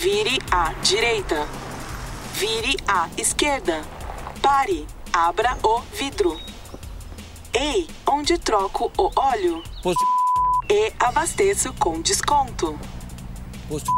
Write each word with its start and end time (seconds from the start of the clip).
Vire 0.00 0.38
à 0.52 0.74
direita. 0.80 1.48
Vire 2.34 2.76
à 2.86 3.08
esquerda. 3.16 3.82
Pare. 4.40 4.86
Abra 5.12 5.58
o 5.64 5.80
vidro. 5.92 6.38
Ei, 7.52 7.88
onde 8.06 8.38
troco 8.38 8.92
o 8.96 9.10
óleo? 9.16 9.60
Posto. 9.82 10.04
E 10.70 10.92
abasteço 11.00 11.72
com 11.80 12.00
desconto. 12.00 12.78
Posto. 13.68 13.90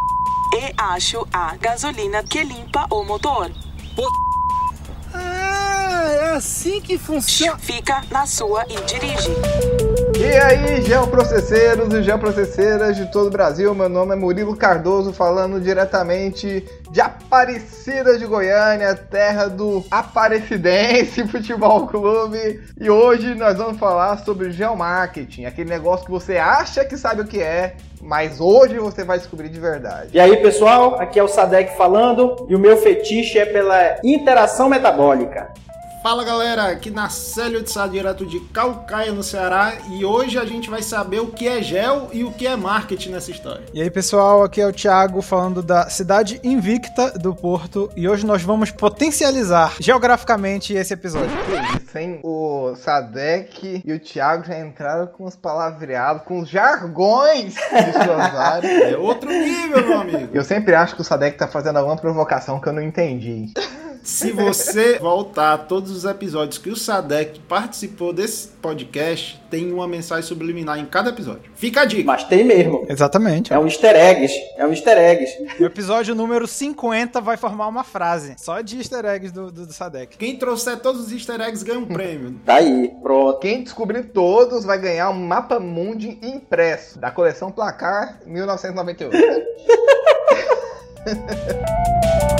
E 0.55 0.73
acho 0.79 1.29
a 1.31 1.55
gasolina 1.57 2.25
que 2.25 2.43
limpa 2.45 2.87
o 2.91 3.05
motor. 3.05 3.51
Posto. 3.95 4.19
Ah, 5.13 6.07
é 6.09 6.31
assim 6.31 6.81
que 6.81 6.97
funciona. 6.97 7.59
Fica 7.59 8.03
na 8.11 8.25
sua 8.25 8.65
e 8.71 8.81
dirige. 8.87 9.29
E 10.21 10.37
aí, 10.37 10.83
geoprocesseiros 10.83 11.95
e 11.95 12.03
geoprocesseiras 12.03 12.95
de 12.95 13.11
todo 13.11 13.29
o 13.29 13.31
Brasil, 13.31 13.75
meu 13.75 13.89
nome 13.89 14.13
é 14.13 14.17
Murilo 14.17 14.55
Cardoso, 14.55 15.15
falando 15.15 15.59
diretamente 15.59 16.63
de 16.91 17.01
Aparecida 17.01 18.19
de 18.19 18.27
Goiânia, 18.27 18.95
terra 18.95 19.47
do 19.47 19.83
Aparecidense 19.91 21.25
Futebol 21.27 21.87
Clube. 21.87 22.61
E 22.79 22.91
hoje 22.91 23.35
nós 23.35 23.57
vamos 23.57 23.79
falar 23.79 24.19
sobre 24.19 24.53
geomarketing, 24.53 25.47
aquele 25.47 25.71
negócio 25.71 26.05
que 26.05 26.13
você 26.13 26.37
acha 26.37 26.85
que 26.85 26.99
sabe 26.99 27.23
o 27.23 27.27
que 27.27 27.41
é, 27.41 27.77
mas 28.03 28.43
hoje 28.43 28.79
você 28.79 29.03
vai 29.03 29.17
descobrir 29.17 29.49
de 29.49 29.59
verdade. 29.59 30.11
E 30.13 30.21
aí, 30.21 30.37
pessoal, 30.37 31.01
aqui 31.01 31.19
é 31.19 31.23
o 31.23 31.29
Sadek 31.29 31.75
falando 31.79 32.47
e 32.47 32.55
o 32.55 32.59
meu 32.59 32.77
fetiche 32.77 33.39
é 33.39 33.47
pela 33.47 33.97
interação 34.05 34.69
metabólica. 34.69 35.49
Fala 36.03 36.25
galera, 36.25 36.69
aqui 36.69 36.91
na 36.91 37.11
Célio 37.11 37.63
de 37.63 37.71
Sá, 37.71 37.87
direto 37.87 38.25
de 38.25 38.41
Calcaia, 38.55 39.13
no 39.13 39.23
Ceará, 39.23 39.75
e 39.91 40.03
hoje 40.03 40.39
a 40.39 40.47
gente 40.47 40.71
vai 40.71 40.81
saber 40.81 41.21
o 41.21 41.27
que 41.27 41.47
é 41.47 41.61
gel 41.61 42.09
e 42.11 42.25
o 42.25 42.33
que 42.33 42.47
é 42.47 42.57
marketing 42.57 43.11
nessa 43.11 43.31
história. 43.31 43.67
E 43.75 43.83
aí 43.83 43.91
pessoal, 43.91 44.43
aqui 44.43 44.63
é 44.63 44.67
o 44.67 44.73
Thiago 44.73 45.21
falando 45.21 45.63
da 45.63 45.91
cidade 45.91 46.41
invicta 46.43 47.11
do 47.19 47.35
Porto, 47.35 47.91
e 47.95 48.09
hoje 48.09 48.25
nós 48.25 48.43
vamos 48.43 48.71
potencializar 48.71 49.77
geograficamente 49.79 50.73
esse 50.73 50.95
episódio. 50.95 51.29
Que 51.45 51.85
isso, 51.85 51.99
hein? 51.99 52.21
O 52.25 52.75
Sadek 52.77 53.83
e 53.85 53.93
o 53.93 54.01
Thiago 54.01 54.47
já 54.47 54.59
entraram 54.59 55.07
com 55.07 55.25
os 55.25 55.37
palavreados, 55.37 56.23
com 56.23 56.41
os 56.41 56.49
jargões 56.49 57.53
de 57.53 57.93
suas 57.93 58.35
áreas. 58.35 58.93
É 58.95 58.97
outro 58.97 59.29
nível, 59.29 59.87
meu 59.87 60.01
amigo. 60.01 60.31
Eu 60.33 60.45
sempre 60.45 60.75
acho 60.75 60.95
que 60.95 61.03
o 61.03 61.05
Sadek 61.05 61.37
tá 61.37 61.47
fazendo 61.47 61.77
alguma 61.77 61.99
provocação 61.99 62.59
que 62.59 62.71
eu 62.71 62.73
não 62.73 62.81
entendi. 62.81 63.53
Se 64.03 64.33
você 64.33 64.99
voltar 64.99 65.53
a 65.53 65.59
todos 65.59 65.91
os 65.91 66.05
episódios 66.05 66.59
que 66.59 66.71
o 66.71 66.77
Sadek 66.77 67.41
participou 67.41 68.13
desse 68.13 68.49
podcast, 68.49 69.41
tem 69.51 69.73
uma 69.73 69.87
mensagem 69.87 70.25
subliminar 70.25 70.79
em 70.79 70.87
cada 70.87 71.11
episódio. 71.11 71.51
Fica 71.55 71.83
a 71.83 71.85
dica. 71.85 72.05
Mas 72.05 72.25
tem 72.25 72.45
mesmo. 72.45 72.87
Exatamente. 72.89 73.53
É 73.53 73.59
um 73.59 73.67
easter 73.67 73.95
eggs. 73.95 74.35
É 74.57 74.67
um 74.67 74.71
easter 74.71 74.97
eggs. 74.97 75.33
O 75.59 75.65
episódio 75.65 76.15
número 76.15 76.47
50 76.47 77.21
vai 77.21 77.37
formar 77.37 77.69
uma 77.69 77.85
frase, 77.85 78.35
só 78.39 78.61
de 78.61 78.79
easter 78.79 79.05
eggs 79.05 79.33
do, 79.33 79.51
do, 79.51 79.67
do 79.67 79.73
Sadek. 79.73 80.17
Quem 80.17 80.37
trouxer 80.37 80.79
todos 80.79 81.03
os 81.03 81.13
easter 81.13 81.41
eggs 81.41 81.63
ganha 81.65 81.79
um 81.79 81.87
prêmio. 81.87 82.41
Tá 82.45 82.55
aí, 82.57 82.91
pronto. 83.03 83.39
Quem 83.41 83.63
descobrir 83.63 84.05
todos 84.05 84.65
vai 84.65 84.79
ganhar 84.79 85.11
um 85.11 85.27
mapa 85.27 85.61
mundi 85.61 86.19
impresso 86.23 86.99
da 86.99 87.11
coleção 87.11 87.51
Placar 87.51 88.21
1998. 88.27 89.17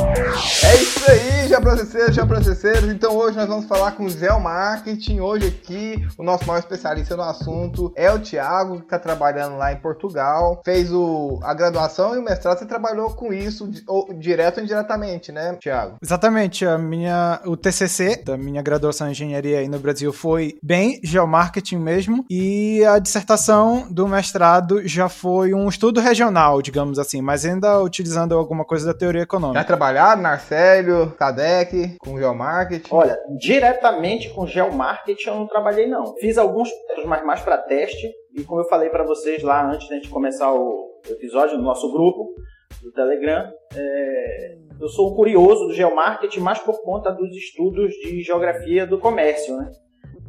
É 0.21 0.83
isso 0.83 1.11
aí, 1.11 1.49
já 1.49 1.61
processeiros, 1.61 2.15
já 2.15 2.27
processeiros. 2.27 2.91
Então 2.91 3.17
hoje 3.17 3.37
nós 3.37 3.49
vamos 3.49 3.65
falar 3.65 3.93
com 3.93 4.05
o 4.05 4.11
Gel 4.11 4.39
Marketing. 4.39 5.21
Hoje 5.21 5.49
aqui 5.49 6.07
o 6.19 6.23
nosso 6.23 6.47
maior 6.47 6.59
especialista 6.59 7.17
no 7.17 7.23
assunto 7.23 7.93
é 7.97 8.11
o 8.13 8.19
Thiago, 8.19 8.79
que 8.79 8.85
está 8.85 8.99
trabalhando 8.99 9.57
lá 9.57 9.73
em 9.73 9.77
Portugal. 9.77 10.61
Fez 10.65 10.93
o, 10.93 11.41
a 11.43 11.55
graduação 11.55 12.15
e 12.15 12.19
o 12.19 12.23
mestrado. 12.23 12.59
Você 12.59 12.67
trabalhou 12.67 13.11
com 13.11 13.33
isso 13.33 13.71
ou, 13.87 14.13
direto 14.13 14.59
ou 14.59 14.65
indiretamente, 14.65 15.33
né, 15.33 15.57
Thiago? 15.61 15.97
Exatamente, 16.03 16.67
a 16.67 16.77
minha, 16.77 17.41
o 17.47 17.57
TCC 17.57 18.23
da 18.25 18.37
minha 18.37 18.63
graduação 18.63 19.09
em 19.09 19.13
engenharia 19.13 19.59
aí 19.59 19.69
no 19.69 19.79
Brasil 19.79 20.13
foi 20.13 20.59
bem 20.63 21.01
geomarketing 21.03 21.79
mesmo, 21.79 22.25
e 22.29 22.85
a 22.85 22.99
dissertação 22.99 23.87
do 23.91 24.07
mestrado 24.07 24.87
já 24.87 25.09
foi 25.09 25.55
um 25.55 25.69
estudo 25.69 26.01
regional, 26.01 26.61
digamos 26.61 26.99
assim, 26.99 27.23
mas 27.23 27.45
ainda 27.45 27.81
utilizando 27.81 28.35
alguma 28.35 28.65
coisa 28.65 28.87
da 28.87 28.95
teoria 28.95 29.21
Já 29.21 29.25
econômica. 29.25 29.61
Trabalhado 30.11 30.23
na 30.23 30.31
Arcélio, 30.31 31.11
Cadec, 31.17 31.97
com 31.99 32.19
geomarketing. 32.19 32.89
Olha, 32.93 33.19
diretamente 33.39 34.31
com 34.31 34.47
geomarketing 34.47 35.29
eu 35.29 35.35
não 35.37 35.47
trabalhei 35.47 35.87
não. 35.87 36.17
Fiz 36.17 36.39
alguns, 36.39 36.69
mas 37.07 37.25
mais 37.25 37.41
para 37.41 37.59
teste. 37.59 38.11
E 38.35 38.43
como 38.43 38.61
eu 38.61 38.69
falei 38.69 38.89
para 38.89 39.05
vocês 39.05 39.43
lá 39.43 39.71
antes 39.71 39.89
da 39.89 39.97
gente 39.97 40.09
começar 40.09 40.53
o 40.53 41.01
episódio 41.09 41.57
no 41.57 41.65
nosso 41.65 41.91
grupo 41.93 42.35
do 42.83 42.93
Telegram, 42.93 43.51
é, 43.75 44.57
eu 44.81 44.89
sou 44.89 45.13
um 45.13 45.17
curioso 45.17 45.67
do 45.67 45.75
geomarketing, 45.75 46.41
mais 46.41 46.59
por 46.59 46.83
conta 46.83 47.11
dos 47.11 47.31
estudos 47.37 47.93
de 47.95 48.23
geografia 48.23 48.87
do 48.87 48.99
comércio, 48.99 49.57
né? 49.57 49.71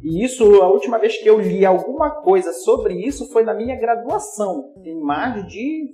E 0.02 0.24
isso, 0.24 0.44
a 0.60 0.68
última 0.68 0.98
vez 0.98 1.16
que 1.16 1.28
eu 1.28 1.40
li 1.40 1.64
alguma 1.64 2.10
coisa 2.22 2.52
sobre 2.52 2.94
isso 2.94 3.30
foi 3.32 3.44
na 3.44 3.54
minha 3.54 3.78
graduação. 3.78 4.72
Tem 4.82 4.98
mais 4.98 5.46
de, 5.46 5.84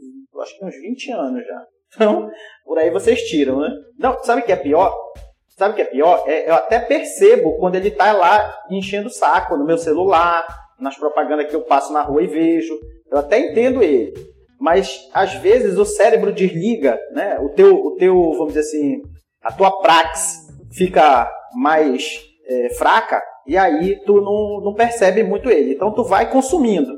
acho 0.41 0.59
que 0.59 0.65
uns 0.65 0.75
20 0.77 1.13
anos 1.13 1.47
já. 1.47 1.67
Então, 1.95 2.31
por 2.65 2.79
aí 2.79 2.91
vocês 2.91 3.23
tiram, 3.23 3.61
né? 3.61 3.71
Não, 3.99 4.23
sabe 4.23 4.43
o 4.43 4.45
que 4.45 4.53
é 4.53 4.57
pior? 4.57 4.95
Sabe 5.57 5.73
o 5.73 5.77
que 5.77 5.83
é 5.83 5.87
pior? 5.87 6.23
É, 6.27 6.49
eu 6.49 6.55
até 6.55 6.79
percebo 6.79 7.57
quando 7.59 7.75
ele 7.75 7.91
tá 7.91 8.13
lá 8.13 8.55
enchendo 8.71 9.09
o 9.09 9.13
saco 9.13 9.57
no 9.57 9.65
meu 9.65 9.77
celular, 9.77 10.47
nas 10.79 10.97
propagandas 10.97 11.49
que 11.49 11.57
eu 11.57 11.63
passo 11.63 11.93
na 11.93 12.03
rua 12.03 12.23
e 12.23 12.27
vejo. 12.29 12.79
Eu 13.11 13.19
até 13.19 13.39
entendo 13.41 13.83
ele. 13.83 14.15
Mas 14.61 15.09
às 15.13 15.35
vezes 15.35 15.79
o 15.79 15.85
cérebro 15.85 16.33
desliga, 16.33 16.99
né? 17.13 17.39
O 17.41 17.49
teu, 17.51 17.75
o 17.75 17.97
teu 17.97 18.15
vamos 18.33 18.55
dizer 18.55 18.61
assim, 18.61 19.03
a 19.43 19.53
tua 19.53 19.81
prax 19.81 20.47
fica 20.73 21.31
mais 21.55 22.21
é, 22.47 22.75
fraca 22.75 23.23
e 23.47 23.57
aí 23.57 23.99
tu 24.05 24.21
não, 24.21 24.61
não 24.63 24.75
percebe 24.75 25.23
muito 25.23 25.49
ele. 25.49 25.73
Então 25.73 25.93
tu 25.93 26.05
vai 26.05 26.31
consumindo. 26.31 26.93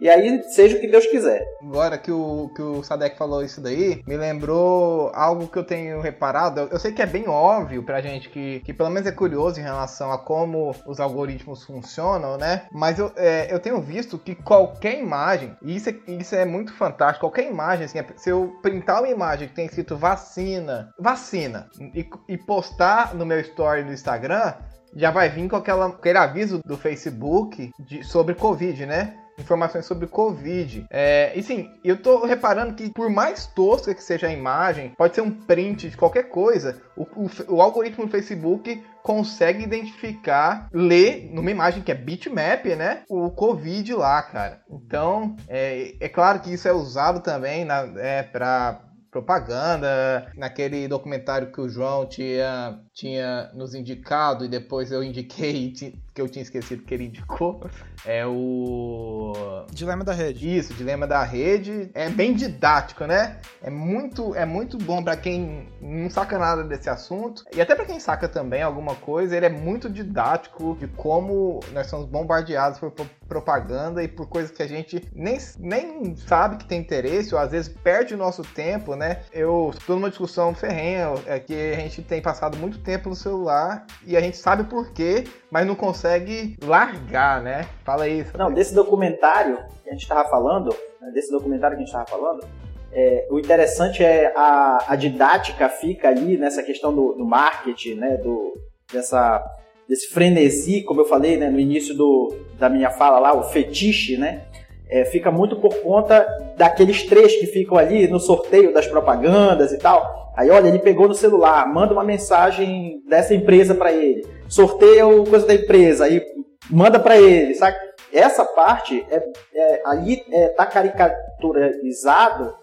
E 0.00 0.08
aí 0.08 0.42
seja 0.44 0.76
o 0.76 0.80
que 0.80 0.88
Deus 0.88 1.06
quiser. 1.06 1.42
Agora 1.62 1.96
que 1.96 2.12
o, 2.12 2.50
que 2.54 2.62
o 2.62 2.82
Sadek 2.82 3.16
falou 3.16 3.42
isso 3.42 3.60
daí, 3.60 4.02
me 4.06 4.16
lembrou 4.16 5.10
algo 5.14 5.48
que 5.48 5.58
eu 5.58 5.64
tenho 5.64 6.00
reparado. 6.00 6.60
Eu, 6.70 6.78
sei 6.78 6.92
que 6.92 7.02
é 7.02 7.06
bem 7.06 7.28
óbvio 7.28 7.82
pra 7.82 8.00
gente 8.00 8.28
que, 8.28 8.60
que 8.60 8.74
pelo 8.74 8.90
menos 8.90 9.08
é 9.08 9.12
curioso 9.12 9.58
em 9.58 9.62
relação 9.62 10.12
a 10.12 10.18
como 10.18 10.74
os 10.86 11.00
algoritmos 11.00 11.64
funcionam, 11.64 12.36
né? 12.36 12.66
Mas 12.72 12.98
eu, 12.98 13.10
é, 13.16 13.52
eu 13.52 13.58
tenho 13.58 13.80
visto 13.80 14.18
que 14.18 14.34
qualquer 14.34 14.98
imagem, 14.98 15.56
e 15.62 15.76
isso 15.76 15.88
é, 15.88 15.94
isso 16.08 16.34
é 16.34 16.44
muito 16.44 16.74
fantástico, 16.74 17.26
qualquer 17.26 17.50
imagem, 17.50 17.86
assim, 17.86 17.98
se 18.16 18.30
eu 18.30 18.56
printar 18.62 19.00
uma 19.00 19.08
imagem 19.08 19.48
que 19.48 19.54
tem 19.54 19.66
escrito 19.66 19.96
vacina, 19.96 20.92
vacina, 20.98 21.68
e, 21.94 22.08
e 22.28 22.36
postar 22.36 23.14
no 23.14 23.24
meu 23.24 23.40
story 23.40 23.82
do 23.82 23.92
Instagram, 23.92 24.54
já 24.94 25.10
vai 25.10 25.28
vir 25.28 25.48
com 25.48 25.56
aquela, 25.56 25.86
aquele 25.86 26.18
aviso 26.18 26.60
do 26.64 26.76
Facebook 26.76 27.70
de, 27.78 28.02
sobre 28.04 28.34
Covid, 28.34 28.86
né? 28.86 29.14
Informações 29.38 29.86
sobre 29.86 30.06
Covid. 30.06 30.86
É, 30.90 31.32
e 31.34 31.42
sim, 31.42 31.70
eu 31.84 31.96
tô 31.96 32.24
reparando 32.24 32.74
que 32.74 32.90
por 32.90 33.10
mais 33.10 33.46
tosca 33.46 33.94
que 33.94 34.02
seja 34.02 34.26
a 34.28 34.32
imagem, 34.32 34.92
pode 34.96 35.14
ser 35.14 35.20
um 35.20 35.30
print 35.30 35.90
de 35.90 35.96
qualquer 35.96 36.24
coisa, 36.24 36.80
o, 36.96 37.02
o, 37.02 37.30
o 37.48 37.62
algoritmo 37.62 38.06
do 38.06 38.10
Facebook 38.10 38.82
consegue 39.02 39.62
identificar, 39.62 40.68
ler 40.72 41.30
numa 41.32 41.50
imagem 41.50 41.82
que 41.82 41.92
é 41.92 41.94
bitmap, 41.94 42.64
né? 42.76 43.02
O 43.08 43.30
Covid 43.30 43.94
lá, 43.94 44.20
cara. 44.22 44.62
Então, 44.68 45.36
é, 45.48 45.94
é 46.00 46.08
claro 46.08 46.40
que 46.40 46.52
isso 46.52 46.66
é 46.66 46.72
usado 46.72 47.20
também 47.20 47.64
na, 47.64 47.88
é, 47.98 48.24
para 48.24 48.80
propaganda, 49.16 50.30
naquele 50.36 50.86
documentário 50.86 51.50
que 51.50 51.60
o 51.60 51.68
João 51.68 52.04
tinha, 52.06 52.78
tinha 52.92 53.50
nos 53.54 53.74
indicado 53.74 54.44
e 54.44 54.48
depois 54.48 54.92
eu 54.92 55.02
indiquei 55.02 55.72
que 56.16 56.22
eu 56.22 56.28
tinha 56.28 56.42
esquecido 56.42 56.82
que 56.82 56.94
ele 56.94 57.04
indicou. 57.04 57.60
É 58.04 58.24
o. 58.26 59.66
Dilema 59.70 60.02
da 60.02 60.14
rede. 60.14 60.56
Isso, 60.56 60.72
Dilema 60.72 61.06
da 61.06 61.22
Rede. 61.22 61.90
É 61.92 62.08
bem 62.08 62.34
didático, 62.34 63.04
né? 63.04 63.38
É 63.62 63.68
muito, 63.68 64.34
é 64.34 64.46
muito 64.46 64.78
bom 64.78 65.04
para 65.04 65.14
quem 65.16 65.68
não 65.78 66.08
saca 66.08 66.38
nada 66.38 66.64
desse 66.64 66.88
assunto. 66.88 67.44
E 67.54 67.60
até 67.60 67.74
para 67.74 67.84
quem 67.84 68.00
saca 68.00 68.26
também 68.26 68.62
alguma 68.62 68.94
coisa, 68.94 69.36
ele 69.36 69.44
é 69.44 69.50
muito 69.50 69.90
didático 69.90 70.74
de 70.80 70.88
como 70.88 71.60
nós 71.74 71.88
somos 71.88 72.06
bombardeados 72.06 72.78
por 72.78 72.92
propaganda 73.28 74.02
e 74.02 74.08
por 74.08 74.28
coisas 74.28 74.50
que 74.50 74.62
a 74.62 74.68
gente 74.68 75.06
nem, 75.12 75.38
nem 75.58 76.16
sabe 76.16 76.56
que 76.56 76.64
tem 76.64 76.80
interesse, 76.80 77.34
ou 77.34 77.40
às 77.40 77.50
vezes 77.50 77.68
perde 77.68 78.14
o 78.14 78.16
nosso 78.16 78.42
tempo, 78.42 78.94
né? 78.94 79.22
Eu 79.32 79.72
estou 79.76 79.96
numa 79.96 80.08
discussão 80.08 80.54
ferrenha, 80.54 81.12
é 81.26 81.38
que 81.38 81.72
a 81.72 81.80
gente 81.80 82.02
tem 82.02 82.22
passado 82.22 82.56
muito 82.56 82.78
tempo 82.78 83.08
no 83.08 83.16
celular 83.16 83.84
e 84.06 84.16
a 84.16 84.20
gente 84.20 84.36
sabe 84.36 84.64
por 84.64 84.92
quê, 84.92 85.24
mas 85.50 85.66
não 85.66 85.74
consegue 85.74 86.56
largar, 86.62 87.42
né? 87.42 87.66
Fala 87.84 88.04
aí. 88.04 88.24
Não, 88.36 88.52
desse 88.52 88.74
documentário 88.74 89.58
que 89.82 89.88
a 89.88 89.92
gente 89.92 90.02
estava 90.02 90.28
falando, 90.28 90.74
né, 91.00 91.10
desse 91.12 91.30
documentário 91.30 91.76
que 91.76 91.82
a 91.82 91.86
gente 91.86 91.94
estava 91.94 92.06
falando, 92.06 92.46
é, 92.92 93.26
o 93.30 93.38
interessante 93.38 94.02
é 94.02 94.32
a, 94.34 94.78
a, 94.88 94.96
didática 94.96 95.68
fica 95.68 96.08
ali 96.08 96.36
nessa 96.36 96.62
questão 96.62 96.94
do, 96.94 97.12
do 97.12 97.24
marketing, 97.24 97.94
né? 97.94 98.16
Do, 98.16 98.54
dessa, 98.92 99.44
desse 99.88 100.08
frenesi, 100.08 100.82
como 100.82 101.00
eu 101.00 101.04
falei 101.04 101.36
né, 101.36 101.50
no 101.50 101.60
início 101.60 101.94
do, 101.94 102.34
da 102.58 102.68
minha 102.68 102.90
fala 102.90 103.18
lá, 103.18 103.36
o 103.36 103.44
fetiche, 103.44 104.16
né? 104.16 104.44
É, 104.88 105.04
fica 105.04 105.30
muito 105.30 105.56
por 105.56 105.74
conta 105.82 106.26
daqueles 106.56 107.02
três 107.04 107.36
que 107.36 107.46
ficam 107.46 107.76
ali 107.76 108.06
no 108.08 108.20
sorteio 108.20 108.72
das 108.72 108.86
propagandas 108.86 109.72
e 109.72 109.78
tal. 109.78 110.32
Aí, 110.36 110.50
olha, 110.50 110.68
ele 110.68 110.78
pegou 110.78 111.08
no 111.08 111.14
celular, 111.14 111.66
manda 111.66 111.92
uma 111.92 112.04
mensagem 112.04 113.02
dessa 113.08 113.34
empresa 113.34 113.74
para 113.74 113.92
ele, 113.92 114.26
sorteia 114.48 115.06
o 115.06 115.24
coisa 115.26 115.46
da 115.46 115.54
empresa, 115.54 116.04
aí 116.04 116.22
manda 116.70 116.98
para 116.98 117.18
ele, 117.18 117.54
sabe? 117.54 117.76
Essa 118.12 118.44
parte 118.44 119.04
é, 119.10 119.22
é 119.54 119.82
ali 119.84 120.22
é, 120.30 120.48
tá 120.48 120.66
caricaturizado, 120.66 122.54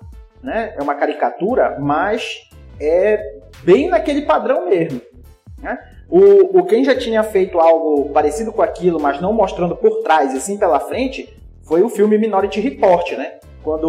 né? 0.42 0.74
É 0.78 0.82
uma 0.82 0.96
caricatura, 0.96 1.78
mas 1.80 2.48
é 2.80 3.40
bem 3.64 3.90
naquele 3.90 4.24
padrão 4.24 4.70
mesmo. 4.70 5.02
Né? 5.62 5.78
O, 6.10 6.60
o 6.60 6.66
quem 6.66 6.84
já 6.84 6.96
tinha 6.96 7.24
feito 7.24 7.60
algo 7.60 8.10
parecido 8.10 8.52
com 8.52 8.62
aquilo, 8.62 9.00
mas 9.00 9.22
não 9.22 9.34
mostrando 9.34 9.76
por 9.76 10.04
trás 10.04 10.34
e 10.34 10.42
sim 10.42 10.58
pela 10.58 10.80
frente, 10.80 11.34
foi 11.64 11.82
o 11.82 11.90
filme 11.90 12.18
Minority 12.18 12.60
Report, 12.60 13.12
né? 13.14 13.40
Quando 13.64 13.88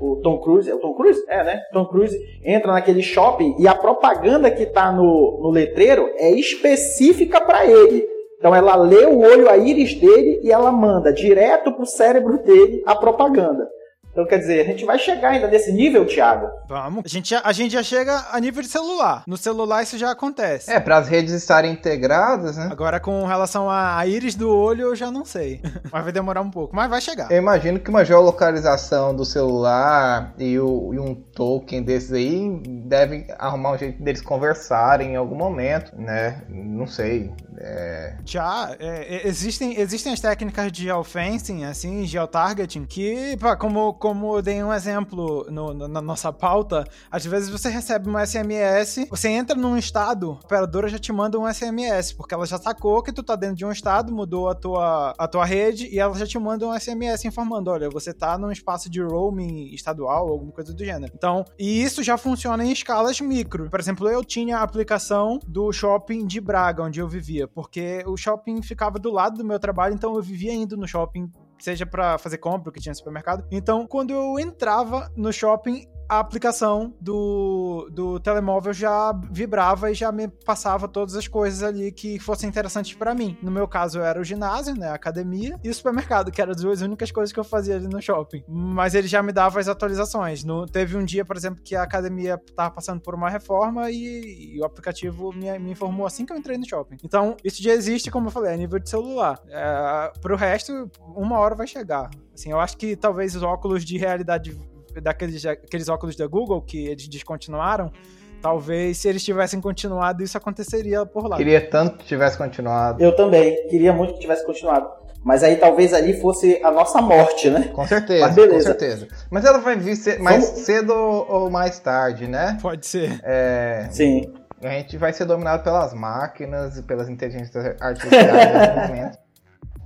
o, 0.00 0.16
Tom 0.16 0.38
Cruise, 0.38 0.68
é 0.68 0.74
o 0.74 0.78
Tom 0.78 0.94
Cruise? 0.94 1.22
É, 1.28 1.44
né? 1.44 1.62
Tom 1.72 1.86
Cruise 1.86 2.16
entra 2.44 2.72
naquele 2.72 3.02
shopping 3.02 3.54
e 3.58 3.68
a 3.68 3.74
propaganda 3.74 4.50
que 4.50 4.66
tá 4.66 4.90
no, 4.90 5.38
no 5.40 5.50
letreiro 5.50 6.10
é 6.16 6.30
específica 6.32 7.40
para 7.40 7.64
ele. 7.64 8.04
Então 8.36 8.54
ela 8.54 8.74
lê 8.74 9.06
o 9.06 9.20
olho, 9.20 9.48
a 9.48 9.56
íris 9.56 9.94
dele 9.94 10.40
e 10.42 10.50
ela 10.50 10.72
manda 10.72 11.12
direto 11.12 11.72
pro 11.72 11.86
cérebro 11.86 12.38
dele 12.42 12.82
a 12.84 12.96
propaganda. 12.96 13.68
Então, 14.12 14.26
quer 14.26 14.38
dizer, 14.38 14.60
a 14.60 14.64
gente 14.64 14.84
vai 14.84 14.98
chegar 14.98 15.30
ainda 15.30 15.46
nesse 15.46 15.72
nível, 15.72 16.04
Thiago? 16.04 16.48
Vamos. 16.68 17.04
A 17.04 17.08
gente, 17.08 17.30
já, 17.30 17.40
a 17.44 17.52
gente 17.52 17.72
já 17.72 17.82
chega 17.82 18.26
a 18.32 18.40
nível 18.40 18.62
de 18.62 18.68
celular. 18.68 19.22
No 19.26 19.36
celular 19.36 19.82
isso 19.82 19.96
já 19.96 20.10
acontece. 20.10 20.70
É, 20.70 20.80
para 20.80 20.98
as 20.98 21.08
redes 21.08 21.32
estarem 21.32 21.72
integradas, 21.72 22.56
né? 22.56 22.68
Agora, 22.70 22.98
com 22.98 23.24
relação 23.24 23.70
à 23.70 24.04
íris 24.06 24.34
do 24.34 24.50
olho, 24.50 24.82
eu 24.82 24.96
já 24.96 25.10
não 25.10 25.24
sei. 25.24 25.60
mas 25.92 26.02
vai 26.02 26.12
demorar 26.12 26.40
um 26.40 26.50
pouco, 26.50 26.74
mas 26.74 26.90
vai 26.90 27.00
chegar. 27.00 27.30
Eu 27.30 27.38
imagino 27.38 27.78
que 27.78 27.88
uma 27.88 28.04
geolocalização 28.04 29.14
do 29.14 29.24
celular 29.24 30.34
e, 30.38 30.58
o, 30.58 30.92
e 30.92 30.98
um 30.98 31.14
token 31.14 31.82
desses 31.82 32.12
aí 32.12 32.60
devem 32.64 33.26
arrumar 33.38 33.72
um 33.72 33.78
jeito 33.78 34.02
deles 34.02 34.20
conversarem 34.20 35.12
em 35.12 35.16
algum 35.16 35.36
momento, 35.36 35.92
né? 35.96 36.42
Não 36.48 36.86
sei. 36.86 37.32
É... 37.58 38.14
Já, 38.24 38.74
é, 38.80 39.26
existem, 39.26 39.78
existem 39.78 40.12
as 40.12 40.20
técnicas 40.20 40.72
de 40.72 40.84
geofencing, 40.84 41.64
assim, 41.64 42.06
geotargeting, 42.06 42.86
que, 42.86 43.36
pá, 43.38 43.54
como, 43.54 43.94
como 44.00 44.36
eu 44.36 44.42
dei 44.42 44.64
um 44.64 44.72
exemplo 44.72 45.46
no, 45.50 45.74
no, 45.74 45.86
na 45.86 46.00
nossa 46.00 46.32
pauta, 46.32 46.84
às 47.10 47.24
vezes 47.24 47.50
você 47.50 47.68
recebe 47.68 48.08
um 48.08 48.18
SMS, 48.18 49.06
você 49.08 49.28
entra 49.28 49.54
num 49.54 49.76
estado, 49.76 50.32
a 50.32 50.44
operadora 50.44 50.88
já 50.88 50.98
te 50.98 51.12
manda 51.12 51.38
um 51.38 51.46
SMS, 51.46 52.12
porque 52.14 52.34
ela 52.34 52.46
já 52.46 52.58
sacou 52.58 53.02
que 53.02 53.12
tu 53.12 53.22
tá 53.22 53.36
dentro 53.36 53.56
de 53.56 53.64
um 53.64 53.70
estado, 53.70 54.12
mudou 54.12 54.48
a 54.48 54.54
tua, 54.54 55.14
a 55.16 55.28
tua 55.28 55.44
rede, 55.44 55.86
e 55.86 55.98
ela 55.98 56.16
já 56.16 56.26
te 56.26 56.38
manda 56.38 56.66
um 56.66 56.76
SMS 56.76 57.26
informando, 57.26 57.70
olha, 57.70 57.88
você 57.88 58.12
tá 58.12 58.38
num 58.38 58.50
espaço 58.50 58.90
de 58.90 59.00
roaming 59.02 59.72
estadual, 59.74 60.28
alguma 60.28 60.50
coisa 60.50 60.72
do 60.72 60.84
gênero. 60.84 61.12
Então, 61.14 61.44
e 61.58 61.82
isso 61.82 62.02
já 62.02 62.16
funciona 62.16 62.64
em 62.64 62.72
escalas 62.72 63.20
micro. 63.20 63.68
Por 63.68 63.78
exemplo, 63.78 64.08
eu 64.08 64.24
tinha 64.24 64.58
a 64.58 64.62
aplicação 64.62 65.38
do 65.46 65.70
shopping 65.72 66.26
de 66.26 66.40
Braga, 66.40 66.82
onde 66.82 66.98
eu 66.98 67.06
vivia 67.06 67.46
porque 67.60 68.02
o 68.06 68.16
shopping 68.16 68.62
ficava 68.62 68.98
do 68.98 69.10
lado 69.10 69.36
do 69.36 69.44
meu 69.44 69.58
trabalho, 69.58 69.94
então 69.94 70.14
eu 70.14 70.22
vivia 70.22 70.54
indo 70.54 70.76
no 70.76 70.88
shopping 70.88 71.30
seja 71.60 71.86
para 71.86 72.18
fazer 72.18 72.38
compra, 72.38 72.64
porque 72.64 72.80
tinha 72.80 72.94
supermercado. 72.94 73.46
Então, 73.50 73.86
quando 73.86 74.12
eu 74.12 74.38
entrava 74.38 75.10
no 75.16 75.32
shopping, 75.32 75.86
a 76.10 76.18
aplicação 76.18 76.92
do, 77.00 77.88
do 77.92 78.18
telemóvel 78.18 78.72
já 78.72 79.12
vibrava 79.30 79.92
e 79.92 79.94
já 79.94 80.10
me 80.10 80.26
passava 80.26 80.88
todas 80.88 81.14
as 81.14 81.28
coisas 81.28 81.62
ali 81.62 81.92
que 81.92 82.18
fossem 82.18 82.48
interessantes 82.48 82.94
para 82.94 83.14
mim. 83.14 83.38
No 83.40 83.48
meu 83.48 83.68
caso, 83.68 84.00
era 84.00 84.20
o 84.20 84.24
ginásio, 84.24 84.74
né, 84.74 84.88
a 84.88 84.94
academia 84.94 85.56
e 85.62 85.70
o 85.70 85.74
supermercado, 85.74 86.32
que 86.32 86.42
eram 86.42 86.50
as 86.50 86.60
duas 86.60 86.82
únicas 86.82 87.12
coisas 87.12 87.32
que 87.32 87.38
eu 87.38 87.44
fazia 87.44 87.76
ali 87.76 87.86
no 87.86 88.02
shopping. 88.02 88.42
Mas 88.48 88.96
ele 88.96 89.06
já 89.06 89.22
me 89.22 89.30
dava 89.30 89.60
as 89.60 89.68
atualizações. 89.68 90.42
No, 90.42 90.66
teve 90.66 90.96
um 90.96 91.04
dia, 91.04 91.24
por 91.24 91.36
exemplo, 91.36 91.62
que 91.62 91.76
a 91.76 91.84
academia 91.84 92.36
tava 92.56 92.72
passando 92.72 93.00
por 93.00 93.14
uma 93.14 93.30
reforma 93.30 93.88
e, 93.88 94.56
e 94.56 94.60
o 94.60 94.64
aplicativo 94.64 95.32
me, 95.32 95.56
me, 95.60 95.70
informou 95.70 96.04
assim 96.04 96.26
que 96.26 96.32
eu 96.32 96.36
entrei 96.36 96.58
no 96.58 96.68
shopping. 96.68 96.96
Então, 97.04 97.36
isso 97.44 97.62
já 97.62 97.72
existe, 97.72 98.10
como 98.10 98.26
eu 98.26 98.32
falei, 98.32 98.52
a 98.52 98.56
nível 98.56 98.80
de 98.80 98.90
celular. 98.90 99.38
É, 99.48 100.12
pro 100.20 100.34
resto, 100.34 100.90
uma 101.14 101.38
hora 101.38 101.54
vai 101.54 101.68
chegar. 101.68 102.10
Assim, 102.34 102.50
eu 102.50 102.58
acho 102.58 102.76
que 102.76 102.96
talvez 102.96 103.36
os 103.36 103.44
óculos 103.44 103.84
de 103.84 103.96
realidade 103.96 104.58
daqueles 105.02 105.44
aqueles 105.46 105.88
óculos 105.88 106.16
da 106.16 106.26
Google 106.26 106.60
que 106.62 106.86
eles 106.86 107.08
descontinuaram, 107.08 107.92
talvez 108.40 108.98
se 108.98 109.08
eles 109.08 109.24
tivessem 109.24 109.60
continuado, 109.60 110.22
isso 110.22 110.36
aconteceria 110.36 111.04
por 111.04 111.26
lá. 111.26 111.36
Queria 111.36 111.60
tanto 111.68 111.98
que 111.98 112.06
tivesse 112.06 112.36
continuado. 112.38 113.02
Eu 113.02 113.14
também, 113.14 113.68
queria 113.68 113.92
muito 113.92 114.14
que 114.14 114.20
tivesse 114.20 114.44
continuado. 114.44 115.00
Mas 115.22 115.42
aí 115.42 115.56
talvez 115.56 115.92
ali 115.92 116.18
fosse 116.18 116.58
a 116.64 116.70
nossa 116.70 117.02
morte, 117.02 117.50
né? 117.50 117.68
Com 117.74 117.86
certeza, 117.86 118.26
Mas 118.26 118.34
beleza. 118.34 118.54
com 118.54 118.62
certeza. 118.62 119.08
Mas 119.30 119.44
ela 119.44 119.58
vai 119.58 119.76
vir 119.76 119.94
mais 120.18 120.46
Vamos... 120.46 120.60
cedo 120.60 120.94
ou 120.94 121.50
mais 121.50 121.78
tarde, 121.78 122.26
né? 122.26 122.56
Pode 122.60 122.86
ser. 122.86 123.20
É... 123.22 123.86
Sim. 123.90 124.32
A 124.62 124.70
gente 124.70 124.96
vai 124.96 125.12
ser 125.12 125.26
dominado 125.26 125.62
pelas 125.62 125.92
máquinas 125.92 126.78
e 126.78 126.82
pelas 126.82 127.08
inteligências 127.08 127.76
artificiais 127.80 128.52
nesse 128.54 128.88
momento. 128.88 129.18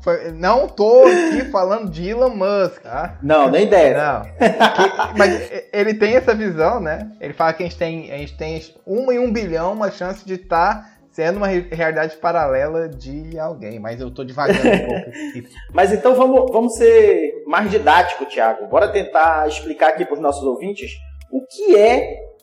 Foi, 0.05 0.31
não 0.33 0.69
tô 0.69 1.03
aqui 1.05 1.47
falando 1.51 1.91
de 1.91 2.06
Elon 2.06 2.29
Musk, 2.29 2.83
tá? 2.83 3.19
Não, 3.23 3.51
nem 3.51 3.67
deve. 3.67 3.99
Não. 3.99 4.23
Que, 4.23 5.19
mas 5.19 5.51
ele 5.73 5.95
tem 5.95 6.15
essa 6.15 6.35
visão, 6.35 6.79
né? 6.79 7.11
Ele 7.19 7.33
fala 7.33 7.55
que 7.55 7.62
a 7.62 7.67
gente 7.67 7.79
tem, 7.79 8.12
a 8.12 8.19
gente 8.19 8.37
tem 8.37 8.62
uma 8.85 9.15
em 9.15 9.19
um 9.19 9.33
bilhão 9.33 9.73
uma 9.73 9.91
chance 9.91 10.23
de 10.27 10.35
estar 10.35 10.75
tá 10.75 10.91
sendo 11.11 11.39
uma 11.39 11.47
realidade 11.47 12.17
paralela 12.17 12.87
de 12.87 13.39
alguém. 13.39 13.81
Mas 13.81 13.99
eu 13.99 14.11
tô 14.11 14.23
devagando 14.23 14.69
um 14.69 14.87
pouco. 14.87 15.11
mas 15.73 15.91
então 15.91 16.15
vamos, 16.15 16.53
vamos 16.53 16.77
ser 16.77 17.43
mais 17.47 17.71
didático, 17.71 18.27
Thiago. 18.27 18.67
Bora 18.67 18.93
tentar 18.93 19.49
explicar 19.49 19.89
aqui 19.89 20.05
para 20.05 20.15
os 20.15 20.21
nossos 20.21 20.45
ouvintes 20.45 20.91
o 21.31 21.47
que 21.47 21.79
é 21.79 22.34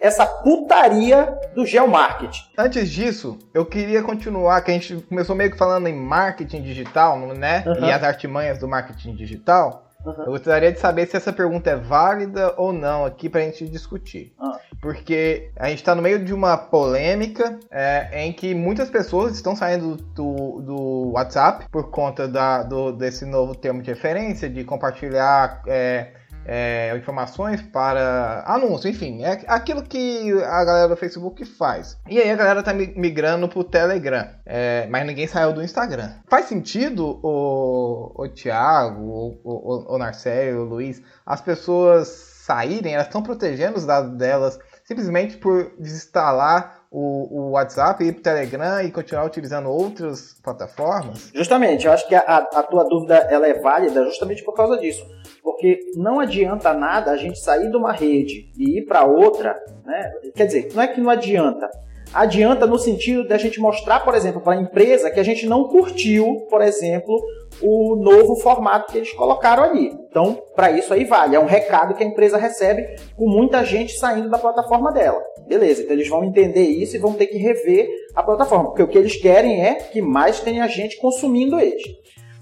essa 0.00 0.26
putaria 0.26 1.38
do 1.54 1.66
geomarketing. 1.66 2.42
Antes 2.56 2.90
disso, 2.90 3.38
eu 3.52 3.66
queria 3.66 4.02
continuar, 4.02 4.62
que 4.62 4.70
a 4.70 4.74
gente 4.74 4.96
começou 5.02 5.36
meio 5.36 5.50
que 5.50 5.58
falando 5.58 5.86
em 5.86 5.94
marketing 5.94 6.62
digital, 6.62 7.18
né? 7.18 7.62
Uhum. 7.66 7.84
E 7.84 7.92
as 7.92 8.02
artimanhas 8.02 8.58
do 8.58 8.66
marketing 8.66 9.14
digital. 9.14 9.86
Uhum. 10.04 10.14
Eu 10.18 10.32
gostaria 10.32 10.72
de 10.72 10.80
saber 10.80 11.06
se 11.06 11.16
essa 11.16 11.30
pergunta 11.30 11.68
é 11.68 11.76
válida 11.76 12.54
ou 12.56 12.72
não 12.72 13.04
aqui 13.04 13.28
para 13.28 13.42
a 13.42 13.44
gente 13.44 13.68
discutir. 13.68 14.32
Uhum. 14.40 14.52
Porque 14.80 15.50
a 15.56 15.68
gente 15.68 15.78
está 15.78 15.94
no 15.94 16.00
meio 16.00 16.24
de 16.24 16.32
uma 16.32 16.56
polêmica 16.56 17.58
é, 17.70 18.24
em 18.24 18.32
que 18.32 18.54
muitas 18.54 18.88
pessoas 18.88 19.34
estão 19.34 19.54
saindo 19.54 19.96
do, 19.96 20.62
do 20.62 21.12
WhatsApp 21.14 21.66
por 21.70 21.90
conta 21.90 22.26
da, 22.26 22.62
do, 22.62 22.92
desse 22.92 23.26
novo 23.26 23.54
termo 23.54 23.82
de 23.82 23.90
referência, 23.90 24.48
de 24.48 24.64
compartilhar. 24.64 25.62
É, 25.66 26.12
é, 26.52 26.96
informações 26.96 27.62
para 27.62 28.42
anúncio, 28.44 28.90
enfim, 28.90 29.22
é 29.22 29.44
aquilo 29.46 29.84
que 29.84 30.32
a 30.42 30.64
galera 30.64 30.88
do 30.88 30.96
Facebook 30.96 31.44
faz. 31.44 31.96
E 32.08 32.18
aí 32.18 32.28
a 32.28 32.34
galera 32.34 32.60
tá 32.60 32.74
migrando 32.74 33.48
pro 33.48 33.62
Telegram, 33.62 34.26
é, 34.44 34.84
mas 34.90 35.06
ninguém 35.06 35.28
saiu 35.28 35.52
do 35.52 35.62
Instagram. 35.62 36.10
Faz 36.28 36.46
sentido, 36.46 37.20
o, 37.22 38.12
o 38.16 38.28
Thiago, 38.28 39.00
o, 39.00 39.40
o, 39.44 39.94
o 39.94 39.98
Narcélio, 39.98 40.62
o 40.62 40.64
Luiz, 40.64 41.00
as 41.24 41.40
pessoas 41.40 42.08
saírem, 42.08 42.94
elas 42.94 43.06
estão 43.06 43.22
protegendo 43.22 43.78
os 43.78 43.86
dados 43.86 44.18
delas 44.18 44.58
simplesmente 44.82 45.36
por 45.36 45.70
desinstalar 45.78 46.80
o, 46.90 47.28
o 47.30 47.50
WhatsApp, 47.52 48.02
ir 48.02 48.14
para 48.14 48.18
o 48.18 48.22
Telegram 48.24 48.82
e 48.82 48.90
continuar 48.90 49.24
utilizando 49.24 49.70
outras 49.70 50.34
plataformas? 50.42 51.30
Justamente, 51.32 51.86
eu 51.86 51.92
acho 51.92 52.08
que 52.08 52.14
a, 52.16 52.20
a 52.38 52.62
tua 52.64 52.82
dúvida 52.88 53.14
ela 53.30 53.46
é 53.46 53.54
válida 53.54 54.04
justamente 54.04 54.42
por 54.42 54.52
causa 54.52 54.76
disso. 54.78 55.06
Porque 55.42 55.80
não 55.96 56.20
adianta 56.20 56.72
nada 56.72 57.10
a 57.10 57.16
gente 57.16 57.38
sair 57.38 57.70
de 57.70 57.76
uma 57.76 57.92
rede 57.92 58.50
e 58.58 58.78
ir 58.78 58.86
para 58.86 59.04
outra, 59.04 59.56
né? 59.84 60.12
Quer 60.34 60.46
dizer, 60.46 60.68
não 60.74 60.82
é 60.82 60.88
que 60.88 61.00
não 61.00 61.10
adianta. 61.10 61.68
Adianta 62.12 62.66
no 62.66 62.76
sentido 62.76 63.26
de 63.26 63.32
a 63.32 63.38
gente 63.38 63.60
mostrar, 63.60 64.00
por 64.00 64.16
exemplo, 64.16 64.40
para 64.40 64.54
a 64.58 64.60
empresa 64.60 65.10
que 65.10 65.20
a 65.20 65.22
gente 65.22 65.46
não 65.46 65.68
curtiu, 65.68 66.44
por 66.50 66.60
exemplo, 66.60 67.16
o 67.62 67.94
novo 67.94 68.34
formato 68.36 68.90
que 68.90 68.98
eles 68.98 69.12
colocaram 69.12 69.62
ali. 69.62 69.92
Então, 70.08 70.42
para 70.56 70.72
isso 70.72 70.92
aí 70.92 71.04
vale. 71.04 71.36
É 71.36 71.40
um 71.40 71.46
recado 71.46 71.94
que 71.94 72.02
a 72.02 72.06
empresa 72.06 72.36
recebe 72.36 72.96
com 73.16 73.28
muita 73.28 73.64
gente 73.64 73.96
saindo 73.96 74.28
da 74.28 74.38
plataforma 74.38 74.92
dela. 74.92 75.22
Beleza, 75.46 75.82
então 75.82 75.94
eles 75.94 76.08
vão 76.08 76.24
entender 76.24 76.64
isso 76.64 76.96
e 76.96 76.98
vão 76.98 77.12
ter 77.12 77.26
que 77.26 77.38
rever 77.38 77.88
a 78.14 78.22
plataforma, 78.22 78.66
porque 78.66 78.82
o 78.82 78.88
que 78.88 78.98
eles 78.98 79.16
querem 79.16 79.64
é 79.64 79.74
que 79.74 80.02
mais 80.02 80.40
tenha 80.40 80.66
gente 80.66 80.96
consumindo 80.98 81.60
eles. 81.60 81.82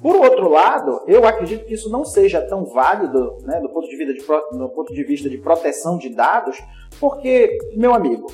Por 0.01 0.15
outro 0.17 0.49
lado, 0.49 1.03
eu 1.07 1.27
acredito 1.27 1.65
que 1.65 1.75
isso 1.75 1.91
não 1.91 2.05
seja 2.05 2.41
tão 2.43 2.65
válido 2.65 3.39
né, 3.43 3.61
do, 3.61 3.69
ponto 3.69 3.89
de 3.89 3.97
vista 3.97 4.15
de, 4.15 4.59
do 4.59 4.69
ponto 4.69 4.95
de 4.95 5.05
vista 5.05 5.29
de 5.29 5.39
proteção 5.39 5.99
de 5.99 6.09
dados, 6.09 6.57
porque, 7.01 7.59
meu 7.75 7.93
amigo, 7.93 8.29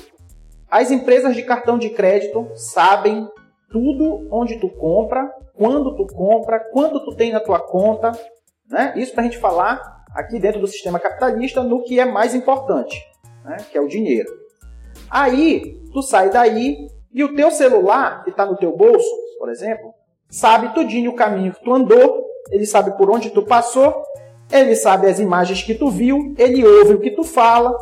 as 0.69 0.91
empresas 0.91 1.35
de 1.35 1.41
cartão 1.41 1.77
de 1.77 1.89
crédito 1.89 2.47
sabem 2.53 3.27
tudo 3.71 4.27
onde 4.31 4.59
tu 4.59 4.69
compra, 4.69 5.27
quando 5.55 5.95
tu 5.95 6.05
compra, 6.05 6.59
quando 6.71 7.03
tu 7.03 7.15
tem 7.15 7.31
na 7.31 7.39
tua 7.39 7.59
conta. 7.59 8.11
Né? 8.69 8.93
Isso 8.95 9.13
para 9.13 9.21
a 9.21 9.25
gente 9.25 9.39
falar 9.39 10.03
aqui 10.13 10.39
dentro 10.39 10.61
do 10.61 10.67
sistema 10.67 10.99
capitalista 10.99 11.63
no 11.63 11.81
que 11.81 11.99
é 11.99 12.05
mais 12.05 12.35
importante, 12.35 13.01
né? 13.43 13.57
que 13.71 13.77
é 13.77 13.81
o 13.81 13.87
dinheiro. 13.87 14.29
Aí, 15.09 15.81
tu 15.91 16.03
sai 16.03 16.29
daí 16.29 16.87
e 17.11 17.23
o 17.23 17.33
teu 17.33 17.49
celular, 17.49 18.23
que 18.23 18.29
está 18.29 18.45
no 18.45 18.55
teu 18.55 18.75
bolso, 18.75 19.09
por 19.39 19.49
exemplo, 19.49 19.93
sabe 20.35 20.73
tudinho 20.73 21.11
o 21.11 21.15
caminho 21.15 21.53
que 21.53 21.63
tu 21.63 21.73
andou 21.73 22.25
ele 22.51 22.65
sabe 22.65 22.95
por 22.97 23.09
onde 23.09 23.29
tu 23.29 23.41
passou, 23.41 24.03
ele 24.51 24.75
sabe 24.75 25.07
as 25.07 25.19
imagens 25.19 25.63
que 25.63 25.73
tu 25.73 25.89
viu, 25.89 26.33
ele 26.37 26.65
ouve 26.65 26.93
o 26.93 26.99
que 26.99 27.11
tu 27.11 27.23
fala, 27.23 27.75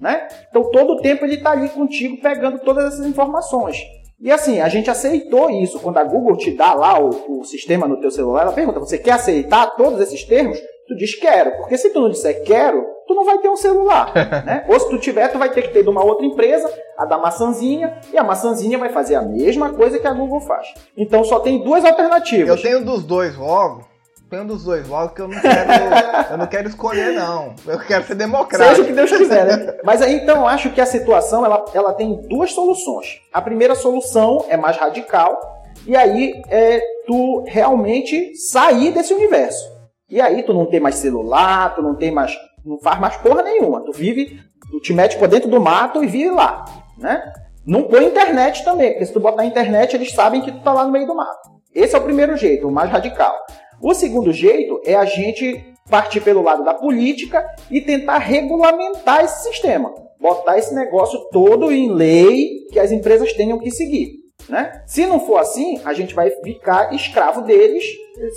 né? 0.00 0.26
Então 0.48 0.70
todo 0.70 0.94
o 0.94 1.00
tempo 1.00 1.24
ele 1.24 1.34
está 1.34 1.50
ali 1.52 1.68
contigo 1.68 2.20
pegando 2.20 2.58
todas 2.60 2.94
essas 2.94 3.06
informações. 3.06 3.78
E 4.18 4.32
assim, 4.32 4.60
a 4.60 4.68
gente 4.68 4.90
aceitou 4.90 5.50
isso. 5.50 5.78
Quando 5.78 5.98
a 5.98 6.04
Google 6.04 6.38
te 6.38 6.50
dá 6.50 6.72
lá 6.72 6.98
o, 6.98 7.40
o 7.40 7.44
sistema 7.44 7.86
no 7.86 8.00
teu 8.00 8.10
celular, 8.10 8.42
ela 8.42 8.52
pergunta, 8.52 8.80
você 8.80 8.96
quer 8.96 9.12
aceitar 9.12 9.76
todos 9.76 10.00
esses 10.00 10.24
termos? 10.24 10.58
Tu 10.86 10.96
diz 10.96 11.14
quero, 11.18 11.56
porque 11.56 11.76
se 11.76 11.90
tu 11.90 12.00
não 12.00 12.10
disser 12.10 12.44
quero, 12.44 12.86
tu 13.06 13.14
não 13.14 13.24
vai 13.24 13.38
ter 13.38 13.48
um 13.48 13.56
celular, 13.56 14.12
né? 14.46 14.64
Ou 14.68 14.78
se 14.78 14.88
tu 14.88 14.98
tiver, 14.98 15.28
tu 15.28 15.38
vai 15.38 15.50
ter 15.50 15.62
que 15.62 15.68
ter 15.68 15.82
de 15.82 15.88
uma 15.88 16.04
outra 16.04 16.24
empresa, 16.24 16.72
a 16.96 17.04
da 17.04 17.18
maçãzinha, 17.18 17.98
e 18.12 18.18
a 18.18 18.22
maçãzinha 18.22 18.78
vai 18.78 18.90
fazer 18.90 19.16
a 19.16 19.22
mesma 19.22 19.72
coisa 19.72 19.98
que 19.98 20.06
a 20.06 20.12
Google 20.12 20.40
faz. 20.40 20.68
Então 20.96 21.24
só 21.24 21.40
tem 21.40 21.62
duas 21.62 21.84
alternativas. 21.84 22.48
Eu 22.48 22.62
tenho 22.62 22.84
dos 22.84 23.04
dois 23.04 23.36
logo. 23.36 23.84
Tenho 24.28 24.44
dos 24.44 24.64
dois 24.64 24.88
logo 24.88 25.14
que 25.14 25.22
eu 25.22 25.28
não 25.28 25.40
quero, 25.40 25.70
eu 26.32 26.38
não 26.38 26.46
quero 26.46 26.68
escolher 26.68 27.12
não. 27.12 27.54
Eu 27.66 27.78
quero 27.78 28.04
ser 28.04 28.16
democrático. 28.16 28.70
Seja 28.70 28.82
o 28.82 28.86
que 28.86 28.92
Deus 28.92 29.10
quiser, 29.10 29.44
né? 29.44 29.78
Mas 29.84 30.02
aí 30.02 30.16
então 30.16 30.38
eu 30.38 30.48
acho 30.48 30.70
que 30.70 30.80
a 30.80 30.86
situação 30.86 31.44
ela, 31.44 31.64
ela 31.72 31.92
tem 31.92 32.16
duas 32.28 32.52
soluções. 32.52 33.20
A 33.32 33.40
primeira 33.40 33.76
solução 33.76 34.44
é 34.48 34.56
mais 34.56 34.76
radical 34.76 35.64
e 35.86 35.96
aí 35.96 36.42
é 36.48 36.80
tu 37.06 37.44
realmente 37.46 38.34
sair 38.34 38.90
desse 38.90 39.14
universo. 39.14 39.75
E 40.08 40.20
aí 40.20 40.42
tu 40.42 40.52
não 40.54 40.66
tem 40.66 40.80
mais 40.80 40.96
celular, 40.96 41.74
tu 41.74 41.82
não 41.82 41.94
tem 41.94 42.10
mais 42.10 42.36
não 42.66 42.78
faz 42.78 42.98
mais 42.98 43.16
porra 43.16 43.42
nenhuma. 43.42 43.84
Tu 43.84 43.92
vive, 43.92 44.40
tu 44.70 44.80
te 44.80 44.92
mete 44.92 45.16
por 45.16 45.28
dentro 45.28 45.48
do 45.48 45.60
mato 45.60 46.02
e 46.02 46.06
vive 46.06 46.30
lá, 46.30 46.64
né? 46.98 47.32
Não 47.64 47.84
põe 47.84 48.04
internet 48.04 48.64
também, 48.64 48.90
porque 48.90 49.06
se 49.06 49.12
tu 49.12 49.20
botar 49.20 49.44
internet, 49.44 49.94
eles 49.94 50.12
sabem 50.12 50.40
que 50.40 50.52
tu 50.52 50.60
tá 50.60 50.72
lá 50.72 50.84
no 50.84 50.92
meio 50.92 51.06
do 51.06 51.14
mato. 51.14 51.50
Esse 51.74 51.94
é 51.94 51.98
o 51.98 52.02
primeiro 52.02 52.36
jeito, 52.36 52.68
o 52.68 52.72
mais 52.72 52.90
radical. 52.90 53.34
O 53.80 53.94
segundo 53.94 54.32
jeito 54.32 54.80
é 54.84 54.94
a 54.94 55.04
gente 55.04 55.64
partir 55.90 56.20
pelo 56.20 56.42
lado 56.42 56.64
da 56.64 56.74
política 56.74 57.44
e 57.70 57.80
tentar 57.80 58.18
regulamentar 58.18 59.24
esse 59.24 59.44
sistema. 59.44 59.92
Botar 60.18 60.58
esse 60.58 60.74
negócio 60.74 61.20
todo 61.30 61.70
em 61.70 61.92
lei 61.92 62.66
que 62.72 62.78
as 62.78 62.90
empresas 62.90 63.32
tenham 63.32 63.58
que 63.58 63.70
seguir. 63.70 64.25
Né? 64.48 64.82
Se 64.86 65.06
não 65.06 65.20
for 65.20 65.38
assim, 65.38 65.80
a 65.84 65.92
gente 65.92 66.14
vai 66.14 66.30
ficar 66.30 66.94
escravo 66.94 67.42
deles 67.42 67.84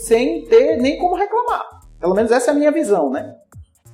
sem 0.05 0.45
ter 0.45 0.77
nem 0.77 0.97
como 0.97 1.15
reclamar. 1.15 1.67
Pelo 1.99 2.15
menos 2.15 2.31
essa 2.31 2.51
é 2.51 2.53
a 2.53 2.57
minha 2.57 2.71
visão, 2.71 3.09
né? 3.09 3.35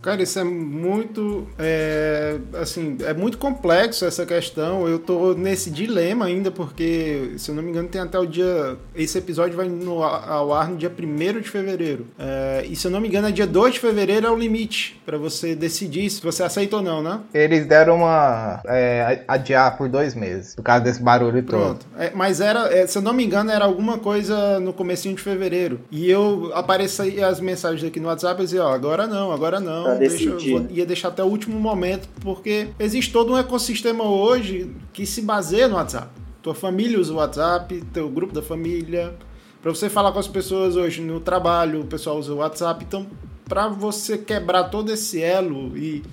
Cara, 0.05 0.21
isso 0.21 0.37
é 0.37 0.43
muito, 0.43 1.47
é, 1.57 2.37
assim, 2.61 2.95
é 3.03 3.11
muito 3.11 3.39
complexo 3.39 4.05
essa 4.05 4.23
questão. 4.23 4.87
Eu 4.87 4.99
tô 4.99 5.33
nesse 5.33 5.71
dilema 5.71 6.25
ainda, 6.25 6.51
porque, 6.51 7.31
se 7.39 7.49
eu 7.49 7.55
não 7.55 7.63
me 7.63 7.71
engano, 7.71 7.87
tem 7.87 7.99
até 7.99 8.19
o 8.19 8.25
dia. 8.27 8.77
Esse 8.93 9.17
episódio 9.17 9.57
vai 9.57 9.67
no, 9.67 10.03
ao 10.03 10.53
ar 10.53 10.69
no 10.69 10.77
dia 10.77 10.91
1 10.95 11.41
de 11.41 11.49
fevereiro. 11.49 12.05
É, 12.19 12.67
e 12.69 12.75
se 12.75 12.85
eu 12.85 12.91
não 12.91 13.01
me 13.01 13.07
engano, 13.07 13.29
é 13.29 13.31
dia 13.31 13.47
2 13.47 13.73
de 13.73 13.79
fevereiro 13.79 14.27
é 14.27 14.29
o 14.29 14.35
limite 14.35 15.01
para 15.03 15.17
você 15.17 15.55
decidir 15.55 16.07
se 16.11 16.21
você 16.21 16.43
aceita 16.43 16.75
ou 16.75 16.83
não, 16.83 17.01
né? 17.01 17.21
Eles 17.33 17.65
deram 17.65 17.95
uma. 17.95 18.61
É, 18.67 19.23
adiar 19.27 19.75
por 19.75 19.89
dois 19.89 20.13
meses, 20.13 20.53
por 20.53 20.61
causa 20.61 20.83
desse 20.83 21.01
barulho 21.01 21.41
Pronto. 21.41 21.83
todo. 21.83 21.99
É, 21.99 22.11
mas 22.13 22.41
era, 22.41 22.71
é, 22.71 22.85
se 22.85 22.95
eu 22.95 23.01
não 23.01 23.11
me 23.11 23.25
engano, 23.25 23.49
era 23.49 23.65
alguma 23.65 23.97
coisa 23.97 24.59
no 24.59 24.71
comecinho 24.71 25.15
de 25.15 25.21
fevereiro. 25.23 25.79
E 25.89 26.07
eu 26.07 26.51
apareci 26.53 27.23
as 27.23 27.39
mensagens 27.39 27.83
aqui 27.83 27.99
no 27.99 28.07
WhatsApp 28.07 28.39
e 28.39 28.45
dizia, 28.45 28.63
ó, 28.63 28.71
agora 28.71 29.07
não, 29.07 29.31
agora 29.31 29.59
não 29.59 29.94
deixa, 29.97 30.31
vou, 30.31 30.67
ia 30.69 30.85
deixar 30.85 31.09
até 31.09 31.23
o 31.23 31.27
último 31.27 31.59
momento, 31.59 32.07
porque 32.21 32.69
existe 32.79 33.11
todo 33.11 33.33
um 33.33 33.37
ecossistema 33.37 34.03
hoje 34.03 34.71
que 34.93 35.05
se 35.05 35.21
baseia 35.21 35.67
no 35.67 35.75
WhatsApp. 35.75 36.09
Tua 36.41 36.53
família 36.53 36.99
usa 36.99 37.13
o 37.13 37.15
WhatsApp, 37.17 37.83
teu 37.91 38.07
grupo 38.09 38.33
da 38.33 38.41
família. 38.41 39.15
Para 39.61 39.73
você 39.73 39.89
falar 39.89 40.11
com 40.11 40.19
as 40.19 40.27
pessoas 40.27 40.75
hoje 40.75 41.01
no 41.01 41.19
trabalho, 41.19 41.81
o 41.81 41.85
pessoal 41.85 42.17
usa 42.17 42.33
o 42.33 42.37
WhatsApp. 42.37 42.85
Então, 42.87 43.07
para 43.47 43.67
você 43.67 44.17
quebrar 44.17 44.65
todo 44.65 44.91
esse 44.91 45.21
elo 45.21 45.75
e, 45.75 46.03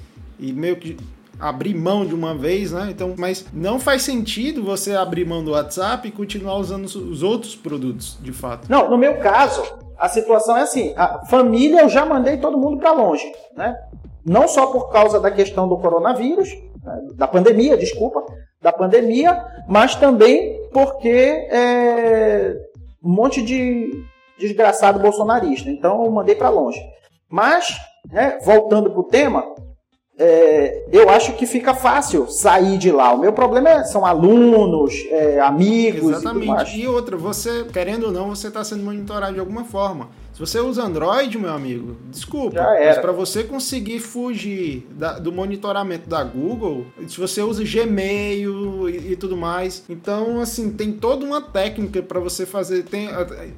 e 0.40 0.52
meio 0.52 0.76
que 0.76 0.96
abrir 1.38 1.74
mão 1.74 2.06
de 2.06 2.14
uma 2.14 2.34
vez, 2.34 2.70
né? 2.70 2.88
Então, 2.90 3.14
mas 3.18 3.44
não 3.52 3.80
faz 3.80 4.02
sentido 4.02 4.62
você 4.62 4.94
abrir 4.94 5.26
mão 5.26 5.42
do 5.42 5.50
WhatsApp 5.50 6.06
e 6.06 6.10
continuar 6.12 6.56
usando 6.56 6.84
os 6.84 7.22
outros 7.22 7.56
produtos, 7.56 8.16
de 8.22 8.32
fato. 8.32 8.70
Não, 8.70 8.88
no 8.88 8.96
meu 8.96 9.16
caso, 9.16 9.62
a 10.02 10.08
situação 10.08 10.56
é 10.56 10.62
assim: 10.62 10.92
a 10.96 11.24
família 11.26 11.82
eu 11.82 11.88
já 11.88 12.04
mandei 12.04 12.36
todo 12.36 12.58
mundo 12.58 12.78
para 12.78 12.90
longe, 12.90 13.24
né? 13.56 13.72
Não 14.26 14.48
só 14.48 14.66
por 14.66 14.90
causa 14.90 15.20
da 15.20 15.30
questão 15.30 15.68
do 15.68 15.78
coronavírus, 15.78 16.48
né? 16.82 17.00
da 17.14 17.28
pandemia, 17.28 17.76
desculpa, 17.76 18.24
da 18.60 18.72
pandemia, 18.72 19.40
mas 19.68 19.94
também 19.94 20.60
porque 20.72 21.08
é, 21.08 22.52
um 23.00 23.12
monte 23.12 23.42
de 23.42 23.90
desgraçado 24.40 24.98
bolsonarista. 24.98 25.70
Então 25.70 26.04
eu 26.04 26.10
mandei 26.10 26.34
para 26.34 26.48
longe. 26.48 26.80
Mas, 27.30 27.76
né, 28.10 28.40
voltando 28.42 28.90
para 28.90 29.00
o 29.00 29.04
tema, 29.04 29.54
é, 30.18 30.84
eu 30.92 31.08
acho 31.08 31.32
que 31.32 31.46
fica 31.46 31.74
fácil 31.74 32.28
sair 32.28 32.76
de 32.76 32.92
lá. 32.92 33.12
O 33.14 33.18
meu 33.18 33.32
problema 33.32 33.70
é, 33.70 33.84
são 33.84 34.04
alunos, 34.04 34.94
é, 35.10 35.40
amigos 35.40 36.10
Exatamente. 36.10 36.76
E, 36.76 36.82
e, 36.82 36.88
outra, 36.88 37.16
você, 37.16 37.64
querendo 37.72 38.06
ou 38.06 38.12
não, 38.12 38.28
você 38.28 38.48
está 38.48 38.62
sendo 38.62 38.84
monitorado 38.84 39.34
de 39.34 39.40
alguma 39.40 39.64
forma. 39.64 40.10
Se 40.34 40.40
você 40.40 40.58
usa 40.60 40.82
Android, 40.82 41.36
meu 41.38 41.52
amigo, 41.52 41.96
desculpa, 42.10 42.62
mas 42.62 42.98
para 42.98 43.12
você 43.12 43.44
conseguir 43.44 44.00
fugir 44.00 44.86
da, 44.92 45.18
do 45.18 45.30
monitoramento 45.30 46.08
da 46.08 46.24
Google, 46.24 46.86
se 47.06 47.18
você 47.18 47.42
usa 47.42 47.62
Gmail 47.62 48.88
e, 48.88 49.12
e, 49.12 49.16
tudo 49.16 49.36
mais, 49.36 49.84
então 49.90 50.40
assim 50.40 50.72
tem 50.72 50.92
toda 50.92 51.24
uma 51.26 51.42
técnica 51.42 52.02
para 52.02 52.18
você 52.18 52.46
fazer. 52.46 52.82
Tem, 52.84 53.08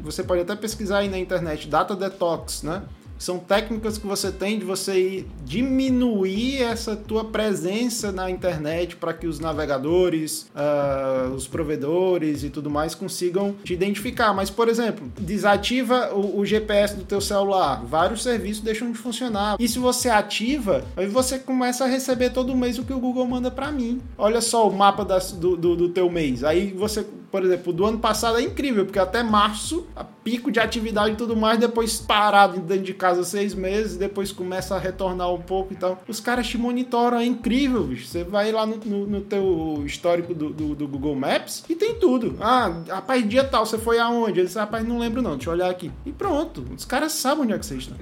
você 0.03 0.25
pode 0.25 0.43
até 0.43 0.57
pesquisar 0.57 0.99
aí 0.99 1.09
na 1.09 1.19
internet, 1.19 1.69
data 1.69 1.95
detox, 1.95 2.65
né? 2.65 2.83
São 3.25 3.39
técnicas 3.39 3.97
que 3.97 4.07
você 4.07 4.31
tem 4.31 4.59
de 4.59 4.67
você 4.67 5.25
diminuir 5.47 6.61
essa 6.61 6.95
tua 6.95 7.25
presença 7.25 8.13
na 8.13 8.31
internet 8.31 8.97
para 8.97 9.15
que 9.15 9.27
os 9.27 9.41
navegadores, 9.41 10.47
uh, 10.55 11.33
os 11.33 11.49
provedores 11.49 12.45
e 12.45 12.51
tudo 12.51 12.69
mais 12.69 12.95
consigam 12.95 13.55
te 13.65 13.73
identificar. 13.73 14.35
Mas, 14.35 14.51
por 14.51 14.69
exemplo, 14.69 15.11
desativa 15.19 16.13
o, 16.13 16.41
o, 16.41 16.45
GPS 16.45 16.97
do 16.97 17.05
teu 17.05 17.19
celular, 17.19 17.83
vários 17.87 18.23
serviços 18.23 18.63
deixam 18.63 18.93
de 18.93 18.99
funcionar. 18.99 19.57
E 19.59 19.67
se 19.71 19.79
você 19.79 20.11
ativa, 20.11 20.85
aí 20.95 21.07
você 21.07 21.39
começa 21.39 21.85
a 21.85 21.89
receber 21.89 22.29
todo 22.29 22.55
mês 22.55 22.79
o 22.79 22.85
que 22.85 22.93
o 22.93 23.01
Google 23.01 23.27
manda 23.27 23.51
para 23.51 23.73
mim. 23.73 24.03
Olha 24.19 24.43
só 24.43 24.69
o 24.69 24.77
mapa 24.77 25.03
das, 25.03 25.33
do, 25.33 25.57
do, 25.57 25.75
do 25.75 25.89
teu 25.89 26.11
mês. 26.11 26.45
Aí 26.45 26.73
você 26.73 27.07
por 27.35 27.43
exemplo, 27.43 27.73
do 27.73 27.85
ano 27.85 27.99
passado 27.99 28.39
é 28.39 28.43
incrível, 28.43 28.85
porque 28.85 28.99
até 29.01 29.21
março, 29.21 29.89
pico 30.23 30.53
de 30.53 30.61
atividade 30.61 31.15
e 31.15 31.17
tudo 31.17 31.35
mais, 31.35 31.59
depois 31.59 31.99
parado 31.99 32.61
dentro 32.61 32.85
de 32.85 32.95
casa 32.95 33.25
seis 33.25 33.53
meses, 33.53 33.97
depois 33.97 34.31
começa 34.31 34.77
a 34.77 34.79
retornar 34.79 35.35
um 35.35 35.43
pouco 35.43 35.73
e 35.73 35.77
tal. 35.77 36.01
Os 36.07 36.21
caras 36.21 36.47
te 36.47 36.57
monitoram, 36.57 37.19
é 37.19 37.25
incrível, 37.25 37.83
bicho. 37.83 38.07
Você 38.07 38.23
vai 38.23 38.53
lá 38.53 38.65
no, 38.65 38.77
no, 38.77 39.07
no 39.09 39.21
teu 39.21 39.83
histórico 39.85 40.33
do, 40.33 40.51
do, 40.51 40.77
do, 40.77 40.87
Google 40.87 41.17
Maps 41.17 41.65
e 41.69 41.75
tem 41.75 41.97
tudo. 41.97 42.37
Ah, 42.41 42.85
rapaz, 42.89 43.29
dia 43.29 43.43
tal, 43.43 43.67
você 43.67 43.79
foi 43.79 43.99
aonde? 43.99 44.39
Ele 44.39 44.47
disse, 44.47 44.57
rapaz, 44.57 44.87
não 44.87 45.01
lembro 45.01 45.21
não, 45.21 45.35
deixa 45.35 45.51
eu 45.51 45.55
olhar 45.55 45.69
aqui. 45.69 45.91
E 46.07 46.13
pronto, 46.13 46.65
os 46.73 46.85
caras 46.85 47.11
sabem 47.11 47.43
onde 47.43 47.53
é 47.55 47.59
que 47.59 47.67
você 47.67 47.75
está. 47.75 47.97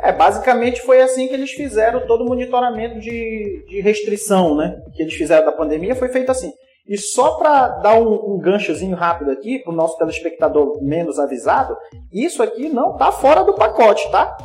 É, 0.00 0.12
basicamente 0.12 0.80
foi 0.80 1.02
assim 1.02 1.28
que 1.28 1.34
eles 1.34 1.50
fizeram 1.50 2.06
todo 2.06 2.22
o 2.22 2.26
monitoramento 2.26 3.00
de, 3.00 3.66
de 3.68 3.80
restrição, 3.82 4.56
né? 4.56 4.80
Que 4.94 5.02
eles 5.02 5.14
fizeram 5.14 5.44
da 5.44 5.52
pandemia 5.52 5.94
foi 5.94 6.08
feito 6.08 6.30
assim. 6.30 6.52
E 6.88 6.96
só 6.96 7.32
para 7.36 7.68
dar 7.68 8.00
um, 8.00 8.34
um, 8.34 8.38
ganchozinho 8.38 8.96
rápido 8.96 9.30
aqui, 9.30 9.58
para 9.58 9.72
o 9.72 9.76
nosso 9.76 9.98
telespectador 9.98 10.82
menos 10.82 11.18
avisado, 11.18 11.76
isso 12.12 12.42
aqui 12.42 12.68
não 12.68 12.92
está 12.92 13.10
fora 13.10 13.42
do 13.42 13.54
pacote, 13.54 14.08
tá? 14.10 14.36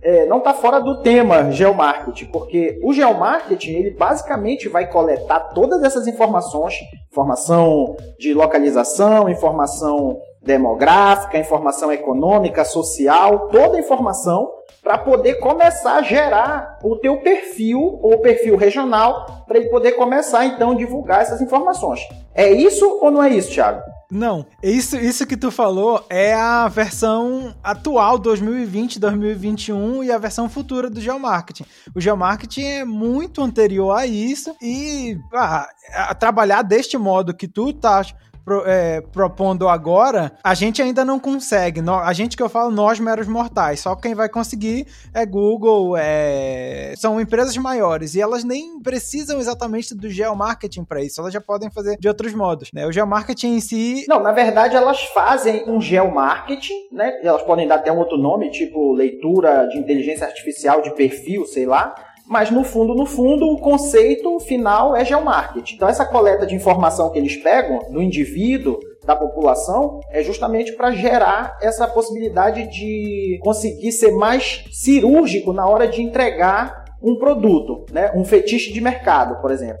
É, 0.00 0.26
não 0.26 0.38
está 0.38 0.54
fora 0.54 0.80
do 0.80 1.02
tema 1.02 1.50
geomarketing, 1.50 2.26
porque 2.26 2.78
o 2.84 2.92
geomarketing 2.92 3.72
ele 3.72 3.90
basicamente 3.90 4.68
vai 4.68 4.88
coletar 4.88 5.40
todas 5.52 5.82
essas 5.82 6.06
informações, 6.06 6.74
informação 7.10 7.96
de 8.16 8.32
localização, 8.32 9.28
informação 9.28 10.20
demográfica, 10.40 11.36
informação 11.36 11.92
econômica, 11.92 12.64
social, 12.64 13.48
toda 13.48 13.76
a 13.76 13.80
informação 13.80 14.48
para 14.88 14.96
poder 14.96 15.34
começar 15.34 15.96
a 15.96 16.02
gerar 16.02 16.78
o 16.82 16.96
teu 16.96 17.18
perfil 17.18 17.78
ou 17.78 18.22
perfil 18.22 18.56
regional 18.56 19.44
para 19.46 19.58
ele 19.58 19.68
poder 19.68 19.92
começar 19.92 20.46
então 20.46 20.70
a 20.70 20.74
divulgar 20.74 21.20
essas 21.20 21.42
informações. 21.42 22.00
É 22.34 22.50
isso 22.50 22.98
ou 23.02 23.10
não 23.10 23.22
é 23.22 23.28
isso, 23.28 23.52
Thiago? 23.52 23.82
Não, 24.10 24.46
isso, 24.62 24.96
isso 24.96 25.26
que 25.26 25.36
tu 25.36 25.50
falou 25.50 26.02
é 26.08 26.32
a 26.32 26.66
versão 26.68 27.54
atual 27.62 28.18
2020, 28.18 28.98
2021 28.98 30.04
e 30.04 30.10
a 30.10 30.16
versão 30.16 30.48
futura 30.48 30.88
do 30.88 31.02
geomarketing. 31.02 31.66
O 31.94 32.00
geomarketing 32.00 32.64
é 32.64 32.84
muito 32.86 33.42
anterior 33.42 33.90
a 33.90 34.06
isso 34.06 34.56
e 34.62 35.18
ah, 35.34 35.68
a 35.92 36.14
trabalhar 36.14 36.62
deste 36.62 36.96
modo 36.96 37.36
que 37.36 37.46
tu 37.46 37.74
tá 37.74 38.00
pro, 38.48 38.62
é, 38.66 39.02
propondo 39.02 39.68
agora, 39.68 40.32
a 40.42 40.54
gente 40.54 40.80
ainda 40.80 41.04
não 41.04 41.20
consegue. 41.20 41.82
A 42.02 42.12
gente 42.14 42.34
que 42.34 42.42
eu 42.42 42.48
falo, 42.48 42.70
nós 42.70 42.98
meros 42.98 43.28
mortais. 43.28 43.80
Só 43.80 43.94
quem 43.94 44.14
vai 44.14 44.28
conseguir 44.28 44.86
é 45.12 45.26
Google, 45.26 45.94
é... 45.98 46.94
são 46.96 47.20
empresas 47.20 47.54
maiores. 47.58 48.14
E 48.14 48.20
elas 48.20 48.44
nem 48.44 48.80
precisam 48.80 49.38
exatamente 49.38 49.94
do 49.94 50.08
geomarketing 50.08 50.84
para 50.84 51.02
isso. 51.02 51.20
Elas 51.20 51.34
já 51.34 51.40
podem 51.40 51.70
fazer 51.70 51.98
de 51.98 52.08
outros 52.08 52.32
modos. 52.32 52.70
Né? 52.72 52.86
O 52.86 52.92
geomarketing 52.92 53.56
em 53.56 53.60
si. 53.60 54.06
Não, 54.08 54.22
na 54.22 54.32
verdade, 54.32 54.74
elas 54.74 55.02
fazem 55.12 55.68
um 55.68 55.78
geomarketing, 55.80 56.88
né? 56.90 57.20
Elas 57.22 57.42
podem 57.42 57.68
dar 57.68 57.76
até 57.76 57.92
um 57.92 57.98
outro 57.98 58.16
nome, 58.16 58.50
tipo 58.50 58.94
leitura 58.94 59.66
de 59.66 59.76
inteligência 59.76 60.26
artificial 60.26 60.80
de 60.80 60.94
perfil, 60.94 61.44
sei 61.44 61.66
lá 61.66 61.94
mas 62.28 62.50
no 62.50 62.62
fundo, 62.62 62.94
no 62.94 63.06
fundo, 63.06 63.46
o 63.46 63.58
conceito 63.58 64.38
final 64.40 64.94
é 64.94 65.04
geomarketing. 65.04 65.76
Então 65.76 65.88
essa 65.88 66.04
coleta 66.04 66.46
de 66.46 66.54
informação 66.54 67.10
que 67.10 67.18
eles 67.18 67.36
pegam 67.36 67.90
do 67.90 68.02
indivíduo, 68.02 68.78
da 69.04 69.16
população, 69.16 70.00
é 70.10 70.22
justamente 70.22 70.72
para 70.76 70.90
gerar 70.90 71.56
essa 71.62 71.88
possibilidade 71.88 72.66
de 72.70 73.38
conseguir 73.42 73.90
ser 73.92 74.12
mais 74.12 74.64
cirúrgico 74.70 75.52
na 75.54 75.66
hora 75.66 75.88
de 75.88 76.02
entregar 76.02 76.84
um 77.02 77.16
produto, 77.16 77.86
né? 77.90 78.12
um 78.14 78.24
fetiche 78.24 78.72
de 78.72 78.80
mercado, 78.80 79.40
por 79.40 79.50
exemplo. 79.50 79.78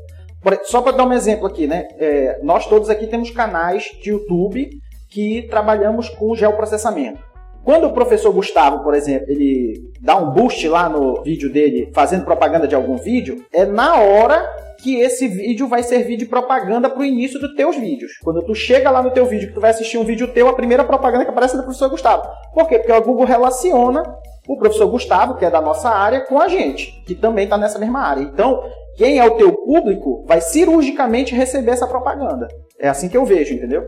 Só 0.64 0.80
para 0.80 0.96
dar 0.96 1.04
um 1.04 1.12
exemplo 1.12 1.46
aqui, 1.46 1.66
né? 1.66 1.88
É, 1.98 2.38
nós 2.42 2.64
todos 2.66 2.88
aqui 2.88 3.06
temos 3.06 3.30
canais 3.30 3.84
de 4.00 4.10
YouTube 4.10 4.70
que 5.10 5.46
trabalhamos 5.50 6.08
com 6.08 6.34
geoprocessamento. 6.34 7.20
Quando 7.68 7.86
o 7.86 7.92
professor 7.92 8.32
Gustavo, 8.32 8.82
por 8.82 8.94
exemplo, 8.94 9.30
ele 9.30 9.92
dá 10.00 10.16
um 10.16 10.30
boost 10.30 10.66
lá 10.66 10.88
no 10.88 11.22
vídeo 11.22 11.52
dele, 11.52 11.90
fazendo 11.94 12.24
propaganda 12.24 12.66
de 12.66 12.74
algum 12.74 12.96
vídeo, 12.96 13.44
é 13.52 13.66
na 13.66 13.96
hora 13.96 14.42
que 14.78 14.98
esse 15.00 15.28
vídeo 15.28 15.68
vai 15.68 15.82
servir 15.82 16.16
de 16.16 16.24
propaganda 16.24 16.88
para 16.88 16.98
o 16.98 17.04
início 17.04 17.38
dos 17.38 17.54
teus 17.54 17.76
vídeos. 17.76 18.12
Quando 18.24 18.40
tu 18.42 18.54
chega 18.54 18.90
lá 18.90 19.02
no 19.02 19.10
teu 19.10 19.26
vídeo, 19.26 19.48
que 19.48 19.54
tu 19.54 19.60
vai 19.60 19.68
assistir 19.68 19.98
um 19.98 20.04
vídeo 20.04 20.32
teu, 20.32 20.48
a 20.48 20.54
primeira 20.54 20.82
propaganda 20.82 21.26
que 21.26 21.30
aparece 21.30 21.56
é 21.56 21.58
do 21.58 21.64
professor 21.64 21.90
Gustavo. 21.90 22.22
Por 22.54 22.66
quê? 22.66 22.78
Porque 22.78 22.90
o 22.90 23.02
Google 23.02 23.26
relaciona 23.26 24.02
o 24.48 24.56
professor 24.56 24.86
Gustavo, 24.86 25.34
que 25.34 25.44
é 25.44 25.50
da 25.50 25.60
nossa 25.60 25.90
área, 25.90 26.22
com 26.22 26.40
a 26.40 26.48
gente, 26.48 27.04
que 27.06 27.14
também 27.14 27.44
está 27.44 27.58
nessa 27.58 27.78
mesma 27.78 28.00
área. 28.00 28.22
Então, 28.22 28.62
quem 28.96 29.18
é 29.18 29.26
o 29.26 29.36
teu 29.36 29.52
público 29.52 30.24
vai 30.26 30.40
cirurgicamente 30.40 31.34
receber 31.34 31.72
essa 31.72 31.86
propaganda. 31.86 32.48
É 32.80 32.88
assim 32.88 33.10
que 33.10 33.16
eu 33.18 33.26
vejo, 33.26 33.52
entendeu? 33.52 33.86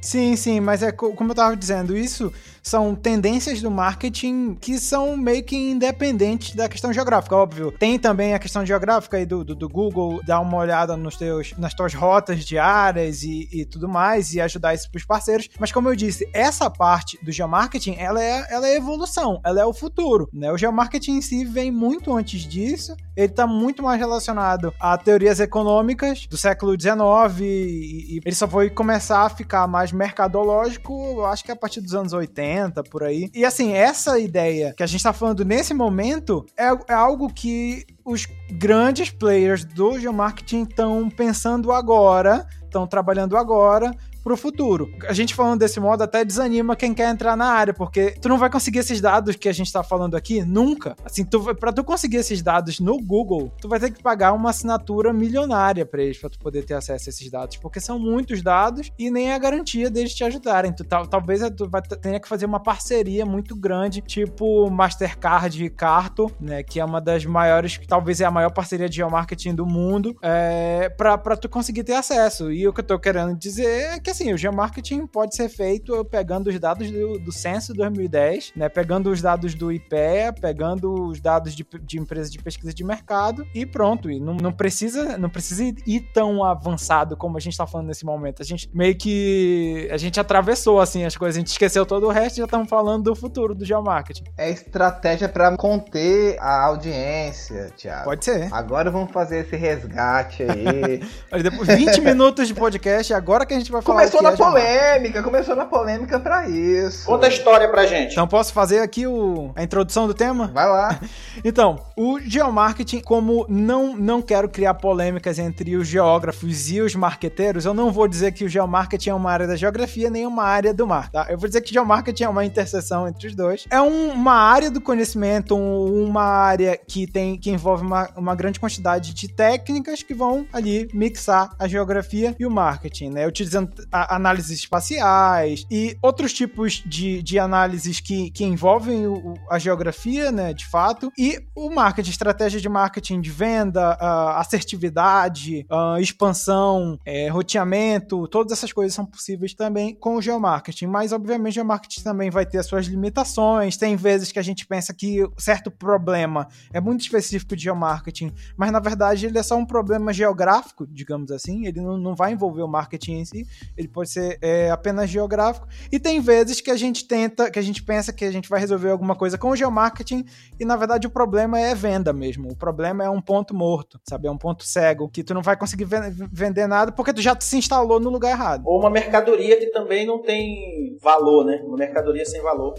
Sim, 0.00 0.34
sim, 0.34 0.60
mas 0.60 0.82
é 0.82 0.90
como 0.90 1.28
eu 1.28 1.32
estava 1.32 1.54
dizendo, 1.54 1.94
isso 1.94 2.32
são 2.70 2.94
tendências 2.94 3.60
do 3.60 3.68
marketing 3.68 4.54
que 4.54 4.78
são 4.78 5.16
meio 5.16 5.42
que 5.42 5.56
independentes 5.56 6.54
da 6.54 6.68
questão 6.68 6.92
geográfica, 6.92 7.34
óbvio. 7.34 7.72
Tem 7.72 7.98
também 7.98 8.32
a 8.32 8.38
questão 8.38 8.64
geográfica 8.64 9.16
aí 9.16 9.26
do, 9.26 9.44
do, 9.44 9.56
do 9.56 9.68
Google, 9.68 10.20
dar 10.24 10.38
uma 10.38 10.56
olhada 10.56 10.96
nos 10.96 11.16
teus, 11.16 11.52
nas 11.58 11.74
tuas 11.74 11.94
rotas 11.94 12.44
diárias 12.44 13.24
e, 13.24 13.48
e 13.52 13.64
tudo 13.64 13.88
mais, 13.88 14.34
e 14.34 14.40
ajudar 14.40 14.72
isso 14.72 14.88
pros 14.88 15.04
parceiros. 15.04 15.48
Mas 15.58 15.72
como 15.72 15.88
eu 15.88 15.96
disse, 15.96 16.30
essa 16.32 16.70
parte 16.70 17.18
do 17.24 17.32
geomarketing, 17.32 17.96
ela 17.98 18.22
é, 18.22 18.46
ela 18.48 18.68
é 18.68 18.76
evolução, 18.76 19.40
ela 19.44 19.60
é 19.60 19.64
o 19.64 19.74
futuro, 19.74 20.28
né? 20.32 20.52
O 20.52 20.56
geomarketing 20.56 21.16
em 21.16 21.22
si 21.22 21.44
vem 21.44 21.72
muito 21.72 22.16
antes 22.16 22.42
disso, 22.42 22.94
ele 23.16 23.26
está 23.26 23.48
muito 23.48 23.82
mais 23.82 23.98
relacionado 23.98 24.72
a 24.78 24.96
teorias 24.96 25.40
econômicas 25.40 26.24
do 26.28 26.36
século 26.36 26.80
XIX 26.80 27.40
e, 27.40 28.14
e 28.14 28.20
ele 28.24 28.36
só 28.36 28.46
foi 28.46 28.70
começar 28.70 29.22
a 29.22 29.28
ficar 29.28 29.66
mais 29.66 29.90
mercadológico, 29.90 30.92
eu 31.16 31.26
acho 31.26 31.42
que 31.42 31.50
a 31.50 31.56
partir 31.56 31.80
dos 31.80 31.94
anos 31.94 32.12
80, 32.12 32.59
por 32.90 33.02
aí. 33.02 33.30
E 33.34 33.44
assim, 33.44 33.72
essa 33.72 34.18
ideia 34.18 34.74
que 34.76 34.82
a 34.82 34.86
gente 34.86 35.02
tá 35.02 35.12
falando 35.12 35.44
nesse 35.44 35.72
momento 35.72 36.44
é, 36.58 36.68
é 36.88 36.94
algo 36.94 37.32
que 37.32 37.86
os 38.04 38.26
grandes 38.50 39.10
players 39.10 39.64
do 39.64 39.98
geomarketing 39.98 40.64
estão 40.64 41.08
pensando 41.08 41.72
agora, 41.72 42.46
estão 42.64 42.86
trabalhando 42.86 43.36
agora 43.36 43.92
pro 44.22 44.36
futuro. 44.36 44.90
A 45.08 45.12
gente 45.12 45.34
falando 45.34 45.60
desse 45.60 45.80
modo 45.80 46.02
até 46.02 46.24
desanima 46.24 46.76
quem 46.76 46.94
quer 46.94 47.10
entrar 47.10 47.36
na 47.36 47.46
área, 47.46 47.72
porque 47.72 48.12
tu 48.20 48.28
não 48.28 48.38
vai 48.38 48.50
conseguir 48.50 48.80
esses 48.80 49.00
dados 49.00 49.36
que 49.36 49.48
a 49.48 49.52
gente 49.52 49.72
tá 49.72 49.82
falando 49.82 50.14
aqui 50.14 50.44
nunca. 50.44 50.96
Assim, 51.04 51.24
tu, 51.24 51.54
pra 51.54 51.72
tu 51.72 51.82
conseguir 51.82 52.18
esses 52.18 52.42
dados 52.42 52.80
no 52.80 52.98
Google, 52.98 53.52
tu 53.60 53.68
vai 53.68 53.80
ter 53.80 53.90
que 53.90 54.02
pagar 54.02 54.32
uma 54.32 54.50
assinatura 54.50 55.12
milionária 55.12 55.86
pra 55.86 56.02
eles, 56.02 56.18
pra 56.18 56.28
tu 56.28 56.38
poder 56.38 56.64
ter 56.64 56.74
acesso 56.74 57.08
a 57.08 57.10
esses 57.10 57.30
dados, 57.30 57.56
porque 57.56 57.80
são 57.80 57.98
muitos 57.98 58.42
dados 58.42 58.90
e 58.98 59.10
nem 59.10 59.30
é 59.30 59.34
a 59.34 59.38
garantia 59.38 59.90
deles 59.90 60.14
te 60.14 60.24
ajudarem. 60.24 60.72
Tu, 60.72 60.84
tal, 60.84 61.06
talvez 61.06 61.40
tu 61.56 61.68
vai, 61.68 61.80
tenha 61.82 62.20
que 62.20 62.28
fazer 62.28 62.46
uma 62.46 62.60
parceria 62.60 63.24
muito 63.24 63.56
grande, 63.56 64.00
tipo 64.02 64.70
Mastercard 64.70 65.64
e 65.64 65.70
Carto, 65.70 66.30
né, 66.40 66.62
que 66.62 66.78
é 66.78 66.84
uma 66.84 67.00
das 67.00 67.24
maiores, 67.24 67.80
talvez 67.88 68.20
é 68.20 68.24
a 68.24 68.30
maior 68.30 68.50
parceria 68.50 68.88
de 68.88 68.96
geomarketing 68.96 69.54
do 69.54 69.64
mundo, 69.64 70.16
é, 70.22 70.88
pra, 70.90 71.16
pra 71.16 71.36
tu 71.36 71.48
conseguir 71.48 71.84
ter 71.84 71.94
acesso. 71.94 72.52
E 72.52 72.66
o 72.68 72.72
que 72.72 72.80
eu 72.80 72.84
tô 72.84 72.98
querendo 72.98 73.34
dizer 73.34 73.94
é 73.94 74.00
que 74.00 74.10
que 74.10 74.19
assim, 74.20 74.32
o 74.32 74.38
geomarketing 74.38 75.06
pode 75.06 75.34
ser 75.34 75.48
feito 75.48 76.04
pegando 76.04 76.48
os 76.48 76.58
dados 76.58 76.90
do, 76.90 77.18
do 77.18 77.32
censo 77.32 77.72
2010, 77.72 78.52
né? 78.54 78.68
Pegando 78.68 79.10
os 79.10 79.22
dados 79.22 79.54
do 79.54 79.72
IPEA, 79.72 80.32
pegando 80.32 81.08
os 81.08 81.20
dados 81.20 81.54
de, 81.54 81.66
de 81.82 81.98
empresas 81.98 82.30
de 82.30 82.38
pesquisa 82.38 82.72
de 82.72 82.84
mercado 82.84 83.46
e 83.54 83.64
pronto. 83.64 84.10
E 84.10 84.20
não, 84.20 84.34
não, 84.34 84.52
precisa, 84.52 85.16
não 85.16 85.30
precisa 85.30 85.64
ir 85.64 86.00
tão 86.12 86.44
avançado 86.44 87.16
como 87.16 87.36
a 87.36 87.40
gente 87.40 87.52
está 87.52 87.66
falando 87.66 87.88
nesse 87.88 88.04
momento. 88.04 88.42
A 88.42 88.44
gente 88.44 88.70
meio 88.74 88.96
que. 88.96 89.88
A 89.90 89.96
gente 89.96 90.20
atravessou 90.20 90.80
assim 90.80 91.04
as 91.04 91.16
coisas, 91.16 91.36
a 91.36 91.40
gente 91.40 91.48
esqueceu 91.48 91.86
todo 91.86 92.06
o 92.06 92.10
resto 92.10 92.36
e 92.36 92.38
já 92.40 92.44
estamos 92.44 92.68
falando 92.68 93.04
do 93.04 93.16
futuro 93.16 93.54
do 93.54 93.64
geomarketing. 93.64 94.24
É 94.36 94.50
estratégia 94.50 95.28
para 95.28 95.56
conter 95.56 96.36
a 96.38 96.66
audiência, 96.66 97.70
Thiago. 97.76 98.04
Pode 98.04 98.24
ser. 98.24 98.52
Agora 98.52 98.90
vamos 98.90 99.10
fazer 99.12 99.38
esse 99.46 99.56
resgate 99.56 100.42
aí. 100.42 101.00
depois 101.42 101.68
20 101.68 102.00
minutos 102.02 102.46
de 102.46 102.54
podcast, 102.54 103.14
agora 103.14 103.46
que 103.46 103.54
a 103.54 103.58
gente 103.58 103.72
vai 103.72 103.80
falar 103.80 103.99
começou 104.00 104.22
na 104.22 104.32
polêmica, 104.32 105.22
começou 105.22 105.56
na 105.56 105.64
polêmica 105.64 106.18
pra 106.18 106.48
isso. 106.48 107.06
Conta 107.06 107.26
a 107.26 107.28
história 107.28 107.68
pra 107.68 107.86
gente. 107.86 108.12
Então 108.12 108.26
posso 108.26 108.52
fazer 108.52 108.80
aqui 108.80 109.06
o, 109.06 109.50
a 109.54 109.62
introdução 109.62 110.06
do 110.06 110.14
tema? 110.14 110.50
Vai 110.52 110.66
lá. 110.66 111.00
então, 111.44 111.78
o 111.96 112.18
geomarketing, 112.20 113.00
como 113.00 113.44
não, 113.48 113.96
não 113.96 114.22
quero 114.22 114.48
criar 114.48 114.74
polêmicas 114.74 115.38
entre 115.38 115.76
os 115.76 115.86
geógrafos 115.86 116.70
e 116.70 116.80
os 116.80 116.94
marqueteiros, 116.94 117.64
eu 117.64 117.74
não 117.74 117.90
vou 117.92 118.08
dizer 118.08 118.32
que 118.32 118.44
o 118.44 118.48
geomarketing 118.48 119.10
é 119.10 119.14
uma 119.14 119.30
área 119.30 119.46
da 119.46 119.56
geografia 119.56 120.08
nem 120.08 120.26
uma 120.26 120.44
área 120.44 120.72
do 120.72 120.86
mar, 120.86 121.10
tá? 121.10 121.26
Eu 121.28 121.38
vou 121.38 121.48
dizer 121.48 121.60
que 121.60 121.72
geomarketing 121.72 122.24
é 122.24 122.28
uma 122.28 122.44
interseção 122.44 123.06
entre 123.06 123.26
os 123.26 123.34
dois. 123.34 123.66
É 123.70 123.80
um, 123.80 124.12
uma 124.12 124.34
área 124.34 124.70
do 124.70 124.80
conhecimento, 124.80 125.56
uma 125.56 126.22
área 126.22 126.76
que 126.76 127.06
tem 127.06 127.36
que 127.36 127.50
envolve 127.50 127.84
uma, 127.84 128.08
uma 128.16 128.34
grande 128.34 128.58
quantidade 128.58 129.12
de 129.14 129.28
técnicas 129.28 130.02
que 130.02 130.14
vão 130.14 130.46
ali 130.52 130.88
mixar 130.92 131.50
a 131.58 131.66
geografia 131.66 132.34
e 132.38 132.46
o 132.46 132.50
marketing, 132.50 133.10
né? 133.10 133.26
Utilizando 133.26 133.70
análises 133.92 134.50
espaciais 134.50 135.66
e 135.70 135.96
outros 136.02 136.32
tipos 136.32 136.82
de, 136.84 137.22
de 137.22 137.38
análises 137.38 138.00
que, 138.00 138.30
que 138.30 138.44
envolvem 138.44 139.06
o, 139.06 139.34
a 139.50 139.58
geografia, 139.58 140.30
né, 140.30 140.52
de 140.52 140.66
fato, 140.66 141.12
e 141.18 141.42
o 141.54 141.70
marketing, 141.70 142.10
estratégia 142.10 142.60
de 142.60 142.68
marketing 142.68 143.20
de 143.20 143.30
venda, 143.30 143.94
assertividade, 144.36 145.66
expansão, 146.00 146.98
é, 147.04 147.28
roteamento, 147.28 148.26
todas 148.28 148.52
essas 148.52 148.72
coisas 148.72 148.94
são 148.94 149.04
possíveis 149.04 149.54
também 149.54 149.94
com 149.94 150.16
o 150.16 150.22
geomarketing, 150.22 150.86
mas 150.86 151.12
obviamente 151.12 151.52
o 151.52 151.54
geomarketing 151.54 152.02
também 152.02 152.30
vai 152.30 152.46
ter 152.46 152.58
as 152.58 152.66
suas 152.66 152.86
limitações, 152.86 153.76
tem 153.76 153.96
vezes 153.96 154.32
que 154.32 154.38
a 154.38 154.42
gente 154.42 154.66
pensa 154.66 154.92
que 154.94 155.28
certo 155.36 155.70
problema 155.70 156.48
é 156.72 156.80
muito 156.80 157.02
específico 157.02 157.56
de 157.56 157.64
geomarketing, 157.64 158.32
mas 158.56 158.70
na 158.70 158.80
verdade 158.80 159.26
ele 159.26 159.38
é 159.38 159.42
só 159.42 159.56
um 159.56 159.66
problema 159.66 160.12
geográfico, 160.12 160.86
digamos 160.86 161.30
assim, 161.30 161.66
ele 161.66 161.80
não, 161.80 161.96
não 161.96 162.14
vai 162.14 162.32
envolver 162.32 162.62
o 162.62 162.68
marketing 162.68 163.12
em 163.12 163.24
si, 163.24 163.46
ele 163.80 163.88
pode 163.88 164.10
ser 164.10 164.38
é, 164.42 164.70
apenas 164.70 165.08
geográfico. 165.08 165.66
E 165.90 165.98
tem 165.98 166.20
vezes 166.20 166.60
que 166.60 166.70
a 166.70 166.76
gente 166.76 167.06
tenta, 167.06 167.50
que 167.50 167.58
a 167.58 167.62
gente 167.62 167.82
pensa 167.82 168.12
que 168.12 168.24
a 168.24 168.30
gente 168.30 168.48
vai 168.48 168.60
resolver 168.60 168.90
alguma 168.90 169.16
coisa 169.16 169.38
com 169.38 169.50
o 169.50 169.56
geomarketing 169.56 170.24
e 170.58 170.64
na 170.64 170.76
verdade 170.76 171.06
o 171.06 171.10
problema 171.10 171.58
é 171.58 171.74
venda 171.74 172.12
mesmo. 172.12 172.48
O 172.50 172.56
problema 172.56 173.02
é 173.02 173.08
um 173.08 173.20
ponto 173.20 173.54
morto, 173.54 173.98
sabe? 174.08 174.28
É 174.28 174.30
um 174.30 174.38
ponto 174.38 174.64
cego 174.64 175.08
que 175.08 175.24
tu 175.24 175.32
não 175.32 175.42
vai 175.42 175.56
conseguir 175.56 175.86
vender 176.30 176.66
nada 176.66 176.92
porque 176.92 177.12
tu 177.12 177.22
já 177.22 177.36
se 177.40 177.56
instalou 177.56 177.98
no 177.98 178.10
lugar 178.10 178.30
errado. 178.30 178.62
Ou 178.66 178.78
uma 178.78 178.90
mercadoria 178.90 179.58
que 179.58 179.66
também 179.66 180.06
não 180.06 180.20
tem 180.20 180.96
valor, 181.00 181.44
né? 181.44 181.62
Uma 181.64 181.78
mercadoria 181.78 182.24
sem 182.26 182.42
valor. 182.42 182.74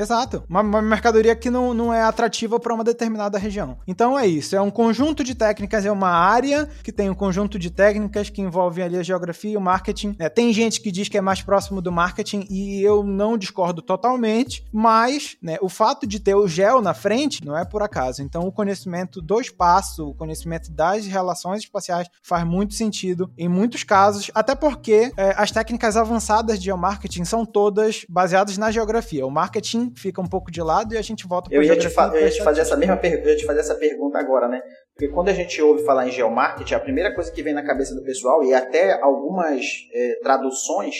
Exato. 0.00 0.42
Uma, 0.48 0.62
uma, 0.62 0.80
mercadoria 0.80 1.36
que 1.36 1.50
não, 1.50 1.74
não 1.74 1.92
é 1.92 2.02
atrativa 2.02 2.58
para 2.58 2.72
uma 2.72 2.82
determinada 2.82 3.36
região. 3.38 3.76
Então 3.86 4.18
é 4.18 4.26
isso. 4.26 4.56
É 4.56 4.60
um 4.60 4.70
conjunto 4.70 5.22
de 5.22 5.34
técnicas, 5.34 5.84
é 5.84 5.92
uma 5.92 6.08
área 6.08 6.68
que 6.82 6.90
tem 6.90 7.10
um 7.10 7.14
conjunto 7.14 7.58
de 7.58 7.70
técnicas 7.70 8.30
que 8.30 8.40
envolvem 8.40 8.84
ali 8.84 8.96
a 8.96 9.02
geografia 9.02 9.52
e 9.52 9.56
o 9.56 9.60
marketing. 9.60 10.16
É, 10.18 10.28
tem 10.30 10.52
gente 10.54 10.80
que 10.80 10.90
diz 10.90 11.08
que 11.08 11.18
é 11.18 11.20
mais 11.20 11.42
próximo 11.42 11.82
do 11.82 11.92
marketing 11.92 12.46
e 12.48 12.82
eu 12.82 13.04
não 13.04 13.36
discordo 13.36 13.82
totalmente, 13.82 14.64
mas 14.72 15.36
né, 15.42 15.58
o 15.60 15.68
fato 15.68 16.06
de 16.06 16.18
ter 16.18 16.34
o 16.34 16.48
gel 16.48 16.80
na 16.80 16.94
frente 16.94 17.44
não 17.44 17.56
é 17.56 17.64
por 17.66 17.82
acaso. 17.82 18.22
Então 18.22 18.46
o 18.46 18.52
conhecimento 18.52 19.20
do 19.20 19.38
espaço, 19.38 20.08
o 20.08 20.14
conhecimento 20.14 20.70
das 20.70 21.06
relações 21.06 21.62
espaciais 21.62 22.08
faz 22.22 22.44
muito 22.44 22.72
sentido 22.72 23.30
em 23.36 23.48
muitos 23.48 23.84
casos, 23.84 24.30
até 24.34 24.54
porque 24.54 25.12
é, 25.16 25.34
as 25.36 25.50
técnicas 25.50 25.96
avançadas 25.96 26.58
de 26.58 26.64
geomarketing 26.66 27.24
são 27.24 27.44
todas 27.44 28.06
baseadas 28.08 28.56
na 28.56 28.70
geografia. 28.70 29.26
O 29.26 29.30
marketing 29.30 29.89
fica 29.96 30.20
um 30.20 30.26
pouco 30.26 30.50
de 30.50 30.62
lado 30.62 30.94
e 30.94 30.98
a 30.98 31.02
gente 31.02 31.26
volta 31.26 31.48
para 31.48 31.58
eu 31.58 31.62
ia 31.62 31.76
te 31.76 31.88
Eu 32.16 32.24
ia 32.24 32.30
te 32.30 32.42
fazer 32.42 32.60
essa 32.60 32.76
mesma 32.76 32.98
eu 33.02 33.30
ia 33.30 33.36
te 33.36 33.46
fazer 33.46 33.60
essa 33.60 33.74
pergunta 33.74 34.18
agora, 34.18 34.48
né? 34.48 34.60
Porque 34.94 35.08
quando 35.08 35.28
a 35.28 35.32
gente 35.32 35.60
ouve 35.62 35.84
falar 35.84 36.06
em 36.06 36.10
geomarketing, 36.10 36.74
a 36.74 36.80
primeira 36.80 37.14
coisa 37.14 37.30
que 37.32 37.42
vem 37.42 37.54
na 37.54 37.64
cabeça 37.64 37.94
do 37.94 38.02
pessoal 38.02 38.42
e 38.44 38.52
até 38.52 39.00
algumas 39.00 39.64
é, 39.92 40.18
traduções 40.22 40.94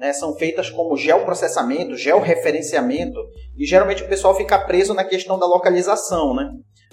né, 0.00 0.14
são 0.14 0.34
feitas 0.34 0.70
como 0.70 0.96
geoprocessamento, 0.96 1.94
georreferenciamento, 1.94 3.20
e 3.56 3.66
geralmente 3.66 4.02
o 4.02 4.08
pessoal 4.08 4.34
fica 4.34 4.58
preso 4.58 4.94
na 4.94 5.04
questão 5.04 5.38
da 5.38 5.46
localização, 5.46 6.34
né? 6.34 6.50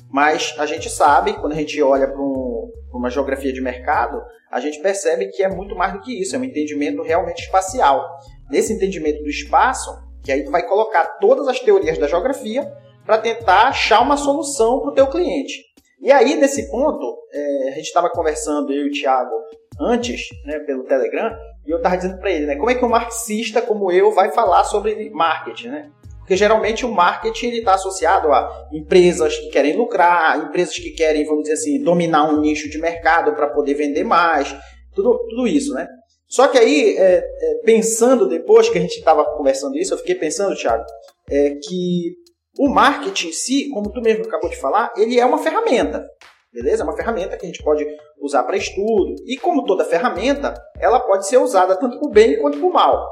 Mas 0.10 0.54
a 0.58 0.66
gente 0.66 0.90
sabe, 0.90 1.34
quando 1.34 1.54
a 1.54 1.56
gente 1.56 1.82
olha 1.82 2.08
para 2.08 2.22
um, 2.22 2.70
uma 2.94 3.10
geografia 3.10 3.54
de 3.54 3.62
mercado, 3.62 4.22
a 4.52 4.60
gente 4.60 4.82
percebe 4.82 5.28
que 5.28 5.42
é 5.42 5.50
muito 5.50 5.76
mais 5.76 5.94
do 5.94 6.02
que 6.02 6.22
isso, 6.22 6.36
é 6.36 6.40
um 6.40 6.44
entendimento 6.44 7.02
realmente 7.02 7.44
espacial. 7.44 8.06
Nesse 8.50 8.74
entendimento 8.74 9.22
do 9.22 9.30
espaço, 9.30 9.90
que 10.28 10.32
aí 10.34 10.44
tu 10.44 10.52
vai 10.52 10.62
colocar 10.68 11.06
todas 11.22 11.48
as 11.48 11.58
teorias 11.58 11.98
da 11.98 12.06
geografia 12.06 12.70
para 13.06 13.18
tentar 13.18 13.70
achar 13.70 14.02
uma 14.02 14.18
solução 14.18 14.82
para 14.82 14.90
o 14.90 14.94
teu 14.94 15.08
cliente. 15.08 15.64
E 16.02 16.12
aí, 16.12 16.36
nesse 16.36 16.70
ponto, 16.70 17.18
é, 17.32 17.70
a 17.70 17.72
gente 17.72 17.86
estava 17.86 18.10
conversando, 18.10 18.74
eu 18.74 18.88
e 18.88 18.90
o 18.90 18.92
Thiago, 18.92 19.32
antes, 19.80 20.28
né, 20.46 20.60
pelo 20.60 20.84
Telegram, 20.84 21.34
e 21.66 21.72
eu 21.72 21.78
estava 21.78 21.96
dizendo 21.96 22.20
para 22.20 22.30
ele, 22.30 22.46
né, 22.46 22.58
como 22.58 22.70
é 22.70 22.76
que 22.76 22.84
um 22.84 22.90
marxista 22.90 23.62
como 23.62 23.90
eu 23.90 24.12
vai 24.12 24.30
falar 24.30 24.66
sobre 24.66 25.10
marketing, 25.12 25.70
né? 25.70 25.92
Porque 26.20 26.36
geralmente 26.36 26.86
o 26.86 26.92
marketing 26.92 27.52
está 27.52 27.76
associado 27.76 28.34
a 28.34 28.68
empresas 28.74 29.38
que 29.38 29.48
querem 29.48 29.78
lucrar, 29.78 30.38
empresas 30.44 30.78
que 30.78 30.92
querem, 30.92 31.24
vamos 31.24 31.44
dizer 31.44 31.54
assim, 31.54 31.82
dominar 31.82 32.30
um 32.30 32.42
nicho 32.42 32.70
de 32.70 32.78
mercado 32.78 33.34
para 33.34 33.48
poder 33.48 33.76
vender 33.76 34.04
mais, 34.04 34.54
tudo, 34.94 35.18
tudo 35.30 35.48
isso, 35.48 35.74
né? 35.74 35.88
Só 36.30 36.48
que 36.48 36.58
aí, 36.58 36.98
é, 36.98 37.18
é, 37.18 37.56
pensando 37.64 38.28
depois 38.28 38.70
que 38.70 38.78
a 38.78 38.82
gente 38.82 38.98
estava 38.98 39.24
conversando 39.38 39.78
isso, 39.78 39.94
eu 39.94 39.98
fiquei 39.98 40.16
pensando, 40.16 40.56
Thiago, 40.56 40.84
é, 41.30 41.52
que 41.52 42.16
o 42.60 42.68
marketing 42.68 43.30
em 43.30 43.34
si, 43.34 43.70
como 43.70 43.92
tu 43.92 44.02
mesmo 44.02 44.26
acabou 44.26 44.50
de 44.50 44.58
falar, 44.58 44.94
ele 44.98 45.20
é 45.20 45.26
uma 45.26 45.38
ferramenta, 45.38 46.06
beleza? 46.52 46.84
É 46.84 46.86
uma 46.86 46.96
ferramenta 46.96 47.38
que 47.38 47.46
a 47.46 47.50
gente 47.50 47.64
pode 47.64 47.86
usar 48.20 48.44
para 48.44 48.58
estudo. 48.58 49.16
E 49.26 49.38
como 49.38 49.66
toda 49.66 49.86
ferramenta, 49.86 50.54
ela 50.80 51.00
pode 51.00 51.28
ser 51.28 51.38
usada 51.38 51.76
tanto 51.76 52.00
para 52.00 52.08
o 52.08 52.12
bem 52.12 52.40
quanto 52.40 52.58
para 52.58 52.68
o 52.68 52.74
mal. 52.74 53.08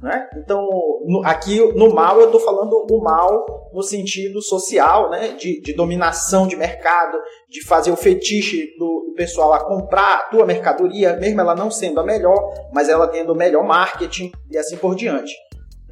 Né? 0.00 0.28
Então, 0.36 0.64
no, 1.06 1.22
aqui 1.24 1.58
no 1.74 1.92
mal 1.92 2.20
eu 2.20 2.26
estou 2.26 2.40
falando 2.40 2.86
o 2.88 3.02
mal 3.02 3.70
no 3.72 3.82
sentido 3.82 4.40
social, 4.40 5.10
né? 5.10 5.28
de, 5.32 5.60
de, 5.60 5.74
dominação 5.74 6.46
de 6.46 6.54
mercado, 6.54 7.18
de 7.48 7.64
fazer 7.66 7.90
o 7.90 7.96
fetiche 7.96 8.76
do, 8.78 9.06
do, 9.08 9.14
pessoal 9.16 9.52
a 9.52 9.64
comprar 9.64 10.14
a 10.14 10.22
tua 10.28 10.46
mercadoria, 10.46 11.16
mesmo 11.16 11.40
ela 11.40 11.56
não 11.56 11.68
sendo 11.68 11.98
a 11.98 12.04
melhor, 12.04 12.54
mas 12.72 12.88
ela 12.88 13.08
tendo 13.08 13.32
o 13.32 13.36
melhor 13.36 13.64
marketing 13.64 14.30
e 14.48 14.56
assim 14.56 14.76
por 14.76 14.94
diante. 14.94 15.34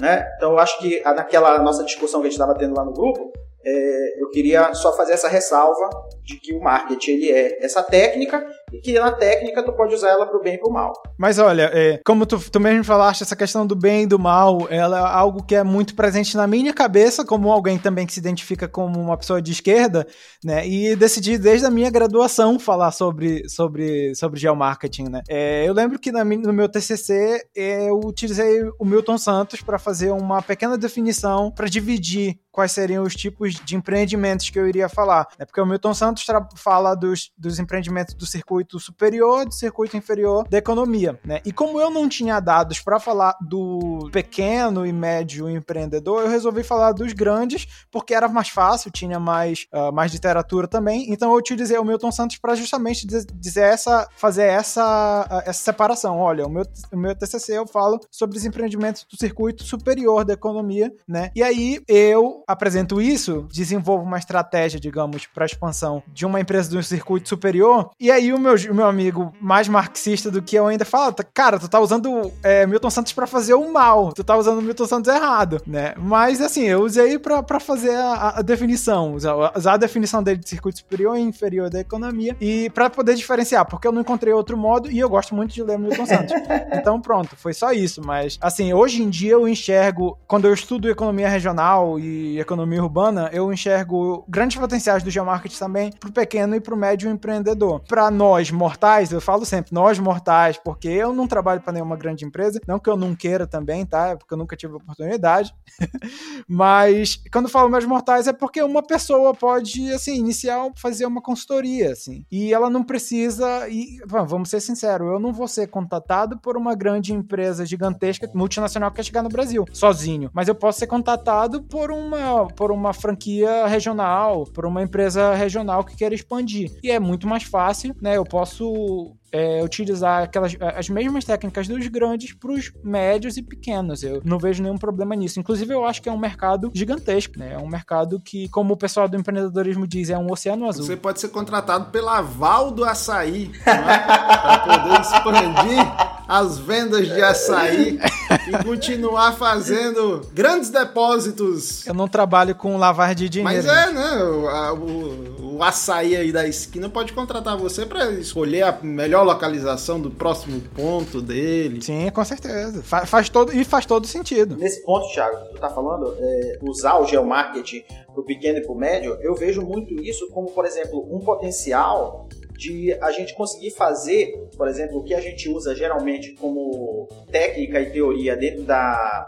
Né? 0.00 0.24
Então, 0.36 0.52
eu 0.52 0.58
acho 0.58 0.78
que 0.78 1.02
naquela 1.02 1.58
nossa 1.58 1.82
discussão 1.82 2.20
que 2.20 2.28
a 2.28 2.30
gente 2.30 2.40
estava 2.40 2.56
tendo 2.56 2.76
lá 2.76 2.84
no 2.84 2.92
grupo, 2.92 3.32
é, 3.64 4.22
eu 4.22 4.30
queria 4.30 4.72
só 4.74 4.96
fazer 4.96 5.14
essa 5.14 5.26
ressalva 5.26 5.90
de 6.22 6.38
que 6.38 6.54
o 6.54 6.60
marketing 6.60 7.10
ele 7.10 7.32
é 7.32 7.64
essa 7.64 7.82
técnica 7.82 8.46
e 8.72 8.80
que 8.80 8.98
na 8.98 9.12
técnica 9.12 9.62
tu 9.62 9.72
pode 9.72 9.94
usar 9.94 10.10
ela 10.10 10.26
para 10.26 10.38
o 10.38 10.42
bem 10.42 10.54
e 10.54 10.58
para 10.58 10.68
o 10.68 10.72
mal. 10.72 10.92
Mas 11.18 11.38
olha, 11.38 11.70
é, 11.72 12.00
como 12.04 12.26
tu, 12.26 12.38
tu 12.50 12.60
mesmo 12.60 12.84
falaste, 12.84 13.22
essa 13.22 13.36
questão 13.36 13.66
do 13.66 13.76
bem 13.76 14.02
e 14.02 14.06
do 14.06 14.18
mal, 14.18 14.66
ela 14.70 14.98
é 14.98 15.00
algo 15.00 15.42
que 15.42 15.54
é 15.54 15.62
muito 15.62 15.94
presente 15.94 16.36
na 16.36 16.46
minha 16.46 16.72
cabeça, 16.72 17.24
como 17.24 17.50
alguém 17.50 17.78
também 17.78 18.06
que 18.06 18.12
se 18.12 18.20
identifica 18.20 18.68
como 18.68 19.00
uma 19.00 19.16
pessoa 19.16 19.40
de 19.40 19.52
esquerda, 19.52 20.06
né? 20.44 20.66
E 20.66 20.96
decidi 20.96 21.38
desde 21.38 21.66
a 21.66 21.70
minha 21.70 21.90
graduação 21.90 22.58
falar 22.58 22.90
sobre, 22.90 23.48
sobre, 23.48 24.14
sobre 24.14 24.40
geomarketing, 24.40 25.08
né? 25.08 25.22
É, 25.28 25.64
eu 25.66 25.72
lembro 25.72 25.98
que 25.98 26.10
na, 26.10 26.24
no 26.24 26.52
meu 26.52 26.68
TCC 26.68 27.42
eu 27.54 28.00
utilizei 28.04 28.62
o 28.78 28.84
Milton 28.84 29.18
Santos 29.18 29.60
para 29.60 29.78
fazer 29.78 30.10
uma 30.10 30.42
pequena 30.42 30.76
definição 30.76 31.50
para 31.50 31.68
dividir 31.68 32.38
quais 32.56 32.72
seriam 32.72 33.04
os 33.04 33.14
tipos 33.14 33.52
de 33.54 33.76
empreendimentos 33.76 34.48
que 34.48 34.58
eu 34.58 34.66
iria 34.66 34.88
falar. 34.88 35.28
É 35.38 35.44
porque 35.44 35.60
o 35.60 35.66
Milton 35.66 35.92
Santos 35.92 36.24
fala 36.56 36.94
dos, 36.94 37.30
dos 37.36 37.58
empreendimentos 37.58 38.14
do 38.14 38.24
circuito 38.24 38.80
superior, 38.80 39.44
do 39.44 39.52
circuito 39.52 39.94
inferior 39.94 40.48
da 40.48 40.56
economia, 40.56 41.20
né? 41.22 41.42
E 41.44 41.52
como 41.52 41.78
eu 41.78 41.90
não 41.90 42.08
tinha 42.08 42.40
dados 42.40 42.80
para 42.80 42.98
falar 42.98 43.36
do 43.42 44.08
pequeno 44.10 44.86
e 44.86 44.92
médio 44.92 45.50
empreendedor, 45.50 46.22
eu 46.22 46.30
resolvi 46.30 46.62
falar 46.62 46.92
dos 46.92 47.12
grandes, 47.12 47.66
porque 47.90 48.14
era 48.14 48.26
mais 48.26 48.48
fácil, 48.48 48.90
tinha 48.90 49.20
mais, 49.20 49.66
uh, 49.74 49.92
mais 49.92 50.10
literatura 50.10 50.66
também. 50.66 51.12
Então 51.12 51.32
eu 51.32 51.36
utilizei 51.36 51.76
o 51.76 51.84
Milton 51.84 52.10
Santos 52.10 52.38
para 52.38 52.54
justamente 52.54 53.06
dizer 53.06 53.64
essa, 53.64 54.08
fazer 54.16 54.44
essa, 54.44 55.28
uh, 55.30 55.42
essa 55.46 55.62
separação. 55.62 56.18
Olha, 56.18 56.46
o 56.46 56.50
meu, 56.50 56.64
o 56.90 56.96
meu 56.96 57.14
TCC 57.14 57.58
eu 57.58 57.66
falo 57.66 58.00
sobre 58.10 58.38
os 58.38 58.46
empreendimentos 58.46 59.04
do 59.04 59.18
circuito 59.18 59.62
superior 59.62 60.24
da 60.24 60.32
economia, 60.32 60.90
né? 61.06 61.30
E 61.36 61.42
aí 61.42 61.82
eu 61.86 62.45
apresento 62.46 63.00
isso, 63.00 63.46
desenvolvo 63.52 64.04
uma 64.04 64.18
estratégia, 64.18 64.78
digamos, 64.78 65.26
para 65.26 65.44
expansão 65.44 66.02
de 66.12 66.24
uma 66.24 66.40
empresa 66.40 66.70
do 66.70 66.82
circuito 66.82 67.28
superior, 67.28 67.90
e 67.98 68.10
aí 68.10 68.32
o 68.32 68.38
meu, 68.38 68.54
o 68.54 68.74
meu 68.74 68.86
amigo 68.86 69.32
mais 69.40 69.68
marxista 69.68 70.30
do 70.30 70.40
que 70.40 70.56
eu 70.56 70.66
ainda 70.66 70.84
fala, 70.84 71.12
cara, 71.34 71.58
tu 71.58 71.68
tá 71.68 71.80
usando 71.80 72.30
é, 72.42 72.66
Milton 72.66 72.90
Santos 72.90 73.12
para 73.12 73.26
fazer 73.26 73.54
o 73.54 73.72
mal, 73.72 74.12
tu 74.12 74.22
tá 74.22 74.36
usando 74.36 74.62
Milton 74.62 74.86
Santos 74.86 75.12
errado, 75.12 75.60
né? 75.66 75.94
Mas 75.96 76.40
assim, 76.40 76.64
eu 76.64 76.82
usei 76.82 77.18
para 77.18 77.58
fazer 77.58 77.96
a, 77.96 78.38
a, 78.38 78.42
definição, 78.42 79.14
usar, 79.14 79.34
usar 79.56 79.72
a 79.72 79.76
definição 79.76 80.22
dele 80.22 80.38
de 80.38 80.48
circuito 80.48 80.78
superior 80.78 81.16
e 81.16 81.20
inferior 81.20 81.68
da 81.68 81.80
economia, 81.80 82.36
e 82.40 82.70
para 82.70 82.88
poder 82.88 83.16
diferenciar, 83.16 83.66
porque 83.66 83.88
eu 83.88 83.92
não 83.92 84.02
encontrei 84.02 84.32
outro 84.32 84.56
modo 84.56 84.90
e 84.90 84.98
eu 84.98 85.08
gosto 85.08 85.34
muito 85.34 85.52
de 85.52 85.62
ler 85.62 85.78
Milton 85.78 86.06
Santos. 86.06 86.32
então 86.72 87.00
pronto, 87.00 87.34
foi 87.34 87.52
só 87.52 87.72
isso, 87.72 88.00
mas 88.04 88.38
assim, 88.40 88.72
hoje 88.72 89.02
em 89.02 89.10
dia 89.10 89.32
eu 89.32 89.48
enxergo, 89.48 90.16
quando 90.28 90.46
eu 90.46 90.54
estudo 90.54 90.88
economia 90.88 91.28
regional 91.28 91.98
e 91.98 92.35
economia 92.38 92.82
urbana, 92.82 93.30
eu 93.32 93.52
enxergo 93.52 94.24
grandes 94.28 94.58
potenciais 94.58 95.02
do 95.02 95.10
geomarketing 95.10 95.58
também 95.58 95.92
para 95.92 96.08
o 96.08 96.12
pequeno 96.12 96.54
e 96.54 96.60
para 96.60 96.74
o 96.74 96.76
médio 96.76 97.10
empreendedor. 97.10 97.80
Para 97.80 98.10
nós 98.10 98.50
mortais, 98.50 99.12
eu 99.12 99.20
falo 99.20 99.44
sempre, 99.44 99.74
nós 99.74 99.98
mortais, 99.98 100.58
porque 100.58 100.88
eu 100.88 101.12
não 101.12 101.26
trabalho 101.26 101.60
para 101.60 101.72
nenhuma 101.72 101.96
grande 101.96 102.24
empresa, 102.24 102.60
não 102.66 102.78
que 102.78 102.88
eu 102.88 102.96
não 102.96 103.14
queira 103.14 103.46
também, 103.46 103.84
tá? 103.84 104.08
É 104.08 104.16
porque 104.16 104.32
eu 104.32 104.38
nunca 104.38 104.56
tive 104.56 104.74
oportunidade. 104.74 105.54
Mas 106.48 107.20
quando 107.32 107.48
falo 107.48 107.68
meus 107.68 107.84
mortais 107.84 108.26
é 108.26 108.32
porque 108.32 108.62
uma 108.62 108.82
pessoa 108.82 109.34
pode, 109.34 109.92
assim, 109.92 110.16
iniciar, 110.16 110.70
fazer 110.76 111.06
uma 111.06 111.20
consultoria, 111.20 111.92
assim. 111.92 112.24
E 112.30 112.52
ela 112.52 112.70
não 112.70 112.82
precisa, 112.82 113.68
e 113.68 113.98
vamos 114.06 114.50
ser 114.50 114.60
sinceros, 114.60 115.08
eu 115.08 115.20
não 115.20 115.32
vou 115.32 115.48
ser 115.48 115.66
contatado 115.68 116.38
por 116.38 116.56
uma 116.56 116.74
grande 116.74 117.12
empresa 117.12 117.66
gigantesca, 117.66 118.30
multinacional 118.34 118.90
que 118.90 118.96
quer 118.96 119.04
chegar 119.04 119.22
no 119.22 119.28
Brasil, 119.28 119.64
sozinho. 119.72 120.30
Mas 120.32 120.48
eu 120.48 120.54
posso 120.54 120.78
ser 120.78 120.86
contatado 120.86 121.62
por 121.62 121.90
uma 121.90 122.25
por 122.56 122.70
uma 122.70 122.92
franquia 122.92 123.66
regional, 123.66 124.44
por 124.46 124.66
uma 124.66 124.82
empresa 124.82 125.34
regional 125.34 125.84
que 125.84 125.96
quer 125.96 126.12
expandir. 126.12 126.78
E 126.82 126.90
é 126.90 127.00
muito 127.00 127.26
mais 127.26 127.44
fácil, 127.44 127.94
né? 128.00 128.16
Eu 128.16 128.24
posso 128.24 129.16
é, 129.36 129.62
utilizar 129.62 130.22
aquelas 130.22 130.56
as 130.60 130.88
mesmas 130.88 131.24
técnicas 131.24 131.68
dos 131.68 131.86
grandes 131.88 132.32
para 132.32 132.50
os 132.50 132.72
médios 132.82 133.36
e 133.36 133.42
pequenos. 133.42 134.02
Eu 134.02 134.22
não 134.24 134.38
vejo 134.38 134.62
nenhum 134.62 134.78
problema 134.78 135.14
nisso. 135.14 135.38
Inclusive, 135.38 135.74
eu 135.74 135.84
acho 135.84 136.00
que 136.00 136.08
é 136.08 136.12
um 136.12 136.18
mercado 136.18 136.70
gigantesco, 136.74 137.38
né? 137.38 137.52
É 137.52 137.58
um 137.58 137.68
mercado 137.68 138.18
que, 138.18 138.48
como 138.48 138.72
o 138.72 138.76
pessoal 138.76 139.06
do 139.06 139.16
empreendedorismo 139.16 139.86
diz, 139.86 140.08
é 140.08 140.16
um 140.16 140.32
oceano 140.32 140.66
azul. 140.66 140.86
Você 140.86 140.96
pode 140.96 141.20
ser 141.20 141.28
contratado 141.28 141.90
pela 141.90 142.22
Val 142.22 142.70
do 142.70 142.84
Açaí, 142.84 143.50
é? 143.66 143.98
para 143.98 144.58
poder 144.58 145.00
expandir 145.00 146.16
as 146.28 146.58
vendas 146.58 147.06
de 147.06 147.22
açaí 147.22 148.00
e 148.48 148.64
continuar 148.64 149.32
fazendo 149.32 150.22
grandes 150.32 150.70
depósitos. 150.70 151.86
Eu 151.86 151.94
não 151.94 152.08
trabalho 152.08 152.54
com 152.54 152.76
lavar 152.76 153.14
de 153.14 153.28
dinheiro. 153.28 153.64
Mas 153.64 153.66
é, 153.66 153.92
né? 153.92 154.24
O, 154.24 154.74
o, 154.74 155.45
o 155.56 155.62
açaí 155.62 156.14
aí 156.14 156.30
da 156.30 156.46
esquina 156.46 156.88
pode 156.88 157.12
contratar 157.12 157.56
você 157.56 157.86
para 157.86 158.10
escolher 158.12 158.62
a 158.62 158.78
melhor 158.82 159.24
localização 159.24 159.98
do 159.98 160.10
próximo 160.10 160.60
ponto 160.74 161.22
dele. 161.22 161.80
Sim, 161.82 162.10
com 162.10 162.24
certeza. 162.24 162.82
Fa 162.82 163.06
faz 163.06 163.28
todo, 163.28 163.52
e 163.54 163.64
faz 163.64 163.86
todo 163.86 164.06
sentido. 164.06 164.56
Nesse 164.56 164.82
ponto, 164.84 165.08
Thiago, 165.12 165.46
que 165.46 165.54
tu 165.54 165.60
tá 165.60 165.70
falando, 165.70 166.14
é, 166.18 166.58
usar 166.62 166.98
o 166.98 167.06
geomarketing 167.06 167.82
pro 168.12 168.24
pequeno 168.24 168.58
e 168.58 168.62
pro 168.62 168.74
médio, 168.74 169.16
eu 169.20 169.34
vejo 169.34 169.62
muito 169.62 169.94
isso 170.02 170.28
como, 170.30 170.50
por 170.50 170.66
exemplo, 170.66 171.06
um 171.10 171.20
potencial 171.20 172.28
de 172.58 172.92
a 173.00 173.10
gente 173.10 173.34
conseguir 173.34 173.70
fazer, 173.70 174.32
por 174.56 174.68
exemplo, 174.68 174.98
o 174.98 175.04
que 175.04 175.14
a 175.14 175.20
gente 175.20 175.48
usa 175.48 175.74
geralmente 175.74 176.32
como 176.34 177.08
técnica 177.30 177.80
e 177.80 177.90
teoria 177.92 178.36
dentro 178.36 178.62
da, 178.62 179.26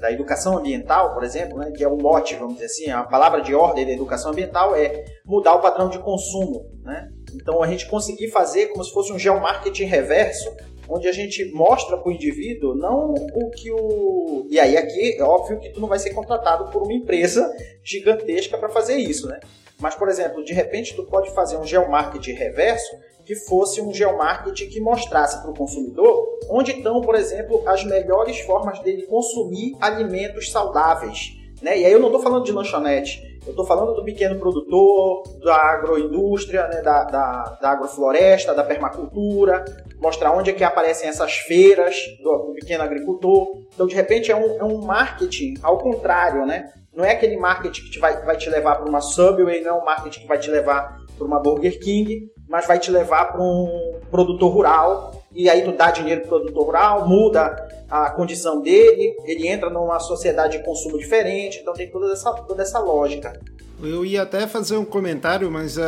da 0.00 0.10
educação 0.10 0.56
ambiental, 0.58 1.12
por 1.12 1.22
exemplo, 1.22 1.58
né, 1.58 1.70
que 1.70 1.84
é 1.84 1.88
o 1.88 1.96
mote, 1.96 2.34
vamos 2.34 2.54
dizer 2.54 2.66
assim, 2.66 2.90
a 2.90 3.02
palavra 3.02 3.42
de 3.42 3.54
ordem 3.54 3.84
da 3.84 3.92
educação 3.92 4.32
ambiental 4.32 4.74
é 4.74 5.04
mudar 5.24 5.54
o 5.54 5.60
padrão 5.60 5.88
de 5.88 5.98
consumo. 5.98 6.64
Né? 6.82 7.08
Então, 7.34 7.62
a 7.62 7.66
gente 7.66 7.88
conseguir 7.88 8.28
fazer 8.28 8.68
como 8.68 8.82
se 8.82 8.92
fosse 8.92 9.12
um 9.12 9.18
geomarketing 9.18 9.84
reverso, 9.84 10.50
onde 10.88 11.06
a 11.06 11.12
gente 11.12 11.44
mostra 11.52 11.96
para 11.96 12.08
o 12.08 12.12
indivíduo 12.12 12.74
não 12.74 13.14
o 13.14 13.50
que 13.50 13.70
o. 13.70 14.46
E 14.50 14.58
aí, 14.58 14.76
aqui 14.76 15.16
é 15.16 15.22
óbvio 15.22 15.60
que 15.60 15.68
tu 15.68 15.80
não 15.80 15.86
vai 15.86 15.98
ser 15.98 16.10
contratado 16.10 16.70
por 16.72 16.82
uma 16.82 16.92
empresa 16.92 17.48
gigantesca 17.84 18.58
para 18.58 18.68
fazer 18.70 18.96
isso, 18.96 19.28
né? 19.28 19.38
Mas, 19.78 19.94
por 19.94 20.08
exemplo, 20.08 20.44
de 20.44 20.52
repente 20.52 20.96
tu 20.96 21.04
pode 21.04 21.30
fazer 21.30 21.56
um 21.56 21.64
geomarketing 21.64 22.32
reverso 22.32 22.96
que 23.24 23.34
fosse 23.34 23.80
um 23.80 23.92
geomarketing 23.92 24.68
que 24.68 24.80
mostrasse 24.80 25.40
para 25.40 25.50
o 25.50 25.54
consumidor 25.54 26.38
onde 26.48 26.72
estão, 26.72 27.00
por 27.00 27.14
exemplo, 27.14 27.62
as 27.66 27.84
melhores 27.84 28.40
formas 28.40 28.78
dele 28.80 29.02
consumir 29.02 29.76
alimentos 29.80 30.50
saudáveis 30.50 31.36
Né? 31.62 31.80
E 31.80 31.84
aí 31.84 31.92
eu 31.92 31.98
não 31.98 32.08
estou 32.08 32.22
falando 32.22 32.44
de 32.44 32.52
lanchonete, 32.52 33.38
eu 33.44 33.50
estou 33.50 33.66
falando 33.66 33.94
do 33.94 34.02
pequeno 34.02 34.38
produtor, 34.38 35.22
da 35.44 35.56
agroindústria, 35.56 36.66
né? 36.68 36.80
da, 36.80 37.04
da, 37.04 37.58
da, 37.60 37.70
agrofloresta, 37.70 38.54
da 38.54 38.64
permacultura, 38.64 39.64
mostrar 39.98 40.32
onde 40.32 40.50
é 40.50 40.52
que 40.52 40.64
aparecem 40.64 41.08
essas 41.08 41.32
feiras 41.34 41.96
do, 42.22 42.46
do 42.46 42.52
pequeno 42.54 42.82
agricultor. 42.82 43.58
Então, 43.74 43.86
de 43.86 43.94
repente, 43.94 44.32
é 44.32 44.36
um, 44.36 44.58
é 44.58 44.64
um 44.64 44.78
marketing 44.78 45.54
ao 45.62 45.78
contrário, 45.78 46.46
né? 46.46 46.72
Não 46.94 47.04
é 47.04 47.12
aquele 47.12 47.36
marketing 47.36 47.82
que 47.82 47.90
te 47.90 47.98
vai, 47.98 48.24
vai 48.24 48.36
te 48.36 48.48
levar 48.50 48.76
para 48.76 48.88
uma 48.88 49.00
Subway, 49.00 49.60
não 49.62 49.70
é 49.70 49.80
um 49.80 49.84
marketing 49.84 50.20
que 50.20 50.26
vai 50.26 50.38
te 50.38 50.50
levar 50.50 50.98
para 51.16 51.26
uma 51.26 51.40
Burger 51.40 51.78
King, 51.78 52.30
mas 52.50 52.66
vai 52.66 52.80
te 52.80 52.90
levar 52.90 53.26
para 53.26 53.40
um 53.40 53.94
produtor 54.10 54.52
rural 54.52 55.22
e 55.32 55.48
aí 55.48 55.62
tu 55.62 55.70
dá 55.70 55.92
dinheiro 55.92 56.22
para 56.22 56.26
o 56.26 56.40
produtor 56.40 56.66
rural, 56.66 57.08
muda 57.08 57.68
a 57.88 58.10
condição 58.10 58.60
dele, 58.60 59.14
ele 59.24 59.46
entra 59.46 59.70
numa 59.70 60.00
sociedade 60.00 60.58
de 60.58 60.64
consumo 60.64 60.98
diferente, 60.98 61.60
então 61.60 61.72
tem 61.72 61.88
toda 61.88 62.12
essa, 62.12 62.32
toda 62.32 62.62
essa 62.62 62.80
lógica. 62.80 63.40
Eu 63.80 64.04
ia 64.04 64.22
até 64.22 64.48
fazer 64.48 64.76
um 64.76 64.84
comentário, 64.84 65.48
mas 65.48 65.76
uh, 65.76 65.80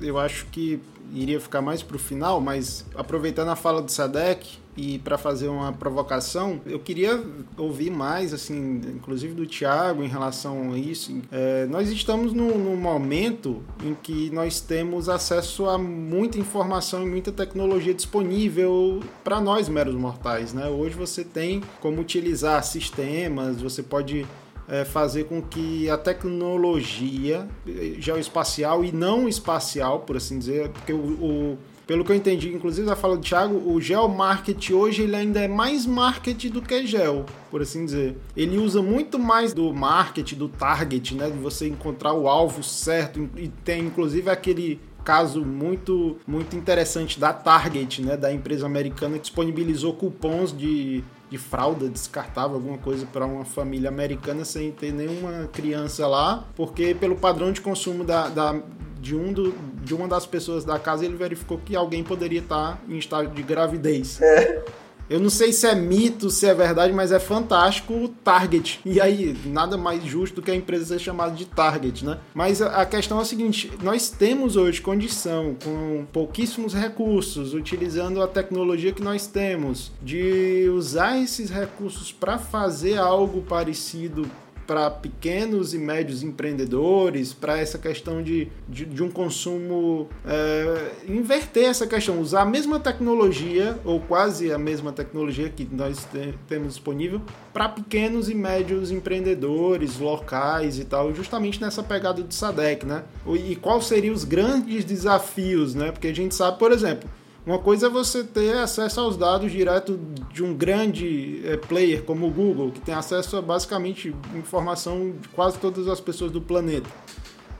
eu 0.00 0.16
acho 0.16 0.46
que 0.46 0.80
iria 1.12 1.40
ficar 1.40 1.60
mais 1.60 1.82
para 1.82 1.96
o 1.96 1.98
final, 1.98 2.40
mas 2.40 2.84
aproveitando 2.94 3.48
a 3.48 3.56
fala 3.56 3.82
do 3.82 3.90
Sadek, 3.90 4.58
e 4.76 4.98
para 4.98 5.16
fazer 5.16 5.48
uma 5.48 5.72
provocação, 5.72 6.60
eu 6.66 6.78
queria 6.78 7.22
ouvir 7.56 7.90
mais, 7.90 8.34
assim, 8.34 8.80
inclusive 8.94 9.32
do 9.32 9.46
Tiago 9.46 10.02
em 10.02 10.08
relação 10.08 10.72
a 10.72 10.78
isso. 10.78 11.16
É, 11.32 11.66
nós 11.66 11.88
estamos 11.88 12.34
num, 12.34 12.58
num, 12.58 12.76
momento 12.76 13.62
em 13.82 13.94
que 13.94 14.30
nós 14.30 14.60
temos 14.60 15.08
acesso 15.08 15.66
a 15.66 15.78
muita 15.78 16.38
informação 16.38 17.02
e 17.02 17.06
muita 17.06 17.32
tecnologia 17.32 17.94
disponível 17.94 19.00
para 19.24 19.40
nós 19.40 19.68
meros 19.68 19.94
mortais, 19.94 20.52
né? 20.52 20.66
Hoje 20.68 20.94
você 20.94 21.24
tem 21.24 21.62
como 21.80 22.00
utilizar 22.00 22.62
sistemas, 22.62 23.62
você 23.62 23.82
pode 23.82 24.26
é, 24.68 24.84
fazer 24.84 25.24
com 25.24 25.40
que 25.40 25.88
a 25.88 25.96
tecnologia 25.96 27.48
é, 27.66 27.94
geoespacial 27.98 28.84
e 28.84 28.92
não 28.92 29.26
espacial, 29.26 30.00
por 30.00 30.16
assim 30.16 30.38
dizer, 30.38 30.68
porque 30.68 30.92
o, 30.92 30.98
o 30.98 31.58
pelo 31.86 32.04
que 32.04 32.10
eu 32.10 32.16
entendi, 32.16 32.52
inclusive 32.52 32.86
da 32.86 32.96
fala 32.96 33.16
do 33.16 33.22
Thiago, 33.22 33.70
o 33.70 33.80
geomarket 33.80 34.70
hoje 34.70 35.02
ele 35.02 35.14
ainda 35.14 35.40
é 35.40 35.46
mais 35.46 35.86
market 35.86 36.46
do 36.50 36.60
que 36.60 36.86
gel, 36.86 37.24
por 37.50 37.62
assim 37.62 37.84
dizer. 37.84 38.16
Ele 38.36 38.58
usa 38.58 38.82
muito 38.82 39.18
mais 39.18 39.54
do 39.54 39.72
market, 39.72 40.32
do 40.34 40.48
target, 40.48 41.14
né? 41.14 41.30
De 41.30 41.38
você 41.38 41.68
encontrar 41.68 42.12
o 42.12 42.28
alvo 42.28 42.62
certo. 42.62 43.28
E 43.36 43.48
tem 43.48 43.84
inclusive 43.84 44.28
aquele 44.28 44.80
caso 45.04 45.44
muito 45.44 46.16
muito 46.26 46.56
interessante 46.56 47.20
da 47.20 47.32
Target, 47.32 48.02
né, 48.02 48.16
da 48.16 48.32
empresa 48.32 48.66
americana 48.66 49.14
que 49.14 49.20
disponibilizou 49.20 49.94
cupons 49.94 50.52
de, 50.52 51.04
de 51.28 51.38
fralda 51.38 51.88
descartável, 51.88 52.56
alguma 52.56 52.78
coisa 52.78 53.06
para 53.06 53.26
uma 53.26 53.44
família 53.44 53.88
americana 53.88 54.44
sem 54.44 54.70
ter 54.70 54.92
nenhuma 54.92 55.48
criança 55.52 56.06
lá, 56.06 56.44
porque 56.54 56.94
pelo 56.94 57.16
padrão 57.16 57.52
de 57.52 57.60
consumo 57.60 58.04
da, 58.04 58.28
da 58.28 58.60
de, 59.00 59.14
um 59.14 59.32
do, 59.32 59.52
de 59.82 59.94
uma 59.94 60.08
das 60.08 60.26
pessoas 60.26 60.64
da 60.64 60.78
casa, 60.78 61.04
ele 61.04 61.16
verificou 61.16 61.58
que 61.58 61.76
alguém 61.76 62.02
poderia 62.02 62.40
estar 62.40 62.80
em 62.88 62.98
estado 62.98 63.28
de 63.28 63.42
gravidez. 63.42 64.20
É. 64.20 64.64
Eu 65.08 65.20
não 65.20 65.30
sei 65.30 65.52
se 65.52 65.66
é 65.66 65.74
mito, 65.74 66.30
se 66.30 66.46
é 66.46 66.54
verdade, 66.54 66.92
mas 66.92 67.12
é 67.12 67.18
fantástico 67.18 67.94
o 67.94 68.08
Target. 68.08 68.80
E 68.84 69.00
aí, 69.00 69.36
nada 69.46 69.76
mais 69.76 70.04
justo 70.04 70.36
do 70.36 70.42
que 70.42 70.50
a 70.50 70.54
empresa 70.54 70.84
ser 70.84 70.98
chamada 70.98 71.34
de 71.34 71.44
Target, 71.44 72.04
né? 72.04 72.18
Mas 72.34 72.60
a 72.60 72.84
questão 72.84 73.18
é 73.18 73.22
a 73.22 73.24
seguinte: 73.24 73.70
nós 73.82 74.10
temos 74.10 74.56
hoje 74.56 74.80
condição, 74.80 75.56
com 75.62 76.04
pouquíssimos 76.12 76.74
recursos, 76.74 77.54
utilizando 77.54 78.20
a 78.22 78.26
tecnologia 78.26 78.92
que 78.92 79.02
nós 79.02 79.26
temos, 79.26 79.92
de 80.02 80.68
usar 80.74 81.18
esses 81.18 81.50
recursos 81.50 82.12
para 82.12 82.38
fazer 82.38 82.98
algo 82.98 83.42
parecido 83.42 84.28
para 84.66 84.90
pequenos 84.90 85.72
e 85.72 85.78
médios 85.78 86.22
empreendedores, 86.22 87.32
para 87.32 87.58
essa 87.58 87.78
questão 87.78 88.22
de, 88.22 88.48
de, 88.68 88.84
de 88.84 89.02
um 89.02 89.10
consumo, 89.10 90.08
é, 90.24 90.92
inverter 91.08 91.64
essa 91.64 91.86
questão, 91.86 92.20
usar 92.20 92.42
a 92.42 92.44
mesma 92.44 92.80
tecnologia, 92.80 93.78
ou 93.84 94.00
quase 94.00 94.52
a 94.52 94.58
mesma 94.58 94.92
tecnologia 94.92 95.48
que 95.48 95.68
nós 95.70 96.04
te, 96.04 96.34
temos 96.48 96.74
disponível, 96.74 97.20
para 97.52 97.68
pequenos 97.68 98.28
e 98.28 98.34
médios 98.34 98.90
empreendedores 98.90 99.98
locais 99.98 100.78
e 100.78 100.84
tal, 100.84 101.14
justamente 101.14 101.60
nessa 101.60 101.82
pegada 101.82 102.22
do 102.22 102.34
SADEC, 102.34 102.84
né? 102.84 103.04
E 103.26 103.56
quais 103.56 103.86
seriam 103.86 104.14
os 104.14 104.24
grandes 104.24 104.84
desafios, 104.84 105.74
né? 105.74 105.92
Porque 105.92 106.08
a 106.08 106.14
gente 106.14 106.34
sabe, 106.34 106.58
por 106.58 106.72
exemplo, 106.72 107.08
uma 107.46 107.60
coisa 107.60 107.86
é 107.86 107.90
você 107.90 108.24
ter 108.24 108.58
acesso 108.58 109.00
aos 109.00 109.16
dados 109.16 109.52
direto 109.52 109.98
de 110.32 110.42
um 110.42 110.52
grande 110.52 111.40
é, 111.44 111.56
player 111.56 112.02
como 112.02 112.26
o 112.26 112.30
Google, 112.30 112.72
que 112.72 112.80
tem 112.80 112.92
acesso 112.92 113.36
a 113.36 113.42
basicamente 113.42 114.12
informação 114.34 115.12
de 115.12 115.28
quase 115.28 115.56
todas 115.58 115.86
as 115.86 116.00
pessoas 116.00 116.32
do 116.32 116.40
planeta. 116.40 116.90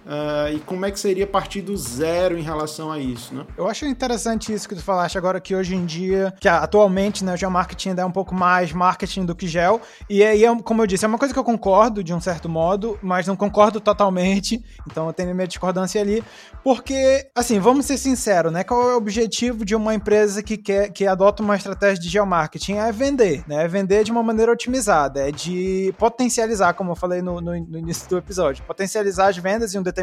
Uh, 0.06 0.54
e 0.54 0.60
como 0.60 0.86
é 0.86 0.90
que 0.92 1.00
seria 1.00 1.26
partir 1.26 1.62
do 1.62 1.76
zero 1.76 2.38
em 2.38 2.42
relação 2.42 2.92
a 2.92 2.98
isso, 2.98 3.34
né? 3.34 3.44
Eu 3.58 3.66
acho 3.66 3.84
interessante 3.86 4.52
isso 4.52 4.68
que 4.68 4.76
tu 4.76 4.82
falaste 4.82 5.18
agora, 5.18 5.40
que 5.40 5.54
hoje 5.54 5.74
em 5.74 5.84
dia, 5.84 6.32
que 6.40 6.48
atualmente, 6.48 7.24
né, 7.24 7.34
o 7.34 7.36
geomarketing 7.36 7.88
ainda 7.88 8.02
é 8.02 8.04
um 8.04 8.12
pouco 8.12 8.32
mais 8.32 8.72
marketing 8.72 9.24
do 9.24 9.34
que 9.34 9.48
gel, 9.48 9.80
e 10.08 10.22
aí, 10.22 10.44
é, 10.44 10.62
como 10.62 10.80
eu 10.80 10.86
disse, 10.86 11.04
é 11.04 11.08
uma 11.08 11.18
coisa 11.18 11.34
que 11.34 11.40
eu 11.40 11.42
concordo 11.42 12.04
de 12.04 12.14
um 12.14 12.20
certo 12.20 12.48
modo, 12.48 12.96
mas 13.02 13.26
não 13.26 13.34
concordo 13.34 13.80
totalmente, 13.80 14.64
então 14.88 15.08
eu 15.08 15.12
tenho 15.12 15.34
minha 15.34 15.48
discordância 15.48 16.00
ali, 16.00 16.22
porque, 16.62 17.28
assim, 17.34 17.58
vamos 17.58 17.86
ser 17.86 17.98
sinceros, 17.98 18.52
né, 18.52 18.62
qual 18.62 18.90
é 18.90 18.94
o 18.94 18.98
objetivo 18.98 19.64
de 19.64 19.74
uma 19.74 19.92
empresa 19.92 20.40
que 20.40 20.56
quer, 20.56 20.92
que 20.92 21.04
adota 21.04 21.42
uma 21.42 21.56
estratégia 21.56 22.00
de 22.00 22.08
geomarketing? 22.08 22.74
É 22.74 22.92
vender, 22.92 23.42
né, 23.48 23.64
é 23.64 23.68
vender 23.68 24.04
de 24.04 24.12
uma 24.12 24.22
maneira 24.22 24.52
otimizada, 24.52 25.28
é 25.28 25.32
de 25.32 25.92
potencializar, 25.98 26.74
como 26.74 26.92
eu 26.92 26.96
falei 26.96 27.20
no, 27.20 27.40
no, 27.40 27.58
no 27.58 27.78
início 27.78 28.08
do 28.08 28.16
episódio, 28.16 28.62
potencializar 28.64 29.30
as 29.30 29.36
vendas 29.36 29.74
em 29.74 29.78
um 29.80 29.82
determinado 29.82 29.95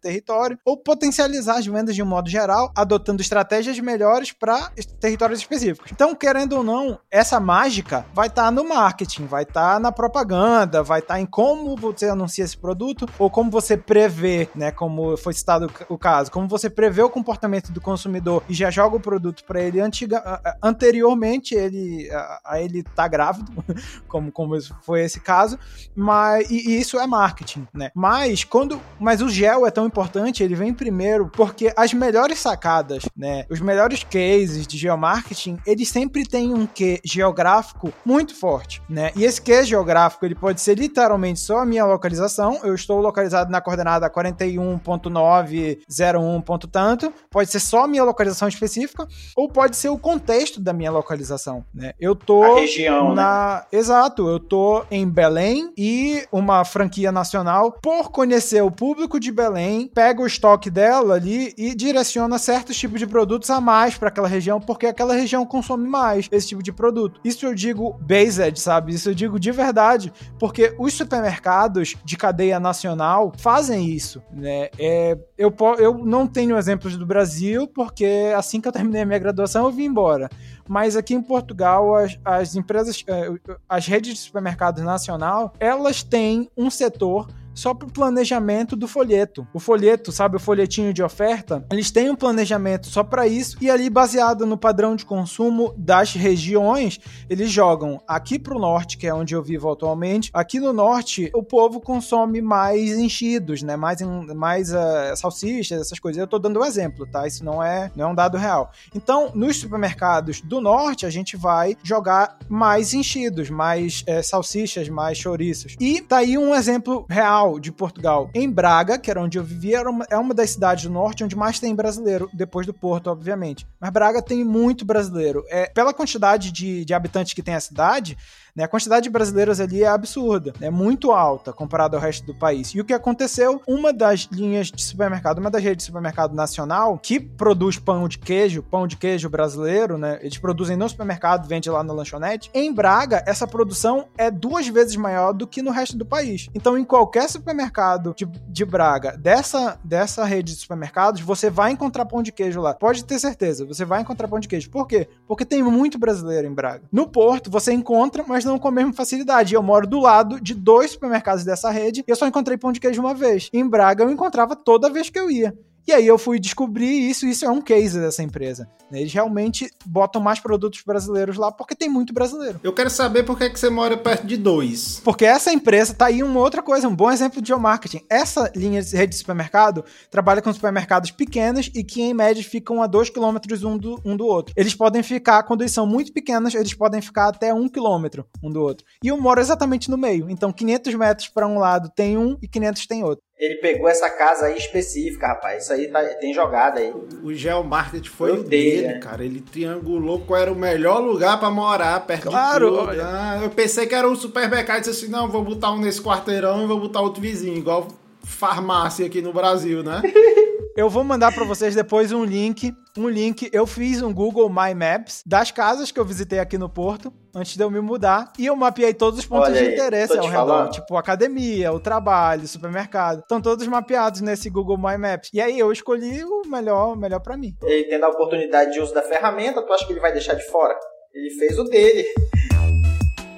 território, 0.00 0.58
ou 0.64 0.76
potencializar 0.76 1.58
as 1.58 1.66
vendas 1.66 1.94
de 1.94 2.02
um 2.02 2.06
modo 2.06 2.28
geral, 2.28 2.72
adotando 2.74 3.22
estratégias 3.22 3.78
melhores 3.78 4.32
para 4.32 4.70
territórios 5.00 5.40
específicos. 5.40 5.90
Então, 5.92 6.14
querendo 6.14 6.56
ou 6.56 6.64
não, 6.64 6.98
essa 7.10 7.38
mágica 7.38 8.06
vai 8.12 8.28
estar 8.28 8.44
tá 8.44 8.50
no 8.50 8.68
marketing, 8.68 9.26
vai 9.26 9.42
estar 9.42 9.74
tá 9.74 9.80
na 9.80 9.92
propaganda, 9.92 10.82
vai 10.82 11.00
estar 11.00 11.14
tá 11.14 11.20
em 11.20 11.26
como 11.26 11.76
você 11.76 12.08
anuncia 12.08 12.44
esse 12.44 12.56
produto, 12.56 13.08
ou 13.18 13.30
como 13.30 13.50
você 13.50 13.76
prevê, 13.76 14.48
né, 14.54 14.70
como 14.70 15.16
foi 15.16 15.32
citado 15.32 15.70
o 15.88 15.98
caso, 15.98 16.30
como 16.30 16.48
você 16.48 16.70
prevê 16.70 17.02
o 17.02 17.10
comportamento 17.10 17.72
do 17.72 17.80
consumidor 17.80 18.42
e 18.48 18.54
já 18.54 18.70
joga 18.70 18.96
o 18.96 19.00
produto 19.00 19.44
para 19.44 19.60
ele 19.60 19.80
antiga, 19.80 20.40
anteriormente 20.62 21.54
ele 21.54 22.10
a, 22.44 22.60
ele 22.60 22.82
tá 22.82 23.06
grávido, 23.08 23.52
como, 24.08 24.30
como 24.30 24.54
foi 24.82 25.02
esse 25.02 25.20
caso, 25.20 25.58
mas 25.94 26.50
e, 26.50 26.70
e 26.70 26.80
isso 26.80 26.98
é 26.98 27.06
marketing, 27.06 27.66
né? 27.72 27.90
Mas 27.94 28.44
quando, 28.44 28.80
mas 28.98 29.20
os 29.20 29.33
gel 29.34 29.66
é 29.66 29.70
tão 29.70 29.86
importante, 29.86 30.42
ele 30.42 30.54
vem 30.54 30.72
primeiro 30.72 31.28
porque 31.28 31.70
as 31.76 31.92
melhores 31.92 32.38
sacadas, 32.38 33.04
né, 33.16 33.44
os 33.50 33.60
melhores 33.60 34.04
cases 34.04 34.66
de 34.66 34.78
geomarketing, 34.78 35.58
eles 35.66 35.88
sempre 35.88 36.24
têm 36.24 36.54
um 36.54 36.66
que 36.66 37.00
geográfico 37.04 37.92
muito 38.04 38.34
forte, 38.34 38.80
né? 38.88 39.10
E 39.16 39.24
esse 39.24 39.42
que 39.42 39.64
geográfico, 39.64 40.24
ele 40.24 40.34
pode 40.34 40.60
ser 40.60 40.78
literalmente 40.78 41.40
só 41.40 41.58
a 41.58 41.66
minha 41.66 41.84
localização, 41.84 42.60
eu 42.62 42.74
estou 42.74 43.00
localizado 43.00 43.50
na 43.50 43.60
coordenada 43.60 44.10
41.901 44.10 46.42
ponto 46.42 46.68
tanto, 46.68 47.12
pode 47.30 47.50
ser 47.50 47.60
só 47.60 47.84
a 47.84 47.88
minha 47.88 48.04
localização 48.04 48.48
específica, 48.48 49.06
ou 49.36 49.48
pode 49.48 49.76
ser 49.76 49.88
o 49.88 49.98
contexto 49.98 50.60
da 50.60 50.72
minha 50.72 50.90
localização, 50.90 51.64
né? 51.74 51.92
Eu 51.98 52.14
tô 52.14 52.42
a 52.42 52.60
região, 52.60 53.14
na 53.14 53.64
né? 53.70 53.78
Exato, 53.78 54.28
eu 54.28 54.38
tô 54.38 54.84
em 54.90 55.08
Belém 55.08 55.72
e 55.76 56.24
uma 56.30 56.64
franquia 56.64 57.10
nacional 57.10 57.72
por 57.82 58.10
conhecer 58.10 58.62
o 58.62 58.70
público 58.70 59.18
de 59.24 59.32
Belém, 59.32 59.88
pega 59.88 60.22
o 60.22 60.26
estoque 60.26 60.70
dela 60.70 61.14
ali 61.14 61.52
e 61.56 61.74
direciona 61.74 62.38
certos 62.38 62.76
tipos 62.76 62.98
de 62.98 63.06
produtos 63.06 63.50
a 63.50 63.60
mais 63.60 63.96
para 63.96 64.08
aquela 64.08 64.28
região, 64.28 64.60
porque 64.60 64.86
aquela 64.86 65.14
região 65.14 65.44
consome 65.46 65.88
mais 65.88 66.28
esse 66.30 66.48
tipo 66.48 66.62
de 66.62 66.72
produto. 66.72 67.20
Isso 67.24 67.46
eu 67.46 67.54
digo 67.54 67.94
based, 68.00 68.60
sabe? 68.60 68.94
Isso 68.94 69.10
eu 69.10 69.14
digo 69.14 69.40
de 69.40 69.50
verdade, 69.50 70.12
porque 70.38 70.74
os 70.78 70.92
supermercados 70.94 71.96
de 72.04 72.16
cadeia 72.16 72.60
nacional 72.60 73.32
fazem 73.38 73.88
isso, 73.88 74.22
né? 74.32 74.68
É, 74.78 75.18
eu, 75.36 75.52
eu 75.78 75.98
não 75.98 76.26
tenho 76.26 76.56
exemplos 76.56 76.96
do 76.96 77.06
Brasil, 77.06 77.66
porque 77.66 78.32
assim 78.36 78.60
que 78.60 78.68
eu 78.68 78.72
terminei 78.72 79.02
a 79.02 79.06
minha 79.06 79.18
graduação 79.18 79.64
eu 79.64 79.72
vim 79.72 79.84
embora. 79.84 80.28
Mas 80.68 80.96
aqui 80.96 81.14
em 81.14 81.22
Portugal, 81.22 81.94
as, 81.94 82.18
as 82.24 82.56
empresas, 82.56 83.04
eh, 83.06 83.32
as 83.68 83.86
redes 83.86 84.14
de 84.14 84.20
supermercados 84.20 84.82
nacional, 84.82 85.52
elas 85.60 86.02
têm 86.02 86.50
um 86.56 86.70
setor 86.70 87.28
só 87.54 87.72
para 87.72 87.88
o 87.88 87.92
planejamento 87.92 88.76
do 88.76 88.88
folheto. 88.88 89.46
O 89.54 89.60
folheto, 89.60 90.10
sabe, 90.10 90.36
o 90.36 90.40
folhetinho 90.40 90.92
de 90.92 91.02
oferta, 91.02 91.64
eles 91.70 91.90
têm 91.90 92.10
um 92.10 92.16
planejamento 92.16 92.88
só 92.88 93.02
para 93.02 93.26
isso 93.26 93.56
e 93.60 93.70
ali 93.70 93.88
baseado 93.88 94.44
no 94.44 94.58
padrão 94.58 94.96
de 94.96 95.04
consumo 95.04 95.72
das 95.76 96.12
regiões, 96.12 96.98
eles 97.30 97.50
jogam 97.50 98.00
aqui 98.06 98.38
para 98.38 98.56
o 98.56 98.60
norte, 98.60 98.98
que 98.98 99.06
é 99.06 99.14
onde 99.14 99.34
eu 99.34 99.42
vivo 99.42 99.70
atualmente. 99.70 100.30
Aqui 100.32 100.58
no 100.58 100.72
norte, 100.72 101.30
o 101.34 101.42
povo 101.42 101.80
consome 101.80 102.40
mais 102.40 102.92
enchidos, 102.98 103.62
né? 103.62 103.76
Mais, 103.76 104.00
mais 104.34 104.72
uh, 104.72 105.16
salsichas, 105.16 105.80
essas 105.80 105.98
coisas. 105.98 106.18
Eu 106.18 106.24
estou 106.24 106.38
dando 106.38 106.60
um 106.60 106.64
exemplo, 106.64 107.06
tá? 107.06 107.26
Isso 107.26 107.44
não 107.44 107.62
é, 107.62 107.90
não 107.94 108.06
é 108.06 108.08
um 108.08 108.14
dado 108.14 108.36
real. 108.36 108.72
Então, 108.94 109.30
nos 109.34 109.56
supermercados 109.58 110.40
do 110.40 110.60
norte, 110.60 111.06
a 111.06 111.10
gente 111.10 111.36
vai 111.36 111.76
jogar 111.82 112.38
mais 112.48 112.94
enchidos, 112.94 113.50
mais 113.50 114.02
é, 114.06 114.22
salsichas, 114.22 114.88
mais 114.88 115.18
chouriços. 115.18 115.76
E 115.78 116.00
tá 116.00 116.18
aí 116.18 116.36
um 116.36 116.54
exemplo 116.54 117.06
real 117.08 117.43
de 117.60 117.70
Portugal. 117.70 118.30
Em 118.34 118.50
Braga, 118.50 118.98
que 118.98 119.10
era 119.10 119.20
onde 119.20 119.38
eu 119.38 119.44
vivia, 119.44 119.78
era 119.78 119.90
uma, 119.90 120.06
é 120.10 120.16
uma 120.16 120.34
das 120.34 120.50
cidades 120.50 120.84
do 120.84 120.90
norte 120.90 121.24
onde 121.24 121.36
mais 121.36 121.60
tem 121.60 121.74
brasileiro, 121.74 122.28
depois 122.32 122.66
do 122.66 122.74
Porto, 122.74 123.08
obviamente. 123.08 123.66
Mas 123.80 123.90
Braga 123.90 124.22
tem 124.22 124.44
muito 124.44 124.84
brasileiro. 124.84 125.44
É, 125.48 125.66
pela 125.66 125.92
quantidade 125.92 126.50
de, 126.50 126.84
de 126.84 126.94
habitantes 126.94 127.34
que 127.34 127.42
tem 127.42 127.54
a 127.54 127.60
cidade, 127.60 128.16
né? 128.54 128.64
A 128.64 128.68
quantidade 128.68 129.04
de 129.04 129.10
brasileiros 129.10 129.60
ali 129.60 129.82
é 129.82 129.88
absurda, 129.88 130.52
é 130.60 130.70
muito 130.70 131.10
alta 131.10 131.52
comparado 131.52 131.96
ao 131.96 132.02
resto 132.02 132.24
do 132.24 132.34
país. 132.34 132.68
E 132.68 132.80
o 132.80 132.84
que 132.84 132.92
aconteceu? 132.92 133.60
Uma 133.66 133.92
das 133.92 134.28
linhas 134.30 134.68
de 134.68 134.82
supermercado, 134.82 135.38
uma 135.38 135.50
das 135.50 135.62
redes 135.62 135.78
de 135.78 135.84
supermercado 135.84 136.34
nacional 136.34 136.98
que 136.98 137.18
produz 137.18 137.78
pão 137.78 138.08
de 138.08 138.18
queijo, 138.18 138.62
pão 138.62 138.86
de 138.86 138.96
queijo 138.96 139.28
brasileiro, 139.28 139.98
né? 139.98 140.18
Eles 140.20 140.38
produzem 140.38 140.76
no 140.76 140.88
supermercado, 140.88 141.48
vende 141.48 141.68
lá 141.68 141.82
na 141.82 141.92
lanchonete. 141.92 142.50
Em 142.54 142.72
Braga, 142.72 143.22
essa 143.26 143.46
produção 143.46 144.06
é 144.16 144.30
duas 144.30 144.68
vezes 144.68 144.96
maior 144.96 145.32
do 145.32 145.46
que 145.46 145.62
no 145.62 145.70
resto 145.70 145.96
do 145.96 146.06
país. 146.06 146.48
Então, 146.54 146.78
em 146.78 146.84
qualquer 146.84 147.28
supermercado 147.28 148.14
de, 148.16 148.26
de 148.26 148.64
Braga, 148.64 149.16
dessa, 149.16 149.78
dessa 149.82 150.24
rede 150.24 150.54
de 150.54 150.60
supermercados, 150.60 151.20
você 151.20 151.50
vai 151.50 151.72
encontrar 151.72 152.06
pão 152.06 152.22
de 152.22 152.32
queijo 152.32 152.60
lá. 152.60 152.74
Pode 152.74 153.04
ter 153.04 153.18
certeza, 153.18 153.64
você 153.64 153.84
vai 153.84 154.02
encontrar 154.02 154.28
pão 154.28 154.38
de 154.38 154.48
queijo. 154.48 154.70
Por 154.70 154.86
quê? 154.86 155.08
Porque 155.26 155.44
tem 155.44 155.62
muito 155.62 155.98
brasileiro 155.98 156.46
em 156.46 156.54
Braga. 156.54 156.84
No 156.92 157.08
Porto, 157.08 157.50
você 157.50 157.72
encontra, 157.72 158.24
mas 158.26 158.43
não 158.44 158.58
com 158.58 158.68
a 158.68 158.72
mesma 158.72 158.92
facilidade. 158.92 159.54
Eu 159.54 159.62
moro 159.62 159.86
do 159.86 160.00
lado 160.00 160.40
de 160.40 160.54
dois 160.54 160.92
supermercados 160.92 161.44
dessa 161.44 161.70
rede 161.70 162.04
e 162.06 162.10
eu 162.10 162.16
só 162.16 162.26
encontrei 162.26 162.56
pão 162.56 162.72
de 162.72 162.80
queijo 162.80 163.00
uma 163.00 163.14
vez. 163.14 163.48
Em 163.52 163.66
Braga 163.68 164.04
eu 164.04 164.10
encontrava 164.10 164.54
toda 164.54 164.90
vez 164.90 165.10
que 165.10 165.18
eu 165.18 165.30
ia. 165.30 165.56
E 165.86 165.92
aí 165.92 166.06
eu 166.06 166.16
fui 166.16 166.38
descobrir 166.38 167.10
isso, 167.10 167.26
isso 167.26 167.44
é 167.44 167.50
um 167.50 167.60
case 167.60 168.00
dessa 168.00 168.22
empresa. 168.22 168.68
Né? 168.90 169.00
Eles 169.00 169.12
realmente 169.12 169.70
botam 169.84 170.20
mais 170.20 170.40
produtos 170.40 170.82
brasileiros 170.84 171.36
lá 171.36 171.52
porque 171.52 171.74
tem 171.74 171.88
muito 171.88 172.14
brasileiro. 172.14 172.58
Eu 172.62 172.72
quero 172.72 172.88
saber 172.88 173.22
por 173.22 173.36
que, 173.36 173.50
você 173.50 173.68
mora 173.68 173.96
perto 173.96 174.26
de 174.26 174.36
dois. 174.36 175.00
Porque 175.04 175.24
essa 175.24 175.52
empresa 175.52 175.92
tá 175.92 176.06
aí 176.06 176.22
uma 176.22 176.40
outra 176.40 176.62
coisa, 176.62 176.88
um 176.88 176.94
bom 176.96 177.10
exemplo 177.10 177.42
de 177.42 177.48
geomarketing. 177.48 178.00
Essa 178.08 178.50
linha 178.56 178.82
de 178.82 178.96
rede 178.96 179.10
de 179.10 179.18
supermercado 179.18 179.84
trabalha 180.10 180.40
com 180.40 180.52
supermercados 180.52 181.10
pequenos 181.10 181.70
e 181.74 181.84
que 181.84 182.00
em 182.00 182.14
média 182.14 182.42
ficam 182.42 182.82
a 182.82 182.86
dois 182.86 183.10
quilômetros 183.10 183.62
um 183.62 183.76
do, 183.76 184.00
um 184.04 184.16
do 184.16 184.26
outro. 184.26 184.54
Eles 184.56 184.74
podem 184.74 185.02
ficar, 185.02 185.42
quando 185.42 185.62
eles 185.62 185.72
são 185.72 185.86
muito 185.86 186.12
pequenos, 186.12 186.54
eles 186.54 186.74
podem 186.74 187.02
ficar 187.02 187.28
até 187.28 187.52
um 187.52 187.68
quilômetro 187.68 188.26
um 188.42 188.50
do 188.50 188.60
outro. 188.60 188.86
E 189.02 189.08
eu 189.08 189.20
moro 189.20 189.40
exatamente 189.40 189.90
no 189.90 189.98
meio. 189.98 190.30
Então 190.30 190.52
500 190.52 190.94
metros 190.94 191.28
para 191.28 191.46
um 191.46 191.58
lado 191.58 191.90
tem 191.94 192.16
um 192.16 192.38
e 192.40 192.48
500 192.48 192.86
tem 192.86 193.04
outro. 193.04 193.24
Ele 193.44 193.56
pegou 193.56 193.88
essa 193.88 194.08
casa 194.08 194.46
aí 194.46 194.56
específica, 194.56 195.26
rapaz. 195.26 195.64
Isso 195.64 195.72
aí 195.72 195.88
tá, 195.88 196.02
tem 196.02 196.32
jogada 196.32 196.80
aí. 196.80 196.90
O, 196.90 197.26
o 197.26 197.34
geomarket 197.34 198.08
foi 198.08 198.32
o 198.32 198.42
dele, 198.42 198.76
dele 198.82 198.86
né? 198.94 198.98
cara. 199.00 199.24
Ele 199.24 199.40
triangulou 199.40 200.20
qual 200.20 200.40
era 200.40 200.52
o 200.52 200.56
melhor 200.56 201.00
lugar 201.00 201.38
para 201.38 201.50
morar, 201.50 202.00
perto 202.06 202.30
claro, 202.30 202.70
de 202.70 202.76
tudo. 202.78 203.02
Ah, 203.02 203.40
eu 203.42 203.50
pensei 203.50 203.86
que 203.86 203.94
era 203.94 204.08
um 204.08 204.16
supermercado. 204.16 204.80
Disse 204.80 205.04
assim, 205.04 205.08
não, 205.12 205.28
vou 205.28 205.42
botar 205.42 205.72
um 205.72 205.78
nesse 205.78 206.00
quarteirão 206.00 206.62
e 206.62 206.66
vou 206.66 206.80
botar 206.80 207.00
outro 207.00 207.20
vizinho. 207.20 207.58
Igual 207.58 207.88
farmácia 208.22 209.06
aqui 209.06 209.20
no 209.20 209.32
Brasil, 209.32 209.82
né? 209.82 210.00
Eu 210.76 210.90
vou 210.90 211.04
mandar 211.04 211.32
para 211.32 211.44
vocês 211.44 211.72
depois 211.72 212.10
um 212.10 212.24
link, 212.24 212.74
um 212.98 213.08
link. 213.08 213.48
Eu 213.52 213.64
fiz 213.64 214.02
um 214.02 214.12
Google 214.12 214.48
My 214.48 214.74
Maps 214.74 215.22
das 215.24 215.52
casas 215.52 215.92
que 215.92 216.00
eu 216.00 216.04
visitei 216.04 216.40
aqui 216.40 216.58
no 216.58 216.68
Porto 216.68 217.12
antes 217.32 217.56
de 217.56 217.62
eu 217.62 217.70
me 217.70 217.80
mudar 217.80 218.32
e 218.36 218.46
eu 218.46 218.56
mapeei 218.56 218.92
todos 218.92 219.20
os 219.20 219.24
pontos 219.24 219.50
Olha 219.50 219.62
de 219.62 219.72
interesse 219.72 220.18
ao 220.18 220.26
redor, 220.26 220.46
falando. 220.46 220.70
tipo 220.72 220.96
academia, 220.96 221.72
o 221.72 221.78
trabalho, 221.78 222.42
o 222.42 222.48
supermercado. 222.48 223.20
Estão 223.20 223.40
todos 223.40 223.64
mapeados 223.68 224.20
nesse 224.20 224.50
Google 224.50 224.76
My 224.76 224.98
Maps. 224.98 225.30
E 225.32 225.40
aí 225.40 225.56
eu 225.56 225.70
escolhi 225.70 226.24
o 226.24 226.42
melhor, 226.48 226.96
melhor 226.96 227.20
para 227.20 227.36
mim. 227.36 227.54
Ele 227.62 227.84
tendo 227.84 228.04
a 228.06 228.08
oportunidade 228.08 228.72
de 228.72 228.80
uso 228.80 228.92
da 228.92 229.02
ferramenta, 229.02 229.62
tu 229.62 229.72
acha 229.72 229.86
que 229.86 229.92
ele 229.92 230.00
vai 230.00 230.12
deixar 230.12 230.34
de 230.34 230.44
fora? 230.50 230.76
Ele 231.14 231.30
fez 231.30 231.56
o 231.56 231.62
dele. 231.64 232.04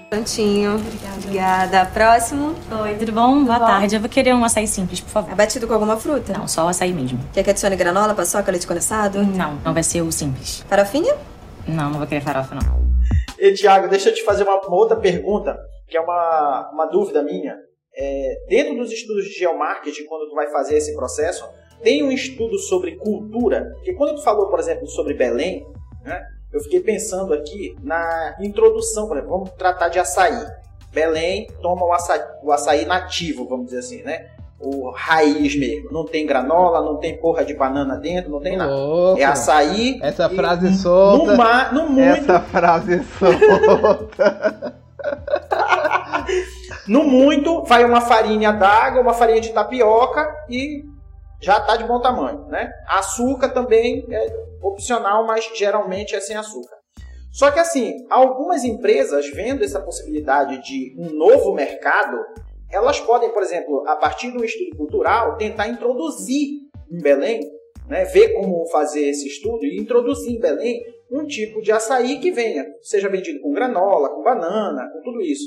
Prontinho. 0.08 0.76
Obrigada. 0.76 1.16
Obrigada. 1.16 1.86
Próximo. 1.86 2.54
Oi, 2.82 2.94
tudo 2.94 3.12
bom? 3.12 3.34
Tudo 3.38 3.46
Boa 3.46 3.58
bom? 3.58 3.66
tarde. 3.66 3.96
Eu 3.96 4.00
vou 4.00 4.08
querer 4.08 4.34
um 4.34 4.44
açaí 4.44 4.66
simples, 4.66 5.00
por 5.00 5.10
favor. 5.10 5.32
Abatido 5.32 5.66
com 5.66 5.74
alguma 5.74 5.96
fruta? 5.96 6.32
Não, 6.32 6.46
só 6.46 6.64
o 6.64 6.68
açaí 6.68 6.92
mesmo. 6.92 7.18
Quer 7.32 7.42
que 7.42 7.50
adicione 7.50 7.74
granola, 7.74 8.14
paçoca, 8.14 8.50
leite 8.50 8.66
condensado? 8.66 9.22
Não, 9.24 9.56
não 9.56 9.74
vai 9.74 9.82
ser 9.82 10.02
o 10.02 10.12
simples. 10.12 10.64
Farofinha? 10.68 11.14
Não, 11.66 11.90
não 11.90 11.98
vou 11.98 12.06
querer 12.06 12.20
farofa, 12.20 12.54
não. 12.54 12.86
E, 13.38 13.52
Tiago, 13.52 13.88
deixa 13.88 14.10
eu 14.10 14.14
te 14.14 14.22
fazer 14.22 14.44
uma, 14.44 14.60
uma, 14.60 14.76
outra 14.76 14.96
pergunta, 14.96 15.58
que 15.88 15.96
é 15.96 16.00
uma, 16.00 16.70
uma 16.72 16.86
dúvida 16.86 17.22
minha. 17.22 17.56
É, 17.98 18.34
dentro 18.48 18.76
dos 18.76 18.92
estudos 18.92 19.24
de 19.24 19.32
geomarketing, 19.32 20.04
quando 20.04 20.28
tu 20.28 20.34
vai 20.34 20.48
fazer 20.50 20.76
esse 20.76 20.94
processo, 20.94 21.44
tem 21.82 22.02
um 22.04 22.12
estudo 22.12 22.58
sobre 22.58 22.96
cultura? 22.96 23.72
Porque 23.74 23.94
quando 23.94 24.14
tu 24.14 24.22
falou, 24.22 24.48
por 24.48 24.60
exemplo, 24.60 24.86
sobre 24.86 25.14
Belém, 25.14 25.66
né? 26.04 26.22
Eu 26.52 26.60
fiquei 26.60 26.80
pensando 26.80 27.34
aqui 27.34 27.76
na 27.82 28.36
introdução, 28.40 29.08
por 29.08 29.16
exemplo, 29.16 29.36
vamos 29.36 29.50
tratar 29.52 29.88
de 29.88 29.98
açaí. 29.98 30.46
Belém 30.92 31.48
toma 31.60 31.84
o 31.84 31.92
açaí, 31.92 32.20
o 32.42 32.52
açaí 32.52 32.86
nativo, 32.86 33.46
vamos 33.46 33.66
dizer 33.66 33.80
assim, 33.80 34.02
né? 34.02 34.30
O 34.58 34.90
raiz 34.90 35.54
mesmo. 35.54 35.92
Não 35.92 36.06
tem 36.06 36.26
granola, 36.26 36.80
não 36.80 36.96
tem 36.96 37.18
porra 37.18 37.44
de 37.44 37.52
banana 37.52 37.96
dentro, 37.96 38.30
não 38.30 38.40
tem 38.40 38.56
nada. 38.56 38.72
é 39.18 39.24
açaí. 39.24 39.98
Essa 40.02 40.30
frase 40.30 40.72
solta. 40.78 41.32
No, 41.32 41.36
mar, 41.36 41.74
no 41.74 41.90
muito. 41.90 42.20
Essa 42.20 42.40
frase 42.48 43.02
solta. 43.18 44.74
no 46.88 47.04
muito, 47.04 47.64
vai 47.64 47.84
uma 47.84 48.00
farinha 48.00 48.52
d'água, 48.52 49.02
uma 49.02 49.12
farinha 49.12 49.42
de 49.42 49.52
tapioca 49.52 50.26
e 50.48 50.82
já 51.40 51.58
está 51.58 51.76
de 51.76 51.84
bom 51.84 52.00
tamanho, 52.00 52.46
né? 52.48 52.72
Açúcar 52.88 53.50
também 53.50 54.06
é 54.10 54.45
opcional, 54.62 55.26
mas 55.26 55.50
geralmente 55.54 56.14
é 56.14 56.20
sem 56.20 56.36
açúcar. 56.36 56.76
Só 57.32 57.50
que 57.50 57.58
assim, 57.58 57.94
algumas 58.08 58.64
empresas 58.64 59.28
vendo 59.30 59.62
essa 59.62 59.80
possibilidade 59.80 60.62
de 60.62 60.96
um 60.98 61.10
novo 61.10 61.52
mercado, 61.52 62.16
elas 62.70 62.98
podem, 63.00 63.30
por 63.30 63.42
exemplo, 63.42 63.84
a 63.86 63.96
partir 63.96 64.30
do 64.30 64.44
estudo 64.44 64.76
cultural, 64.76 65.36
tentar 65.36 65.68
introduzir 65.68 66.60
em 66.90 66.98
Belém, 66.98 67.40
né, 67.88 68.04
ver 68.06 68.32
como 68.34 68.66
fazer 68.68 69.08
esse 69.08 69.28
estudo 69.28 69.64
e 69.64 69.78
introduzir 69.78 70.34
em 70.34 70.40
Belém 70.40 70.82
um 71.10 71.26
tipo 71.26 71.60
de 71.60 71.70
açaí 71.70 72.18
que 72.18 72.32
venha, 72.32 72.66
seja 72.82 73.08
vendido 73.08 73.40
com 73.40 73.52
granola, 73.52 74.08
com 74.08 74.22
banana, 74.22 74.90
com 74.92 75.02
tudo 75.02 75.20
isso. 75.20 75.44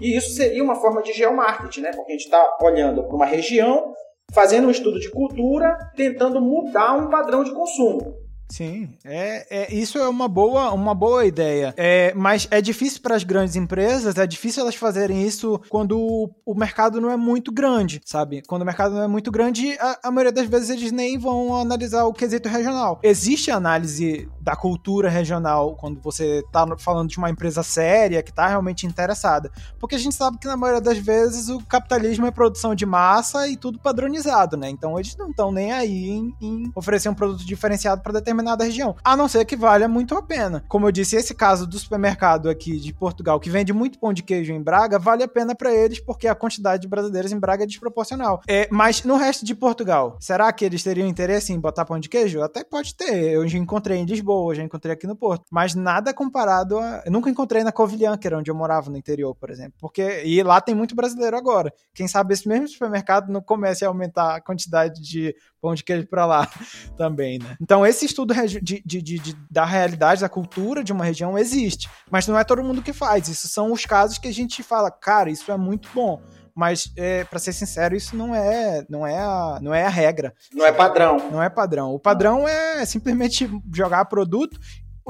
E 0.00 0.16
isso 0.16 0.30
seria 0.30 0.62
uma 0.62 0.76
forma 0.76 1.02
de 1.02 1.12
geomarketing, 1.12 1.82
né? 1.82 1.90
Porque 1.94 2.12
a 2.12 2.16
gente 2.16 2.24
está 2.24 2.58
olhando 2.62 3.04
para 3.04 3.14
uma 3.14 3.26
região, 3.26 3.92
fazendo 4.32 4.68
um 4.68 4.70
estudo 4.70 4.98
de 4.98 5.10
cultura, 5.10 5.76
tentando 5.96 6.40
mudar 6.40 6.94
um 6.94 7.10
padrão 7.10 7.44
de 7.44 7.52
consumo. 7.52 8.21
Sim, 8.52 8.90
é, 9.02 9.46
é, 9.62 9.74
isso 9.74 9.96
é 9.96 10.06
uma 10.06 10.28
boa, 10.28 10.74
uma 10.74 10.94
boa 10.94 11.24
ideia. 11.24 11.72
É, 11.74 12.12
mas 12.14 12.46
é 12.50 12.60
difícil 12.60 13.00
para 13.00 13.16
as 13.16 13.24
grandes 13.24 13.56
empresas, 13.56 14.14
é 14.18 14.26
difícil 14.26 14.60
elas 14.60 14.74
fazerem 14.74 15.26
isso 15.26 15.58
quando 15.70 15.98
o, 15.98 16.30
o, 16.44 16.54
mercado 16.54 17.00
não 17.00 17.10
é 17.10 17.16
muito 17.16 17.50
grande, 17.50 18.02
sabe? 18.04 18.42
Quando 18.46 18.60
o 18.60 18.66
mercado 18.66 18.94
não 18.94 19.04
é 19.04 19.08
muito 19.08 19.30
grande, 19.32 19.74
a, 19.80 20.00
a 20.04 20.10
maioria 20.10 20.32
das 20.32 20.46
vezes 20.46 20.68
eles 20.68 20.92
nem 20.92 21.18
vão 21.18 21.56
analisar 21.56 22.04
o 22.04 22.12
quesito 22.12 22.46
regional. 22.46 23.00
Existe 23.02 23.50
análise 23.50 24.28
da 24.38 24.54
cultura 24.54 25.08
regional 25.08 25.74
quando 25.74 25.98
você 26.02 26.40
está 26.40 26.66
falando 26.76 27.08
de 27.08 27.16
uma 27.16 27.30
empresa 27.30 27.62
séria 27.62 28.22
que 28.22 28.32
está 28.32 28.48
realmente 28.48 28.86
interessada. 28.86 29.50
Porque 29.80 29.94
a 29.94 29.98
gente 29.98 30.14
sabe 30.14 30.36
que 30.36 30.46
na 30.46 30.58
maioria 30.58 30.82
das 30.82 30.98
vezes 30.98 31.48
o 31.48 31.58
capitalismo 31.60 32.26
é 32.26 32.30
produção 32.30 32.74
de 32.74 32.84
massa 32.84 33.48
e 33.48 33.56
tudo 33.56 33.78
padronizado, 33.78 34.58
né? 34.58 34.68
Então 34.68 34.98
eles 34.98 35.16
não 35.16 35.30
estão 35.30 35.50
nem 35.50 35.72
aí 35.72 36.10
em, 36.10 36.36
em 36.38 36.72
oferecer 36.74 37.08
um 37.08 37.14
produto 37.14 37.46
diferenciado 37.46 38.02
para 38.02 38.12
determinar 38.12 38.41
determinada 38.42 38.64
região. 38.64 38.96
A 39.02 39.16
não 39.16 39.28
ser 39.28 39.44
que 39.44 39.56
valha 39.56 39.88
muito 39.88 40.14
a 40.14 40.22
pena. 40.22 40.64
Como 40.68 40.86
eu 40.86 40.92
disse, 40.92 41.16
esse 41.16 41.34
caso 41.34 41.66
do 41.66 41.78
supermercado 41.78 42.50
aqui 42.50 42.78
de 42.78 42.92
Portugal, 42.92 43.40
que 43.40 43.48
vende 43.48 43.72
muito 43.72 43.98
pão 43.98 44.12
de 44.12 44.22
queijo 44.22 44.52
em 44.52 44.60
Braga, 44.60 44.98
vale 44.98 45.22
a 45.22 45.28
pena 45.28 45.54
para 45.54 45.72
eles 45.72 46.00
porque 46.00 46.26
a 46.26 46.34
quantidade 46.34 46.82
de 46.82 46.88
brasileiros 46.88 47.32
em 47.32 47.38
Braga 47.38 47.64
é 47.64 47.66
desproporcional. 47.66 48.42
É, 48.48 48.68
mas 48.70 49.04
no 49.04 49.16
resto 49.16 49.44
de 49.46 49.54
Portugal, 49.54 50.16
será 50.20 50.52
que 50.52 50.64
eles 50.64 50.82
teriam 50.82 51.06
interesse 51.06 51.52
em 51.52 51.60
botar 51.60 51.84
pão 51.84 51.98
de 51.98 52.08
queijo? 52.08 52.42
Até 52.42 52.64
pode 52.64 52.94
ter. 52.94 53.32
Eu 53.32 53.46
já 53.46 53.58
encontrei 53.58 53.98
em 53.98 54.04
Lisboa, 54.04 54.54
já 54.54 54.62
encontrei 54.62 54.92
aqui 54.92 55.06
no 55.06 55.16
Porto. 55.16 55.44
Mas 55.50 55.74
nada 55.74 56.12
comparado 56.12 56.78
a. 56.78 57.02
Eu 57.06 57.12
nunca 57.12 57.30
encontrei 57.30 57.62
na 57.62 57.72
Covilhã, 57.72 58.16
que 58.16 58.26
era 58.26 58.38
onde 58.38 58.50
eu 58.50 58.54
morava 58.54 58.90
no 58.90 58.96
interior, 58.96 59.34
por 59.34 59.50
exemplo. 59.50 59.74
Porque. 59.78 60.22
E 60.24 60.42
lá 60.42 60.60
tem 60.60 60.74
muito 60.74 60.94
brasileiro 60.94 61.36
agora. 61.36 61.72
Quem 61.94 62.08
sabe 62.08 62.34
esse 62.34 62.48
mesmo 62.48 62.68
supermercado 62.68 63.30
não 63.30 63.40
comece 63.40 63.84
a 63.84 63.88
aumentar 63.88 64.36
a 64.36 64.40
quantidade 64.40 65.00
de 65.00 65.34
pão 65.62 65.74
de 65.74 65.84
queijo 65.84 66.08
para 66.08 66.26
lá 66.26 66.50
também, 66.98 67.38
né? 67.38 67.56
Então, 67.60 67.86
esse 67.86 68.04
estudo 68.04 68.34
de, 68.34 68.82
de, 68.84 69.00
de, 69.00 69.36
da 69.48 69.64
realidade, 69.64 70.20
da 70.20 70.28
cultura 70.28 70.82
de 70.82 70.92
uma 70.92 71.04
região 71.04 71.38
existe, 71.38 71.88
mas 72.10 72.26
não 72.26 72.36
é 72.36 72.42
todo 72.42 72.64
mundo 72.64 72.82
que 72.82 72.92
faz. 72.92 73.28
Isso 73.28 73.46
são 73.46 73.72
os 73.72 73.86
casos 73.86 74.18
que 74.18 74.26
a 74.26 74.32
gente 74.32 74.62
fala, 74.62 74.90
cara, 74.90 75.30
isso 75.30 75.52
é 75.52 75.56
muito 75.56 75.88
bom. 75.94 76.20
Mas, 76.54 76.92
é, 76.98 77.24
para 77.24 77.38
ser 77.38 77.54
sincero, 77.54 77.96
isso 77.96 78.14
não 78.14 78.34
é, 78.34 78.84
não, 78.90 79.06
é 79.06 79.18
a, 79.18 79.58
não 79.62 79.72
é 79.72 79.86
a 79.86 79.88
regra. 79.88 80.34
Não 80.52 80.66
é 80.66 80.72
padrão. 80.72 81.30
Não 81.30 81.42
é 81.42 81.48
padrão. 81.48 81.94
O 81.94 81.98
padrão 81.98 82.46
é 82.46 82.84
simplesmente 82.84 83.48
jogar 83.72 84.04
produto 84.04 84.60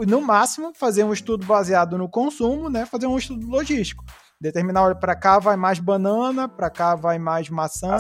no 0.06 0.20
máximo, 0.20 0.72
fazer 0.72 1.02
um 1.02 1.12
estudo 1.12 1.44
baseado 1.44 1.98
no 1.98 2.08
consumo, 2.08 2.70
né? 2.70 2.86
Fazer 2.86 3.06
um 3.06 3.18
estudo 3.18 3.48
logístico 3.48 4.04
determinar, 4.42 4.84
olha, 4.84 4.94
para 4.94 5.14
cá 5.14 5.38
vai 5.38 5.56
mais 5.56 5.78
banana, 5.78 6.48
para 6.48 6.68
cá 6.68 6.94
vai 6.94 7.18
mais 7.18 7.48
maçã, 7.48 7.96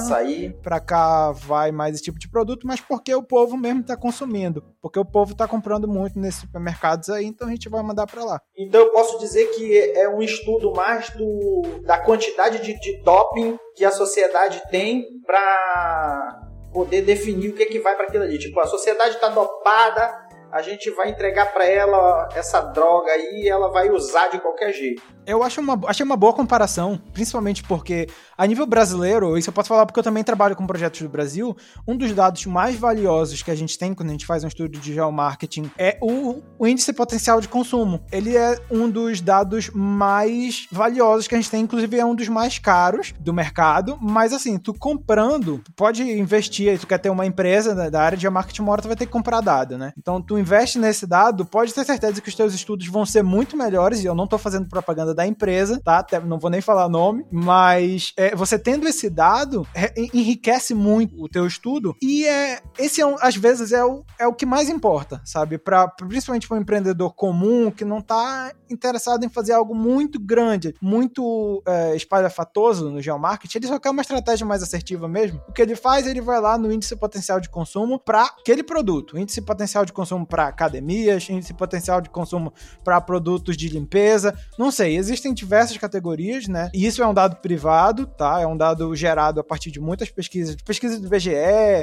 para 0.62 0.80
cá 0.80 1.30
vai 1.30 1.70
mais 1.70 1.94
esse 1.94 2.04
tipo 2.04 2.18
de 2.18 2.28
produto, 2.28 2.66
mas 2.66 2.80
porque 2.80 3.14
o 3.14 3.22
povo 3.22 3.56
mesmo 3.56 3.80
está 3.80 3.96
consumindo, 3.96 4.62
porque 4.80 4.98
o 4.98 5.04
povo 5.04 5.32
está 5.32 5.46
comprando 5.46 5.86
muito 5.86 6.18
nesses 6.18 6.40
supermercados 6.40 7.08
aí, 7.08 7.26
então 7.26 7.46
a 7.46 7.50
gente 7.50 7.68
vai 7.68 7.82
mandar 7.82 8.06
para 8.06 8.24
lá. 8.24 8.40
Então 8.56 8.80
eu 8.80 8.92
posso 8.92 9.18
dizer 9.18 9.46
que 9.52 9.78
é 9.94 10.08
um 10.08 10.20
estudo 10.20 10.72
mais 10.72 11.10
do, 11.10 11.62
da 11.84 11.98
quantidade 11.98 12.60
de, 12.62 12.78
de 12.78 13.02
doping 13.02 13.56
que 13.76 13.84
a 13.84 13.90
sociedade 13.90 14.60
tem 14.70 15.06
para 15.24 16.50
poder 16.72 17.02
definir 17.02 17.50
o 17.50 17.54
que, 17.54 17.62
é 17.62 17.66
que 17.66 17.78
vai 17.78 17.94
para 17.94 18.06
aquilo 18.06 18.24
ali. 18.24 18.38
Tipo, 18.38 18.58
a 18.60 18.66
sociedade 18.66 19.14
está 19.14 19.28
dopada, 19.28 20.21
a 20.52 20.60
gente 20.60 20.90
vai 20.90 21.08
entregar 21.08 21.50
para 21.50 21.64
ela 21.64 22.28
essa 22.34 22.60
droga 22.60 23.10
aí 23.10 23.44
e 23.44 23.48
ela 23.48 23.70
vai 23.70 23.88
usar 23.88 24.28
de 24.28 24.38
qualquer 24.38 24.70
jeito. 24.72 25.02
Eu 25.26 25.42
acho 25.42 25.62
uma, 25.62 25.80
achei 25.86 26.04
uma 26.04 26.16
boa 26.16 26.34
comparação, 26.34 27.00
principalmente 27.14 27.62
porque, 27.62 28.06
a 28.42 28.46
nível 28.46 28.66
brasileiro, 28.66 29.38
isso 29.38 29.50
eu 29.50 29.54
posso 29.54 29.68
falar 29.68 29.86
porque 29.86 30.00
eu 30.00 30.02
também 30.02 30.24
trabalho 30.24 30.56
com 30.56 30.66
projetos 30.66 31.00
do 31.00 31.08
Brasil, 31.08 31.56
um 31.86 31.96
dos 31.96 32.12
dados 32.12 32.44
mais 32.44 32.74
valiosos 32.74 33.40
que 33.40 33.52
a 33.52 33.54
gente 33.54 33.78
tem 33.78 33.94
quando 33.94 34.08
a 34.08 34.12
gente 34.12 34.26
faz 34.26 34.42
um 34.42 34.48
estudo 34.48 34.80
de 34.80 34.92
geomarketing 34.92 35.70
é 35.78 35.96
o, 36.02 36.42
o 36.58 36.66
índice 36.66 36.92
potencial 36.92 37.40
de 37.40 37.46
consumo. 37.46 38.04
Ele 38.10 38.36
é 38.36 38.58
um 38.68 38.90
dos 38.90 39.20
dados 39.20 39.70
mais 39.72 40.66
valiosos 40.72 41.28
que 41.28 41.36
a 41.36 41.38
gente 41.38 41.52
tem, 41.52 41.62
inclusive 41.62 41.96
é 41.96 42.04
um 42.04 42.16
dos 42.16 42.26
mais 42.26 42.58
caros 42.58 43.14
do 43.20 43.32
mercado, 43.32 43.96
mas 44.00 44.32
assim, 44.32 44.58
tu 44.58 44.74
comprando, 44.74 45.60
tu 45.64 45.72
pode 45.76 46.02
investir, 46.02 46.80
tu 46.80 46.86
quer 46.88 46.98
ter 46.98 47.10
uma 47.10 47.24
empresa 47.24 47.88
da 47.88 48.02
área 48.02 48.18
de 48.18 48.22
geomarketing, 48.22 48.62
uma 48.62 48.72
hora 48.72 48.82
tu 48.82 48.88
vai 48.88 48.96
ter 48.96 49.06
que 49.06 49.12
comprar 49.12 49.40
dado, 49.40 49.78
né? 49.78 49.92
Então 49.96 50.20
tu 50.20 50.36
investe 50.36 50.80
nesse 50.80 51.06
dado, 51.06 51.46
pode 51.46 51.72
ter 51.72 51.84
certeza 51.84 52.20
que 52.20 52.28
os 52.28 52.34
teus 52.34 52.52
estudos 52.52 52.88
vão 52.88 53.06
ser 53.06 53.22
muito 53.22 53.56
melhores, 53.56 54.02
e 54.02 54.06
eu 54.06 54.16
não 54.16 54.26
tô 54.26 54.36
fazendo 54.36 54.68
propaganda 54.68 55.14
da 55.14 55.24
empresa, 55.24 55.80
tá? 55.84 55.98
Até 55.98 56.18
não 56.18 56.40
vou 56.40 56.50
nem 56.50 56.60
falar 56.60 56.88
nome, 56.88 57.24
mas 57.30 58.12
é, 58.16 58.31
você 58.34 58.58
tendo 58.58 58.88
esse 58.88 59.08
dado 59.08 59.66
enriquece 60.12 60.74
muito 60.74 61.22
o 61.22 61.28
teu 61.28 61.46
estudo 61.46 61.96
e 62.00 62.24
é 62.24 62.60
esse 62.78 63.00
é 63.00 63.16
às 63.20 63.36
vezes 63.36 63.72
é 63.72 63.84
o, 63.84 64.04
é 64.18 64.26
o 64.26 64.32
que 64.32 64.46
mais 64.46 64.68
importa, 64.68 65.20
sabe? 65.24 65.58
Para 65.58 65.88
principalmente 65.88 66.48
para 66.48 66.56
um 66.56 66.60
empreendedor 66.60 67.14
comum 67.14 67.70
que 67.70 67.84
não 67.84 68.00
tá 68.00 68.52
interessado 68.70 69.24
em 69.24 69.28
fazer 69.28 69.52
algo 69.52 69.74
muito 69.74 70.18
grande, 70.18 70.74
muito 70.80 71.62
é, 71.66 71.94
espalhafatoso 71.94 72.90
no 72.90 73.02
geomarketing, 73.02 73.58
ele 73.58 73.66
só 73.66 73.78
quer 73.78 73.90
uma 73.90 74.02
estratégia 74.02 74.46
mais 74.46 74.62
assertiva 74.62 75.08
mesmo. 75.08 75.40
O 75.48 75.52
que 75.52 75.60
ele 75.60 75.76
faz, 75.76 76.06
ele 76.06 76.20
vai 76.20 76.40
lá 76.40 76.56
no 76.56 76.72
índice 76.72 76.96
potencial 76.96 77.40
de 77.40 77.48
consumo 77.48 77.98
para 77.98 78.24
aquele 78.24 78.62
produto, 78.62 79.18
índice 79.18 79.42
potencial 79.42 79.84
de 79.84 79.92
consumo 79.92 80.26
para 80.26 80.46
academias, 80.46 81.28
índice 81.28 81.52
potencial 81.54 82.00
de 82.00 82.10
consumo 82.10 82.52
para 82.82 83.00
produtos 83.00 83.56
de 83.56 83.68
limpeza, 83.68 84.36
não 84.58 84.70
sei, 84.70 84.96
existem 84.96 85.34
diversas 85.34 85.76
categorias, 85.76 86.48
né? 86.48 86.70
E 86.72 86.86
isso 86.86 87.02
é 87.02 87.06
um 87.06 87.14
dado 87.14 87.36
privado, 87.36 88.06
tá? 88.06 88.21
É 88.40 88.46
um 88.46 88.56
dado 88.56 88.94
gerado 88.94 89.40
a 89.40 89.44
partir 89.44 89.70
de 89.70 89.80
muitas 89.80 90.10
pesquisas, 90.10 90.56
pesquisas 90.56 91.00
do 91.00 91.08
BGE 91.08 91.32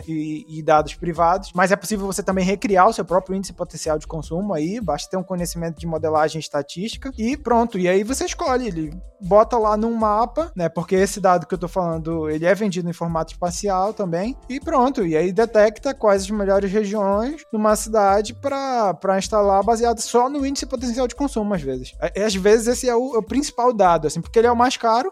e, 0.07 0.59
e 0.59 0.63
dados 0.63 0.95
privados, 0.95 1.51
mas 1.53 1.71
é 1.71 1.75
possível 1.75 2.05
você 2.05 2.23
também 2.23 2.45
recriar 2.45 2.87
o 2.87 2.93
seu 2.93 3.05
próprio 3.05 3.35
índice 3.35 3.53
potencial 3.53 3.97
de 3.97 4.07
consumo 4.07 4.53
aí, 4.53 4.79
basta 4.79 5.09
ter 5.09 5.17
um 5.17 5.23
conhecimento 5.23 5.79
de 5.79 5.87
modelagem 5.87 6.39
estatística 6.39 7.11
e 7.17 7.35
pronto. 7.35 7.77
E 7.77 7.87
aí 7.87 8.03
você 8.03 8.25
escolhe, 8.25 8.67
ele 8.67 8.91
bota 9.21 9.57
lá 9.57 9.75
num 9.75 9.93
mapa, 9.93 10.51
né? 10.55 10.69
Porque 10.69 10.95
esse 10.95 11.19
dado 11.19 11.45
que 11.45 11.53
eu 11.53 11.57
tô 11.57 11.67
falando, 11.67 12.29
ele 12.29 12.45
é 12.45 12.55
vendido 12.55 12.89
em 12.89 12.93
formato 12.93 13.33
espacial 13.33 13.93
também, 13.93 14.35
e 14.47 14.59
pronto. 14.59 15.05
E 15.05 15.15
aí 15.15 15.31
detecta 15.31 15.93
quais 15.93 16.23
as 16.23 16.29
melhores 16.29 16.71
regiões 16.71 17.43
numa 17.51 17.75
cidade 17.75 18.33
para 18.33 19.17
instalar 19.17 19.63
baseado 19.63 19.99
só 19.99 20.29
no 20.29 20.45
índice 20.45 20.65
potencial 20.65 21.07
de 21.07 21.15
consumo, 21.15 21.53
às 21.53 21.61
vezes. 21.61 21.93
Às 22.15 22.35
vezes 22.35 22.67
esse 22.67 22.89
é 22.89 22.95
o, 22.95 23.17
o 23.17 23.23
principal 23.23 23.73
dado, 23.73 24.07
assim, 24.07 24.21
porque 24.21 24.39
ele 24.39 24.47
é 24.47 24.51
o 24.51 24.55
mais 24.55 24.77
caro, 24.77 25.11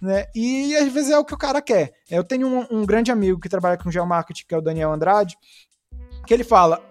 né? 0.00 0.26
E 0.34 0.76
às 0.76 0.92
vezes 0.92 1.10
é 1.10 1.18
o 1.18 1.24
que 1.24 1.34
o 1.34 1.38
cara 1.38 1.60
quer. 1.62 1.92
Eu 2.10 2.24
tenho 2.24 2.46
um, 2.46 2.66
um 2.70 2.86
grande 2.86 3.10
amigo 3.10 3.40
que 3.40 3.48
trabalha 3.48 3.76
com 3.76 3.90
geomarketing, 3.90 4.44
que 4.46 4.54
é 4.54 4.58
o 4.58 4.62
Daniel 4.62 4.92
Andrade, 4.92 5.36
que 6.26 6.34
ele 6.34 6.44
fala: 6.44 6.82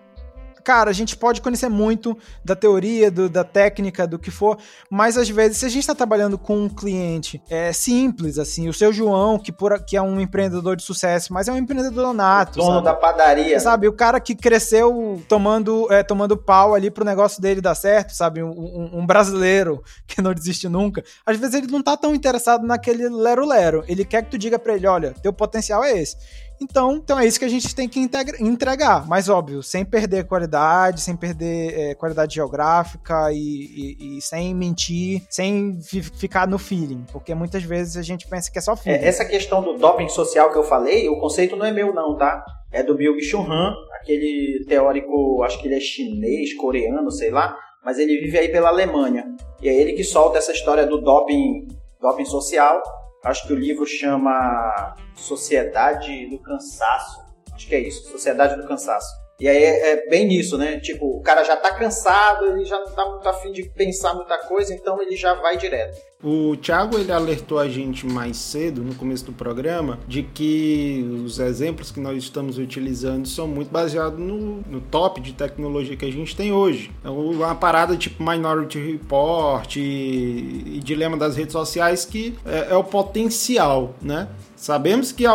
cara, 0.66 0.90
a 0.90 0.94
gente 0.94 1.16
pode 1.16 1.42
conhecer 1.42 1.70
muito 1.70 2.18
da 2.44 2.56
teoria, 2.56 3.12
do, 3.12 3.30
da 3.30 3.44
técnica, 3.44 4.08
do 4.08 4.18
que 4.18 4.32
for, 4.32 4.58
mas 4.90 5.16
às 5.16 5.30
vezes, 5.30 5.58
se 5.60 5.66
a 5.66 5.70
gente 5.70 5.82
está 5.82 5.94
trabalhando 5.94 6.40
com 6.40 6.58
um 6.58 6.68
cliente 6.68 7.40
é 7.48 7.72
simples, 7.72 8.40
assim, 8.40 8.68
o 8.68 8.74
seu 8.74 8.92
João, 8.92 9.38
que, 9.38 9.52
por, 9.52 9.80
que 9.86 9.96
é 9.96 10.02
um 10.02 10.20
empreendedor 10.20 10.76
de 10.76 10.82
sucesso, 10.82 11.32
mas 11.32 11.48
é 11.48 11.52
um 11.52 11.58
empreendedor 11.58 12.12
nato. 12.14 12.60
O 12.60 12.64
dono 12.64 12.74
sabe? 12.74 12.86
da 12.86 12.94
padaria. 12.96 13.60
Sabe, 13.60 13.88
o 13.88 13.94
cara 13.94 14.20
que 14.20 14.34
cresceu 14.34 15.22
tomando, 15.30 15.88
é, 15.92 16.02
tomando 16.02 16.36
pau 16.36 16.74
ali 16.74 16.90
pro 16.90 17.06
negócio 17.06 17.40
dele 17.40 17.62
dar 17.62 17.76
certo, 17.76 18.16
sabe? 18.16 18.42
Um, 18.42 18.50
um, 18.50 19.00
um, 19.00 19.06
brasileiro 19.06 19.84
que 20.08 20.20
não 20.20 20.34
desiste 20.34 20.68
nunca. 20.68 21.04
Às 21.24 21.38
vezes 21.38 21.54
ele 21.54 21.68
não 21.68 21.84
tá 21.84 21.96
tão 21.96 22.16
interessado 22.16 22.66
naquele 22.66 23.08
lero-lero. 23.08 23.84
Ele 23.88 24.04
quer 24.04 24.24
que 24.24 24.32
tu 24.32 24.38
diga 24.38 24.58
pra 24.58 24.76
ele: 24.76 24.88
olha, 24.88 25.14
teu 25.22 25.32
potencial 25.32 25.84
é 25.84 26.00
esse. 26.00 26.18
Então, 26.62 26.94
então 26.94 27.20
é 27.20 27.26
isso 27.26 27.40
que 27.40 27.46
a 27.46 27.50
gente 27.50 27.76
tem 27.76 27.88
que 27.88 28.00
entregar, 28.40 29.08
mas 29.08 29.30
óbvio, 29.30 29.62
sem 29.62 29.84
perder 29.84 30.26
qualidade, 30.26 31.02
sem 31.02 31.16
perder 31.16 31.80
é, 31.80 31.96
qualidade 31.96 32.36
geográfica 32.36 33.32
e, 33.32 33.38
e, 33.38 34.18
e, 34.18 34.22
sem 34.22 34.54
mentir, 34.54 35.24
sem 35.30 35.80
ficar 35.82 36.48
no 36.48 36.58
feeling, 36.58 37.06
porque 37.12 37.36
muitas 37.36 37.64
vezes 37.64 37.98
a 37.98 38.02
gente 38.02 38.28
pensa 38.28 38.52
que 38.52 38.58
é 38.58 38.62
só 38.62 38.74
é, 38.74 38.78
feeling. 38.78 39.04
É, 39.04 39.08
essa 39.08 39.26
questão 39.26 39.62
do 39.62 39.78
doping 39.78 40.10
social 40.10 40.52
que 40.52 40.58
eu 40.58 40.64
falei, 40.64 41.10
o 41.10 41.20
conceito 41.20 41.56
não 41.56 41.66
é 41.66 41.72
meu 41.72 41.94
não, 41.94 42.16
tá? 42.16 42.44
É 42.72 42.84
do 42.84 42.96
Byung-Chul 42.96 43.42
Han, 43.42 43.74
aquele 44.02 44.66
teórico, 44.68 45.44
acho 45.44 45.60
que 45.60 45.68
ele 45.68 45.76
é 45.76 45.80
chinês, 45.80 46.54
coreano, 46.56 47.12
sei 47.12 47.32
lá, 47.32 47.58
mas 47.84 48.00
ele 48.00 48.20
vive 48.20 48.38
aí 48.38 48.50
pela 48.50 48.70
Alemanha. 48.70 49.26
E 49.62 49.70
é 49.70 49.74
ele 49.74 49.94
que 49.94 50.04
solta 50.04 50.38
essa 50.38 50.52
história 50.52 50.86
do 50.86 51.00
doping, 51.02 51.68
doping 52.02 52.26
social, 52.26 52.82
Acho 53.26 53.48
que 53.48 53.54
o 53.54 53.56
livro 53.56 53.88
chama 53.88 54.96
Sociedade 55.16 56.28
do 56.28 56.38
Cansaço. 56.38 57.26
Acho 57.52 57.68
que 57.68 57.74
é 57.74 57.80
isso, 57.80 58.12
Sociedade 58.12 58.56
do 58.56 58.68
Cansaço. 58.68 59.25
E 59.40 59.48
aí 59.50 59.64
é, 59.64 59.92
é, 59.92 60.10
bem 60.10 60.26
nisso, 60.26 60.58
né? 60.58 60.80
Tipo, 60.80 61.18
o 61.18 61.22
cara 61.22 61.44
já 61.44 61.58
tá 61.58 61.74
cansado, 61.74 62.46
ele 62.46 62.64
já 62.64 62.80
não 62.80 62.88
tá 62.88 63.06
muito 63.06 63.28
afim 63.28 63.52
de 63.52 63.64
pensar 63.64 64.14
muita 64.14 64.38
coisa, 64.38 64.74
então 64.74 65.02
ele 65.02 65.16
já 65.16 65.34
vai 65.34 65.58
direto. 65.58 66.00
O 66.24 66.56
Thiago 66.56 66.98
ele 66.98 67.12
alertou 67.12 67.60
a 67.60 67.68
gente 67.68 68.08
mais 68.08 68.38
cedo, 68.38 68.82
no 68.82 68.96
começo 68.96 69.26
do 69.26 69.34
programa, 69.34 70.00
de 70.08 70.24
que 70.24 71.06
os 71.24 71.38
exemplos 71.38 71.92
que 71.92 72.00
nós 72.00 72.18
estamos 72.24 72.58
utilizando 72.58 73.28
são 73.28 73.48
muito 73.48 73.70
baseados 73.70 74.18
no, 74.18 74.62
no 74.62 74.82
top 74.82 75.20
de 75.20 75.34
tecnologia 75.34 75.98
que 75.98 76.06
a 76.06 76.12
gente 76.12 76.36
tem 76.36 76.54
hoje. 76.54 76.90
É 77.04 77.10
uma 77.10 77.54
parada 77.54 77.98
tipo 77.98 78.24
Minority 78.24 78.80
Report 78.80 79.76
e, 79.76 80.78
e 80.78 80.82
dilema 80.84 81.18
das 81.18 81.36
redes 81.36 81.52
sociais 81.52 82.06
que 82.06 82.34
é, 82.46 82.72
é 82.72 82.76
o 82.76 82.84
potencial, 82.84 83.94
né? 84.02 84.30
Sabemos 84.56 85.12
que 85.12 85.26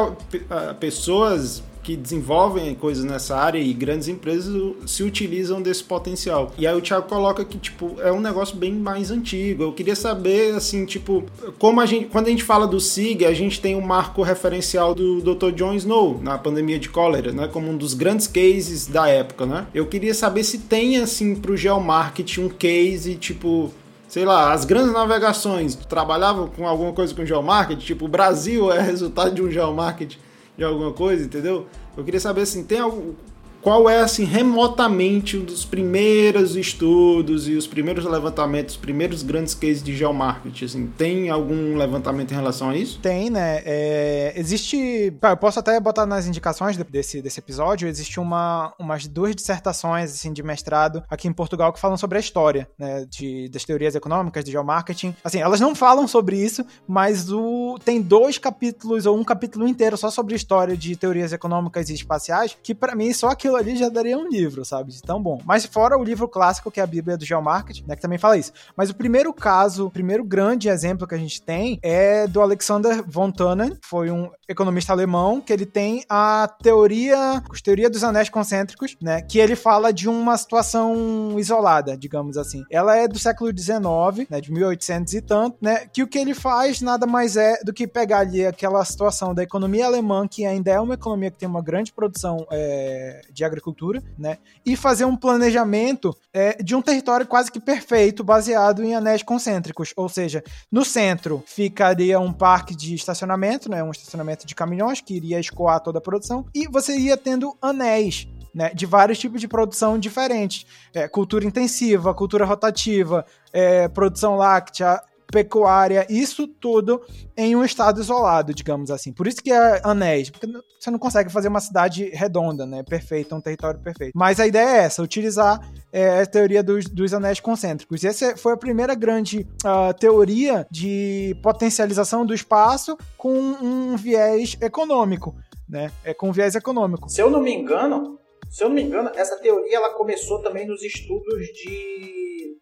pessoas 0.81 1.63
que 1.91 1.97
desenvolvem 1.97 2.73
coisas 2.73 3.05
nessa 3.05 3.37
área 3.37 3.59
e 3.59 3.73
grandes 3.73 4.07
empresas 4.07 4.55
se 4.87 5.03
utilizam 5.03 5.61
desse 5.61 5.83
potencial. 5.83 6.53
E 6.57 6.65
aí 6.65 6.77
o 6.77 6.81
Thiago 6.81 7.09
coloca 7.09 7.45
que, 7.45 7.59
tipo, 7.59 7.97
é 8.01 8.13
um 8.13 8.21
negócio 8.21 8.57
bem 8.57 8.73
mais 8.73 9.11
antigo. 9.11 9.65
Eu 9.65 9.73
queria 9.73 9.97
saber, 9.97 10.55
assim, 10.55 10.85
tipo, 10.85 11.25
como 11.59 11.81
a 11.81 11.87
gente, 11.87 12.07
quando 12.07 12.29
a 12.29 12.31
gente 12.31 12.45
fala 12.45 12.67
do 12.67 12.79
SIG, 12.79 13.25
a 13.25 13.35
gente 13.35 13.61
tem 13.61 13.75
o 13.75 13.79
um 13.79 13.81
marco 13.81 14.23
referencial 14.23 14.95
do 14.95 15.21
Dr. 15.21 15.51
John 15.51 15.75
Snow 15.75 16.21
na 16.23 16.39
pandemia 16.39 16.79
de 16.79 16.89
cólera, 16.89 17.33
né, 17.33 17.49
como 17.49 17.69
um 17.69 17.77
dos 17.77 17.93
grandes 17.93 18.29
cases 18.29 18.87
da 18.87 19.09
época, 19.09 19.45
né? 19.45 19.67
Eu 19.75 19.87
queria 19.87 20.15
saber 20.15 20.45
se 20.45 20.59
tem, 20.59 20.99
assim, 20.99 21.35
pro 21.35 21.57
geomarketing 21.57 22.43
um 22.43 22.49
case, 22.49 23.17
tipo, 23.17 23.73
sei 24.07 24.25
lá, 24.25 24.53
as 24.53 24.65
grandes 24.65 24.93
navegações 24.93 25.75
trabalhavam 25.75 26.47
com 26.47 26.69
alguma 26.69 26.93
coisa 26.93 27.13
com 27.13 27.25
geomarketing, 27.25 27.85
tipo, 27.85 28.05
o 28.05 28.09
Brasil 28.09 28.73
é 28.73 28.81
resultado 28.81 29.35
de 29.35 29.43
um 29.43 29.51
geomarketing 29.51 30.30
de 30.61 30.65
alguma 30.65 30.93
coisa, 30.93 31.25
entendeu? 31.25 31.67
Eu 31.97 32.05
queria 32.05 32.21
saber 32.21 32.43
assim, 32.43 32.63
tem 32.63 32.79
algo, 32.79 33.17
qual 33.63 33.89
é 33.89 34.01
assim 34.01 34.25
remotamente 34.25 35.37
um 35.37 35.45
dos 35.45 35.65
primeiros 35.65 36.57
estudos 36.57 37.49
e 37.49 37.55
os 37.55 37.67
primeiros 37.67 38.05
levantamentos, 38.05 38.75
os 38.75 38.81
primeiros 38.81 39.23
grandes 39.23 39.55
cases 39.55 39.83
de 39.83 39.95
geomarketing? 39.95 40.65
Assim, 40.65 40.87
tem 40.87 41.31
algum 41.31 41.77
levantamento 41.77 42.33
em 42.33 42.35
relação 42.35 42.71
a 42.71 42.77
isso? 42.77 42.99
Tem, 43.01 43.31
né? 43.31 43.63
É, 43.65 44.33
existe, 44.37 45.13
eu 45.23 45.37
posso 45.37 45.59
até 45.59 45.79
botar 45.79 46.07
nas 46.07 46.27
indicações 46.27 46.77
desse, 46.77 47.21
desse 47.21 47.39
episódio, 47.39 47.89
existe 47.89 48.19
uma, 48.19 48.73
umas 48.79 49.07
duas 49.07 49.35
dissertações 49.37 50.11
assim 50.11 50.33
de 50.33 50.43
mestrado 50.43 51.03
aqui 51.09 51.29
em 51.29 51.33
Portugal 51.33 51.73
que 51.73 51.81
falam 51.81 51.97
sobre 51.97 52.17
a 52.19 52.21
história, 52.21 52.69
né, 52.79 53.05
de, 53.09 53.49
das 53.49 53.65
teorias 53.65 53.95
econômicas 53.95 54.45
de 54.45 54.53
geomarketing. 54.53 55.15
Assim, 55.23 55.41
elas 55.41 55.61
não 55.61 55.75
falam 55.75 56.09
sobre 56.09 56.37
isso, 56.37 56.65
mas 56.89 57.31
o 57.31 57.79
tem 57.85 58.01
dois 58.01 58.39
capítulos 58.39 59.07
ou 59.07 59.19
um 59.19 59.25
capítulo 59.25 59.69
inteiro 59.69 59.97
só 59.97 60.11
sobre 60.11 60.35
a 60.35 60.37
história 60.37 60.77
de 60.77 60.97
teorias 60.97 61.33
econômicas 61.33 61.91
e 61.91 61.95
espaciais 61.95 62.57
que 62.63 62.75
para 62.75 62.95
mim 62.95 63.13
só 63.13 63.29
aquilo 63.29 63.50
aquilo 63.51 63.57
ali 63.57 63.77
já 63.77 63.89
daria 63.89 64.17
um 64.17 64.29
livro, 64.29 64.65
sabe? 64.65 64.93
De 64.93 65.03
tão 65.03 65.23
bom. 65.23 65.41
Mas 65.45 65.67
fora 65.67 65.99
o 65.99 66.05
livro 66.05 66.29
clássico, 66.29 66.71
que 66.71 66.81
é 66.81 66.83
a 66.83 66.87
Bíblia 66.87 67.17
do 67.17 67.25
Geomarketing, 67.25 67.85
né? 67.87 67.97
Que 67.97 68.03
também 68.03 68.19
fala 68.19 68.37
isso. 68.37 68.53
Mas 68.77 68.91
o 68.91 68.95
primeiro 68.95 69.33
caso, 69.33 69.87
o 69.87 69.91
primeiro 69.91 70.25
grande 70.25 70.69
exemplo 70.69 71.07
que 71.07 71.15
a 71.15 71.19
gente 71.19 71.43
tem 71.43 71.79
é 71.83 72.27
do 72.27 72.41
Alexander 72.41 73.03
von 73.07 73.31
Thunen, 73.31 73.77
foi 73.83 74.11
um 74.11 74.31
economista 74.49 74.93
alemão, 74.93 75.41
que 75.41 75.53
ele 75.53 75.67
tem 75.67 76.05
a 76.09 76.49
teoria, 76.63 77.39
a 77.39 77.63
teoria 77.63 77.91
dos 77.91 78.05
anéis 78.05 78.29
concêntricos, 78.29 78.97
né? 79.01 79.23
Que 79.23 79.39
ele 79.39 79.57
fala 79.57 79.93
de 79.93 80.09
uma 80.09 80.37
situação 80.37 81.39
isolada, 81.39 81.97
digamos 81.97 82.37
assim. 82.37 82.65
Ela 82.71 82.97
é 82.97 83.09
do 83.09 83.19
século 83.19 83.51
XIX, 83.57 84.29
né? 84.29 84.41
De 84.41 84.53
1800 84.53 85.15
e 85.15 85.21
tanto, 85.21 85.57
né? 85.61 85.87
Que 85.93 86.03
o 86.03 86.07
que 86.07 86.19
ele 86.19 86.35
faz 86.35 86.81
nada 86.81 87.07
mais 87.07 87.37
é 87.37 87.63
do 87.65 87.73
que 87.73 87.87
pegar 87.87 88.21
ali 88.21 88.47
aquela 88.47 88.85
situação 88.85 89.35
da 89.35 89.43
economia 89.43 89.87
alemã, 89.87 90.27
que 90.29 90.45
ainda 90.45 90.71
é 90.71 90.81
uma 90.81 90.95
economia 90.95 91.31
que 91.31 91.39
tem 91.39 91.49
uma 91.49 91.63
grande 91.63 91.93
produção 91.93 92.47
é, 92.51 93.23
de 93.33 93.40
agricultura, 93.45 94.03
né? 94.19 94.39
E 94.65 94.77
fazer 94.77 95.05
um 95.05 95.17
planejamento 95.17 96.17
é, 96.33 96.63
de 96.63 96.75
um 96.75 96.83
território 96.83 97.27
quase 97.27 97.51
que 97.51 97.61
perfeito, 97.61 98.25
baseado 98.25 98.83
em 98.83 98.95
anéis 98.95 99.23
concêntricos. 99.23 99.93
Ou 99.97 100.09
seja, 100.09 100.43
no 100.71 100.85
centro 100.85 101.43
ficaria 101.47 102.19
um 102.19 102.33
parque 102.33 102.75
de 102.75 102.95
estacionamento, 102.95 103.71
né? 103.71 103.83
Um 103.83 103.91
estacionamento 103.91 104.47
de 104.47 104.55
caminhões 104.55 105.01
que 105.01 105.15
iria 105.15 105.41
escoar 105.41 105.81
toda 105.81 105.99
a 105.99 106.03
produção, 106.03 106.47
e 106.55 106.67
você 106.67 106.97
ia 106.97 107.17
tendo 107.17 107.57
anéis 107.61 108.27
né, 108.55 108.71
de 108.75 108.87
vários 108.87 109.19
tipos 109.19 109.41
de 109.41 109.49
produção 109.49 109.99
diferentes. 109.99 110.67
É, 110.93 111.09
cultura 111.09 111.45
intensiva, 111.45 112.13
cultura 112.15 112.45
rotativa, 112.45 113.25
é, 113.53 113.89
produção 113.89 114.37
láctea, 114.37 115.01
pecuária, 115.31 116.07
isso 116.09 116.47
tudo 116.47 117.01
em 117.37 117.55
um 117.55 117.65
estado 117.65 118.01
isolado, 118.01 118.53
digamos 118.53 118.91
assim. 118.91 119.13
Por 119.13 119.27
isso 119.27 119.43
que 119.43 119.53
é 119.53 119.81
anéis, 119.85 120.31
porque 120.31 120.47
você 120.79 120.91
não 120.91 120.99
consegue 120.99 121.31
fazer 121.31 121.49
uma 121.49 121.61
cidade 121.61 122.11
redonda, 122.13 122.67
né, 122.67 122.83
perfeita, 122.83 123.35
um 123.35 123.41
território 123.41 123.81
perfeito. 123.81 124.13
Mas 124.15 124.41
a 124.41 124.47
ideia 124.47 124.69
é 124.69 124.79
essa, 124.85 125.03
utilizar 125.03 125.61
é, 125.93 126.23
a 126.23 126.27
teoria 126.27 126.63
dos, 126.63 126.87
dos 126.87 127.15
anéis 127.15 127.41
concêntricos. 127.41 128.03
E 128.03 128.09
essa 128.09 128.37
foi 128.37 128.53
a 128.53 128.57
primeira 128.57 128.95
grande 128.95 129.47
uh, 129.65 129.95
teoria 129.99 130.67
de 130.71 131.37
potencialização 131.43 132.27
do 132.27 132.35
espaço 132.35 132.97
com 133.17 133.33
um 133.33 133.97
viés 133.97 134.57
econômico, 134.61 135.35
né, 135.69 135.91
é, 136.05 136.13
com 136.13 136.33
viés 136.33 136.55
econômico. 136.55 137.09
Se 137.09 137.23
eu 137.23 137.31
não 137.31 137.41
me 137.41 137.55
engano, 137.55 138.19
se 138.51 138.65
eu 138.65 138.69
não 138.69 138.75
me 138.75 138.83
engano, 138.83 139.11
essa 139.15 139.37
teoria 139.37 139.77
ela 139.77 139.95
começou 139.95 140.43
também 140.43 140.67
nos 140.67 140.83
estudos 140.83 141.47
de 141.47 142.57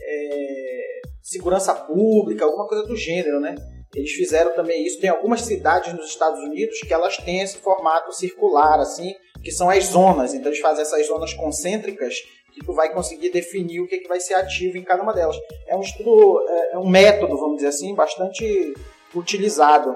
é, 0.00 1.02
segurança 1.34 1.74
pública, 1.74 2.44
alguma 2.44 2.66
coisa 2.66 2.86
do 2.86 2.96
gênero, 2.96 3.40
né? 3.40 3.54
Eles 3.94 4.10
fizeram 4.12 4.54
também 4.54 4.84
isso. 4.84 5.00
Tem 5.00 5.10
algumas 5.10 5.42
cidades 5.42 5.92
nos 5.92 6.08
Estados 6.08 6.40
Unidos 6.40 6.80
que 6.80 6.92
elas 6.92 7.16
têm 7.18 7.42
esse 7.42 7.58
formato 7.58 8.12
circular, 8.12 8.80
assim, 8.80 9.14
que 9.42 9.52
são 9.52 9.70
as 9.70 9.84
zonas. 9.84 10.34
Então 10.34 10.50
eles 10.50 10.60
fazem 10.60 10.82
essas 10.82 11.06
zonas 11.06 11.32
concêntricas 11.34 12.16
que 12.52 12.64
tu 12.64 12.72
vai 12.72 12.92
conseguir 12.92 13.30
definir 13.30 13.80
o 13.80 13.86
que, 13.86 13.96
é 13.96 13.98
que 13.98 14.08
vai 14.08 14.20
ser 14.20 14.34
ativo 14.34 14.76
em 14.76 14.84
cada 14.84 15.02
uma 15.02 15.12
delas. 15.12 15.36
É 15.66 15.76
um 15.76 15.80
estudo, 15.80 16.44
é, 16.48 16.74
é 16.74 16.78
um 16.78 16.88
método, 16.88 17.36
vamos 17.36 17.56
dizer 17.56 17.68
assim, 17.68 17.94
bastante 17.94 18.74
utilizado 19.14 19.94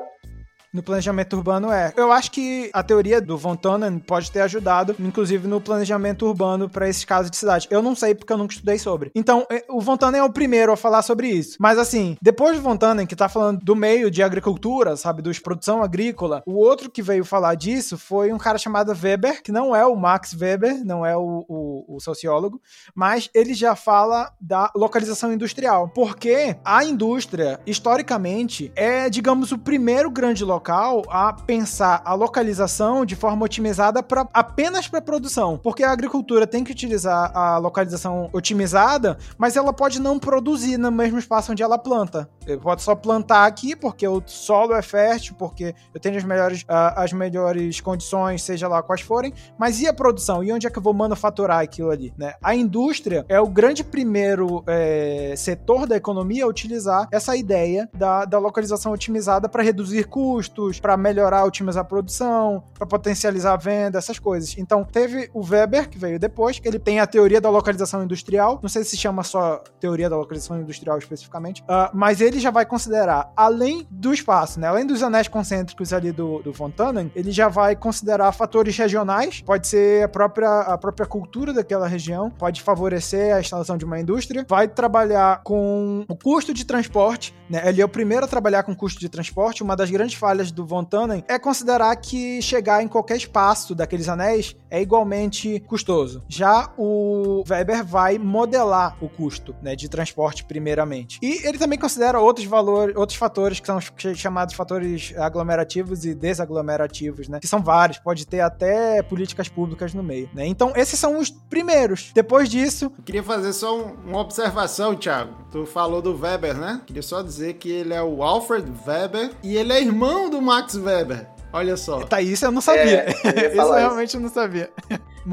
no 0.73 0.83
planejamento 0.83 1.37
urbano 1.37 1.73
é. 1.73 1.93
Eu 1.97 2.13
acho 2.13 2.31
que 2.31 2.71
a 2.73 2.83
teoria 2.83 3.21
do 3.21 3.37
Von 3.37 3.57
Tonnen 3.57 3.99
pode 3.99 4.31
ter 4.31 4.41
ajudado, 4.41 4.95
inclusive 4.99 5.49
no 5.49 5.61
planejamento 5.61 6.27
urbano 6.27 6.69
para 6.69 6.89
esses 6.89 7.05
casos 7.05 7.31
de 7.31 7.37
cidade. 7.37 7.67
Eu 7.71 7.83
não 7.83 7.95
sei 7.95 8.15
porque 8.15 8.33
eu 8.33 8.39
nunca 8.39 8.55
estudei 8.55 8.79
sobre. 8.79 9.11
Então, 9.15 9.47
é, 9.51 9.65
o 9.69 9.81
Von 9.81 9.97
Tonnen 9.97 10.21
é 10.21 10.25
o 10.25 10.33
primeiro 10.33 10.73
a 10.73 10.77
falar 10.77 11.03
sobre 11.03 11.29
isso. 11.29 11.57
Mas 11.59 11.79
assim, 11.79 12.17
depois 12.21 12.57
do 12.57 12.63
Von 12.63 12.77
Tonnen, 12.77 13.07
que 13.07 13.17
tá 13.17 13.29
falando 13.29 13.61
do 13.61 13.75
meio 13.75 14.11
de 14.11 14.23
agricultura, 14.23 14.97
sabe, 14.97 15.23
dos 15.23 15.39
produção 15.39 15.83
agrícola, 15.83 16.43
o 16.47 16.55
outro 16.55 16.91
que 16.91 17.03
veio 17.03 17.25
falar 17.25 17.55
disso 17.55 17.97
foi 17.97 18.33
um 18.33 18.39
cara 18.39 18.59
chamado 18.59 18.93
Weber, 18.93 19.43
que 19.43 19.53
não 19.53 19.75
é 19.75 19.87
o 19.87 19.97
Max 19.97 20.35
Weber, 20.39 20.85
não 20.85 21.05
é 21.05 21.17
o, 21.17 21.45
o, 21.49 21.97
o 21.97 22.01
sociólogo, 22.01 22.61
mas 22.95 23.31
ele 23.35 23.55
já 23.55 23.75
fala 23.75 24.33
da 24.41 24.71
localização 24.77 25.33
industrial. 25.33 25.89
Porque 25.89 26.57
a 26.65 26.85
indústria, 26.85 27.61
historicamente, 27.67 28.71
é, 28.77 29.09
digamos, 29.09 29.53
o 29.53 29.59
primeiro 29.59 30.11
grande 30.11 30.45
local 30.45 30.58
local 30.59 31.05
a 31.09 31.33
pensar 31.33 32.03
a 32.05 32.15
localização 32.15 33.07
de 33.07 33.15
forma 33.15 33.45
otimizada 33.45 34.03
pra, 34.03 34.27
apenas 34.35 34.89
para 34.89 35.01
produção, 35.01 35.57
porque 35.57 35.85
a 35.85 35.93
agricultura 35.93 36.47
tem 36.47 36.65
que 36.65 36.73
utilizar 36.73 37.31
a 37.33 37.59
localização 37.59 38.29
otimizada, 38.33 39.17
mas 39.39 39.57
ela 39.57 39.73
pode 39.73 40.01
não 40.01 40.19
produzir 40.19 40.77
no 40.77 40.91
mesmo 40.91 41.19
espaço 41.19 41.53
onde 41.53 41.63
ela 41.63 41.79
planta. 41.79 42.29
Eu 42.45 42.59
pode 42.59 42.83
só 42.83 42.95
plantar 42.95 43.47
aqui 43.47 43.77
porque 43.77 44.07
o 44.07 44.21
solo 44.27 44.75
é 44.75 44.83
fértil, 44.83 45.37
porque 45.39 45.75
eu 45.95 46.01
tenho 46.01 46.17
as 46.17 46.25
melhores, 46.25 46.63
uh, 46.63 46.97
as 46.97 47.13
melhores 47.13 47.81
condições, 47.81 48.43
seja 48.43 48.67
lá 48.67 48.83
quais 48.83 49.03
forem, 49.03 49.33
mas 49.57 49.81
e 49.81 49.87
a 49.87 49.93
produção? 49.93 50.43
E 50.43 50.53
onde 50.53 50.67
é 50.67 50.71
que 50.71 50.79
eu 50.79 50.83
vou 50.83 50.93
manufaturar 50.93 51.61
aquilo 51.61 51.91
ali? 51.91 52.13
Né? 52.19 52.35
A 52.43 52.55
indústria 52.55 53.25
é 53.29 53.41
o 53.41 53.47
grande 53.47 53.85
primeiro 53.85 54.65
é, 54.67 55.35
setor 55.37 55.87
da 55.87 55.97
economia 55.97 56.45
a 56.45 56.49
utilizar 56.49 57.07
essa 57.13 57.37
ideia 57.37 57.89
da, 57.95 58.25
da 58.25 58.39
localização 58.39 58.93
otimizada 58.93 59.49
para 59.49 59.63
reduzir 59.63 60.09
custos 60.09 60.48
custos, 60.49 60.81
para 60.81 60.97
melhorar, 60.97 61.45
otimizar 61.45 61.83
a 61.83 61.85
produção, 61.85 62.63
para 62.75 62.87
potencializar 62.87 63.53
a 63.53 63.57
venda, 63.57 63.99
essas 63.99 64.19
coisas. 64.19 64.57
Então, 64.59 64.85
teve 64.85 65.31
o 65.33 65.45
Weber, 65.45 65.89
que 65.89 65.99
veio 65.99 66.19
depois, 66.19 66.59
que 66.59 66.67
ele 66.67 66.79
tem 66.79 67.01
a 67.01 67.07
teoria 67.07 67.41
da 67.41 67.51
localização 67.51 68.03
industrial. 68.03 68.59
Não 68.63 68.69
sei 68.69 68.85
se 68.85 68.97
chama 68.97 69.23
só 69.23 69.63
teoria 69.81 70.09
da 70.09 70.17
localização 70.17 70.61
industrial 70.61 70.99
especificamente, 70.99 71.63
uh, 71.63 71.91
mas 71.93 72.21
ele 72.21 72.39
já 72.39 72.51
vai 72.51 72.65
considerar, 72.65 73.33
além 73.37 73.87
do 73.91 74.13
espaço, 74.13 74.59
né, 74.59 74.67
além 74.67 74.87
dos 74.87 75.03
anéis 75.03 75.29
concêntricos 75.29 75.93
ali 75.93 76.13
do, 76.13 76.43
do 76.43 76.53
Fontanen, 76.53 77.11
ele 77.15 77.31
já 77.31 77.49
vai 77.49 77.77
considerar 77.77 78.33
fatores 78.33 78.77
regionais, 78.77 79.43
pode 79.43 79.67
ser 79.67 80.05
a 80.05 80.09
própria, 80.09 80.61
a 80.61 80.79
própria 80.79 81.07
cultura 81.07 81.53
daquela 81.53 81.87
região, 81.87 82.31
pode 82.31 82.63
favorecer 82.63 83.35
a 83.35 83.41
instalação 83.41 83.77
de 83.77 83.85
uma 83.85 84.01
indústria, 84.01 84.45
vai 84.49 84.69
trabalhar 84.69 85.43
com 85.43 86.05
o 86.09 86.17
custo 86.17 86.53
de 86.55 86.65
transporte, 86.65 87.35
né, 87.49 87.63
ele 87.67 87.81
é 87.81 87.85
o 87.85 87.89
primeiro 87.89 88.25
a 88.25 88.29
trabalhar 88.29 88.63
com 88.63 88.75
custo 88.75 89.01
de 89.01 89.09
transporte, 89.09 89.63
uma 89.63 89.77
das 89.77 89.91
grandes 89.91 90.17
falhas 90.17 90.38
do 90.53 90.65
Von 90.65 90.85
Tannen 90.85 91.25
é 91.29 91.39
considerar 91.39 91.95
que 91.97 92.41
chegar 92.41 92.83
em 92.83 92.89
qualquer 92.89 93.17
espaço 93.17 93.75
daqueles 93.75 94.09
anéis 94.09 94.57
é 94.71 94.81
igualmente 94.81 95.61
custoso. 95.61 96.23
Já 96.29 96.71
o 96.77 97.43
Weber 97.49 97.85
vai 97.85 98.19
modelar 98.19 98.97
o 99.01 99.09
custo 99.09 99.55
né, 99.63 99.75
de 99.75 99.89
transporte 99.89 100.45
primeiramente. 100.45 101.19
E 101.23 101.47
ele 101.47 101.59
também 101.59 101.79
considera 101.79 102.21
outros 102.21 102.47
valores, 102.47 102.97
outros 102.97 103.19
fatores 103.19 103.61
que 103.61 103.67
são 103.67 103.79
chamados 104.15 104.55
fatores 104.55 105.15
aglomerativos 105.17 106.05
e 106.05 106.15
desaglomerativos, 106.15 107.29
né? 107.29 107.41
Que 107.41 107.49
são 107.49 107.63
vários, 107.63 107.99
pode 107.99 108.27
ter 108.27 108.41
até 108.41 109.03
políticas 109.03 109.49
públicas 109.49 109.95
no 109.95 110.03
meio, 110.03 110.29
né? 110.35 110.47
Então, 110.47 110.73
esses 110.77 110.99
são 110.99 111.19
os 111.19 111.31
primeiros. 111.31 112.11
Depois 112.15 112.49
disso, 112.49 112.93
Eu 112.97 113.05
queria 113.05 113.23
fazer 113.23 113.53
só 113.53 113.77
um, 113.77 113.95
uma 114.07 114.21
observação, 114.21 114.95
Thiago. 114.95 115.35
Tu 115.51 115.65
falou 115.67 116.03
do 116.03 116.17
Weber, 116.19 116.57
né? 116.57 116.83
Queria 116.87 117.03
só 117.03 117.23
dizer 117.23 117.55
que 117.55 117.71
ele 117.71 117.95
é 117.95 118.03
o 118.03 118.23
Alfred 118.23 118.71
Weber 118.87 119.31
e 119.43 119.57
ele 119.57 119.73
é 119.73 119.81
irmão 119.81 120.28
do 120.29 120.41
Max 120.41 120.75
Weber. 120.75 121.27
Olha 121.53 121.77
só. 121.77 122.01
Tá, 122.01 122.21
isso 122.21 122.45
eu 122.45 122.51
não 122.51 122.61
sabia. 122.61 123.07
É, 123.25 123.47
eu 123.47 123.51
isso 123.63 123.73
realmente 123.73 124.15
eu 124.15 124.21
não 124.21 124.29
sabia. 124.29 124.71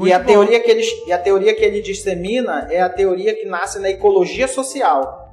e 0.04 0.12
a, 0.12 0.22
teoria 0.22 0.60
que 0.60 0.70
ele, 0.70 0.82
e 1.06 1.12
a 1.12 1.18
teoria 1.18 1.54
que 1.54 1.62
ele 1.62 1.82
dissemina 1.82 2.68
é 2.70 2.80
a 2.80 2.88
teoria 2.88 3.34
que 3.34 3.46
nasce 3.46 3.78
na 3.78 3.90
ecologia 3.90 4.48
social. 4.48 5.25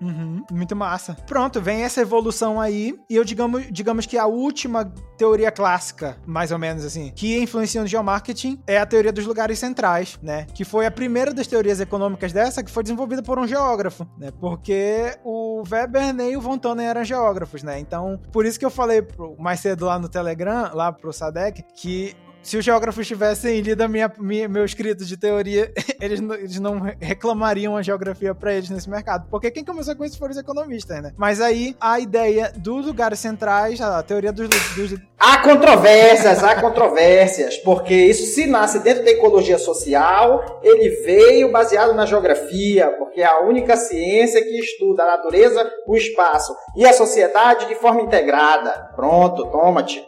Uhum, 0.00 0.44
muito 0.50 0.74
massa. 0.76 1.14
Pronto, 1.26 1.60
vem 1.60 1.82
essa 1.82 2.00
evolução 2.00 2.60
aí, 2.60 2.98
e 3.08 3.16
eu 3.16 3.24
digamos, 3.24 3.66
digamos 3.70 4.06
que 4.06 4.18
a 4.18 4.26
última 4.26 4.84
teoria 5.16 5.50
clássica, 5.50 6.16
mais 6.26 6.50
ou 6.50 6.58
menos 6.58 6.84
assim, 6.84 7.12
que 7.14 7.38
influencia 7.38 7.80
no 7.80 7.86
geomarketing 7.86 8.60
é 8.66 8.78
a 8.78 8.86
teoria 8.86 9.12
dos 9.12 9.26
lugares 9.26 9.58
centrais, 9.58 10.18
né? 10.22 10.46
Que 10.54 10.64
foi 10.64 10.86
a 10.86 10.90
primeira 10.90 11.32
das 11.32 11.46
teorias 11.46 11.80
econômicas 11.80 12.32
dessa 12.32 12.62
que 12.62 12.70
foi 12.70 12.82
desenvolvida 12.82 13.22
por 13.22 13.38
um 13.38 13.46
geógrafo, 13.46 14.06
né? 14.18 14.30
Porque 14.40 15.16
o 15.24 15.62
Weber 15.68 16.12
nem 16.12 16.36
o 16.36 16.40
Von 16.40 16.58
Tonnen 16.58 16.86
eram 16.86 17.04
geógrafos, 17.04 17.62
né? 17.62 17.78
Então, 17.78 18.20
por 18.32 18.44
isso 18.44 18.58
que 18.58 18.64
eu 18.64 18.70
falei 18.70 19.06
mais 19.38 19.60
cedo 19.60 19.86
lá 19.86 19.98
no 19.98 20.08
Telegram, 20.08 20.70
lá 20.74 20.92
pro 20.92 21.12
Sadek, 21.12 21.64
que 21.74 22.14
se 22.44 22.58
os 22.58 22.64
geógrafos 22.64 23.06
tivessem 23.06 23.60
lido 23.60 23.88
minha, 23.88 24.12
minha, 24.18 24.46
meu 24.46 24.64
escrito 24.66 25.04
de 25.04 25.16
teoria, 25.16 25.72
eles, 25.98 26.20
não, 26.20 26.34
eles 26.34 26.60
não 26.60 26.78
reclamariam 27.00 27.74
a 27.74 27.82
geografia 27.82 28.34
para 28.34 28.52
eles 28.52 28.68
nesse 28.68 28.88
mercado. 28.88 29.26
Porque 29.30 29.50
quem 29.50 29.64
começou 29.64 29.96
com 29.96 30.04
isso 30.04 30.18
foram 30.18 30.32
os 30.32 30.36
economistas, 30.36 31.02
né? 31.02 31.12
Mas 31.16 31.40
aí 31.40 31.74
a 31.80 31.98
ideia 31.98 32.52
dos 32.54 32.86
lugares 32.86 33.18
centrais, 33.18 33.80
a 33.80 34.02
teoria 34.02 34.30
dos. 34.30 34.48
dos... 34.48 35.00
Há 35.18 35.38
controvérsias, 35.38 36.44
há 36.44 36.60
controvérsias, 36.60 37.56
porque 37.56 37.94
isso 37.94 38.34
se 38.34 38.46
nasce 38.46 38.78
dentro 38.80 39.04
da 39.04 39.10
ecologia 39.10 39.56
social, 39.56 40.60
ele 40.62 40.90
veio 41.02 41.50
baseado 41.50 41.94
na 41.94 42.04
geografia, 42.04 42.90
porque 42.98 43.22
é 43.22 43.26
a 43.26 43.40
única 43.40 43.74
ciência 43.74 44.42
que 44.42 44.58
estuda 44.58 45.02
a 45.02 45.16
natureza, 45.16 45.66
o 45.86 45.96
espaço 45.96 46.54
e 46.76 46.84
a 46.84 46.92
sociedade 46.92 47.66
de 47.68 47.74
forma 47.74 48.02
integrada. 48.02 48.90
Pronto, 48.94 49.46
toma-te. 49.46 50.06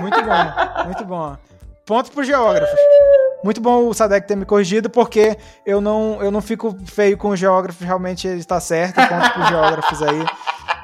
Muito 0.00 0.20
bom, 0.20 0.84
muito 0.84 1.04
bom. 1.04 1.36
Ponto 1.86 2.10
pro 2.10 2.24
geógrafos. 2.24 2.80
Muito 3.44 3.60
bom 3.60 3.86
o 3.86 3.94
Sadek 3.94 4.26
ter 4.26 4.36
me 4.36 4.44
corrigido, 4.44 4.90
porque 4.90 5.38
eu 5.64 5.80
não, 5.80 6.20
eu 6.20 6.32
não 6.32 6.42
fico 6.42 6.76
feio 6.84 7.16
com 7.16 7.28
os 7.28 7.38
geógrafos, 7.38 7.86
realmente 7.86 8.26
ele 8.26 8.40
está 8.40 8.58
certo. 8.58 8.96
Ponto 8.96 9.32
pros 9.32 9.48
geógrafos 9.48 10.02
aí. 10.02 10.24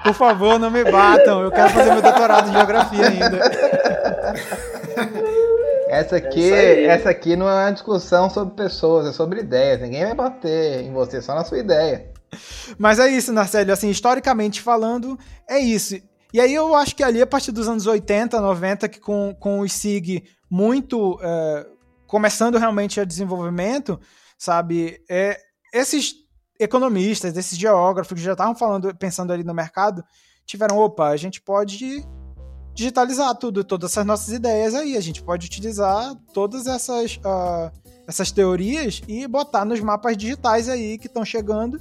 Por 0.04 0.14
favor, 0.14 0.60
não 0.60 0.70
me 0.70 0.84
batam. 0.84 1.42
Eu 1.42 1.50
quero 1.50 1.70
fazer 1.70 1.92
meu 1.92 2.02
doutorado 2.02 2.48
em 2.48 2.52
geografia 2.52 3.08
ainda. 3.08 3.40
essa 5.88 6.16
aqui, 6.16 6.52
é 6.52 6.84
essa 6.84 7.10
aqui 7.10 7.34
não 7.34 7.48
é 7.48 7.64
uma 7.64 7.72
discussão 7.72 8.30
sobre 8.30 8.54
pessoas, 8.54 9.06
é 9.06 9.12
sobre 9.12 9.40
ideias. 9.40 9.80
Ninguém 9.80 10.04
vai 10.04 10.14
bater 10.14 10.82
em 10.82 10.92
você, 10.92 11.20
só 11.20 11.34
na 11.34 11.44
sua 11.44 11.58
ideia. 11.58 12.12
Mas 12.78 13.00
é 13.00 13.08
isso, 13.08 13.32
Narcélio, 13.32 13.72
assim, 13.72 13.90
historicamente 13.90 14.62
falando, 14.62 15.18
é 15.48 15.58
isso. 15.58 15.96
E 16.32 16.40
aí 16.40 16.54
eu 16.54 16.74
acho 16.74 16.96
que 16.96 17.02
ali, 17.02 17.20
a 17.20 17.26
partir 17.26 17.52
dos 17.52 17.68
anos 17.68 17.86
80, 17.86 18.40
90, 18.40 18.88
que 18.88 18.98
com, 18.98 19.36
com 19.38 19.60
o 19.60 19.68
SIG 19.68 20.24
muito 20.50 21.18
é, 21.22 21.66
começando 22.06 22.58
realmente 22.58 22.98
a 23.00 23.04
desenvolvimento, 23.04 24.00
sabe, 24.38 25.02
é, 25.10 25.38
esses 25.72 26.14
economistas, 26.58 27.36
esses 27.36 27.58
geógrafos 27.58 28.16
que 28.16 28.24
já 28.24 28.32
estavam 28.32 28.54
falando, 28.54 28.94
pensando 28.96 29.32
ali 29.32 29.44
no 29.44 29.52
mercado, 29.52 30.02
tiveram, 30.46 30.78
opa, 30.78 31.08
a 31.08 31.16
gente 31.16 31.40
pode 31.40 32.04
digitalizar 32.74 33.34
tudo, 33.36 33.62
todas 33.62 33.90
essas 33.90 34.06
nossas 34.06 34.32
ideias 34.32 34.74
aí, 34.74 34.96
a 34.96 35.00
gente 35.00 35.22
pode 35.22 35.46
utilizar 35.46 36.14
todas 36.32 36.66
essas, 36.66 37.16
uh, 37.16 37.70
essas 38.06 38.30
teorias 38.30 39.02
e 39.06 39.26
botar 39.26 39.64
nos 39.64 39.80
mapas 39.80 40.16
digitais 40.16 40.68
aí 40.68 40.96
que 40.96 41.06
estão 41.06 41.24
chegando 41.24 41.80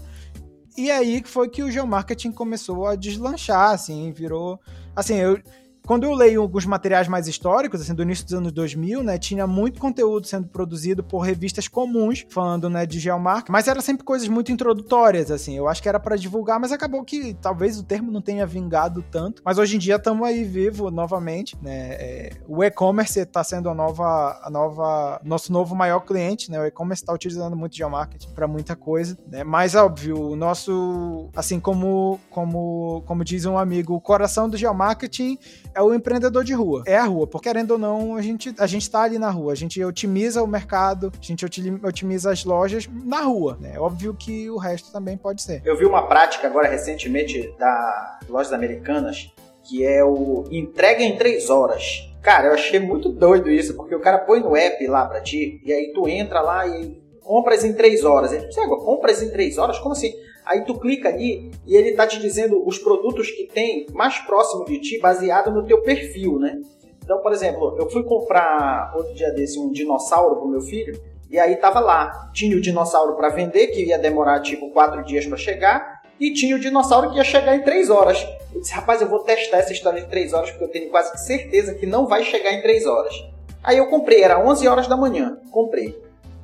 e 0.77 0.89
aí 0.89 1.21
foi 1.25 1.49
que 1.49 1.63
o 1.63 1.71
geomarketing 1.71 2.31
começou 2.31 2.87
a 2.87 2.95
deslanchar, 2.95 3.71
assim, 3.71 4.11
virou. 4.11 4.59
Assim, 4.95 5.15
eu, 5.15 5.39
quando 5.85 6.03
eu 6.03 6.13
leio 6.13 6.41
alguns 6.41 6.65
materiais 6.65 7.07
mais 7.07 7.27
históricos, 7.27 7.81
assim, 7.81 7.93
do 7.93 8.03
início 8.03 8.23
dos 8.23 8.33
anos 8.33 8.51
2000, 8.51 9.03
né, 9.03 9.17
tinha 9.17 9.47
muito 9.47 9.79
conteúdo 9.79 10.27
sendo 10.27 10.47
produzido 10.47 11.03
por 11.03 11.19
revistas 11.19 11.67
comuns, 11.67 12.25
falando, 12.29 12.69
né, 12.69 12.85
de 12.85 12.99
geomarketing, 12.99 13.51
mas 13.51 13.67
era 13.67 13.81
sempre 13.81 14.03
coisas 14.03 14.27
muito 14.27 14.51
introdutórias, 14.51 15.31
assim, 15.31 15.57
eu 15.57 15.67
acho 15.67 15.81
que 15.81 15.89
era 15.89 15.99
para 15.99 16.15
divulgar, 16.15 16.59
mas 16.59 16.71
acabou 16.71 17.03
que 17.03 17.33
talvez 17.35 17.79
o 17.79 17.83
termo 17.83 18.11
não 18.11 18.21
tenha 18.21 18.45
vingado 18.45 19.03
tanto, 19.11 19.41
mas 19.43 19.57
hoje 19.57 19.75
em 19.75 19.79
dia 19.79 19.95
estamos 19.95 20.25
aí 20.27 20.43
vivo 20.43 20.91
novamente, 20.91 21.57
né, 21.61 21.93
é, 21.93 22.29
o 22.47 22.63
e-commerce 22.63 23.19
está 23.19 23.43
sendo 23.43 23.69
a 23.69 23.73
nova, 23.73 24.39
a 24.43 24.49
nova, 24.49 25.19
nosso 25.23 25.51
novo 25.51 25.75
maior 25.75 26.01
cliente, 26.01 26.51
né, 26.51 26.59
o 26.59 26.65
e-commerce 26.65 27.03
está 27.03 27.13
utilizando 27.13 27.55
muito 27.55 27.75
geomarketing 27.75 28.29
para 28.33 28.47
muita 28.47 28.75
coisa, 28.75 29.17
né, 29.27 29.43
mas 29.43 29.75
óbvio, 29.75 30.19
o 30.19 30.35
nosso, 30.35 31.29
assim, 31.35 31.59
como, 31.59 32.19
como, 32.29 33.03
como 33.05 33.23
diz 33.23 33.45
um 33.45 33.57
amigo, 33.57 33.93
o 33.93 34.01
coração 34.01 34.47
do 34.47 34.57
geomarketing 34.57 35.37
é 35.73 35.81
o 35.81 35.93
empreendedor 35.93 36.43
de 36.43 36.53
rua. 36.53 36.83
É 36.85 36.97
a 36.97 37.05
rua, 37.05 37.27
porque 37.27 37.51
querendo 37.51 37.71
ou 37.71 37.77
não, 37.77 38.15
a 38.15 38.21
gente, 38.21 38.53
a 38.57 38.65
gente 38.65 38.89
tá 38.89 39.01
ali 39.01 39.19
na 39.19 39.29
rua, 39.29 39.51
a 39.51 39.55
gente 39.55 39.83
otimiza 39.83 40.41
o 40.41 40.47
mercado, 40.47 41.11
a 41.19 41.23
gente 41.23 41.45
otimiza 41.83 42.31
as 42.31 42.45
lojas 42.45 42.87
na 43.03 43.21
rua, 43.21 43.57
né? 43.59 43.77
Óbvio 43.77 44.13
que 44.13 44.49
o 44.49 44.57
resto 44.57 44.91
também 44.91 45.17
pode 45.17 45.41
ser. 45.41 45.61
Eu 45.65 45.77
vi 45.77 45.85
uma 45.85 46.07
prática 46.07 46.47
agora 46.47 46.69
recentemente 46.69 47.53
da 47.59 48.19
lojas 48.29 48.53
americanas 48.53 49.31
que 49.63 49.85
é 49.85 50.03
o 50.03 50.45
entrega 50.49 51.03
em 51.03 51.17
três 51.17 51.49
horas. 51.49 52.09
Cara, 52.21 52.47
eu 52.47 52.53
achei 52.53 52.79
muito 52.79 53.09
doido 53.09 53.49
isso, 53.49 53.75
porque 53.75 53.95
o 53.95 53.99
cara 53.99 54.19
põe 54.19 54.39
no 54.39 54.55
app 54.55 54.85
lá 54.87 55.05
pra 55.05 55.21
ti, 55.21 55.61
e 55.65 55.71
aí 55.71 55.91
tu 55.93 56.07
entra 56.07 56.41
lá 56.41 56.67
e 56.67 57.01
compras 57.21 57.63
em 57.63 57.73
três 57.73 58.03
horas. 58.03 58.31
Tu 58.31 58.77
compras 58.83 59.21
em 59.21 59.29
três 59.29 59.57
horas? 59.57 59.79
Como 59.79 59.93
assim? 59.93 60.13
Aí 60.51 60.65
tu 60.65 60.77
clica 60.77 61.07
ali 61.07 61.49
e 61.65 61.77
ele 61.77 61.93
tá 61.93 62.05
te 62.05 62.19
dizendo 62.19 62.61
os 62.67 62.77
produtos 62.77 63.31
que 63.31 63.45
tem 63.47 63.85
mais 63.93 64.17
próximo 64.17 64.65
de 64.65 64.79
ti, 64.79 64.99
baseado 64.99 65.49
no 65.49 65.65
teu 65.65 65.81
perfil, 65.81 66.37
né? 66.39 66.59
Então, 67.01 67.19
por 67.19 67.31
exemplo, 67.31 67.77
eu 67.79 67.89
fui 67.89 68.03
comprar 68.03 68.91
outro 68.93 69.13
dia 69.13 69.31
desse 69.31 69.57
um 69.57 69.71
dinossauro 69.71 70.35
pro 70.35 70.49
meu 70.49 70.59
filho 70.59 71.01
e 71.29 71.39
aí 71.39 71.55
tava 71.55 71.79
lá, 71.79 72.29
tinha 72.33 72.57
o 72.57 72.59
dinossauro 72.59 73.15
para 73.15 73.29
vender 73.29 73.67
que 73.67 73.85
ia 73.85 73.97
demorar 73.97 74.41
tipo 74.41 74.69
quatro 74.71 75.01
dias 75.05 75.25
para 75.25 75.37
chegar 75.37 76.01
e 76.19 76.33
tinha 76.33 76.57
o 76.57 76.59
dinossauro 76.59 77.11
que 77.11 77.15
ia 77.15 77.23
chegar 77.23 77.55
em 77.55 77.61
três 77.61 77.89
horas. 77.89 78.21
Eu 78.53 78.59
disse, 78.59 78.73
rapaz, 78.73 79.01
eu 79.01 79.07
vou 79.07 79.19
testar 79.19 79.59
essa 79.59 79.71
história 79.71 80.01
de 80.01 80.09
três 80.09 80.33
horas 80.33 80.51
porque 80.51 80.65
eu 80.65 80.69
tenho 80.69 80.89
quase 80.89 81.17
certeza 81.25 81.75
que 81.75 81.85
não 81.85 82.07
vai 82.07 82.25
chegar 82.25 82.51
em 82.51 82.61
três 82.61 82.85
horas. 82.85 83.15
Aí 83.63 83.77
eu 83.77 83.87
comprei, 83.87 84.21
era 84.21 84.45
11 84.45 84.67
horas 84.67 84.87
da 84.87 84.97
manhã, 84.97 85.37
comprei. 85.49 85.97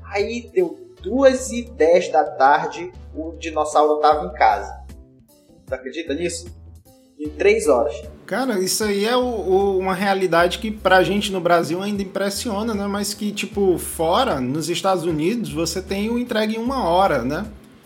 Aí 0.05 0.49
deu 0.53 0.86
duas 1.07 1.51
e 1.51 1.63
dez 1.63 2.11
da 2.11 2.23
tarde, 2.23 2.91
o 3.15 3.31
dinossauro 3.37 3.95
estava 3.95 4.25
em 4.25 4.33
casa. 4.33 4.85
Tu 5.65 5.73
acredita 5.73 6.13
nisso? 6.13 6.47
Em 7.17 7.29
três 7.29 7.67
horas. 7.67 8.03
Cara, 8.25 8.59
isso 8.59 8.83
aí 8.83 9.05
é 9.05 9.15
o, 9.15 9.21
o, 9.21 9.79
uma 9.79 9.95
realidade 9.95 10.59
que 10.59 10.69
pra 10.69 11.01
gente 11.01 11.31
no 11.31 11.39
Brasil 11.39 11.81
ainda 11.81 12.03
impressiona, 12.03 12.73
né? 12.73 12.85
Mas 12.85 13.13
que, 13.13 13.31
tipo, 13.31 13.77
fora, 13.77 14.41
nos 14.41 14.69
Estados 14.69 15.05
Unidos, 15.05 15.51
você 15.51 15.81
tem 15.81 16.09
o 16.09 16.19
entregue 16.19 16.57
em 16.57 16.59
uma 16.59 16.87
hora, 16.89 17.23
né? 17.23 17.45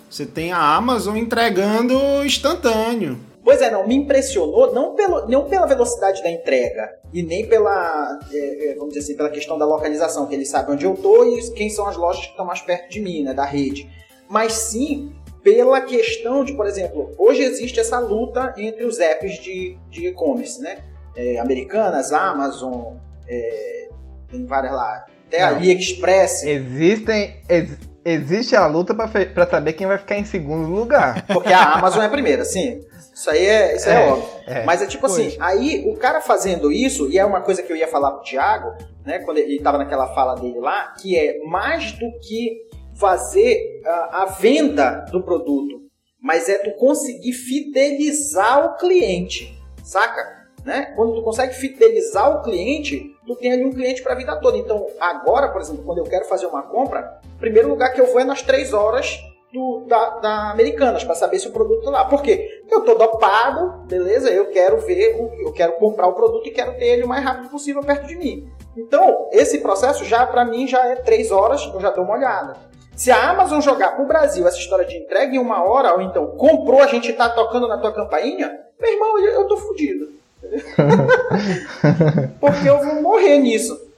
Você 0.09 0.25
tem 0.25 0.51
a 0.51 0.75
Amazon 0.75 1.15
entregando 1.15 1.95
instantâneo. 2.25 3.19
Pois 3.43 3.61
é, 3.61 3.71
não, 3.71 3.87
me 3.87 3.95
impressionou 3.95 4.71
não, 4.71 4.93
pelo, 4.93 5.27
não 5.27 5.49
pela 5.49 5.65
velocidade 5.65 6.21
da 6.21 6.29
entrega 6.29 6.91
e 7.11 7.23
nem 7.23 7.47
pela, 7.47 8.19
é, 8.31 8.69
é, 8.69 8.75
vamos 8.75 8.93
dizer 8.93 8.99
assim, 8.99 9.17
pela 9.17 9.29
questão 9.29 9.57
da 9.57 9.65
localização, 9.65 10.27
que 10.27 10.35
eles 10.35 10.49
sabem 10.49 10.75
onde 10.75 10.85
eu 10.85 10.95
tô 10.95 11.23
e 11.23 11.51
quem 11.53 11.69
são 11.69 11.87
as 11.87 11.97
lojas 11.97 12.23
que 12.23 12.31
estão 12.31 12.45
mais 12.45 12.61
perto 12.61 12.89
de 12.89 12.99
mim, 12.99 13.23
né, 13.23 13.33
da 13.33 13.45
rede. 13.45 13.89
Mas 14.29 14.53
sim 14.53 15.13
pela 15.43 15.81
questão 15.81 16.43
de, 16.45 16.53
por 16.53 16.67
exemplo, 16.67 17.13
hoje 17.17 17.41
existe 17.41 17.79
essa 17.79 17.99
luta 17.99 18.53
entre 18.57 18.85
os 18.85 18.99
apps 18.99 19.41
de 19.41 19.77
e-commerce, 19.91 20.61
né? 20.61 20.77
É, 21.15 21.39
Americanas, 21.39 22.11
Amazon, 22.11 22.93
é, 23.27 23.89
tem 24.29 24.45
várias 24.45 24.71
lá, 24.71 25.05
até 25.27 25.41
a 25.41 25.47
AliExpress. 25.49 26.43
Existem, 26.43 27.41
ex, 27.49 27.71
existe 28.05 28.55
a 28.55 28.67
luta 28.67 28.93
para 28.93 29.49
saber 29.49 29.73
quem 29.73 29.87
vai 29.87 29.97
ficar 29.97 30.17
em 30.17 30.25
segundo 30.25 30.69
lugar. 30.69 31.25
Porque 31.27 31.51
a 31.51 31.73
Amazon 31.73 32.03
é 32.03 32.05
a 32.05 32.09
primeira, 32.09 32.45
sim. 32.45 32.81
Isso 33.21 33.29
aí 33.29 33.45
é, 33.45 33.75
isso 33.75 33.87
é, 33.87 33.93
é 33.93 34.11
óbvio. 34.11 34.29
É, 34.47 34.63
Mas 34.63 34.81
é 34.81 34.87
tipo 34.87 35.05
assim, 35.05 35.29
pois. 35.29 35.39
assim, 35.39 35.39
aí 35.39 35.85
o 35.87 35.95
cara 35.95 36.19
fazendo 36.19 36.71
isso, 36.71 37.07
e 37.07 37.19
é 37.19 37.23
uma 37.23 37.41
coisa 37.41 37.61
que 37.61 37.71
eu 37.71 37.77
ia 37.77 37.87
falar 37.87 38.13
pro 38.13 38.23
Thiago, 38.23 38.73
né, 39.05 39.19
quando 39.19 39.37
ele 39.37 39.57
estava 39.57 39.77
naquela 39.77 40.11
fala 40.15 40.33
dele 40.33 40.59
lá, 40.59 40.91
que 40.99 41.15
é 41.15 41.37
mais 41.45 41.91
do 41.91 42.11
que 42.27 42.57
fazer 42.95 43.79
a, 43.85 44.23
a 44.23 44.25
venda 44.25 45.05
do 45.11 45.21
produto, 45.21 45.83
mas 46.19 46.49
é 46.49 46.55
tu 46.55 46.71
conseguir 46.79 47.33
fidelizar 47.33 48.65
o 48.65 48.77
cliente, 48.77 49.55
saca? 49.83 50.41
Né? 50.65 50.91
Quando 50.95 51.13
tu 51.13 51.21
consegue 51.21 51.53
fidelizar 51.53 52.39
o 52.39 52.41
cliente, 52.41 53.15
tu 53.27 53.35
tem 53.35 53.51
ali 53.51 53.63
um 53.63 53.71
cliente 53.71 54.01
para 54.01 54.13
a 54.13 54.17
vida 54.17 54.35
toda. 54.37 54.57
Então, 54.57 54.87
agora, 54.99 55.49
por 55.49 55.61
exemplo, 55.61 55.83
quando 55.83 55.99
eu 55.99 56.05
quero 56.05 56.25
fazer 56.25 56.47
uma 56.47 56.63
compra, 56.63 57.19
o 57.35 57.39
primeiro 57.39 57.69
lugar 57.69 57.93
que 57.93 58.01
eu 58.01 58.07
vou 58.07 58.19
é 58.19 58.23
nas 58.23 58.41
três 58.41 58.73
horas 58.73 59.19
do, 59.53 59.85
da, 59.87 60.19
da 60.19 60.51
Americanas 60.51 61.03
para 61.03 61.15
saber 61.15 61.39
se 61.39 61.47
o 61.47 61.51
produto 61.51 61.83
tá 61.83 61.91
lá. 61.91 62.05
Por 62.05 62.21
quê? 62.21 62.50
Eu 62.71 62.81
tô 62.81 62.95
dopado, 62.95 63.85
beleza? 63.85 64.29
Eu 64.29 64.45
quero 64.45 64.77
ver, 64.77 65.17
o, 65.19 65.29
eu 65.45 65.51
quero 65.51 65.73
comprar 65.73 66.07
o 66.07 66.13
produto 66.13 66.47
e 66.47 66.51
quero 66.51 66.73
ter 66.77 66.85
ele 66.85 67.03
o 67.03 67.07
mais 67.07 67.21
rápido 67.21 67.49
possível 67.49 67.83
perto 67.83 68.07
de 68.07 68.15
mim. 68.15 68.49
Então, 68.77 69.27
esse 69.33 69.59
processo 69.59 70.05
já 70.05 70.25
para 70.25 70.45
mim 70.45 70.65
já 70.65 70.85
é 70.87 70.95
três 70.95 71.31
horas, 71.31 71.69
eu 71.73 71.81
já 71.81 71.89
dou 71.89 72.05
uma 72.05 72.15
olhada. 72.15 72.55
Se 72.95 73.11
a 73.11 73.29
Amazon 73.29 73.59
jogar 73.59 73.95
pro 73.97 74.05
Brasil 74.05 74.47
essa 74.47 74.57
história 74.57 74.85
de 74.85 74.95
entrega 74.95 75.35
em 75.35 75.39
uma 75.39 75.63
hora, 75.63 75.93
ou 75.93 76.01
então 76.01 76.27
comprou, 76.37 76.81
a 76.81 76.87
gente 76.87 77.11
tá 77.11 77.29
tocando 77.29 77.67
na 77.67 77.77
tua 77.77 77.91
campainha, 77.91 78.57
meu 78.79 78.93
irmão, 78.93 79.19
eu, 79.19 79.31
eu 79.33 79.47
tô 79.47 79.57
fudido. 79.57 80.09
Porque 82.39 82.69
eu 82.69 82.79
vou 82.79 83.01
morrer 83.01 83.37
nisso. 83.37 83.90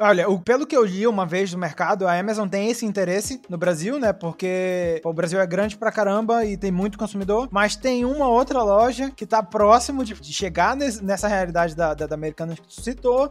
Olha, 0.00 0.28
o, 0.30 0.38
pelo 0.38 0.64
que 0.64 0.76
eu 0.76 0.84
li 0.84 1.06
uma 1.08 1.26
vez 1.26 1.52
no 1.52 1.58
mercado, 1.58 2.06
a 2.06 2.16
Amazon 2.16 2.46
tem 2.46 2.70
esse 2.70 2.86
interesse 2.86 3.40
no 3.48 3.58
Brasil, 3.58 3.98
né? 3.98 4.12
Porque 4.12 5.00
pô, 5.02 5.10
o 5.10 5.12
Brasil 5.12 5.40
é 5.40 5.46
grande 5.46 5.76
pra 5.76 5.90
caramba 5.90 6.44
e 6.44 6.56
tem 6.56 6.70
muito 6.70 6.96
consumidor, 6.96 7.48
mas 7.50 7.74
tem 7.74 8.04
uma 8.04 8.28
outra 8.28 8.62
loja 8.62 9.10
que 9.10 9.26
tá 9.26 9.42
próximo 9.42 10.04
de, 10.04 10.14
de 10.14 10.32
chegar 10.32 10.76
nesse, 10.76 11.04
nessa 11.04 11.26
realidade 11.26 11.74
da, 11.74 11.94
da, 11.94 12.06
da 12.06 12.14
americana 12.14 12.54
que 12.54 12.62
tu 12.62 12.80
citou, 12.80 13.28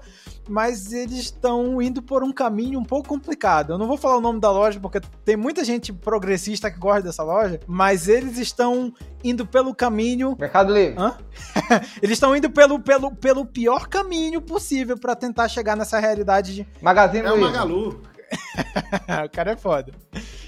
mas 0.50 0.92
eles 0.92 1.18
estão 1.20 1.82
indo 1.82 2.02
por 2.02 2.22
um 2.22 2.34
caminho 2.34 2.80
um 2.80 2.84
pouco 2.84 3.08
complicado. 3.08 3.74
Eu 3.74 3.78
não 3.78 3.88
vou 3.88 3.96
falar 3.96 4.18
o 4.18 4.22
nome 4.22 4.42
da 4.42 4.52
loja 4.52 4.78
porque 4.78 5.00
tem 5.24 5.38
muita 5.38 5.64
gente 5.64 5.94
progressista 5.94 6.70
que 6.70 6.78
gosta 6.78 7.04
dessa 7.04 7.24
loja, 7.24 7.62
mas 7.66 8.10
eles 8.10 8.38
estão 8.38 8.94
indo 9.24 9.46
pelo 9.46 9.74
caminho. 9.74 10.36
Mercado 10.38 10.74
Livre. 10.74 10.96
Hã? 10.98 11.18
eles 12.02 12.16
estão 12.16 12.36
indo 12.36 12.50
pelo, 12.50 12.80
pelo, 12.80 13.16
pelo 13.16 13.46
pior 13.46 13.88
caminho 13.88 14.42
possível 14.42 14.98
para 14.98 15.16
tentar 15.16 15.48
chegar 15.48 15.76
nessa 15.76 16.00
realidade 16.00 16.57
de. 16.64 16.68
Magazine 16.82 17.26
é 17.26 17.32
Luiza. 17.32 17.48
o 17.48 17.52
Magalu. 17.52 18.02
o 19.26 19.30
cara 19.30 19.52
é 19.52 19.56
foda. 19.56 19.94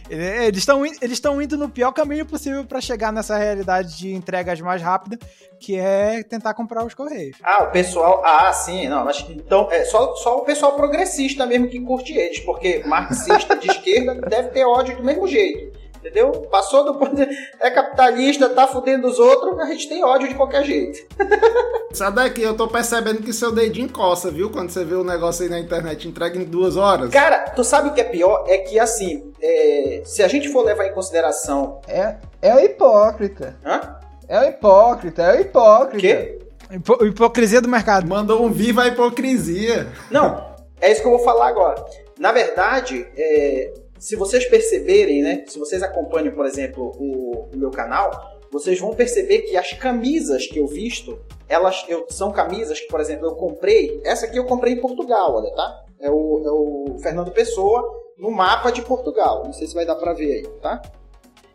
Eles 0.10 0.60
estão 0.60 0.86
eles 0.86 1.22
indo 1.44 1.56
no 1.56 1.70
pior 1.70 1.92
caminho 1.92 2.26
possível 2.26 2.66
para 2.66 2.82
chegar 2.82 3.14
nessa 3.14 3.38
realidade 3.38 3.96
de 3.98 4.14
entregas 4.14 4.60
mais 4.60 4.82
rápidas, 4.82 5.20
que 5.60 5.78
é 5.78 6.24
tentar 6.24 6.54
comprar 6.56 6.84
os 6.84 6.96
correios. 6.96 7.38
Ah, 7.44 7.64
o 7.64 7.72
pessoal. 7.72 8.24
Ah, 8.26 8.52
sim, 8.52 8.88
não. 8.88 9.06
Mas, 9.06 9.24
então, 9.30 9.72
é 9.72 9.86
só, 9.86 10.16
só 10.16 10.40
o 10.40 10.42
pessoal 10.42 10.76
progressista 10.76 11.46
mesmo 11.46 11.70
que 11.70 11.80
curte 11.80 12.14
eles, 12.18 12.40
porque 12.40 12.84
marxista 12.86 13.56
de 13.56 13.70
esquerda 13.72 14.16
deve 14.28 14.50
ter 14.50 14.66
ódio 14.66 14.98
do 14.98 15.04
mesmo 15.04 15.28
jeito. 15.28 15.79
Entendeu? 16.00 16.32
Passou 16.50 16.86
do 16.86 16.96
poder. 16.96 17.30
É 17.60 17.70
capitalista, 17.70 18.50
tá 18.50 18.66
fudendo 18.66 19.08
os 19.08 19.20
outros, 19.20 19.60
a 19.60 19.66
gente 19.66 19.90
tem 19.90 20.04
ódio 20.04 20.30
de 20.30 20.36
qualquer 20.36 20.64
jeito. 20.64 21.00
Sai 21.92 22.12
daqui, 22.12 22.42
eu 22.42 22.56
tô 22.56 22.68
percebendo 22.68 23.22
que 23.22 23.34
seu 23.34 23.52
dedinho 23.52 23.90
coça, 23.90 24.32
viu? 24.32 24.50
Quando 24.50 24.70
você 24.70 24.86
vê 24.86 24.96
o 24.96 25.04
negócio 25.04 25.44
aí 25.44 25.50
na 25.50 25.60
internet 25.60 26.08
entrega 26.08 26.38
em 26.38 26.46
duas 26.46 26.78
horas. 26.78 27.10
Cara, 27.10 27.50
tu 27.50 27.64
sabe 27.64 27.90
o 27.90 27.94
que 27.94 28.02
é 28.02 28.06
pior? 28.06 28.46
É 28.48 28.60
que 28.60 28.80
assim, 28.80 29.34
é... 29.42 30.02
se 30.06 30.24
a 30.24 30.28
gente 30.28 30.48
for 30.50 30.64
levar 30.64 30.86
em 30.86 30.94
consideração. 30.94 31.82
É, 31.88 32.16
é 32.42 32.56
o 32.56 32.60
hipócrita. 32.60 33.58
Hã? 33.66 33.98
É 34.28 34.40
o 34.40 34.44
hipócrita, 34.46 35.24
é 35.24 35.38
o 35.38 35.42
hipócrita. 35.42 36.00
Quê? 36.00 36.40
Hipo 36.72 37.04
hipocrisia 37.04 37.62
do 37.62 37.68
mercado. 37.68 38.08
Mandou 38.08 38.46
um 38.46 38.52
viva 38.52 38.84
a 38.84 38.88
hipocrisia. 38.88 39.88
Não, 40.12 40.48
É 40.80 40.92
isso 40.92 41.02
que 41.02 41.08
eu 41.08 41.12
vou 41.12 41.20
falar 41.26 41.48
agora. 41.48 41.84
Na 42.20 42.32
verdade, 42.32 43.08
é, 43.18 43.74
se 44.00 44.16
vocês 44.16 44.46
perceberem, 44.46 45.22
né? 45.22 45.44
Se 45.48 45.60
vocês 45.60 45.84
acompanham, 45.84 46.34
por 46.34 46.46
exemplo, 46.46 46.92
o, 46.98 47.50
o, 47.54 47.58
meu 47.58 47.70
canal, 47.70 48.40
vocês 48.50 48.80
vão 48.80 48.96
perceber 48.96 49.40
que 49.40 49.58
as 49.58 49.74
camisas 49.74 50.48
que 50.48 50.58
eu 50.58 50.66
visto, 50.66 51.20
elas 51.48 51.86
eu, 51.88 52.06
são 52.10 52.32
camisas 52.32 52.80
que, 52.80 52.88
por 52.88 53.02
exemplo, 53.02 53.28
eu 53.28 53.36
comprei. 53.36 54.00
Essa 54.06 54.26
aqui 54.26 54.38
eu 54.38 54.46
comprei 54.46 54.74
em 54.74 54.82
Portugal, 54.82 55.36
olha, 55.36 55.54
tá? 55.54 55.86
É 56.00 56.10
o, 56.10 56.42
é 56.46 56.52
o 56.52 56.98
Fernando 57.00 57.32
Pessoa 57.32 57.94
no 58.18 58.32
mapa 58.32 58.72
de 58.72 58.82
Portugal. 58.82 59.44
Não 59.44 59.54
sei 59.54 59.68
se 59.68 59.76
vai 59.76 59.86
dar 59.86 59.96
pra 59.96 60.14
ver 60.14 60.34
aí, 60.34 60.48
tá? 60.62 60.82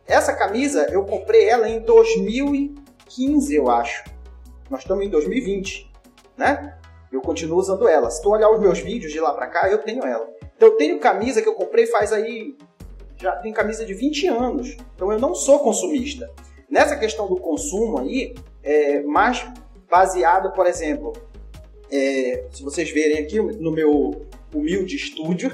Essa 0.07 0.35
camisa 0.35 0.87
eu 0.93 1.05
comprei 1.05 1.49
ela 1.49 1.67
em 1.67 1.81
2015, 1.81 3.55
eu 3.55 3.71
acho. 3.71 4.05
Nós 4.69 4.81
estamos 4.81 5.05
em 5.05 5.09
2020, 5.09 5.91
né? 6.37 6.79
Eu 7.11 7.23
continuo 7.23 7.59
usando 7.59 7.89
ela. 7.89 8.11
Se 8.11 8.21
tu 8.21 8.31
olhar 8.31 8.51
os 8.51 8.61
meus 8.61 8.81
vídeos 8.81 9.13
de 9.13 9.21
lá 9.21 9.33
pra 9.33 9.47
cá, 9.47 9.71
eu 9.71 9.79
tenho 9.79 10.05
ela. 10.05 10.29
Então 10.65 10.73
eu 10.73 10.79
tenho 10.79 10.99
camisa 10.99 11.43
que 11.43 11.49
eu 11.49 11.55
comprei 11.55 11.87
faz 11.87 12.11
aí. 12.11 12.57
Já 13.19 13.33
tem 13.37 13.53
camisa 13.53 13.85
de 13.85 13.93
20 13.93 14.29
anos. 14.29 14.77
Então 14.95 15.13
eu 15.13 15.19
não 15.19 15.35
sou 15.35 15.59
consumista. 15.59 16.31
Nessa 16.71 16.97
questão 16.97 17.29
do 17.29 17.37
consumo 17.37 17.99
aí, 17.99 18.35
é 18.63 19.03
mais 19.03 19.47
baseado, 19.91 20.53
por 20.53 20.67
exemplo, 20.67 21.13
é, 21.93 22.47
se 22.51 22.63
vocês 22.63 22.91
verem 22.91 23.19
aqui 23.19 23.39
no 23.39 23.71
meu 23.71 24.27
humilde 24.55 24.97
estúdio, 24.97 25.53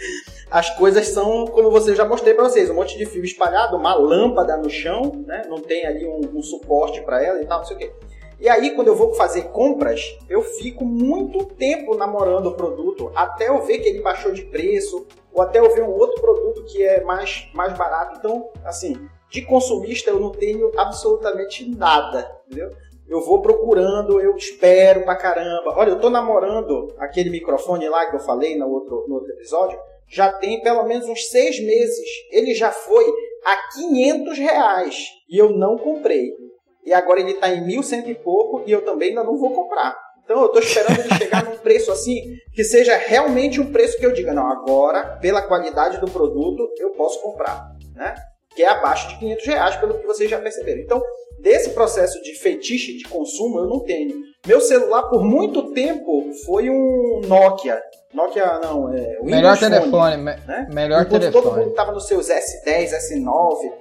as 0.50 0.68
coisas 0.76 1.08
são 1.08 1.46
como 1.46 1.70
você 1.70 1.94
já 1.94 2.04
mostrei 2.04 2.34
para 2.34 2.44
vocês, 2.44 2.68
um 2.68 2.74
monte 2.74 2.98
de 2.98 3.06
fio 3.06 3.24
espalhado, 3.24 3.76
uma 3.76 3.94
lâmpada 3.94 4.58
no 4.58 4.68
chão, 4.68 5.24
né? 5.26 5.44
não 5.48 5.60
tem 5.60 5.86
ali 5.86 6.06
um, 6.06 6.20
um 6.38 6.42
suporte 6.42 7.00
para 7.00 7.24
ela 7.24 7.40
e 7.40 7.46
tal, 7.46 7.60
não 7.60 7.66
sei 7.66 7.76
o 7.76 7.78
quê. 7.78 7.92
E 8.40 8.48
aí, 8.48 8.70
quando 8.74 8.88
eu 8.88 8.96
vou 8.96 9.12
fazer 9.12 9.48
compras, 9.48 10.16
eu 10.26 10.40
fico 10.40 10.82
muito 10.82 11.44
tempo 11.44 11.94
namorando 11.94 12.46
o 12.46 12.54
produto 12.54 13.12
até 13.14 13.48
eu 13.48 13.60
ver 13.60 13.80
que 13.80 13.88
ele 13.90 14.00
baixou 14.00 14.32
de 14.32 14.46
preço 14.46 15.06
ou 15.30 15.42
até 15.42 15.58
eu 15.58 15.70
ver 15.74 15.82
um 15.82 15.92
outro 15.92 16.18
produto 16.22 16.64
que 16.64 16.82
é 16.82 17.02
mais, 17.02 17.46
mais 17.52 17.76
barato. 17.76 18.16
Então, 18.18 18.48
assim, 18.64 18.96
de 19.28 19.42
consumista 19.42 20.08
eu 20.08 20.18
não 20.18 20.30
tenho 20.30 20.72
absolutamente 20.74 21.68
nada, 21.68 22.40
entendeu? 22.46 22.70
Eu 23.06 23.20
vou 23.20 23.42
procurando, 23.42 24.18
eu 24.18 24.34
espero 24.34 25.04
pra 25.04 25.16
caramba. 25.16 25.74
Olha, 25.76 25.90
eu 25.90 26.00
tô 26.00 26.08
namorando 26.08 26.94
aquele 26.96 27.28
microfone 27.28 27.90
lá 27.90 28.06
que 28.06 28.16
eu 28.16 28.20
falei 28.20 28.56
no 28.56 28.70
outro, 28.70 29.04
no 29.06 29.16
outro 29.16 29.32
episódio, 29.32 29.78
já 30.08 30.32
tem 30.32 30.62
pelo 30.62 30.84
menos 30.84 31.06
uns 31.06 31.28
seis 31.28 31.60
meses. 31.60 32.08
Ele 32.30 32.54
já 32.54 32.72
foi 32.72 33.04
a 33.44 33.56
500 33.74 34.38
reais 34.38 35.08
e 35.28 35.36
eu 35.36 35.50
não 35.50 35.76
comprei 35.76 36.39
e 36.84 36.92
agora 36.92 37.20
ele 37.20 37.32
está 37.32 37.48
em 37.50 37.66
mil 37.66 37.82
cento 37.82 38.08
e 38.08 38.14
pouco 38.14 38.62
e 38.66 38.72
eu 38.72 38.82
também 38.84 39.10
ainda 39.10 39.24
não 39.24 39.36
vou 39.38 39.50
comprar. 39.54 39.96
Então 40.24 40.40
eu 40.40 40.46
estou 40.46 40.62
esperando 40.62 41.00
ele 41.00 41.14
chegar 41.14 41.44
num 41.44 41.56
preço 41.58 41.90
assim 41.90 42.22
que 42.54 42.62
seja 42.62 42.96
realmente 42.96 43.60
um 43.60 43.72
preço 43.72 43.98
que 43.98 44.06
eu 44.06 44.12
diga, 44.12 44.32
não, 44.32 44.46
agora, 44.50 45.18
pela 45.20 45.42
qualidade 45.42 45.98
do 45.98 46.10
produto, 46.10 46.68
eu 46.78 46.90
posso 46.90 47.20
comprar, 47.20 47.68
né? 47.94 48.14
Que 48.54 48.62
é 48.62 48.68
abaixo 48.68 49.08
de 49.08 49.18
500 49.18 49.46
reais, 49.46 49.76
pelo 49.76 49.94
que 49.94 50.06
vocês 50.06 50.28
já 50.28 50.38
perceberam. 50.38 50.80
Então, 50.80 51.00
desse 51.40 51.70
processo 51.70 52.20
de 52.22 52.34
fetiche 52.34 52.96
de 52.96 53.04
consumo, 53.04 53.60
eu 53.60 53.66
não 53.66 53.80
tenho. 53.80 54.14
Meu 54.46 54.60
celular, 54.60 55.04
por 55.04 55.22
muito 55.24 55.72
tempo, 55.72 56.30
foi 56.44 56.68
um 56.70 57.20
Nokia. 57.26 57.80
Nokia, 58.12 58.58
não, 58.58 58.92
é. 58.92 59.18
Melhor 59.22 59.56
telefone, 59.58 60.16
né? 60.16 60.66
melhor 60.72 61.02
Enquanto 61.02 61.20
telefone. 61.20 61.44
todo 61.44 61.56
mundo 61.56 61.70
estava 61.70 61.92
nos 61.92 62.06
seus 62.06 62.28
S10, 62.28 62.90
S9, 62.90 63.72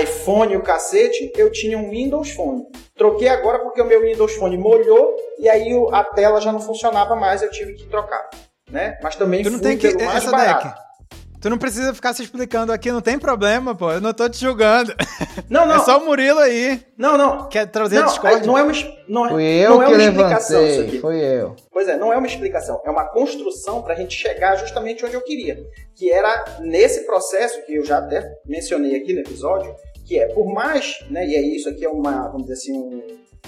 iPhone 0.00 0.52
e 0.52 0.56
o 0.56 0.62
cacete, 0.62 1.32
eu 1.36 1.50
tinha 1.50 1.78
um 1.78 1.90
Windows 1.90 2.30
Phone. 2.30 2.64
Troquei 2.96 3.28
agora 3.28 3.58
porque 3.58 3.82
o 3.82 3.84
meu 3.84 4.02
Windows 4.02 4.34
Phone 4.36 4.56
molhou 4.56 5.16
e 5.38 5.48
aí 5.48 5.70
a 5.92 6.04
tela 6.04 6.40
já 6.40 6.52
não 6.52 6.60
funcionava 6.60 7.14
mais, 7.14 7.42
eu 7.42 7.50
tive 7.50 7.74
que 7.74 7.86
trocar. 7.86 8.28
Né? 8.70 8.98
Mas 9.02 9.16
também 9.16 9.42
tu 9.42 9.50
não 9.50 9.58
tem 9.58 9.76
que, 9.76 9.86
essa 9.86 10.30
barato. 10.30 10.68
Deck. 10.68 10.84
Tu 11.44 11.50
não 11.50 11.58
precisa 11.58 11.92
ficar 11.92 12.14
se 12.14 12.22
explicando 12.22 12.72
aqui, 12.72 12.90
não 12.90 13.02
tem 13.02 13.18
problema, 13.18 13.74
pô. 13.74 13.92
Eu 13.92 14.00
não 14.00 14.14
tô 14.14 14.26
te 14.30 14.40
julgando. 14.40 14.94
Não, 15.50 15.66
não. 15.66 15.74
É 15.76 15.78
só 15.80 15.98
o 15.98 16.06
Murilo 16.06 16.38
aí. 16.38 16.80
Não, 16.96 17.18
não. 17.18 17.50
Quer 17.50 17.66
trazer 17.66 17.96
não, 18.00 18.06
Discord? 18.06 18.46
Não 18.46 18.56
é 18.56 18.62
uma, 18.62 18.72
não 19.06 19.26
é, 19.26 19.28
Fui 19.28 19.42
eu 19.42 19.70
não 19.74 19.82
é 19.82 19.88
uma 19.88 20.02
explicação 20.02 20.66
isso 20.66 20.80
aqui. 20.80 21.00
Foi 21.00 21.18
eu. 21.18 21.54
Pois 21.70 21.86
é, 21.86 21.98
não 21.98 22.10
é 22.10 22.16
uma 22.16 22.26
explicação. 22.26 22.80
É 22.82 22.88
uma 22.88 23.04
construção 23.10 23.82
pra 23.82 23.94
gente 23.94 24.16
chegar 24.16 24.56
justamente 24.56 25.04
onde 25.04 25.12
eu 25.12 25.20
queria. 25.20 25.62
Que 25.94 26.10
era 26.10 26.60
nesse 26.60 27.04
processo, 27.04 27.60
que 27.66 27.74
eu 27.74 27.84
já 27.84 27.98
até 27.98 28.26
mencionei 28.46 28.96
aqui 28.96 29.12
no 29.12 29.20
episódio, 29.20 29.76
que 30.06 30.18
é, 30.18 30.28
por 30.28 30.46
mais, 30.46 31.04
né, 31.10 31.26
e 31.26 31.34
é 31.34 31.42
isso 31.42 31.68
aqui 31.68 31.84
é 31.84 31.90
uma, 31.90 32.28
vamos 32.28 32.44
dizer 32.46 32.54
assim, 32.54 32.72
um, 32.72 33.02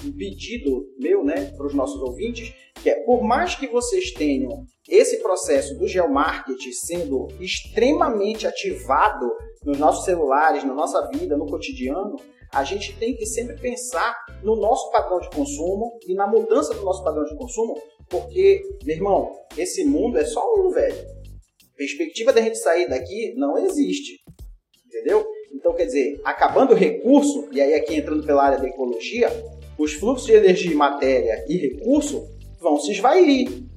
um 0.05 0.11
pedido 0.11 0.85
meu, 0.97 1.23
né, 1.23 1.51
para 1.55 1.65
os 1.65 1.73
nossos 1.73 2.01
ouvintes, 2.01 2.53
que 2.81 2.89
é, 2.89 3.03
por 3.03 3.23
mais 3.23 3.55
que 3.55 3.67
vocês 3.67 4.11
tenham 4.11 4.65
esse 4.87 5.17
processo 5.17 5.77
do 5.77 5.87
geomarketing 5.87 6.71
sendo 6.71 7.27
extremamente 7.39 8.47
ativado 8.47 9.29
nos 9.63 9.77
nossos 9.77 10.05
celulares, 10.05 10.63
na 10.63 10.73
nossa 10.73 11.07
vida, 11.09 11.35
no 11.35 11.45
cotidiano, 11.45 12.15
a 12.53 12.63
gente 12.63 12.95
tem 12.97 13.15
que 13.15 13.25
sempre 13.25 13.57
pensar 13.59 14.15
no 14.43 14.55
nosso 14.55 14.89
padrão 14.91 15.19
de 15.19 15.29
consumo 15.29 15.99
e 16.07 16.13
na 16.13 16.27
mudança 16.27 16.73
do 16.73 16.81
nosso 16.83 17.03
padrão 17.03 17.25
de 17.25 17.35
consumo, 17.35 17.75
porque, 18.09 18.63
meu 18.85 18.95
irmão, 18.95 19.31
esse 19.57 19.83
mundo 19.83 20.17
é 20.17 20.23
só 20.23 20.41
um, 20.57 20.69
velho. 20.69 20.95
Perspectiva 21.75 22.31
da 22.31 22.41
gente 22.41 22.57
sair 22.57 22.87
daqui 22.87 23.33
não 23.35 23.57
existe. 23.57 24.19
Entendeu? 24.85 25.27
Então, 25.53 25.73
quer 25.73 25.85
dizer, 25.85 26.19
acabando 26.23 26.73
o 26.73 26.77
recurso, 26.77 27.49
e 27.51 27.59
aí 27.59 27.73
aqui 27.73 27.95
entrando 27.95 28.25
pela 28.25 28.43
área 28.43 28.57
da 28.57 28.67
ecologia, 28.67 29.29
os 29.77 29.93
fluxos 29.93 30.27
de 30.27 30.33
energia, 30.33 30.75
matéria 30.75 31.45
e 31.47 31.57
recurso 31.57 32.27
vão 32.59 32.79
se 32.79 32.91
esvair. 32.91 33.67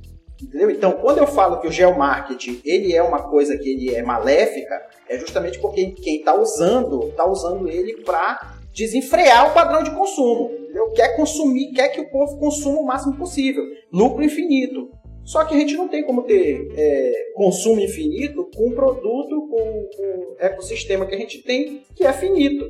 Entendeu? 0.42 0.70
Então, 0.70 0.92
quando 0.92 1.18
eu 1.18 1.26
falo 1.26 1.60
que 1.60 1.68
o 1.68 1.72
geomarketing 1.72 2.62
ele 2.64 2.94
é 2.94 3.02
uma 3.02 3.22
coisa 3.28 3.56
que 3.58 3.68
ele 3.68 3.94
é 3.94 4.02
maléfica, 4.02 4.80
é 5.08 5.18
justamente 5.18 5.58
porque 5.58 5.90
quem 5.90 6.18
está 6.18 6.34
usando, 6.34 7.08
está 7.08 7.26
usando 7.26 7.68
ele 7.68 8.02
para 8.02 8.58
desenfrear 8.74 9.50
o 9.50 9.54
padrão 9.54 9.82
de 9.82 9.90
consumo. 9.90 10.50
Entendeu? 10.54 10.90
Quer 10.92 11.16
consumir, 11.16 11.72
quer 11.72 11.88
que 11.88 12.00
o 12.00 12.10
povo 12.10 12.38
consuma 12.38 12.80
o 12.80 12.86
máximo 12.86 13.16
possível. 13.16 13.62
Lucro 13.92 14.22
infinito. 14.22 14.90
Só 15.24 15.44
que 15.44 15.54
a 15.54 15.58
gente 15.58 15.76
não 15.76 15.86
tem 15.86 16.02
como 16.04 16.22
ter 16.22 16.72
é, 16.76 17.32
consumo 17.34 17.80
infinito 17.80 18.50
com 18.56 18.68
um 18.68 18.74
produto, 18.74 19.48
com, 19.48 19.56
o 19.56 20.36
ecossistema 20.38 21.06
que 21.06 21.14
a 21.14 21.18
gente 21.18 21.42
tem, 21.42 21.82
que 21.94 22.04
é 22.04 22.12
finito. 22.12 22.68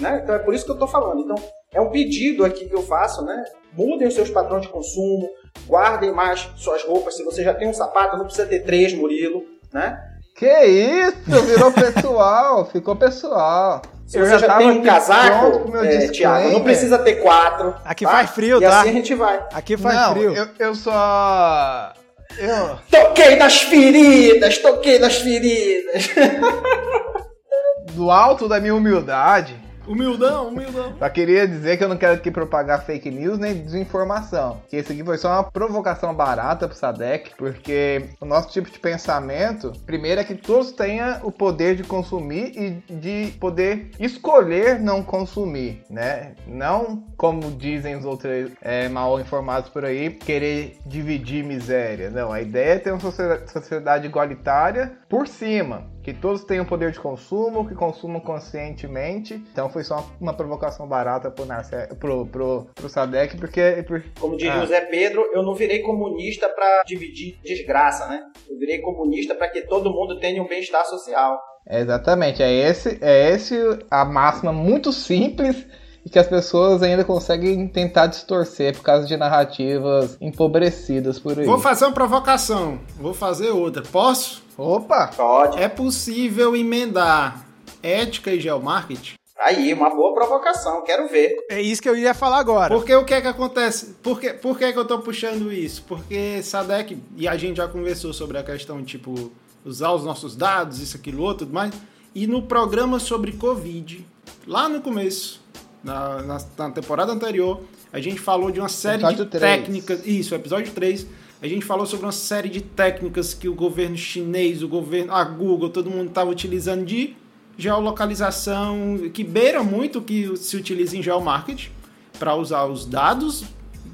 Né? 0.00 0.20
Então 0.22 0.34
é 0.34 0.38
por 0.38 0.54
isso 0.54 0.64
que 0.64 0.70
eu 0.70 0.76
estou 0.76 0.88
falando. 0.88 1.22
Então 1.22 1.36
é 1.72 1.80
um 1.80 1.90
pedido 1.90 2.44
aqui 2.44 2.68
que 2.68 2.74
eu 2.74 2.82
faço, 2.82 3.24
né? 3.24 3.44
Mudem 3.72 4.08
os 4.08 4.14
seus 4.14 4.30
padrões 4.30 4.62
de 4.62 4.68
consumo, 4.68 5.28
guardem 5.66 6.12
mais 6.12 6.48
suas 6.56 6.82
roupas. 6.82 7.16
Se 7.16 7.22
você 7.22 7.44
já 7.44 7.52
tem 7.52 7.68
um 7.68 7.74
sapato, 7.74 8.16
não 8.16 8.24
precisa 8.24 8.46
ter 8.46 8.60
três, 8.60 8.94
Murilo, 8.94 9.44
né? 9.72 10.02
Que 10.34 10.64
isso, 10.64 11.42
virou 11.46 11.72
pessoal, 11.72 12.66
ficou 12.72 12.96
pessoal. 12.96 13.82
Se 14.06 14.18
eu 14.18 14.24
você 14.24 14.38
já, 14.38 14.46
já 14.46 14.58
tem 14.58 14.70
um 14.70 14.82
casaco, 14.82 15.76
é, 15.78 16.08
Thiago, 16.08 16.50
não 16.50 16.62
precisa 16.62 16.98
ter 16.98 17.16
quatro. 17.16 17.74
Aqui 17.84 18.04
tá? 18.04 18.10
faz 18.10 18.30
frio, 18.30 18.58
e 18.58 18.60
tá? 18.60 18.66
E 18.66 18.70
assim 18.70 18.88
a 18.88 18.92
gente 18.92 19.14
vai. 19.14 19.44
Aqui 19.52 19.76
faz 19.76 19.96
não, 19.96 20.12
frio. 20.12 20.34
Eu, 20.34 20.48
eu 20.58 20.74
só. 20.74 21.92
Eu... 22.38 22.78
Toquei 22.90 23.36
nas 23.36 23.62
feridas, 23.62 24.58
toquei 24.58 24.98
nas 24.98 25.16
feridas. 25.16 26.10
Do 27.92 28.10
alto 28.10 28.46
da 28.46 28.60
minha 28.60 28.74
humildade, 28.74 29.58
Humildão, 29.86 30.48
humildão. 30.48 30.94
Só 30.98 31.08
queria 31.08 31.46
dizer 31.46 31.76
que 31.76 31.84
eu 31.84 31.88
não 31.88 31.96
quero 31.96 32.14
aqui 32.14 32.30
propagar 32.30 32.84
fake 32.84 33.10
news 33.10 33.38
nem 33.38 33.54
desinformação. 33.54 34.60
Que 34.68 34.76
esse 34.76 34.92
aqui 34.92 35.04
foi 35.04 35.18
só 35.18 35.30
uma 35.30 35.44
provocação 35.44 36.14
barata 36.14 36.66
pro 36.66 36.76
Sadek, 36.76 37.32
porque 37.36 38.10
o 38.20 38.26
nosso 38.26 38.50
tipo 38.50 38.70
de 38.70 38.78
pensamento, 38.78 39.72
primeiro 39.86 40.20
é 40.20 40.24
que 40.24 40.34
todos 40.34 40.72
tenham 40.72 41.20
o 41.22 41.30
poder 41.30 41.76
de 41.76 41.84
consumir 41.84 42.52
e 42.56 42.94
de 42.94 43.32
poder 43.38 43.90
escolher 43.98 44.80
não 44.80 45.02
consumir, 45.02 45.84
né? 45.88 46.34
Não, 46.46 47.04
como 47.16 47.50
dizem 47.52 47.96
os 47.96 48.04
outros 48.04 48.50
é, 48.60 48.88
mal 48.88 49.20
informados 49.20 49.70
por 49.70 49.84
aí, 49.84 50.10
querer 50.10 50.78
dividir 50.84 51.44
miséria. 51.44 52.10
Não, 52.10 52.32
a 52.32 52.40
ideia 52.40 52.74
é 52.74 52.78
ter 52.78 52.90
uma 52.90 53.00
sociedade 53.00 54.06
igualitária 54.06 54.92
por 55.08 55.28
cima 55.28 55.95
que 56.06 56.14
todos 56.14 56.44
tenham 56.44 56.64
poder 56.64 56.92
de 56.92 57.00
consumo, 57.00 57.66
que 57.66 57.74
consumam 57.74 58.20
conscientemente. 58.20 59.34
Então 59.50 59.68
foi 59.68 59.82
só 59.82 60.08
uma, 60.20 60.32
provocação 60.32 60.86
barata 60.86 61.32
pro, 61.32 61.44
Narce, 61.44 61.74
pro, 61.98 62.24
pro, 62.24 62.68
pro 62.72 62.88
Sadek, 62.88 63.36
porque. 63.36 63.84
Por... 63.84 64.04
Como 64.20 64.36
diria 64.36 64.54
ah. 64.54 64.62
o 64.62 64.66
Zé 64.66 64.82
Pedro, 64.82 65.28
eu 65.34 65.42
não 65.42 65.56
virei 65.56 65.80
comunista 65.80 66.48
para 66.48 66.84
dividir 66.84 67.40
desgraça, 67.42 68.06
né? 68.06 68.22
Eu 68.48 68.56
virei 68.56 68.80
comunista 68.80 69.34
para 69.34 69.48
que 69.48 69.62
todo 69.62 69.90
mundo 69.90 70.20
tenha 70.20 70.40
um 70.40 70.46
bem-estar 70.46 70.86
social. 70.86 71.40
Exatamente, 71.68 72.40
é 72.40 72.52
esse, 72.52 73.00
é 73.02 73.30
esse 73.30 73.56
a 73.90 74.04
máxima 74.04 74.52
muito 74.52 74.92
simples 74.92 75.66
e 76.06 76.08
que 76.08 76.20
as 76.20 76.28
pessoas 76.28 76.84
ainda 76.84 77.04
conseguem 77.04 77.66
tentar 77.66 78.06
distorcer 78.06 78.76
por 78.76 78.84
causa 78.84 79.04
de 79.08 79.16
narrativas 79.16 80.16
empobrecidas 80.20 81.18
por 81.18 81.36
aí. 81.36 81.44
Vou 81.44 81.58
fazer 81.58 81.84
uma 81.84 81.92
provocação, 81.92 82.78
vou 82.96 83.12
fazer 83.12 83.50
outra. 83.50 83.82
Posso? 83.82 84.40
Opa! 84.56 85.08
Pode. 85.08 85.58
É 85.58 85.68
possível 85.68 86.54
emendar 86.54 87.44
ética 87.82 88.30
e 88.30 88.40
geomarketing? 88.40 89.14
Aí, 89.36 89.74
uma 89.74 89.90
boa 89.90 90.14
provocação, 90.14 90.80
quero 90.84 91.08
ver. 91.08 91.44
É 91.50 91.60
isso 91.60 91.82
que 91.82 91.88
eu 91.88 91.96
ia 91.96 92.14
falar 92.14 92.38
agora. 92.38 92.72
Porque 92.72 92.94
o 92.94 93.04
que 93.04 93.12
é 93.12 93.20
que 93.20 93.26
acontece? 93.26 93.96
Por 94.00 94.20
que, 94.20 94.32
por 94.32 94.56
que, 94.56 94.64
é 94.64 94.72
que 94.72 94.78
eu 94.78 94.84
tô 94.84 95.00
puxando 95.00 95.52
isso? 95.52 95.82
Porque 95.88 96.40
Sadek, 96.40 97.02
e 97.16 97.26
a 97.26 97.36
gente 97.36 97.56
já 97.56 97.66
conversou 97.66 98.12
sobre 98.12 98.38
a 98.38 98.44
questão, 98.44 98.82
tipo, 98.84 99.32
usar 99.64 99.92
os 99.92 100.04
nossos 100.04 100.36
dados, 100.36 100.80
isso, 100.80 100.96
aquilo, 100.96 101.24
outro, 101.24 101.46
tudo 101.46 101.54
mais. 101.54 101.74
E 102.14 102.28
no 102.28 102.42
programa 102.42 103.00
sobre 103.00 103.32
Covid, 103.32 104.06
lá 104.46 104.68
no 104.68 104.80
começo, 104.80 105.44
na, 105.86 106.20
na, 106.22 106.38
na 106.58 106.70
temporada 106.70 107.12
anterior, 107.12 107.60
a 107.92 108.00
gente 108.00 108.20
falou 108.20 108.50
de 108.50 108.58
uma 108.58 108.68
série 108.68 108.96
episódio 108.96 109.24
de 109.24 109.30
3. 109.30 109.40
técnicas. 109.40 110.06
Isso, 110.06 110.34
episódio 110.34 110.72
3. 110.72 111.06
A 111.40 111.46
gente 111.46 111.64
falou 111.64 111.86
sobre 111.86 112.04
uma 112.04 112.12
série 112.12 112.48
de 112.48 112.60
técnicas 112.60 113.32
que 113.32 113.48
o 113.48 113.54
governo 113.54 113.96
chinês, 113.96 114.64
o 114.64 114.68
governo, 114.68 115.14
a 115.14 115.22
Google, 115.22 115.70
todo 115.70 115.88
mundo 115.88 116.08
estava 116.08 116.28
utilizando 116.28 116.84
de 116.84 117.14
geolocalização 117.56 119.08
que 119.14 119.22
beira 119.22 119.62
muito 119.62 120.00
o 120.00 120.02
que 120.02 120.36
se 120.36 120.56
utiliza 120.56 120.96
em 120.96 121.02
geomarketing 121.02 121.70
para 122.18 122.34
usar 122.34 122.66
os 122.66 122.84
dados, 122.84 123.44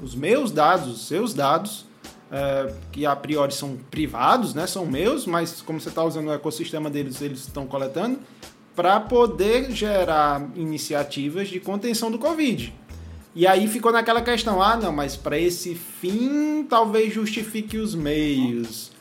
os 0.01 0.15
meus 0.15 0.51
dados, 0.51 0.87
os 0.87 1.07
seus 1.07 1.33
dados, 1.33 1.85
é, 2.31 2.73
que 2.91 3.05
a 3.05 3.15
priori 3.15 3.53
são 3.53 3.77
privados, 3.91 4.53
né, 4.53 4.65
são 4.65 4.85
meus, 4.85 5.27
mas 5.27 5.61
como 5.61 5.79
você 5.79 5.89
está 5.89 6.03
usando 6.03 6.27
o 6.27 6.33
ecossistema 6.33 6.89
deles, 6.89 7.21
eles 7.21 7.41
estão 7.41 7.67
coletando, 7.67 8.19
para 8.75 8.99
poder 8.99 9.71
gerar 9.71 10.49
iniciativas 10.55 11.47
de 11.47 11.59
contenção 11.59 12.09
do 12.09 12.17
Covid. 12.17 12.73
E 13.35 13.47
aí 13.47 13.67
ficou 13.67 13.91
naquela 13.91 14.21
questão, 14.21 14.61
ah, 14.61 14.77
não, 14.77 14.91
mas 14.91 15.15
para 15.15 15.37
esse 15.39 15.73
fim 15.73 16.63
talvez 16.69 17.13
justifique 17.13 17.77
os 17.77 17.95
meios. 17.95 18.91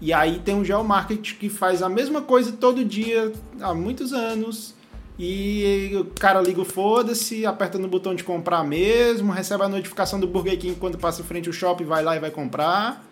E 0.00 0.12
aí 0.12 0.38
tem 0.38 0.54
um 0.54 0.64
geomarketing 0.64 1.34
que 1.36 1.48
faz 1.48 1.82
a 1.82 1.88
mesma 1.88 2.20
coisa 2.22 2.52
todo 2.52 2.84
dia 2.84 3.32
há 3.60 3.74
muitos 3.74 4.12
anos. 4.12 4.74
E 5.18 5.90
o 5.98 6.04
cara 6.04 6.40
liga 6.40 6.60
o 6.60 6.64
foda-se, 6.64 7.44
aperta 7.44 7.76
no 7.76 7.88
botão 7.88 8.14
de 8.14 8.22
comprar 8.22 8.62
mesmo, 8.62 9.32
recebe 9.32 9.64
a 9.64 9.68
notificação 9.68 10.20
do 10.20 10.28
Burger 10.28 10.56
King 10.56 10.76
quando 10.78 10.96
passa 10.96 11.22
em 11.22 11.24
frente 11.24 11.48
ao 11.48 11.52
shopping, 11.52 11.84
vai 11.84 12.04
lá 12.04 12.14
e 12.14 12.20
vai 12.20 12.30
comprar. 12.30 13.04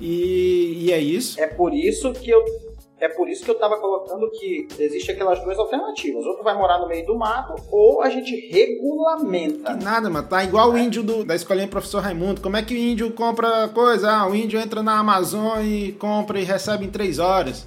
E, 0.00 0.86
e 0.86 0.92
é 0.92 0.98
isso. 0.98 1.38
É 1.40 1.46
por 1.46 1.72
isso 1.72 2.12
que 2.12 2.28
eu 2.28 2.44
é 3.00 3.08
por 3.08 3.28
isso 3.28 3.44
que 3.44 3.50
eu 3.50 3.54
estava 3.54 3.76
colocando 3.78 4.30
que 4.30 4.68
existe 4.78 5.10
aquelas 5.10 5.42
duas 5.42 5.58
alternativas. 5.58 6.24
Ou 6.24 6.36
tu 6.36 6.44
vai 6.44 6.56
morar 6.56 6.78
no 6.78 6.88
meio 6.88 7.04
do 7.04 7.16
mato, 7.16 7.54
ou 7.70 8.02
a 8.02 8.08
gente 8.08 8.34
regulamenta. 8.50 9.76
Que 9.76 9.84
nada, 9.84 10.08
mano. 10.08 10.28
Tá 10.28 10.44
igual 10.44 10.70
o 10.70 10.78
índio 10.78 11.02
do, 11.02 11.24
da 11.24 11.34
escolinha 11.34 11.68
Professor 11.68 12.00
Raimundo. 12.00 12.40
Como 12.40 12.56
é 12.56 12.62
que 12.62 12.74
o 12.74 12.76
índio 12.76 13.10
compra 13.12 13.68
coisa? 13.68 14.10
Ah, 14.10 14.28
o 14.28 14.34
índio 14.34 14.60
entra 14.60 14.82
na 14.82 14.98
Amazon 14.98 15.60
e 15.62 15.92
compra 15.92 16.38
e 16.38 16.44
recebe 16.44 16.86
em 16.86 16.90
três 16.90 17.18
horas. 17.18 17.66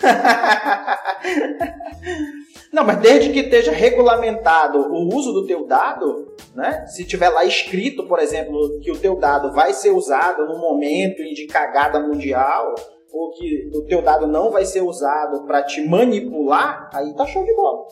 Não, 2.72 2.84
mas 2.84 2.98
desde 2.98 3.32
que 3.32 3.40
esteja 3.40 3.72
regulamentado 3.72 4.78
o 4.78 5.12
uso 5.12 5.32
do 5.32 5.44
teu 5.44 5.66
dado, 5.66 6.36
né? 6.54 6.86
Se 6.86 7.04
tiver 7.04 7.28
lá 7.28 7.44
escrito, 7.44 8.06
por 8.06 8.20
exemplo, 8.20 8.78
que 8.80 8.92
o 8.92 8.98
teu 8.98 9.16
dado 9.16 9.52
vai 9.52 9.74
ser 9.74 9.90
usado 9.90 10.46
no 10.46 10.56
momento 10.58 11.22
de 11.34 11.46
cagada 11.46 11.98
mundial, 11.98 12.76
ou 13.12 13.32
que 13.32 13.70
o 13.74 13.82
teu 13.86 14.02
dado 14.02 14.26
não 14.26 14.50
vai 14.50 14.64
ser 14.64 14.82
usado 14.82 15.46
para 15.46 15.62
te 15.62 15.86
manipular, 15.86 16.90
aí 16.92 17.14
tá 17.14 17.26
show 17.26 17.44
de 17.44 17.54
bola. 17.54 17.84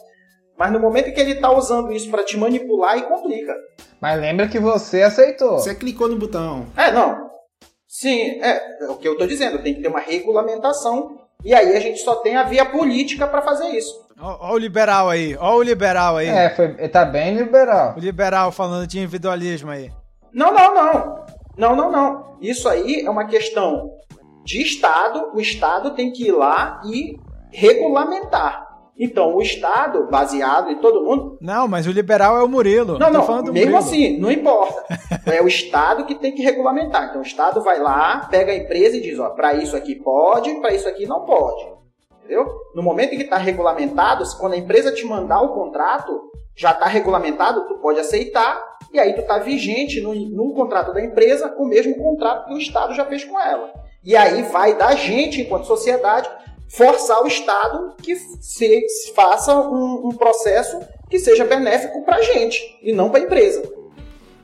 Mas 0.56 0.72
no 0.72 0.80
momento 0.80 1.12
que 1.12 1.20
ele 1.20 1.36
tá 1.36 1.50
usando 1.52 1.92
isso 1.92 2.10
para 2.10 2.24
te 2.24 2.36
manipular, 2.36 2.94
aí 2.94 3.02
complica. 3.02 3.54
Mas 4.00 4.20
lembra 4.20 4.48
que 4.48 4.58
você 4.58 5.02
aceitou. 5.02 5.58
Você 5.58 5.74
clicou 5.74 6.08
no 6.08 6.18
botão. 6.18 6.66
É, 6.76 6.90
não. 6.90 7.28
Sim, 7.86 8.40
é, 8.42 8.84
é 8.84 8.88
o 8.88 8.96
que 8.96 9.08
eu 9.08 9.16
tô 9.16 9.26
dizendo, 9.26 9.62
tem 9.62 9.74
que 9.74 9.82
ter 9.82 9.88
uma 9.88 10.00
regulamentação 10.00 11.18
e 11.44 11.54
aí 11.54 11.76
a 11.76 11.80
gente 11.80 12.00
só 12.00 12.16
tem 12.16 12.36
a 12.36 12.42
via 12.42 12.64
política 12.66 13.26
para 13.26 13.40
fazer 13.40 13.68
isso. 13.68 14.06
Ó, 14.20 14.52
o 14.52 14.58
liberal 14.58 15.08
aí, 15.08 15.36
ó 15.38 15.56
o 15.56 15.62
liberal 15.62 16.16
aí. 16.16 16.28
É, 16.28 16.50
foi, 16.50 16.68
tá 16.88 17.04
bem 17.04 17.36
liberal. 17.36 17.94
O 17.96 18.00
liberal 18.00 18.50
falando 18.50 18.88
de 18.88 18.98
individualismo 18.98 19.70
aí. 19.70 19.90
Não, 20.32 20.52
não, 20.52 20.74
não. 20.74 21.26
Não, 21.56 21.76
não, 21.76 21.92
não. 21.92 22.36
Isso 22.40 22.68
aí 22.68 23.02
é 23.06 23.10
uma 23.10 23.26
questão 23.26 23.90
de 24.48 24.62
Estado, 24.62 25.30
o 25.34 25.40
Estado 25.42 25.90
tem 25.90 26.10
que 26.10 26.28
ir 26.28 26.32
lá 26.32 26.80
e 26.86 27.18
regulamentar. 27.52 28.66
Então, 28.98 29.36
o 29.36 29.42
Estado, 29.42 30.08
baseado 30.10 30.70
em 30.70 30.80
todo 30.80 31.04
mundo. 31.04 31.36
Não, 31.38 31.68
mas 31.68 31.86
o 31.86 31.92
liberal 31.92 32.38
é 32.38 32.42
o 32.42 32.48
Murilo. 32.48 32.98
Não, 32.98 33.10
não, 33.10 33.26
mesmo 33.26 33.52
Murilo. 33.52 33.76
assim, 33.76 34.18
não 34.18 34.32
importa. 34.32 34.86
é 35.30 35.42
o 35.42 35.46
Estado 35.46 36.06
que 36.06 36.14
tem 36.14 36.34
que 36.34 36.42
regulamentar. 36.42 37.10
Então, 37.10 37.20
o 37.20 37.24
Estado 37.24 37.62
vai 37.62 37.78
lá, 37.78 38.26
pega 38.30 38.50
a 38.50 38.56
empresa 38.56 38.96
e 38.96 39.02
diz: 39.02 39.18
ó, 39.18 39.28
para 39.30 39.52
isso 39.52 39.76
aqui 39.76 39.96
pode, 39.96 40.52
para 40.62 40.74
isso 40.74 40.88
aqui 40.88 41.06
não 41.06 41.26
pode. 41.26 41.68
Entendeu? 42.16 42.46
No 42.74 42.82
momento 42.82 43.12
em 43.12 43.18
que 43.18 43.24
está 43.24 43.36
regulamentado, 43.36 44.24
quando 44.40 44.54
a 44.54 44.58
empresa 44.58 44.90
te 44.92 45.04
mandar 45.04 45.42
o 45.42 45.52
contrato, 45.52 46.22
já 46.56 46.70
está 46.70 46.86
regulamentado, 46.86 47.68
tu 47.68 47.74
pode 47.80 48.00
aceitar, 48.00 48.60
e 48.94 48.98
aí 48.98 49.12
tu 49.12 49.20
está 49.20 49.38
vigente 49.38 50.00
no, 50.00 50.14
no 50.14 50.54
contrato 50.54 50.94
da 50.94 51.04
empresa 51.04 51.54
o 51.58 51.66
mesmo 51.66 51.94
contrato 51.98 52.46
que 52.46 52.54
o 52.54 52.58
Estado 52.58 52.94
já 52.94 53.04
fez 53.04 53.24
com 53.24 53.38
ela. 53.38 53.87
E 54.08 54.16
aí 54.16 54.42
vai 54.44 54.74
da 54.74 54.94
gente, 54.94 55.42
enquanto 55.42 55.66
sociedade, 55.66 56.30
forçar 56.66 57.22
o 57.22 57.26
Estado 57.26 57.94
que 58.02 58.16
se, 58.40 59.12
faça 59.14 59.54
um, 59.54 60.08
um 60.08 60.16
processo 60.16 60.80
que 61.10 61.18
seja 61.18 61.44
benéfico 61.44 62.02
para 62.06 62.16
a 62.16 62.22
gente 62.22 62.78
e 62.82 62.90
não 62.90 63.10
para 63.10 63.20
a 63.20 63.24
empresa. 63.24 63.62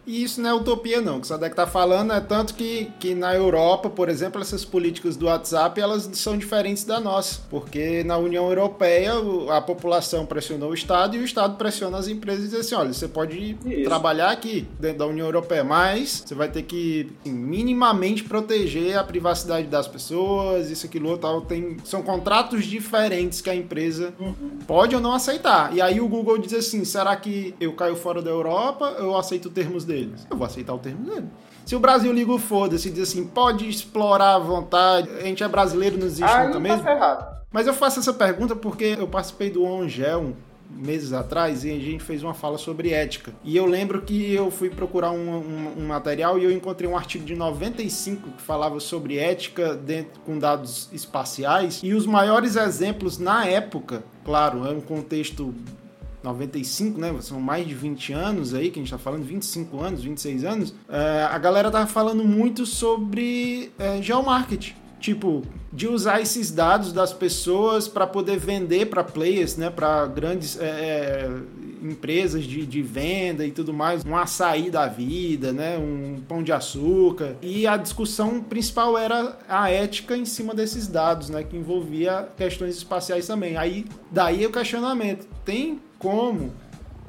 E 0.07 0.23
isso 0.23 0.41
não 0.41 0.51
é 0.51 0.55
utopia, 0.55 1.01
não. 1.01 1.17
O 1.17 1.21
que 1.21 1.27
o 1.27 1.29
Sadek 1.29 1.53
está 1.53 1.67
falando 1.67 2.13
é 2.13 2.21
tanto 2.21 2.55
que, 2.55 2.91
que 3.01 3.15
na 3.15 3.35
Europa, 3.35 3.89
por 3.89 4.09
exemplo, 4.09 4.41
essas 4.41 4.65
políticas 4.65 5.17
do 5.17 5.27
WhatsApp 5.27 5.81
elas 5.81 6.09
são 6.15 6.37
diferentes 6.37 6.85
da 6.85 7.01
nossa. 7.01 7.41
Porque 7.49 8.05
na 8.05 8.17
União 8.19 8.49
Europeia 8.49 9.13
a 9.51 9.61
população 9.61 10.27
pressionou 10.27 10.71
o 10.71 10.75
Estado 10.75 11.17
e 11.17 11.21
o 11.21 11.25
Estado 11.25 11.57
pressiona 11.57 11.99
as 11.99 12.09
empresas 12.09 12.47
e 12.47 12.49
diz 12.49 12.61
assim: 12.61 12.75
olha, 12.75 12.93
você 12.93 13.09
pode 13.09 13.57
isso. 13.65 13.85
trabalhar 13.85 14.31
aqui 14.31 14.67
dentro 14.79 14.99
da 14.99 15.07
União 15.07 15.27
Europeia, 15.27 15.65
mas 15.65 16.23
você 16.27 16.35
vai 16.35 16.49
ter 16.49 16.63
que 16.63 17.11
assim, 17.21 17.33
minimamente 17.33 18.25
proteger 18.25 18.99
a 18.99 19.05
privacidade 19.05 19.69
das 19.69 19.89
pessoas, 19.89 20.71
isso, 20.71 20.87
aquilo, 20.87 21.17
tal. 21.17 21.41
Tem, 21.43 21.77
são 21.85 22.03
contratos 22.03 22.65
diferentes 22.65 23.41
que 23.41 23.51
a 23.51 23.55
empresa 23.55 24.13
uhum. 24.19 24.35
pode 24.67 24.95
ou 24.95 25.01
não 25.01 25.13
aceitar. 25.13 25.75
E 25.75 25.81
aí 25.81 26.01
o 26.01 26.09
Google 26.09 26.39
diz 26.39 26.53
assim: 26.53 26.85
será 26.85 27.17
que 27.17 27.55
eu 27.61 27.73
caio 27.73 27.97
fora 27.97 28.21
da 28.21 28.31
Europa? 28.31 28.97
Eu 28.99 29.17
aceito 29.17 29.49
termos 29.49 29.85
dele? 29.85 29.94
Deles. 29.95 30.27
Eu 30.29 30.37
vou 30.37 30.47
aceitar 30.47 30.75
o 30.75 30.79
termo 30.79 31.05
dele. 31.05 31.29
Se 31.65 31.75
o 31.75 31.81
Brasil 31.81 32.13
liga 32.13 32.33
o 32.33 32.39
foda-se 32.39 32.89
e 32.89 32.91
diz 32.91 33.09
assim, 33.09 33.25
pode 33.25 33.69
explorar 33.69 34.35
à 34.35 34.39
vontade, 34.39 35.09
a 35.11 35.23
gente 35.23 35.43
é 35.43 35.49
brasileiro, 35.49 35.97
não 35.97 36.07
existe 36.07 36.25
Aí 36.25 36.47
nunca 36.47 36.53
tá 36.53 36.61
mesmo. 36.61 36.83
Ferrado. 36.83 37.35
Mas 37.51 37.67
eu 37.67 37.73
faço 37.73 38.01
essa 38.01 38.13
pergunta 38.13 38.57
porque 38.57 38.97
eu 38.99 39.07
participei 39.07 39.49
do 39.49 39.63
ONGEL 39.65 40.35
meses 40.69 41.13
atrás 41.13 41.65
e 41.65 41.71
a 41.71 41.79
gente 41.79 42.03
fez 42.03 42.23
uma 42.23 42.35
fala 42.35 42.59
sobre 42.59 42.91
ética. 42.91 43.33
E 43.45 43.57
eu 43.57 43.65
lembro 43.65 44.03
que 44.03 44.35
eu 44.35 44.51
fui 44.51 44.69
procurar 44.69 45.13
um, 45.13 45.31
um, 45.31 45.73
um, 45.79 45.87
material 45.87 46.39
e 46.39 46.45
eu 46.45 46.51
encontrei 46.51 46.89
um 46.89 46.97
artigo 46.97 47.25
de 47.25 47.37
95 47.37 48.31
que 48.31 48.43
falava 48.43 48.81
sobre 48.81 49.19
ética 49.19 49.75
dentro, 49.75 50.21
com 50.21 50.39
dados 50.39 50.89
espaciais. 50.93 51.81
E 51.83 51.95
os 51.95 52.07
maiores 52.07 52.57
exemplos 52.57 53.19
na 53.19 53.47
época, 53.47 54.03
claro, 54.25 54.67
é 54.67 54.71
um 54.71 54.81
contexto 54.81 55.55
95, 56.25 56.99
né? 56.99 57.15
São 57.21 57.39
mais 57.39 57.69
de 57.69 57.75
20 57.75 58.13
anos 58.15 58.55
aí 58.55 58.71
que 58.71 58.81
a 58.81 58.83
gente 58.83 58.91
tá 58.91 58.99
falando, 58.99 59.25
25 59.25 59.81
anos, 59.81 60.03
26 60.03 60.45
anos. 60.45 60.75
É, 60.89 61.29
a 61.31 61.39
galera 61.39 61.71
tá 61.71 61.87
falando 61.87 62.25
muito 62.25 62.65
sobre 62.65 63.71
é, 63.79 64.01
geomarketing. 64.01 64.75
Tipo, 64.99 65.43
de 65.71 65.87
usar 65.87 66.23
esses 66.23 66.51
dados 66.51 66.91
das 66.91 67.13
pessoas 67.13 67.87
para 67.87 68.07
poder 68.07 68.39
vender 68.39 68.87
para 68.87 69.05
players, 69.05 69.55
né? 69.59 69.69
Para 69.69 70.07
grandes 70.07 70.59
é, 70.59 70.65
é, 70.65 71.31
empresas 71.85 72.45
de, 72.45 72.65
de 72.67 72.83
venda 72.83 73.47
e 73.47 73.51
tudo 73.51 73.73
mais, 73.73 74.05
um 74.05 74.17
açaí 74.17 74.71
da 74.71 74.87
vida, 74.87 75.53
né? 75.53 75.77
Um 75.79 76.21
pão 76.27 76.43
de 76.43 76.53
açúcar. 76.53 77.37
E 77.43 77.67
a 77.67 77.77
discussão 77.77 78.41
principal 78.41 78.97
era 78.97 79.39
a 79.49 79.71
ética 79.71 80.17
em 80.17 80.25
cima 80.25 80.55
desses 80.55 80.89
dados, 80.89 81.29
né? 81.29 81.45
Que 81.45 81.57
envolvia 81.57 82.29
questões 82.37 82.77
espaciais 82.77 83.27
também. 83.27 83.57
Aí, 83.57 83.85
daí 84.11 84.47
o 84.47 84.53
questionamento. 84.53 85.27
Tem 85.45 85.81
como 85.99 86.53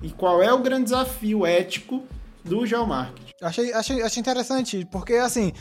e 0.02 0.10
qual 0.10 0.44
é 0.44 0.52
o 0.54 0.60
grande 0.60 0.86
desafio 0.86 1.46
ético 1.46 2.04
do 2.44 2.66
geomarketing. 2.66 3.34
Achei, 3.42 3.74
achei, 3.74 4.02
achei 4.02 4.22
interessante, 4.22 4.88
porque 4.92 5.14
assim, 5.14 5.52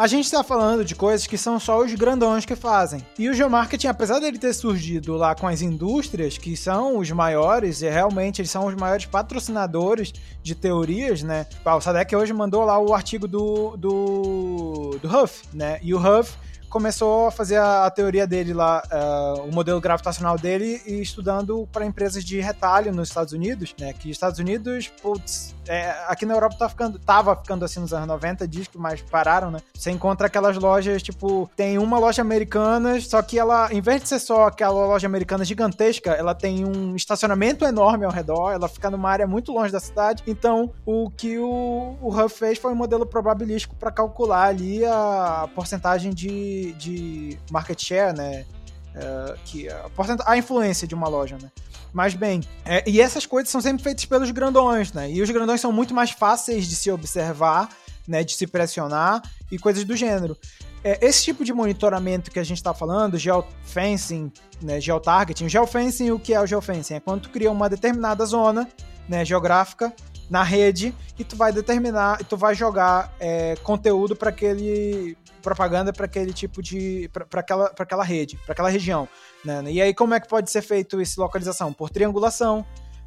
a 0.00 0.06
gente 0.06 0.24
está 0.24 0.42
falando 0.42 0.82
de 0.82 0.94
coisas 0.94 1.26
que 1.26 1.36
são 1.36 1.60
só 1.60 1.84
os 1.84 1.94
grandões 1.94 2.46
que 2.46 2.56
fazem. 2.56 3.04
E 3.18 3.28
o 3.28 3.34
geomarketing, 3.34 3.88
apesar 3.88 4.18
dele 4.18 4.38
ter 4.38 4.54
surgido 4.54 5.14
lá 5.14 5.34
com 5.34 5.46
as 5.46 5.60
indústrias, 5.60 6.38
que 6.38 6.56
são 6.56 6.96
os 6.96 7.10
maiores, 7.10 7.82
e 7.82 7.90
realmente 7.90 8.40
eles 8.40 8.50
são 8.50 8.64
os 8.64 8.74
maiores 8.74 9.04
patrocinadores 9.04 10.10
de 10.42 10.54
teorias, 10.54 11.22
né? 11.22 11.46
O 11.66 11.80
Sadek 11.82 12.16
hoje 12.16 12.32
mandou 12.32 12.64
lá 12.64 12.78
o 12.78 12.94
artigo 12.94 13.28
do, 13.28 13.76
do, 13.76 14.98
do 15.02 15.22
Huff, 15.22 15.42
né? 15.52 15.78
E 15.82 15.92
o 15.92 15.98
Huff 15.98 16.34
começou 16.70 17.26
a 17.26 17.30
fazer 17.30 17.56
a, 17.56 17.84
a 17.84 17.90
teoria 17.90 18.26
dele 18.26 18.54
lá, 18.54 18.82
uh, 18.90 19.42
o 19.42 19.52
modelo 19.52 19.80
gravitacional 19.80 20.38
dele, 20.38 20.80
e 20.86 21.02
estudando 21.02 21.68
para 21.72 21.84
empresas 21.84 22.24
de 22.24 22.40
retalho 22.40 22.94
nos 22.94 23.08
Estados 23.08 23.32
Unidos, 23.32 23.74
né? 23.78 23.92
Que 23.92 24.10
Estados 24.10 24.38
Unidos, 24.38 24.88
putz, 25.02 25.54
é, 25.66 25.90
aqui 26.08 26.24
na 26.24 26.34
Europa 26.34 26.56
tá 26.56 26.68
ficando, 26.68 26.98
tava 26.98 27.36
ficando 27.36 27.64
assim 27.64 27.80
nos 27.80 27.92
anos 27.92 28.06
90, 28.06 28.46
diz 28.48 28.66
que 28.66 28.78
mais 28.78 29.00
pararam, 29.02 29.50
né? 29.50 29.60
Você 29.74 29.90
encontra 29.90 30.26
aquelas 30.26 30.56
lojas, 30.56 31.02
tipo, 31.02 31.50
tem 31.56 31.78
uma 31.78 31.98
loja 31.98 32.22
americana, 32.22 33.00
só 33.00 33.20
que 33.22 33.38
ela, 33.38 33.72
em 33.72 33.80
vez 33.80 34.02
de 34.02 34.08
ser 34.08 34.18
só 34.18 34.46
aquela 34.46 34.86
loja 34.86 35.06
americana 35.06 35.44
gigantesca, 35.44 36.10
ela 36.12 36.34
tem 36.34 36.64
um 36.64 36.94
estacionamento 36.96 37.64
enorme 37.64 38.04
ao 38.04 38.10
redor, 38.10 38.52
ela 38.52 38.68
fica 38.68 38.90
numa 38.90 39.10
área 39.10 39.26
muito 39.26 39.52
longe 39.52 39.72
da 39.72 39.80
cidade. 39.80 40.22
Então, 40.26 40.72
o 40.86 41.10
que 41.10 41.38
o, 41.38 41.96
o 42.00 42.08
Huff 42.08 42.38
fez 42.38 42.58
foi 42.58 42.72
um 42.72 42.76
modelo 42.76 43.04
probabilístico 43.04 43.74
para 43.76 43.90
calcular 43.90 44.48
ali 44.48 44.84
a 44.84 45.48
porcentagem 45.54 46.12
de, 46.12 46.59
de 46.72 47.38
market 47.50 47.80
share, 47.82 48.16
né? 48.16 48.44
Uh, 48.90 49.38
que 49.44 49.68
a, 49.68 49.88
a 50.26 50.36
influência 50.36 50.86
de 50.86 50.94
uma 50.94 51.08
loja, 51.08 51.38
né? 51.40 51.50
Mas 51.92 52.14
bem, 52.14 52.40
é, 52.64 52.82
e 52.88 53.00
essas 53.00 53.26
coisas 53.26 53.50
são 53.50 53.60
sempre 53.60 53.82
feitas 53.82 54.04
pelos 54.04 54.30
grandões, 54.30 54.92
né? 54.92 55.10
E 55.10 55.20
os 55.22 55.30
grandões 55.30 55.60
são 55.60 55.72
muito 55.72 55.94
mais 55.94 56.10
fáceis 56.10 56.68
de 56.68 56.76
se 56.76 56.90
observar, 56.90 57.68
né? 58.06 58.22
De 58.24 58.34
se 58.34 58.46
pressionar 58.46 59.22
e 59.50 59.58
coisas 59.58 59.84
do 59.84 59.96
gênero. 59.96 60.36
É, 60.82 60.98
esse 61.06 61.24
tipo 61.24 61.44
de 61.44 61.52
monitoramento 61.52 62.30
que 62.30 62.38
a 62.38 62.44
gente 62.44 62.56
está 62.56 62.72
falando, 62.72 63.18
geofencing, 63.18 64.32
né, 64.62 64.80
geotargeting, 64.80 65.48
geofencing, 65.48 66.10
o 66.10 66.18
que 66.18 66.32
é 66.32 66.40
o 66.40 66.46
geofencing? 66.46 66.94
É 66.94 67.00
quando 67.00 67.22
tu 67.22 67.30
cria 67.30 67.50
uma 67.50 67.68
determinada 67.68 68.24
zona 68.24 68.66
né, 69.06 69.22
geográfica 69.24 69.92
na 70.30 70.42
rede 70.42 70.94
e 71.18 71.24
tu 71.24 71.36
vai 71.36 71.52
determinar, 71.52 72.24
tu 72.24 72.36
vai 72.36 72.54
jogar 72.54 73.12
é, 73.20 73.56
conteúdo 73.62 74.16
para 74.16 74.30
aquele 74.30 75.18
propaganda 75.40 75.92
para 75.92 76.06
aquele 76.06 76.32
tipo 76.32 76.62
de 76.62 77.10
para 77.12 77.40
aquela 77.40 77.70
para 77.70 77.82
aquela 77.82 78.04
rede, 78.04 78.38
para 78.44 78.52
aquela 78.52 78.68
região, 78.68 79.08
né? 79.44 79.62
E 79.70 79.80
aí 79.80 79.94
como 79.94 80.14
é 80.14 80.20
que 80.20 80.28
pode 80.28 80.50
ser 80.50 80.62
feito 80.62 81.00
essa 81.00 81.20
localização 81.20 81.72
por 81.72 81.90
triangulação, 81.90 82.64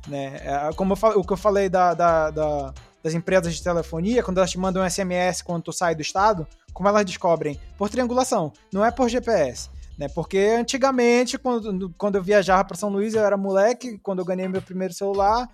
né? 0.08 0.40
É, 0.42 0.74
como 0.76 0.94
eu, 0.94 1.20
o 1.20 1.24
que 1.24 1.34
eu 1.34 1.38
falei 1.38 1.70
da, 1.70 1.94
da, 1.94 2.30
da, 2.30 2.74
das 3.02 3.14
empresas 3.14 3.54
de 3.54 3.64
telefonia, 3.64 4.24
quando 4.24 4.38
elas 4.38 4.52
te 4.52 4.58
mandam 4.58 4.84
um 4.84 4.90
SMS 4.90 5.42
quando 5.42 5.64
tu 5.64 5.74
sai 5.74 5.96
do 5.96 6.02
estado, 6.02 6.48
como 6.74 6.90
elas 6.90 7.06
descobrem? 7.06 7.60
Por 7.78 7.90
triangulação, 7.90 8.52
não 8.72 8.84
é 8.84 8.92
por 8.92 9.10
GPS. 9.10 9.70
Né? 9.98 10.08
Porque 10.10 10.38
antigamente, 10.38 11.38
quando, 11.38 11.94
quando 11.98 12.16
eu 12.16 12.24
viajava 12.24 12.64
para 12.66 12.78
São 12.78 12.90
Luís, 12.90 13.14
eu 13.14 13.24
era 13.24 13.38
moleque, 13.38 13.98
quando 14.00 14.20
eu 14.20 14.26
ganhei 14.26 14.48
meu 14.48 14.62
primeiro 14.62 14.94
celular, 14.94 15.48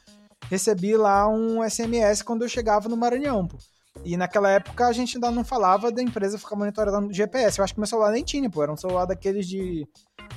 recebi 0.49 0.95
lá 0.95 1.27
um 1.27 1.67
SMS 1.67 2.21
quando 2.21 2.43
eu 2.43 2.49
chegava 2.49 2.87
no 2.87 2.95
Maranhão. 2.95 3.47
Pô. 3.47 3.57
E 4.03 4.15
naquela 4.15 4.49
época 4.49 4.87
a 4.87 4.93
gente 4.93 5.17
ainda 5.17 5.29
não 5.31 5.43
falava 5.43 5.91
da 5.91 6.01
empresa 6.01 6.37
ficar 6.37 6.55
monitorando 6.55 7.07
o 7.07 7.13
GPS. 7.13 7.59
Eu 7.59 7.63
acho 7.63 7.73
que 7.73 7.79
meu 7.79 7.87
celular 7.87 8.11
nem 8.11 8.23
tinha, 8.23 8.49
pô. 8.49 8.63
Era 8.63 8.71
um 8.71 8.77
celular 8.77 9.05
daqueles 9.05 9.47
de, 9.47 9.87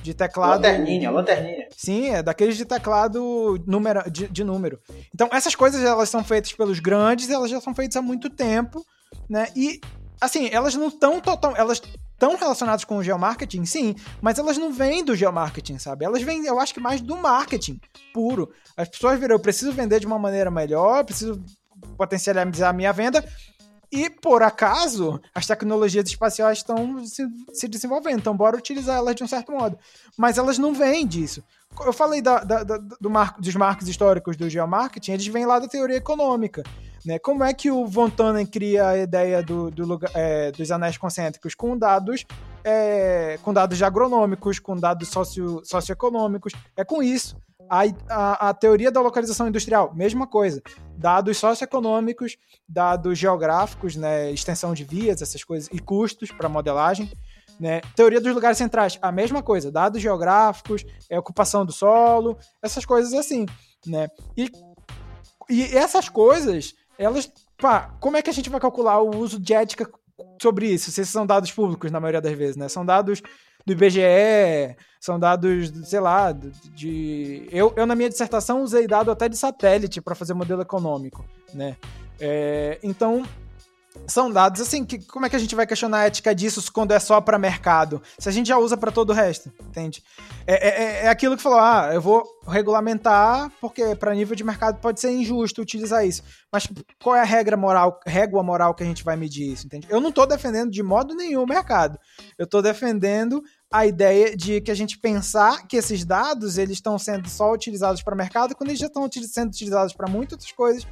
de 0.01 0.13
teclado. 0.13 0.61
Lanterninha, 0.61 1.09
lanterninha. 1.09 1.67
Sim, 1.75 2.09
é 2.09 2.21
daqueles 2.21 2.57
de 2.57 2.65
teclado 2.65 3.63
número, 3.65 4.09
de, 4.11 4.27
de 4.27 4.43
número. 4.43 4.79
Então, 5.13 5.29
essas 5.31 5.55
coisas 5.55 5.83
elas 5.83 6.09
são 6.09 6.23
feitas 6.23 6.51
pelos 6.53 6.79
grandes, 6.79 7.29
elas 7.29 7.49
já 7.49 7.61
são 7.61 7.73
feitas 7.73 7.95
há 7.95 8.01
muito 8.01 8.29
tempo, 8.29 8.85
né? 9.29 9.47
E 9.55 9.79
assim, 10.19 10.49
elas 10.51 10.75
não 10.75 10.87
estão 10.87 11.19
total, 11.19 11.53
elas 11.55 11.81
estão 12.13 12.35
relacionadas 12.37 12.85
com 12.85 12.97
o 12.97 13.03
geomarketing, 13.03 13.65
sim, 13.65 13.95
mas 14.21 14.39
elas 14.39 14.57
não 14.57 14.71
vêm 14.71 15.03
do 15.03 15.15
geomarketing, 15.15 15.77
sabe? 15.77 16.05
Elas 16.05 16.21
vêm, 16.21 16.45
eu 16.45 16.59
acho 16.59 16.73
que 16.73 16.79
mais 16.79 17.01
do 17.01 17.17
marketing 17.17 17.79
puro. 18.13 18.49
As 18.77 18.87
pessoas 18.87 19.19
viram, 19.19 19.35
eu 19.35 19.39
preciso 19.39 19.73
vender 19.73 19.99
de 19.99 20.05
uma 20.05 20.17
maneira 20.17 20.49
melhor, 20.49 21.03
preciso 21.03 21.43
potencializar 21.97 22.69
a 22.69 22.73
minha 22.73 22.91
venda, 22.91 23.23
e, 23.93 24.09
por 24.09 24.41
acaso, 24.41 25.21
as 25.35 25.45
tecnologias 25.45 26.07
espaciais 26.07 26.57
estão 26.57 27.05
se, 27.05 27.27
se, 27.53 27.67
desenvolvendo, 27.67 28.17
então 28.17 28.35
bora 28.35 28.57
utilizar 28.57 28.97
elas 28.97 29.13
de 29.15 29.23
um 29.23 29.27
certo 29.27 29.51
modo. 29.51 29.77
Mas 30.17 30.39
elas 30.39 30.57
não 30.57 30.73
vêm 30.73 31.05
disso. 31.05 31.43
Eu 31.79 31.93
falei 31.93 32.19
da, 32.19 32.39
da, 32.39 32.63
da, 32.63 32.77
do 32.77 33.07
marco, 33.07 33.39
dos 33.39 33.53
marcos 33.53 33.87
históricos 33.87 34.35
do 34.35 34.49
geomarketing, 34.49 35.11
eles 35.11 35.27
vêm 35.27 35.45
lá 35.45 35.59
da 35.59 35.67
teoria 35.67 35.97
econômica. 35.97 36.63
Né? 37.05 37.19
Como 37.19 37.43
é 37.43 37.53
que 37.53 37.69
o 37.69 37.85
Von 37.85 38.09
Tannen 38.09 38.47
cria 38.47 38.87
a 38.87 38.97
ideia 38.97 39.43
do, 39.43 39.69
do 39.69 39.99
é, 40.15 40.51
dos 40.51 40.71
anéis 40.71 40.97
concêntricos? 40.97 41.53
Com 41.53 41.77
dados, 41.77 42.25
é, 42.63 43.37
com 43.43 43.53
dados 43.53 43.79
agronômicos, 43.83 44.57
com 44.57 44.75
dados 44.75 45.09
socio, 45.09 45.61
socioeconômicos. 45.63 46.53
É 46.75 46.83
com 46.83 47.03
isso. 47.03 47.37
A, 47.69 47.83
a, 48.09 48.49
a, 48.49 48.53
teoria 48.53 48.91
da 48.91 49.01
localização 49.01 49.47
industrial, 49.47 49.93
mesma 49.95 50.27
coisa. 50.27 50.61
Dados 50.97 51.37
socioeconômicos, 51.37 52.37
dados 52.67 53.17
geográficos, 53.17 53.95
né, 53.95 54.31
extensão 54.31 54.73
de 54.73 54.83
vias, 54.83 55.21
essas 55.21 55.43
coisas, 55.43 55.69
e 55.71 55.79
custos 55.79 56.31
para 56.31 56.47
modelagem. 56.47 57.11
Né? 57.59 57.81
Teoria 57.95 58.19
dos 58.19 58.33
lugares 58.33 58.57
centrais, 58.57 58.97
a 59.01 59.11
mesma 59.11 59.41
coisa. 59.41 59.71
Dados 59.71 60.01
geográficos, 60.01 60.85
é, 61.09 61.17
ocupação 61.17 61.65
do 61.65 61.71
solo, 61.71 62.37
essas 62.61 62.85
coisas 62.85 63.13
assim. 63.13 63.45
Né? 63.85 64.07
E, 64.37 64.51
e 65.49 65.75
essas 65.75 66.09
coisas 66.09 66.73
elas. 66.97 67.31
Pá, 67.57 67.93
como 67.99 68.17
é 68.17 68.21
que 68.21 68.29
a 68.29 68.33
gente 68.33 68.49
vai 68.49 68.59
calcular 68.59 68.99
o 68.99 69.15
uso 69.17 69.39
de 69.39 69.53
ética 69.53 69.89
sobre 70.41 70.67
isso? 70.67 70.91
Se 70.91 71.05
são 71.05 71.25
dados 71.25 71.51
públicos, 71.51 71.91
na 71.91 71.99
maioria 71.99 72.21
das 72.21 72.37
vezes, 72.37 72.55
né? 72.55 72.67
São 72.67 72.85
dados 72.85 73.21
do 73.65 73.73
IBGE, 73.73 74.75
são 74.99 75.19
dados, 75.19 75.71
sei 75.85 75.99
lá, 75.99 76.31
de. 76.31 77.47
Eu, 77.51 77.73
eu 77.75 77.85
na 77.85 77.95
minha 77.95 78.09
dissertação 78.09 78.61
usei 78.61 78.87
dado 78.87 79.11
até 79.11 79.27
de 79.27 79.37
satélite 79.37 80.01
para 80.01 80.15
fazer 80.15 80.33
modelo 80.33 80.61
econômico, 80.61 81.25
né? 81.53 81.77
É, 82.19 82.79
então, 82.83 83.23
são 84.07 84.31
dados 84.31 84.61
assim 84.61 84.83
que 84.83 84.99
como 84.99 85.25
é 85.25 85.29
que 85.29 85.35
a 85.35 85.39
gente 85.39 85.55
vai 85.55 85.65
questionar 85.65 85.99
a 85.99 86.05
ética 86.05 86.33
disso 86.33 86.71
quando 86.71 86.91
é 86.91 86.99
só 86.99 87.21
para 87.21 87.37
mercado? 87.37 88.01
Se 88.17 88.27
a 88.27 88.31
gente 88.31 88.47
já 88.47 88.57
usa 88.57 88.75
para 88.75 88.91
todo 88.91 89.11
o 89.11 89.13
resto 89.13 89.51
entende? 89.61 90.03
É, 90.45 90.67
é, 90.67 91.05
é, 91.05 91.09
aquilo 91.09 91.37
que 91.37 91.43
falou 91.43 91.59
ah 91.59 91.91
eu 91.93 92.01
vou 92.01 92.23
regulamentar 92.47 93.51
porque 93.61 93.95
para 93.95 94.13
nível 94.13 94.35
de 94.35 94.43
mercado 94.43 94.79
pode 94.79 94.99
ser 94.99 95.11
injusto 95.11 95.61
utilizar 95.61 96.05
isso. 96.05 96.23
Mas 96.51 96.67
qual 97.01 97.15
é 97.15 97.21
a 97.21 97.25
regra 97.25 97.55
moral 97.55 97.99
régua 98.05 98.43
moral 98.43 98.73
que 98.73 98.83
a 98.83 98.85
gente 98.85 99.03
vai 99.03 99.15
medir 99.15 99.53
isso 99.53 99.65
entende? 99.65 99.87
Eu 99.89 100.01
não 100.01 100.09
estou 100.09 100.25
defendendo 100.25 100.71
de 100.71 100.83
modo 100.83 101.15
nenhum 101.15 101.43
o 101.43 101.47
mercado. 101.47 101.97
Eu 102.37 102.45
estou 102.45 102.61
defendendo 102.61 103.41
a 103.71 103.87
ideia 103.87 104.35
de 104.35 104.61
que 104.61 104.69
a 104.69 104.75
gente 104.75 104.99
pensar 104.99 105.65
que 105.67 105.77
esses 105.77 106.05
dados 106.05 106.57
eles 106.57 106.77
estão 106.77 106.99
sendo 106.99 107.27
só 107.27 107.51
utilizados 107.51 108.03
para 108.03 108.15
mercado 108.15 108.55
quando 108.55 108.69
eles 108.69 108.79
já 108.79 108.87
estão 108.87 109.09
sendo 109.11 109.49
utilizados 109.49 109.93
para 109.93 110.07
muitas 110.07 110.33
outras 110.33 110.51
coisas 110.51 110.85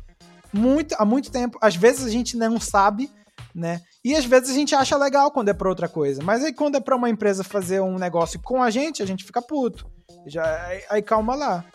muito, 0.54 0.96
há 0.98 1.06
muito 1.06 1.32
tempo. 1.32 1.58
Às 1.62 1.76
vezes 1.76 2.06
a 2.06 2.10
gente 2.10 2.38
não 2.38 2.60
sabe, 2.60 3.10
né? 3.54 3.82
E 4.04 4.16
às 4.16 4.26
vezes 4.26 4.50
a 4.50 4.54
gente 4.54 4.74
acha 4.74 4.98
legal 4.98 5.32
quando 5.32 5.50
é 5.50 5.54
pra 5.54 5.70
outra 5.70 5.88
coisa. 5.88 6.22
Mas 6.24 6.44
aí 6.44 6.54
quando 6.54 6.76
é 6.76 6.80
pra 6.80 6.96
uma 6.96 7.10
empresa 7.10 7.44
fazer 7.44 7.82
um 7.82 7.98
negócio 7.98 8.40
com 8.42 8.62
a 8.62 8.70
gente, 8.70 9.04
a 9.04 9.06
gente 9.06 9.24
fica 9.24 9.42
puto. 9.42 9.90
Já, 10.28 10.66
aí, 10.66 10.84
aí 10.90 11.02
calma 11.02 11.36
lá. 11.36 11.66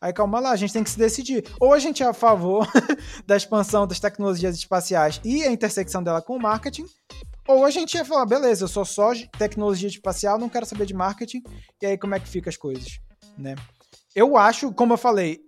Aí 0.00 0.12
calma 0.12 0.40
lá, 0.40 0.50
a 0.50 0.56
gente 0.56 0.72
tem 0.72 0.82
que 0.82 0.90
se 0.90 0.98
decidir. 0.98 1.44
Ou 1.60 1.72
a 1.72 1.78
gente 1.78 2.02
é 2.02 2.06
a 2.06 2.12
favor 2.12 2.68
da 3.24 3.36
expansão 3.36 3.86
das 3.86 4.00
tecnologias 4.00 4.56
espaciais 4.56 5.20
e 5.24 5.44
a 5.44 5.52
intersecção 5.52 6.02
dela 6.02 6.20
com 6.20 6.36
o 6.36 6.42
marketing, 6.42 6.86
ou 7.46 7.64
a 7.64 7.70
gente 7.70 7.94
ia 7.94 8.04
falar, 8.04 8.26
beleza, 8.26 8.64
eu 8.64 8.68
sou 8.68 8.84
só 8.84 9.12
tecnologia 9.38 9.88
espacial, 9.88 10.38
não 10.38 10.48
quero 10.48 10.66
saber 10.66 10.86
de 10.86 10.94
marketing, 10.94 11.42
e 11.80 11.86
aí 11.86 11.98
como 11.98 12.14
é 12.14 12.20
que 12.20 12.28
fica 12.28 12.50
as 12.50 12.56
coisas, 12.56 12.98
né? 13.38 13.54
Eu 14.14 14.36
acho, 14.36 14.72
como 14.72 14.92
eu 14.92 14.98
falei, 14.98 15.40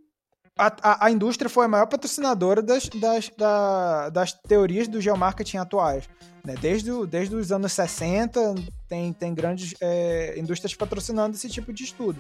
a, 0.57 0.67
a, 0.83 1.07
a, 1.07 1.11
indústria 1.11 1.51
foi 1.51 1.65
a 1.65 1.69
maior 1.69 1.87
patrocinadora 1.87 2.63
das, 2.63 2.89
das, 2.89 3.29
da, 3.37 4.09
das 4.09 4.33
teorias 4.33 4.87
do 4.87 5.01
geomarketing 5.01 5.57
atuais. 5.57 6.09
Né? 6.45 6.55
Desde, 6.61 6.91
desde 7.07 7.35
os 7.35 7.51
anos 7.51 7.73
60, 7.73 8.55
tem, 8.89 9.13
tem 9.13 9.35
grandes 9.35 9.75
é, 9.81 10.39
indústrias 10.39 10.75
patrocinando 10.75 11.35
esse 11.35 11.49
tipo 11.49 11.73
de 11.73 11.85
estudo. 11.85 12.19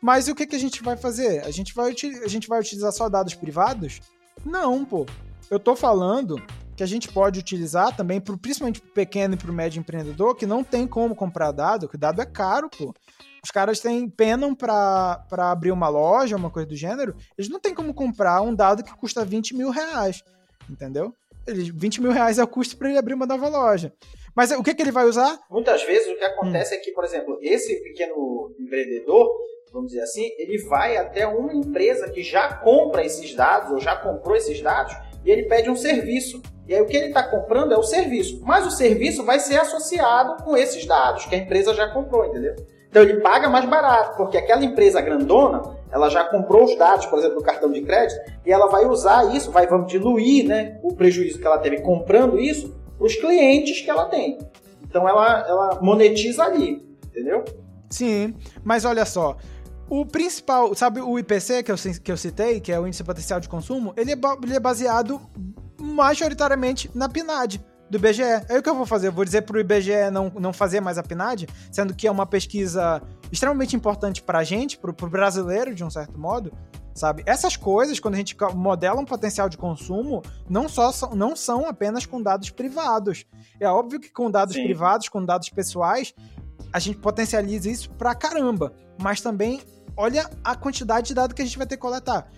Mas 0.00 0.28
e 0.28 0.32
o 0.32 0.34
que, 0.34 0.46
que 0.46 0.56
a 0.56 0.60
gente 0.60 0.82
vai 0.82 0.96
fazer? 0.96 1.44
A 1.44 1.50
gente 1.50 1.74
vai, 1.74 1.92
a 2.24 2.28
gente 2.28 2.48
vai 2.48 2.60
utilizar 2.60 2.92
só 2.92 3.08
dados 3.08 3.34
privados? 3.34 4.00
Não, 4.44 4.84
pô. 4.84 5.04
Eu 5.50 5.58
tô 5.58 5.76
falando 5.76 6.42
que 6.76 6.82
a 6.82 6.86
gente 6.86 7.08
pode 7.08 7.38
utilizar 7.38 7.94
também, 7.96 8.20
pro, 8.20 8.36
principalmente 8.36 8.80
para 8.80 8.90
o 8.90 8.92
pequeno 8.92 9.34
e 9.34 9.36
para 9.36 9.50
o 9.50 9.54
médio 9.54 9.80
empreendedor, 9.80 10.34
que 10.34 10.46
não 10.46 10.62
tem 10.62 10.86
como 10.86 11.14
comprar 11.14 11.52
dado, 11.52 11.88
que 11.88 11.96
dado 11.96 12.20
é 12.20 12.26
caro, 12.26 12.68
pô 12.68 12.94
os 13.46 13.50
caras 13.52 13.78
têm 13.78 14.08
penam 14.08 14.56
para 14.56 15.24
abrir 15.30 15.70
uma 15.70 15.88
loja, 15.88 16.34
uma 16.34 16.50
coisa 16.50 16.68
do 16.68 16.74
gênero, 16.74 17.14
eles 17.38 17.48
não 17.48 17.60
têm 17.60 17.72
como 17.72 17.94
comprar 17.94 18.42
um 18.42 18.52
dado 18.52 18.82
que 18.82 18.92
custa 18.96 19.24
20 19.24 19.54
mil 19.54 19.70
reais, 19.70 20.24
entendeu? 20.68 21.14
Eles, 21.46 21.68
20 21.68 22.02
mil 22.02 22.10
reais 22.10 22.40
é 22.40 22.42
o 22.42 22.48
custo 22.48 22.76
para 22.76 22.88
ele 22.88 22.98
abrir 22.98 23.14
uma 23.14 23.24
nova 23.24 23.48
loja. 23.48 23.92
Mas 24.34 24.50
o 24.50 24.64
que, 24.64 24.74
que 24.74 24.82
ele 24.82 24.90
vai 24.90 25.06
usar? 25.06 25.38
Muitas 25.48 25.84
vezes 25.84 26.12
o 26.12 26.18
que 26.18 26.24
acontece 26.24 26.74
hum. 26.74 26.78
é 26.78 26.80
que, 26.80 26.90
por 26.90 27.04
exemplo, 27.04 27.38
esse 27.40 27.80
pequeno 27.84 28.52
empreendedor, 28.58 29.30
vamos 29.72 29.92
dizer 29.92 30.02
assim, 30.02 30.28
ele 30.38 30.58
vai 30.64 30.96
até 30.96 31.24
uma 31.24 31.54
empresa 31.54 32.10
que 32.10 32.24
já 32.24 32.52
compra 32.52 33.04
esses 33.04 33.32
dados, 33.32 33.70
ou 33.70 33.78
já 33.78 33.94
comprou 33.94 34.34
esses 34.34 34.60
dados, 34.60 34.92
e 35.24 35.30
ele 35.30 35.44
pede 35.44 35.70
um 35.70 35.76
serviço. 35.76 36.42
E 36.66 36.74
aí 36.74 36.82
o 36.82 36.86
que 36.86 36.96
ele 36.96 37.06
está 37.06 37.22
comprando 37.22 37.72
é 37.72 37.78
o 37.78 37.82
serviço. 37.84 38.40
Mas 38.44 38.66
o 38.66 38.72
serviço 38.72 39.22
vai 39.22 39.38
ser 39.38 39.60
associado 39.60 40.42
com 40.42 40.56
esses 40.56 40.84
dados 40.84 41.26
que 41.26 41.36
a 41.36 41.38
empresa 41.38 41.72
já 41.72 41.88
comprou, 41.92 42.26
entendeu? 42.26 42.56
Então 42.88 43.02
ele 43.02 43.20
paga 43.20 43.48
mais 43.48 43.64
barato, 43.64 44.16
porque 44.16 44.38
aquela 44.38 44.64
empresa 44.64 45.00
grandona, 45.00 45.76
ela 45.90 46.08
já 46.08 46.24
comprou 46.24 46.64
os 46.64 46.76
dados, 46.76 47.06
por 47.06 47.18
exemplo, 47.18 47.36
do 47.36 47.42
cartão 47.42 47.70
de 47.70 47.82
crédito, 47.82 48.18
e 48.44 48.52
ela 48.52 48.66
vai 48.68 48.86
usar 48.86 49.34
isso, 49.34 49.50
vai 49.50 49.66
vamos 49.66 49.90
diluir 49.90 50.46
né, 50.46 50.78
o 50.82 50.94
prejuízo 50.94 51.38
que 51.38 51.46
ela 51.46 51.58
teve 51.58 51.80
comprando 51.80 52.38
isso 52.38 52.74
para 52.96 53.06
os 53.06 53.14
clientes 53.16 53.80
que 53.80 53.90
ela 53.90 54.06
tem. 54.06 54.38
Então 54.82 55.08
ela, 55.08 55.46
ela 55.46 55.78
monetiza 55.82 56.44
ali, 56.44 56.82
entendeu? 57.06 57.44
Sim, 57.90 58.34
mas 58.64 58.84
olha 58.84 59.04
só. 59.04 59.36
O 59.88 60.04
principal, 60.04 60.74
sabe 60.74 61.00
o 61.00 61.18
IPC 61.18 61.62
que 61.62 61.70
eu, 61.70 61.76
que 62.02 62.10
eu 62.10 62.16
citei, 62.16 62.60
que 62.60 62.72
é 62.72 62.80
o 62.80 62.86
Índice 62.86 63.04
Potencial 63.04 63.38
de 63.38 63.48
Consumo, 63.48 63.92
ele 63.96 64.12
é, 64.12 64.16
ele 64.42 64.56
é 64.56 64.60
baseado 64.60 65.20
majoritariamente 65.78 66.90
na 66.94 67.08
PNAD 67.08 67.60
do 67.90 67.98
IBGE. 67.98 68.22
Aí 68.22 68.58
o 68.58 68.62
que 68.62 68.68
eu 68.68 68.74
vou 68.74 68.86
fazer? 68.86 69.08
Eu 69.08 69.12
vou 69.12 69.24
dizer 69.24 69.42
para 69.42 69.56
o 69.56 69.60
IBGE 69.60 70.10
não, 70.12 70.30
não 70.38 70.52
fazer 70.52 70.80
mais 70.80 70.98
a 70.98 71.02
PNAD, 71.02 71.46
sendo 71.70 71.94
que 71.94 72.06
é 72.06 72.10
uma 72.10 72.26
pesquisa 72.26 73.02
extremamente 73.30 73.76
importante 73.76 74.22
para 74.22 74.38
a 74.38 74.44
gente, 74.44 74.78
para 74.78 74.90
o 74.90 75.10
brasileiro, 75.10 75.74
de 75.74 75.84
um 75.84 75.90
certo 75.90 76.18
modo, 76.18 76.52
sabe? 76.94 77.22
Essas 77.26 77.56
coisas, 77.56 78.00
quando 78.00 78.14
a 78.14 78.18
gente 78.18 78.36
modela 78.54 79.00
um 79.00 79.04
potencial 79.04 79.48
de 79.48 79.56
consumo, 79.56 80.22
não, 80.48 80.68
só 80.68 80.90
são, 80.90 81.14
não 81.14 81.36
são 81.36 81.66
apenas 81.66 82.06
com 82.06 82.20
dados 82.20 82.50
privados. 82.50 83.24
É 83.60 83.68
óbvio 83.68 84.00
que 84.00 84.10
com 84.10 84.30
dados 84.30 84.54
Sim. 84.54 84.64
privados, 84.64 85.08
com 85.08 85.24
dados 85.24 85.48
pessoais, 85.48 86.14
a 86.72 86.78
gente 86.78 86.98
potencializa 86.98 87.70
isso 87.70 87.90
pra 87.90 88.14
caramba. 88.14 88.72
Mas 89.00 89.20
também, 89.20 89.60
olha 89.96 90.28
a 90.42 90.56
quantidade 90.56 91.08
de 91.08 91.14
dados 91.14 91.34
que 91.34 91.42
a 91.42 91.44
gente 91.44 91.58
vai 91.58 91.66
ter 91.66 91.76
que 91.76 91.82
coletar. 91.82 92.28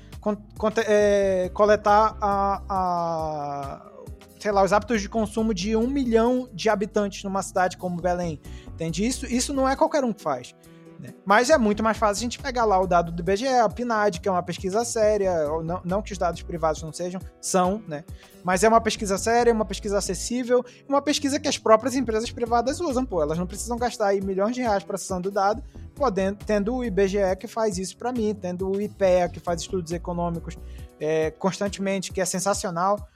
é, 0.87 1.51
coletar 1.55 2.17
a, 2.21 2.63
a, 2.69 3.93
sei 4.39 4.53
lá, 4.53 4.63
os 4.63 4.73
hábitos 4.73 5.01
de 5.01 5.09
consumo 5.09 5.53
de 5.53 5.77
um 5.77 5.87
milhão 5.87 6.49
de 6.53 6.69
habitantes 6.69 7.25
numa 7.25 7.43
cidade 7.43 7.77
como 7.77 8.01
Belém. 8.01 8.41
Entende? 8.69 9.07
Isso, 9.07 9.27
isso 9.27 9.53
não 9.53 9.69
é 9.69 9.75
qualquer 9.75 10.05
um 10.05 10.13
que 10.13 10.23
faz. 10.23 10.55
Né? 10.99 11.15
Mas 11.25 11.49
é 11.49 11.57
muito 11.57 11.83
mais 11.83 11.97
fácil 11.97 12.21
a 12.21 12.25
gente 12.25 12.41
pegar 12.41 12.65
lá 12.65 12.81
o 12.81 12.87
dado 12.87 13.13
do 13.13 13.21
IBGE, 13.21 13.47
a 13.47 13.69
PNAD, 13.69 14.21
que 14.21 14.29
é 14.29 14.33
uma 14.33 14.43
pesquisa 14.43 14.85
séria, 14.85 15.33
não, 15.63 15.81
não 15.85 16.03
que 16.03 16.13
os 16.13 16.19
dados 16.19 16.43
privados 16.43 16.83
não 16.83 16.93
sejam, 16.93 17.21
são, 17.41 17.83
né? 17.87 18.05
Mas 18.43 18.65
é 18.65 18.69
uma 18.69 18.81
pesquisa 18.81 19.17
séria, 19.17 19.53
uma 19.53 19.65
pesquisa 19.65 19.99
acessível, 19.99 20.65
uma 20.89 21.01
pesquisa 21.01 21.39
que 21.39 21.47
as 21.47 21.57
próprias 21.57 21.95
empresas 21.95 22.31
privadas 22.31 22.81
usam, 22.81 23.05
pô. 23.05 23.23
Elas 23.23 23.39
não 23.39 23.47
precisam 23.47 23.77
gastar 23.77 24.09
aí 24.09 24.21
milhões 24.21 24.55
de 24.57 24.63
reais 24.63 24.83
processando 24.83 25.29
o 25.29 25.33
dado, 25.33 25.63
podendo, 25.95 26.39
tendo 26.45 26.75
o 26.75 26.85
IBGE 26.85 27.37
que 27.39 27.47
faz 27.47 27.79
isso 27.79 27.97
para 27.97 28.13
mim, 28.13 28.35
tendo 28.35 28.69
o 28.69 28.81
IPEA 28.81 29.29
que 29.29 29.39
faz 29.39 29.61
estudos 29.61 29.93
econômicos 29.93 30.59
é, 30.99 31.31
constantemente, 31.33 32.13
que 32.13 32.21
é 32.21 32.25
sensacional, 32.25 33.09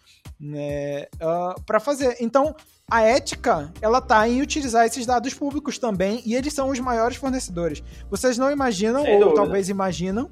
né? 0.42 1.06
Uh, 1.14 1.60
para 1.64 1.78
fazer. 1.78 2.16
Então, 2.20 2.54
a 2.90 3.02
ética, 3.02 3.72
ela 3.80 4.00
tá 4.00 4.28
em 4.28 4.42
utilizar 4.42 4.84
esses 4.84 5.06
dados 5.06 5.32
públicos 5.32 5.78
também, 5.78 6.20
e 6.26 6.34
eles 6.34 6.52
são 6.52 6.68
os 6.68 6.78
maiores 6.80 7.16
fornecedores. 7.16 7.82
Vocês 8.10 8.36
não 8.36 8.50
imaginam, 8.50 9.02
Sem 9.02 9.14
ou 9.14 9.20
dúvida. 9.20 9.36
talvez 9.36 9.68
imaginam, 9.68 10.28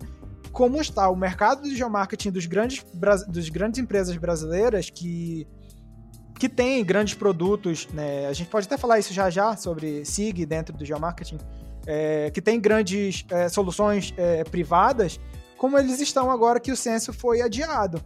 como 0.52 0.80
está 0.80 1.08
o 1.08 1.16
mercado 1.16 1.62
de 1.62 1.76
geomarketing 1.76 2.30
dos 2.32 2.46
grandes, 2.46 2.84
dos 3.28 3.48
grandes 3.48 3.80
empresas 3.80 4.16
brasileiras 4.16 4.90
que 4.90 5.46
que 6.38 6.48
tem 6.48 6.82
grandes 6.82 7.12
produtos, 7.12 7.86
né? 7.92 8.26
A 8.26 8.32
gente 8.32 8.48
pode 8.48 8.66
até 8.66 8.78
falar 8.78 8.98
isso 8.98 9.12
já 9.12 9.28
já 9.28 9.54
sobre 9.58 10.06
SIG 10.06 10.46
dentro 10.46 10.74
do 10.74 10.86
geomarketing, 10.86 11.36
é, 11.86 12.30
que 12.30 12.40
tem 12.40 12.58
grandes 12.58 13.26
é, 13.28 13.46
soluções 13.50 14.14
é, 14.16 14.42
privadas, 14.44 15.20
como 15.58 15.78
eles 15.78 16.00
estão 16.00 16.30
agora 16.30 16.58
que 16.58 16.72
o 16.72 16.76
censo 16.76 17.12
foi 17.12 17.42
adiado 17.42 18.02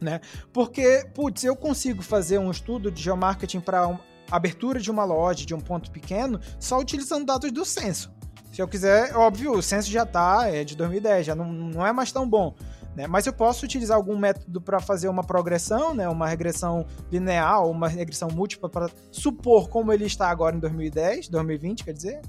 né? 0.00 0.20
Porque, 0.52 1.06
putz, 1.14 1.44
eu 1.44 1.56
consigo 1.56 2.02
fazer 2.02 2.38
um 2.38 2.50
estudo 2.50 2.90
de 2.90 3.02
geomarketing 3.02 3.60
para 3.60 3.86
um, 3.88 3.98
abertura 4.30 4.80
de 4.80 4.90
uma 4.90 5.04
loja 5.04 5.46
de 5.46 5.54
um 5.54 5.60
ponto 5.60 5.90
pequeno 5.90 6.40
só 6.58 6.78
utilizando 6.78 7.26
dados 7.26 7.50
do 7.52 7.64
censo. 7.64 8.14
Se 8.52 8.62
eu 8.62 8.68
quiser, 8.68 9.14
óbvio, 9.14 9.52
o 9.52 9.62
censo 9.62 9.90
já 9.90 10.04
está, 10.04 10.48
é 10.48 10.64
de 10.64 10.76
2010, 10.76 11.26
já 11.26 11.34
não, 11.34 11.52
não 11.52 11.86
é 11.86 11.92
mais 11.92 12.10
tão 12.10 12.28
bom. 12.28 12.54
Né? 12.94 13.06
Mas 13.06 13.26
eu 13.26 13.32
posso 13.32 13.66
utilizar 13.66 13.96
algum 13.96 14.16
método 14.16 14.60
para 14.60 14.80
fazer 14.80 15.08
uma 15.08 15.22
progressão, 15.22 15.94
né? 15.94 16.08
uma 16.08 16.26
regressão 16.26 16.86
linear, 17.12 17.66
uma 17.66 17.88
regressão 17.88 18.28
múltipla 18.30 18.70
para 18.70 18.88
supor 19.12 19.68
como 19.68 19.92
ele 19.92 20.06
está 20.06 20.30
agora 20.30 20.56
em 20.56 20.58
2010, 20.58 21.28
2020, 21.28 21.84
quer 21.84 21.92
dizer, 21.92 22.22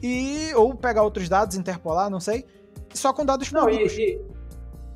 e 0.00 0.52
ou 0.54 0.74
pegar 0.76 1.02
outros 1.02 1.28
dados, 1.28 1.56
interpolar, 1.56 2.08
não 2.08 2.20
sei, 2.20 2.46
só 2.94 3.12
com 3.12 3.24
dados 3.24 3.50
não, 3.50 3.62
públicos. 3.62 3.92
E, 3.94 4.02
e 4.02 4.37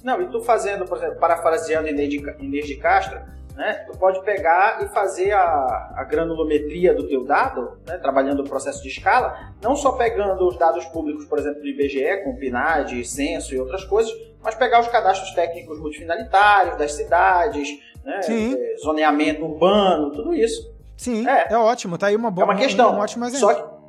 não, 0.03 0.21
e 0.21 0.29
tu 0.31 0.41
fazendo, 0.43 0.85
por 0.85 0.99
exemplo, 0.99 1.17
parafraseando 1.19 1.89
Inês 1.89 2.67
de 2.67 2.77
Castro, 2.77 3.21
né, 3.55 3.85
tu 3.91 3.97
pode 3.99 4.23
pegar 4.25 4.83
e 4.83 4.89
fazer 4.89 5.33
a, 5.33 5.93
a 5.97 6.05
granulometria 6.05 6.95
do 6.95 7.07
teu 7.07 7.25
dado, 7.25 7.79
né, 7.87 7.99
trabalhando 7.99 8.41
o 8.41 8.49
processo 8.49 8.83
de 8.83 8.89
escala, 8.89 9.53
não 9.63 9.77
só 9.77 9.93
pegando 9.93 10.47
os 10.47 10.59
dados 10.59 10.85
públicos, 10.87 11.25
por 11.27 11.39
exemplo, 11.39 11.61
do 11.61 11.69
IBGE, 11.69 12.25
com 12.25 12.37
PNAD, 12.37 13.05
censo 13.05 13.55
e 13.55 13.59
outras 13.59 13.85
coisas, 13.85 14.13
mas 14.43 14.55
pegar 14.55 14.81
os 14.81 14.89
cadastros 14.89 15.33
técnicos 15.35 15.79
multifinalitários 15.79 16.77
das 16.77 16.93
cidades, 16.93 17.69
né, 18.05 18.21
é, 18.29 18.77
zoneamento 18.83 19.45
urbano, 19.45 20.11
tudo 20.11 20.35
isso. 20.35 20.73
Sim, 20.97 21.29
é, 21.29 21.53
é 21.53 21.57
ótimo, 21.57 21.99
tá 21.99 22.07
aí 22.07 22.17
uma 22.17 22.31
boa 22.31 22.47
É 22.47 22.51
uma 22.51 22.57
questão. 22.57 22.95
Um, 22.95 22.99
ótimo 22.99 23.25
exemplo. 23.25 23.41
Só 23.41 23.55
que 23.55 23.83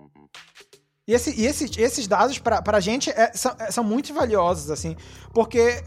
e, 1.05 1.14
esse, 1.14 1.39
e 1.39 1.45
esses, 1.45 1.78
esses 1.78 2.07
dados, 2.07 2.39
pra, 2.39 2.61
pra 2.61 2.80
gente, 2.80 3.09
é, 3.09 3.32
são, 3.34 3.53
é, 3.59 3.70
são 3.70 3.84
muito 3.84 4.14
valiosos, 4.14 4.72
assim, 4.72 4.95
porque 5.34 5.84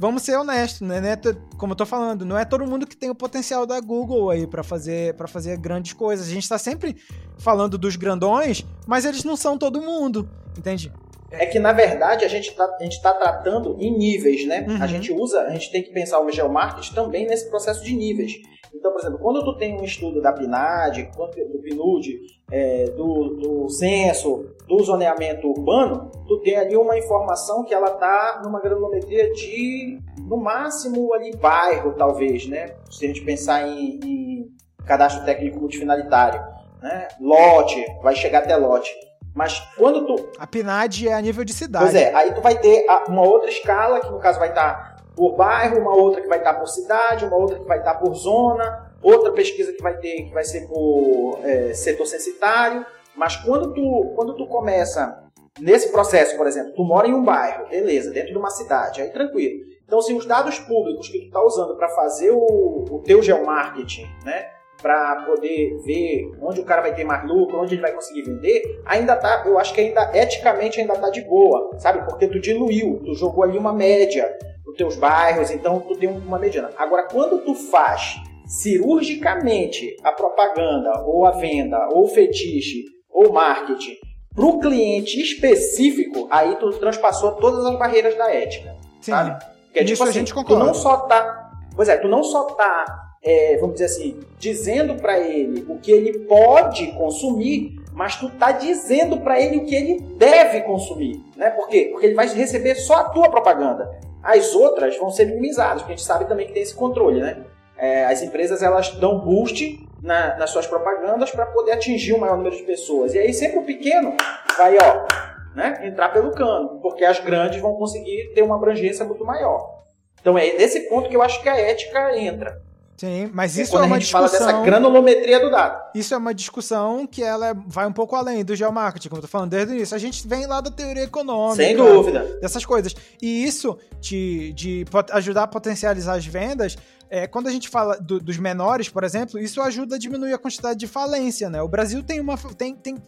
vamos 0.00 0.22
ser 0.22 0.34
honestos, 0.34 0.80
né? 0.80 0.98
né 0.98 1.14
como 1.58 1.72
eu 1.72 1.76
tô 1.76 1.84
falando, 1.84 2.24
não 2.24 2.38
é 2.38 2.46
todo 2.46 2.66
mundo 2.66 2.86
que 2.86 2.96
tem 2.96 3.10
o 3.10 3.14
potencial 3.14 3.66
da 3.66 3.78
Google 3.78 4.30
aí 4.30 4.46
para 4.46 4.62
fazer 4.62 5.14
para 5.14 5.28
fazer 5.28 5.58
grandes 5.58 5.92
coisas. 5.92 6.26
A 6.26 6.30
gente 6.30 6.48
tá 6.48 6.56
sempre 6.56 6.96
falando 7.38 7.76
dos 7.76 7.96
grandões, 7.96 8.64
mas 8.86 9.04
eles 9.04 9.24
não 9.24 9.36
são 9.36 9.58
todo 9.58 9.82
mundo, 9.82 10.26
entende? 10.56 10.90
É 11.30 11.44
que 11.44 11.58
na 11.58 11.74
verdade 11.74 12.24
a 12.24 12.28
gente 12.28 12.50
tá, 12.52 12.64
a 12.80 12.82
gente 12.82 13.00
tá 13.02 13.12
tratando 13.12 13.76
em 13.78 13.96
níveis, 13.96 14.46
né? 14.46 14.64
Uhum. 14.66 14.82
A 14.82 14.86
gente 14.86 15.12
usa, 15.12 15.42
a 15.42 15.50
gente 15.50 15.70
tem 15.70 15.82
que 15.82 15.92
pensar 15.92 16.18
o 16.18 16.30
geomarketing 16.30 16.94
também 16.94 17.26
nesse 17.26 17.50
processo 17.50 17.84
de 17.84 17.94
níveis. 17.94 18.32
Então, 18.74 18.92
por 18.92 19.00
exemplo, 19.00 19.18
quando 19.18 19.44
tu 19.44 19.58
tem 19.58 19.78
um 19.78 19.84
estudo 19.84 20.22
da 20.22 20.32
PNAD, 20.32 21.10
do 21.12 21.58
PNUD, 21.58 22.20
é, 22.50 22.84
do, 22.90 23.36
do 23.36 23.68
censo, 23.68 24.46
do 24.66 24.82
zoneamento 24.82 25.48
urbano, 25.48 26.10
tu 26.26 26.38
tem 26.40 26.56
ali 26.56 26.76
uma 26.76 26.96
informação 26.96 27.64
que 27.64 27.74
ela 27.74 27.90
tá 27.90 28.40
numa 28.44 28.60
granulometria 28.60 29.32
de, 29.32 29.98
no 30.20 30.36
máximo, 30.36 31.12
ali 31.14 31.34
bairro, 31.36 31.94
talvez, 31.94 32.46
né? 32.46 32.74
Se 32.90 33.04
a 33.04 33.08
gente 33.08 33.22
pensar 33.22 33.66
em, 33.66 34.00
em 34.04 34.48
cadastro 34.86 35.24
técnico 35.24 35.58
multifinalitário, 35.58 36.40
né? 36.82 37.08
Lote, 37.20 37.84
vai 38.02 38.14
chegar 38.14 38.40
até 38.40 38.56
lote. 38.56 38.90
Mas 39.34 39.60
quando 39.76 40.06
tu... 40.06 40.28
A 40.38 40.46
PNAD 40.46 41.08
é 41.08 41.14
a 41.14 41.20
nível 41.20 41.44
de 41.44 41.52
cidade. 41.52 41.84
Pois 41.84 41.94
é, 41.94 42.12
aí 42.14 42.34
tu 42.34 42.40
vai 42.40 42.58
ter 42.58 42.84
uma 43.08 43.22
outra 43.22 43.48
escala, 43.48 44.00
que 44.00 44.10
no 44.10 44.18
caso 44.18 44.38
vai 44.38 44.48
estar 44.48 44.74
tá 44.74 44.96
por 45.14 45.36
bairro, 45.36 45.78
uma 45.78 45.94
outra 45.94 46.20
que 46.20 46.28
vai 46.28 46.38
estar 46.38 46.54
por 46.54 46.66
cidade, 46.66 47.24
uma 47.24 47.36
outra 47.36 47.58
que 47.58 47.66
vai 47.66 47.78
estar 47.78 47.94
por 47.96 48.14
zona, 48.14 48.89
outra 49.02 49.32
pesquisa 49.32 49.72
que 49.72 49.82
vai 49.82 49.96
ter 49.98 50.24
que 50.24 50.32
vai 50.32 50.44
ser 50.44 50.66
por 50.66 51.40
é, 51.42 51.72
setor 51.74 52.06
censitário. 52.06 52.84
Mas 53.16 53.36
quando 53.36 53.74
tu, 53.74 54.12
quando 54.14 54.36
tu 54.36 54.46
começa 54.46 55.24
nesse 55.58 55.90
processo, 55.90 56.36
por 56.36 56.46
exemplo, 56.46 56.72
tu 56.74 56.84
mora 56.84 57.08
em 57.08 57.14
um 57.14 57.24
bairro, 57.24 57.68
beleza, 57.68 58.10
dentro 58.10 58.32
de 58.32 58.38
uma 58.38 58.50
cidade, 58.50 59.02
aí 59.02 59.10
tranquilo. 59.10 59.64
Então, 59.84 60.00
se 60.00 60.14
os 60.14 60.24
dados 60.24 60.58
públicos 60.60 61.08
que 61.08 61.18
tu 61.18 61.26
está 61.26 61.42
usando 61.42 61.76
para 61.76 61.88
fazer 61.88 62.30
o, 62.30 62.84
o 62.88 63.02
teu 63.04 63.20
geomarketing, 63.20 64.06
né, 64.24 64.46
para 64.80 65.24
poder 65.26 65.76
ver 65.84 66.30
onde 66.40 66.60
o 66.60 66.64
cara 66.64 66.80
vai 66.80 66.94
ter 66.94 67.04
mais 67.04 67.28
lucro, 67.28 67.60
onde 67.60 67.74
ele 67.74 67.82
vai 67.82 67.92
conseguir 67.92 68.22
vender, 68.22 68.80
ainda 68.86 69.16
tá, 69.16 69.42
eu 69.44 69.58
acho 69.58 69.74
que 69.74 69.80
ainda 69.80 70.10
eticamente 70.14 70.80
ainda 70.80 70.96
tá 70.96 71.10
de 71.10 71.22
boa, 71.22 71.76
sabe? 71.78 72.04
Porque 72.08 72.28
tu 72.28 72.40
diluiu, 72.40 73.00
tu 73.04 73.14
jogou 73.14 73.42
ali 73.42 73.58
uma 73.58 73.72
média 73.72 74.32
os 74.66 74.76
teus 74.76 74.96
bairros, 74.96 75.50
então 75.50 75.80
tu 75.80 75.96
tem 75.96 76.08
uma 76.08 76.38
mediana. 76.38 76.70
Agora, 76.78 77.08
quando 77.10 77.44
tu 77.44 77.54
faz 77.54 78.16
cirurgicamente 78.50 79.96
a 80.02 80.10
propaganda, 80.10 81.04
ou 81.06 81.24
a 81.24 81.30
venda, 81.30 81.88
ou 81.92 82.04
o 82.04 82.08
fetiche, 82.08 82.84
ou 83.08 83.32
marketing 83.32 83.96
para 84.34 84.44
o 84.44 84.58
cliente 84.58 85.20
específico, 85.20 86.26
aí 86.30 86.56
tu 86.56 86.70
transpassou 86.70 87.32
todas 87.32 87.64
as 87.64 87.78
barreiras 87.78 88.16
da 88.16 88.32
ética, 88.32 88.76
Sim. 89.00 89.12
sabe? 89.12 89.44
Porque, 89.66 89.84
tipo 89.84 90.02
assim, 90.02 90.10
a 90.10 90.12
gente 90.12 90.34
concorda. 90.34 90.62
tu 90.62 90.66
não 90.66 90.74
só 90.74 90.96
tá, 90.98 91.50
pois 91.76 91.88
é, 91.88 91.96
tu 91.96 92.08
não 92.08 92.22
só 92.22 92.44
tá, 92.44 93.12
é, 93.22 93.56
vamos 93.58 93.74
dizer 93.74 93.86
assim, 93.86 94.18
dizendo 94.38 94.96
para 94.96 95.18
ele 95.18 95.64
o 95.68 95.78
que 95.78 95.90
ele 95.92 96.20
pode 96.20 96.88
consumir, 96.92 97.76
mas 97.92 98.16
tu 98.16 98.30
tá 98.30 98.52
dizendo 98.52 99.20
para 99.20 99.40
ele 99.40 99.58
o 99.58 99.66
que 99.66 99.74
ele 99.74 100.00
deve 100.16 100.62
consumir, 100.62 101.20
né? 101.36 101.50
Por 101.50 101.68
quê? 101.68 101.88
Porque 101.92 102.06
ele 102.06 102.14
vai 102.14 102.28
receber 102.28 102.74
só 102.76 102.94
a 102.94 103.04
tua 103.04 103.28
propaganda. 103.28 103.90
As 104.22 104.54
outras 104.54 104.96
vão 104.96 105.10
ser 105.10 105.26
minimizadas, 105.26 105.82
porque 105.82 105.94
a 105.94 105.96
gente 105.96 106.06
sabe 106.06 106.26
também 106.26 106.46
que 106.46 106.52
tem 106.52 106.62
esse 106.62 106.74
controle, 106.74 107.20
né? 107.20 107.44
É, 107.80 108.04
as 108.04 108.22
empresas 108.22 108.62
elas 108.62 108.90
dão 108.96 109.18
boost 109.18 109.80
na, 110.02 110.36
nas 110.36 110.50
suas 110.50 110.66
propagandas 110.66 111.30
para 111.30 111.46
poder 111.46 111.72
atingir 111.72 112.12
o 112.12 112.20
maior 112.20 112.36
número 112.36 112.54
de 112.54 112.62
pessoas. 112.62 113.14
E 113.14 113.18
aí 113.18 113.32
sempre 113.32 113.58
o 113.58 113.64
pequeno 113.64 114.14
vai, 114.56 114.76
ó, 114.76 115.06
né, 115.54 115.80
entrar 115.84 116.10
pelo 116.10 116.30
cano, 116.32 116.78
porque 116.82 117.04
as 117.04 117.18
grandes 117.20 117.60
vão 117.60 117.74
conseguir 117.74 118.32
ter 118.34 118.42
uma 118.42 118.56
abrangência 118.56 119.04
muito 119.04 119.24
maior. 119.24 119.80
Então 120.20 120.36
é 120.36 120.52
nesse 120.52 120.88
ponto 120.88 121.08
que 121.08 121.16
eu 121.16 121.22
acho 121.22 121.42
que 121.42 121.48
a 121.48 121.58
ética 121.58 122.16
entra. 122.18 122.60
Sim, 123.00 123.30
mas 123.32 123.56
isso 123.56 123.78
é 123.78 123.80
uma 123.80 123.98
discussão. 123.98 124.28
fala 124.28 124.52
dessa 124.52 124.62
granulometria 124.62 125.40
do 125.40 125.50
dado. 125.50 125.90
Isso 125.94 126.12
é 126.12 126.18
uma 126.18 126.34
discussão 126.34 127.06
que 127.06 127.22
ela 127.22 127.48
é, 127.48 127.54
vai 127.66 127.86
um 127.86 127.92
pouco 127.94 128.14
além 128.14 128.44
do 128.44 128.54
geomarketing, 128.54 129.08
como 129.08 129.20
eu 129.20 129.22
tô 129.22 129.28
falando 129.28 129.48
desde 129.48 129.72
o 129.72 129.74
início. 129.74 129.96
A 129.96 129.98
gente 129.98 130.28
vem 130.28 130.44
lá 130.44 130.60
da 130.60 130.70
teoria 130.70 131.04
econômica. 131.04 131.64
Sem 131.64 131.74
dúvida. 131.74 132.38
Dessas 132.42 132.62
coisas. 132.62 132.94
E 133.22 133.42
isso 133.42 133.78
de, 134.02 134.52
de 134.52 134.84
ajudar 135.12 135.44
a 135.44 135.46
potencializar 135.46 136.12
as 136.12 136.26
vendas 136.26 136.76
é, 137.08 137.26
quando 137.26 137.46
a 137.46 137.50
gente 137.50 137.70
fala 137.70 137.96
do, 137.98 138.20
dos 138.20 138.36
menores, 138.36 138.90
por 138.90 139.02
exemplo, 139.02 139.40
isso 139.40 139.62
ajuda 139.62 139.96
a 139.96 139.98
diminuir 139.98 140.34
a 140.34 140.38
quantidade 140.38 140.78
de 140.78 140.86
falência, 140.86 141.48
né? 141.48 141.62
O 141.62 141.68
Brasil 141.68 142.02
tem 142.02 142.20
uma 142.20 142.36
tem, 142.36 142.76
tem 142.76 142.98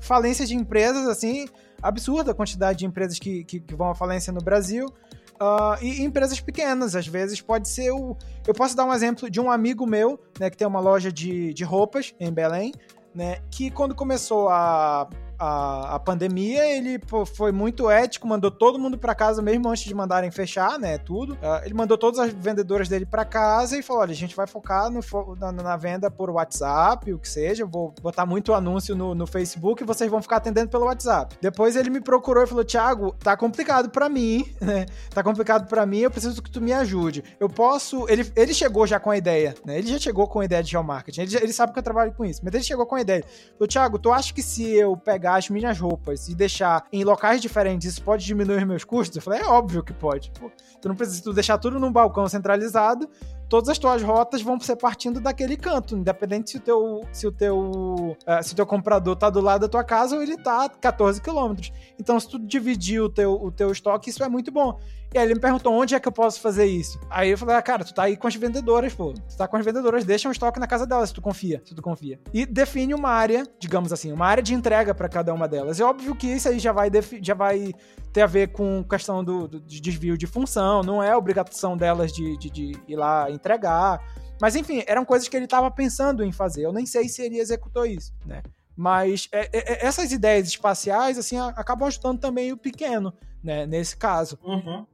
falência 0.00 0.46
de 0.46 0.54
empresas, 0.54 1.06
assim, 1.06 1.46
absurda 1.82 2.30
a 2.30 2.34
quantidade 2.34 2.78
de 2.78 2.86
empresas 2.86 3.18
que, 3.18 3.44
que, 3.44 3.60
que 3.60 3.74
vão 3.74 3.90
à 3.90 3.94
falência 3.94 4.32
no 4.32 4.40
Brasil. 4.40 4.86
Uh, 5.34 5.82
e, 5.82 6.02
empresas 6.02 6.40
pequenas, 6.40 6.94
às 6.94 7.06
vezes 7.06 7.40
pode 7.40 7.68
ser 7.68 7.90
o. 7.90 8.16
Eu 8.46 8.54
posso 8.54 8.76
dar 8.76 8.84
um 8.84 8.92
exemplo 8.92 9.28
de 9.28 9.40
um 9.40 9.50
amigo 9.50 9.86
meu, 9.86 10.18
né, 10.38 10.48
que 10.48 10.56
tem 10.56 10.66
uma 10.66 10.80
loja 10.80 11.10
de, 11.10 11.52
de 11.52 11.64
roupas 11.64 12.14
em 12.20 12.32
Belém, 12.32 12.72
né, 13.14 13.38
que 13.50 13.70
quando 13.70 13.94
começou 13.94 14.48
a, 14.48 15.08
a, 15.38 15.94
a 15.94 15.98
pandemia, 15.98 16.64
ele 16.76 16.98
pô, 16.98 17.24
foi 17.24 17.52
muito 17.52 17.90
ético, 17.90 18.26
mandou 18.26 18.50
todo 18.50 18.78
mundo 18.78 18.98
para 18.98 19.14
casa 19.14 19.42
mesmo 19.42 19.68
antes 19.68 19.84
de 19.84 19.94
mandarem 19.94 20.30
fechar, 20.30 20.78
né, 20.78 20.98
tudo. 20.98 21.34
Uh, 21.34 21.64
ele 21.64 21.74
mandou 21.74 21.96
todas 21.96 22.18
as 22.18 22.32
vendedoras 22.32 22.88
dele 22.88 23.06
para 23.06 23.24
casa 23.24 23.78
e 23.78 23.82
falou, 23.82 24.02
olha, 24.02 24.12
a 24.12 24.16
gente 24.16 24.34
vai 24.34 24.46
focar 24.46 24.90
no, 24.90 25.00
na, 25.38 25.52
na, 25.52 25.76
venda 25.76 26.10
por 26.10 26.30
WhatsApp, 26.30 27.12
o 27.12 27.18
que 27.18 27.28
seja, 27.28 27.66
vou 27.66 27.94
botar 28.02 28.26
muito 28.26 28.54
anúncio 28.54 28.94
no, 28.94 29.14
no 29.14 29.26
Facebook 29.26 29.82
e 29.82 29.86
vocês 29.86 30.10
vão 30.10 30.22
ficar 30.22 30.36
atendendo 30.36 30.68
pelo 30.68 30.84
WhatsApp. 30.86 31.36
Depois 31.40 31.76
ele 31.76 31.90
me 31.90 32.00
procurou 32.00 32.44
e 32.44 32.46
falou, 32.46 32.64
Thiago, 32.64 33.12
tá 33.12 33.36
complicado 33.36 33.90
para 33.90 34.08
mim, 34.08 34.44
né, 34.60 34.86
tá 35.10 35.22
complicado 35.22 35.68
para 35.68 35.84
mim, 35.84 35.98
eu 35.98 36.10
preciso 36.10 36.42
que 36.42 36.50
tu 36.50 36.60
me 36.60 36.72
ajude. 36.72 37.24
Eu 37.38 37.48
posso... 37.48 38.08
Ele, 38.08 38.30
ele 38.36 38.54
chegou 38.54 38.86
já 38.86 39.00
com 39.00 39.10
a 39.10 39.16
ideia, 39.16 39.54
né, 39.64 39.78
ele 39.78 39.88
já 39.88 39.98
chegou 39.98 40.26
com 40.28 40.40
a 40.40 40.44
ideia 40.44 40.62
de 40.62 40.70
geomarketing, 40.70 41.22
ele, 41.22 41.36
ele 41.36 41.52
sabe 41.52 41.72
que 41.72 41.78
eu 41.78 41.82
trabalho 41.82 42.12
com 42.12 42.24
isso, 42.24 42.40
mas 42.44 42.54
ele 42.54 42.64
chegou 42.64 42.86
com 42.86 42.94
a 42.94 43.00
ideia. 43.00 43.24
Falou, 43.58 43.68
Thiago, 43.68 43.98
tu 43.98 44.12
acha 44.12 44.32
que 44.32 44.42
se 44.42 44.64
eu 44.74 44.96
pegar 44.96 45.23
pegar 45.24 45.36
as 45.36 45.48
minhas 45.48 45.80
roupas 45.80 46.28
e 46.28 46.34
deixar 46.34 46.84
em 46.92 47.02
locais 47.02 47.40
diferentes, 47.40 47.92
isso 47.92 48.02
pode 48.02 48.26
diminuir 48.26 48.66
meus 48.66 48.84
custos? 48.84 49.16
Eu 49.16 49.22
falei, 49.22 49.40
é 49.40 49.46
óbvio 49.46 49.82
que 49.82 49.94
pode. 49.94 50.30
Pô, 50.38 50.50
tu 50.82 50.86
não 50.86 50.94
precisa 50.94 51.22
tu 51.22 51.32
deixar 51.32 51.56
tudo 51.56 51.80
num 51.80 51.90
balcão 51.90 52.28
centralizado, 52.28 53.08
todas 53.48 53.70
as 53.70 53.78
tuas 53.78 54.02
rotas 54.02 54.42
vão 54.42 54.60
ser 54.60 54.76
partindo 54.76 55.20
daquele 55.20 55.56
canto, 55.56 55.96
independente 55.96 56.50
se 56.50 56.56
o 56.58 56.60
teu, 56.60 57.00
se 57.10 57.26
o 57.26 57.32
teu, 57.32 57.58
uh, 57.58 58.42
se 58.42 58.52
o 58.52 58.56
teu 58.56 58.66
comprador 58.66 59.16
tá 59.16 59.30
do 59.30 59.40
lado 59.40 59.62
da 59.62 59.68
tua 59.68 59.82
casa 59.82 60.14
ou 60.14 60.22
ele 60.22 60.36
tá 60.36 60.66
a 60.66 60.68
14 60.68 61.22
quilômetros. 61.22 61.72
Então, 61.98 62.20
se 62.20 62.28
tu 62.28 62.38
dividir 62.38 63.00
o 63.00 63.08
teu, 63.08 63.32
o 63.32 63.50
teu 63.50 63.72
estoque, 63.72 64.10
isso 64.10 64.22
é 64.22 64.28
muito 64.28 64.52
bom. 64.52 64.78
E 65.14 65.18
aí 65.18 65.24
ele 65.24 65.34
me 65.34 65.40
perguntou 65.40 65.72
onde 65.72 65.94
é 65.94 66.00
que 66.00 66.08
eu 66.08 66.12
posso 66.12 66.40
fazer 66.40 66.66
isso. 66.66 66.98
Aí 67.08 67.30
eu 67.30 67.38
falei, 67.38 67.54
ah, 67.54 67.62
cara, 67.62 67.84
tu 67.84 67.94
tá 67.94 68.02
aí 68.02 68.16
com 68.16 68.26
as 68.26 68.34
vendedoras, 68.34 68.92
pô. 68.92 69.12
Tu 69.12 69.36
tá 69.36 69.46
com 69.46 69.56
as 69.56 69.64
vendedoras, 69.64 70.04
deixa 70.04 70.28
um 70.28 70.32
estoque 70.32 70.58
na 70.58 70.66
casa 70.66 70.84
delas, 70.84 71.10
se 71.10 71.14
tu 71.14 71.22
confia, 71.22 71.62
se 71.64 71.72
tu 71.72 71.80
confia. 71.80 72.18
E 72.32 72.44
define 72.44 72.94
uma 72.94 73.10
área, 73.10 73.46
digamos 73.60 73.92
assim, 73.92 74.10
uma 74.10 74.26
área 74.26 74.42
de 74.42 74.54
entrega 74.54 74.92
para 74.92 75.08
cada 75.08 75.32
uma 75.32 75.46
delas. 75.46 75.78
É 75.78 75.84
óbvio 75.84 76.16
que 76.16 76.26
isso 76.26 76.48
aí 76.48 76.58
já 76.58 76.72
vai, 76.72 76.90
já 77.22 77.32
vai 77.32 77.72
ter 78.12 78.22
a 78.22 78.26
ver 78.26 78.48
com 78.48 78.82
questão 78.82 79.22
do, 79.22 79.46
do 79.46 79.60
de 79.60 79.80
desvio 79.80 80.18
de 80.18 80.26
função, 80.26 80.82
não 80.82 81.00
é 81.00 81.16
obrigação 81.16 81.76
delas 81.76 82.12
de, 82.12 82.36
de, 82.36 82.50
de 82.50 82.72
ir 82.88 82.96
lá 82.96 83.30
entregar. 83.30 84.02
Mas 84.40 84.56
enfim, 84.56 84.82
eram 84.84 85.04
coisas 85.04 85.28
que 85.28 85.36
ele 85.36 85.44
estava 85.44 85.70
pensando 85.70 86.24
em 86.24 86.32
fazer. 86.32 86.64
Eu 86.64 86.72
nem 86.72 86.86
sei 86.86 87.08
se 87.08 87.22
ele 87.22 87.38
executou 87.38 87.86
isso, 87.86 88.12
né? 88.26 88.42
Mas 88.76 89.28
é, 89.30 89.48
é, 89.52 89.72
é 89.74 89.86
essas 89.86 90.10
ideias 90.10 90.48
espaciais, 90.48 91.16
assim, 91.16 91.38
acabam 91.38 91.86
ajudando 91.86 92.18
também 92.18 92.52
o 92.52 92.56
pequeno, 92.56 93.14
né? 93.40 93.64
Nesse 93.64 93.96
caso. 93.96 94.36
Uhum 94.42 94.84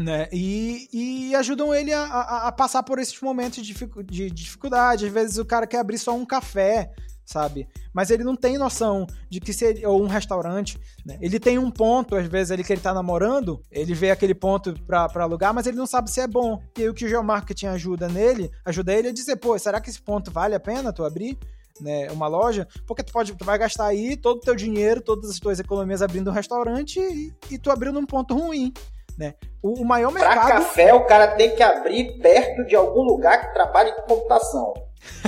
né? 0.00 0.28
E, 0.32 0.88
e 0.92 1.34
ajudam 1.34 1.74
ele 1.74 1.92
a, 1.92 2.02
a, 2.02 2.48
a 2.48 2.52
passar 2.52 2.82
por 2.82 2.98
esses 2.98 3.18
momentos 3.20 3.64
de, 3.64 3.74
de, 4.04 4.30
dificuldade. 4.30 5.06
Às 5.06 5.12
vezes 5.12 5.38
o 5.38 5.44
cara 5.44 5.66
quer 5.66 5.78
abrir 5.78 5.98
só 5.98 6.14
um 6.14 6.26
café, 6.26 6.92
sabe? 7.24 7.66
Mas 7.94 8.10
ele 8.10 8.22
não 8.22 8.36
tem 8.36 8.58
noção 8.58 9.06
de 9.30 9.40
que 9.40 9.52
se 9.52 9.64
ele, 9.64 9.86
ou 9.86 10.02
um 10.02 10.06
restaurante, 10.06 10.78
né? 11.04 11.16
Ele 11.20 11.40
tem 11.40 11.58
um 11.58 11.70
ponto, 11.70 12.14
às 12.14 12.26
vezes, 12.26 12.50
ele 12.50 12.62
que 12.62 12.72
ele 12.72 12.80
tá 12.80 12.92
namorando, 12.92 13.62
ele 13.70 13.94
vê 13.94 14.10
aquele 14.10 14.34
ponto 14.34 14.74
pra, 14.86 15.08
pra 15.08 15.24
alugar, 15.24 15.54
mas 15.54 15.66
ele 15.66 15.78
não 15.78 15.86
sabe 15.86 16.10
se 16.10 16.20
é 16.20 16.26
bom. 16.26 16.62
E 16.76 16.82
aí 16.82 16.88
o 16.88 16.94
que 16.94 17.06
o 17.06 17.08
geomarketing 17.08 17.66
ajuda 17.66 18.06
nele, 18.08 18.50
ajuda 18.64 18.92
ele 18.92 19.08
a 19.08 19.12
dizer, 19.12 19.36
pô, 19.36 19.58
será 19.58 19.80
que 19.80 19.88
esse 19.88 20.00
ponto 20.00 20.30
vale 20.30 20.54
a 20.54 20.60
pena 20.60 20.92
tu 20.92 21.04
abrir? 21.04 21.38
Né, 21.78 22.10
uma 22.10 22.26
loja, 22.26 22.66
porque 22.86 23.02
tu 23.02 23.12
pode, 23.12 23.34
tu 23.34 23.44
vai 23.44 23.58
gastar 23.58 23.88
aí 23.88 24.16
todo 24.16 24.38
o 24.38 24.40
teu 24.40 24.56
dinheiro, 24.56 25.02
todas 25.02 25.28
as 25.28 25.38
tuas 25.38 25.60
economias 25.60 26.00
abrindo 26.00 26.30
um 26.30 26.32
restaurante 26.32 26.98
e, 26.98 27.34
e 27.50 27.58
tu 27.58 27.70
abrindo 27.70 27.98
um 27.98 28.06
ponto 28.06 28.34
ruim 28.34 28.72
né? 29.18 29.34
O, 29.62 29.82
o 29.82 29.84
maior 29.84 30.12
mercado. 30.12 30.34
Pra 30.34 30.60
café, 30.60 30.94
o 30.94 31.04
cara 31.04 31.28
tem 31.28 31.54
que 31.54 31.62
abrir 31.62 32.18
perto 32.20 32.64
de 32.66 32.76
algum 32.76 33.02
lugar 33.02 33.40
que 33.40 33.54
trabalhe 33.54 33.92
com 33.92 34.02
computação. 34.02 34.74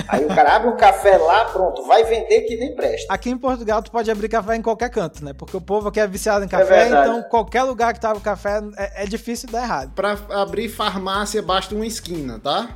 Aí 0.08 0.24
o 0.24 0.28
cara 0.28 0.56
abre 0.56 0.68
um 0.68 0.76
café 0.76 1.16
lá, 1.18 1.44
pronto, 1.46 1.84
vai 1.84 2.04
vender 2.04 2.42
que 2.42 2.56
nem 2.56 2.74
presta. 2.74 3.12
Aqui 3.12 3.30
em 3.30 3.38
Portugal 3.38 3.82
tu 3.82 3.90
pode 3.90 4.10
abrir 4.10 4.28
café 4.28 4.56
em 4.56 4.62
qualquer 4.62 4.90
canto, 4.90 5.24
né? 5.24 5.32
Porque 5.32 5.56
o 5.56 5.60
povo 5.60 5.88
aqui 5.88 6.00
é 6.00 6.06
viciado 6.06 6.44
em 6.44 6.48
café, 6.48 6.84
é 6.84 6.88
então 6.88 7.22
qualquer 7.24 7.62
lugar 7.62 7.92
que 7.94 8.00
tava 8.00 8.20
café 8.20 8.60
é, 8.76 9.04
é 9.04 9.06
difícil 9.06 9.48
dar 9.50 9.62
errado. 9.62 9.92
Pra 9.94 10.16
abrir 10.30 10.68
farmácia 10.68 11.42
basta 11.42 11.74
uma 11.74 11.86
esquina, 11.86 12.38
tá? 12.38 12.70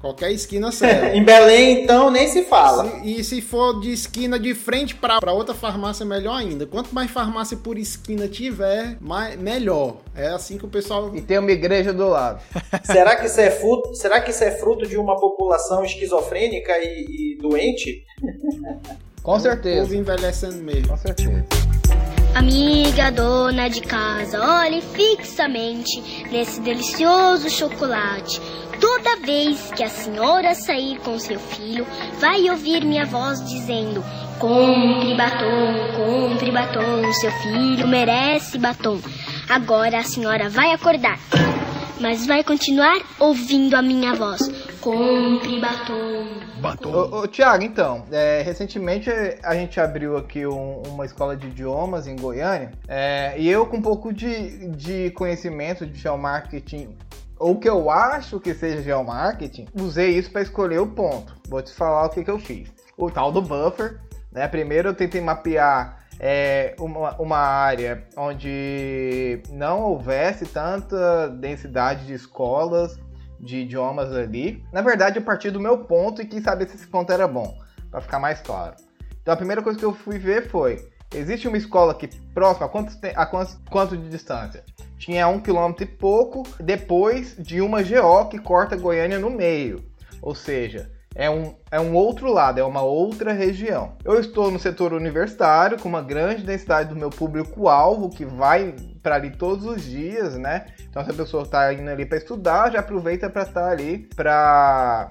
Qualquer 0.00 0.30
esquina 0.30 0.70
serve. 0.72 1.16
em 1.16 1.24
Belém, 1.24 1.82
então, 1.82 2.10
nem 2.10 2.28
se 2.28 2.44
fala. 2.44 2.88
Se, 2.88 3.20
e 3.20 3.24
se 3.24 3.40
for 3.40 3.80
de 3.80 3.92
esquina 3.92 4.38
de 4.38 4.54
frente 4.54 4.94
para 4.94 5.32
outra 5.32 5.54
farmácia, 5.54 6.04
melhor 6.06 6.36
ainda. 6.36 6.66
Quanto 6.66 6.94
mais 6.94 7.10
farmácia 7.10 7.56
por 7.56 7.78
esquina 7.78 8.28
tiver, 8.28 8.96
mais, 9.00 9.36
melhor. 9.36 9.96
É 10.14 10.28
assim 10.28 10.56
que 10.56 10.64
o 10.64 10.68
pessoal. 10.68 11.14
E 11.14 11.20
tem 11.20 11.38
uma 11.38 11.50
igreja 11.50 11.92
do 11.92 12.08
lado. 12.08 12.42
será, 12.84 13.16
que 13.16 13.26
isso 13.26 13.40
é 13.40 13.50
fruto, 13.50 13.94
será 13.94 14.20
que 14.20 14.30
isso 14.30 14.44
é 14.44 14.50
fruto 14.52 14.86
de 14.86 14.96
uma 14.96 15.16
população 15.16 15.84
esquizofrênica 15.84 16.72
e, 16.78 17.34
e 17.34 17.38
doente? 17.40 18.04
Com 19.22 19.36
é 19.36 19.40
certeza. 19.40 19.80
O 19.80 19.82
povo 19.82 19.94
envelhecendo 19.94 20.56
mesmo. 20.56 20.88
Com 20.88 20.96
certeza. 20.96 21.77
Amiga 22.34 23.10
dona 23.10 23.68
de 23.68 23.80
casa, 23.80 24.40
olhe 24.40 24.80
fixamente 24.80 26.00
nesse 26.30 26.60
delicioso 26.60 27.50
chocolate. 27.50 28.40
Toda 28.80 29.16
vez 29.16 29.72
que 29.74 29.82
a 29.82 29.88
senhora 29.88 30.54
sair 30.54 30.98
com 31.00 31.18
seu 31.18 31.40
filho, 31.40 31.86
vai 32.20 32.48
ouvir 32.48 32.84
minha 32.84 33.04
voz 33.04 33.44
dizendo: 33.48 34.04
Compre 34.38 35.16
batom, 35.16 35.74
compre 35.96 36.50
batom, 36.52 37.12
seu 37.14 37.32
filho 37.42 37.88
merece 37.88 38.58
batom. 38.58 39.00
Agora 39.48 39.98
a 39.98 40.04
senhora 40.04 40.48
vai 40.48 40.70
acordar, 40.72 41.18
mas 42.00 42.26
vai 42.26 42.44
continuar 42.44 43.00
ouvindo 43.18 43.74
a 43.74 43.82
minha 43.82 44.14
voz. 44.14 44.40
Compre 44.80 45.60
batom. 45.60 46.26
Batom. 46.60 46.90
Ô, 46.90 47.20
ô 47.20 47.26
Tiago, 47.26 47.64
então, 47.64 48.04
é, 48.10 48.42
recentemente 48.42 49.10
a 49.42 49.54
gente 49.54 49.80
abriu 49.80 50.16
aqui 50.16 50.46
um, 50.46 50.82
uma 50.88 51.04
escola 51.04 51.36
de 51.36 51.48
idiomas 51.48 52.06
em 52.06 52.16
Goiânia 52.16 52.70
é, 52.86 53.34
e 53.38 53.48
eu 53.48 53.66
com 53.66 53.78
um 53.78 53.82
pouco 53.82 54.12
de, 54.12 54.68
de 54.70 55.10
conhecimento 55.10 55.86
de 55.86 55.98
geomarketing 55.98 56.96
ou 57.38 57.56
que 57.58 57.68
eu 57.68 57.90
acho 57.90 58.40
que 58.40 58.52
seja 58.52 58.82
geomarketing, 58.82 59.66
usei 59.74 60.18
isso 60.18 60.30
para 60.30 60.42
escolher 60.42 60.80
o 60.80 60.86
ponto. 60.86 61.36
Vou 61.48 61.62
te 61.62 61.72
falar 61.72 62.06
o 62.06 62.10
que, 62.10 62.24
que 62.24 62.30
eu 62.30 62.38
fiz. 62.38 62.68
O 62.96 63.10
tal 63.10 63.30
do 63.30 63.40
buffer, 63.40 64.00
né? 64.32 64.48
Primeiro 64.48 64.88
eu 64.88 64.94
tentei 64.94 65.20
mapear 65.20 65.97
é, 66.18 66.74
uma, 66.78 67.14
uma 67.20 67.38
área 67.38 68.04
onde 68.16 69.42
não 69.50 69.82
houvesse 69.82 70.46
tanta 70.46 71.28
densidade 71.28 72.06
de 72.06 72.14
escolas 72.14 72.98
de 73.40 73.58
idiomas 73.58 74.12
ali. 74.12 74.64
Na 74.72 74.82
verdade, 74.82 75.18
eu 75.18 75.22
parti 75.22 75.50
do 75.50 75.60
meu 75.60 75.78
ponto 75.84 76.20
e 76.20 76.26
quis 76.26 76.42
saber 76.42 76.68
se 76.68 76.76
esse 76.76 76.86
ponto 76.86 77.12
era 77.12 77.28
bom, 77.28 77.56
para 77.90 78.00
ficar 78.00 78.18
mais 78.18 78.40
claro. 78.40 78.74
Então 79.22 79.32
a 79.34 79.36
primeira 79.36 79.62
coisa 79.62 79.78
que 79.78 79.84
eu 79.84 79.94
fui 79.94 80.18
ver 80.18 80.48
foi: 80.48 80.88
existe 81.14 81.46
uma 81.46 81.56
escola 81.56 81.92
aqui 81.92 82.08
próxima, 82.34 82.66
a 82.66 82.68
quanto, 82.68 82.92
a 83.14 83.26
quanto, 83.26 83.60
quanto 83.70 83.96
de 83.96 84.08
distância? 84.08 84.64
tinha 84.98 85.28
um 85.28 85.40
quilômetro 85.40 85.84
e 85.84 85.86
pouco 85.86 86.42
depois 86.60 87.36
de 87.38 87.60
uma 87.60 87.82
GO 87.82 88.28
que 88.28 88.38
corta 88.38 88.76
Goiânia 88.76 89.18
no 89.18 89.30
meio. 89.30 89.84
Ou 90.20 90.34
seja, 90.34 90.90
é 91.14 91.28
um, 91.28 91.54
é 91.70 91.80
um 91.80 91.94
outro 91.94 92.32
lado, 92.32 92.60
é 92.60 92.64
uma 92.64 92.82
outra 92.82 93.32
região. 93.32 93.92
Eu 94.04 94.20
estou 94.20 94.50
no 94.50 94.58
setor 94.58 94.92
universitário 94.92 95.78
com 95.78 95.88
uma 95.88 96.02
grande 96.02 96.42
densidade 96.42 96.90
do 96.90 96.96
meu 96.96 97.10
público-alvo 97.10 98.08
que 98.10 98.24
vai 98.24 98.74
para 99.02 99.16
ali 99.16 99.30
todos 99.30 99.64
os 99.64 99.82
dias, 99.82 100.36
né? 100.36 100.66
Então, 100.88 101.04
se 101.04 101.10
a 101.10 101.14
pessoa 101.14 101.42
está 101.42 101.72
indo 101.72 101.88
ali 101.90 102.04
para 102.04 102.18
estudar, 102.18 102.70
já 102.70 102.80
aproveita 102.80 103.30
para 103.30 103.42
estar 103.42 103.68
ali 103.68 104.08
para 104.14 105.08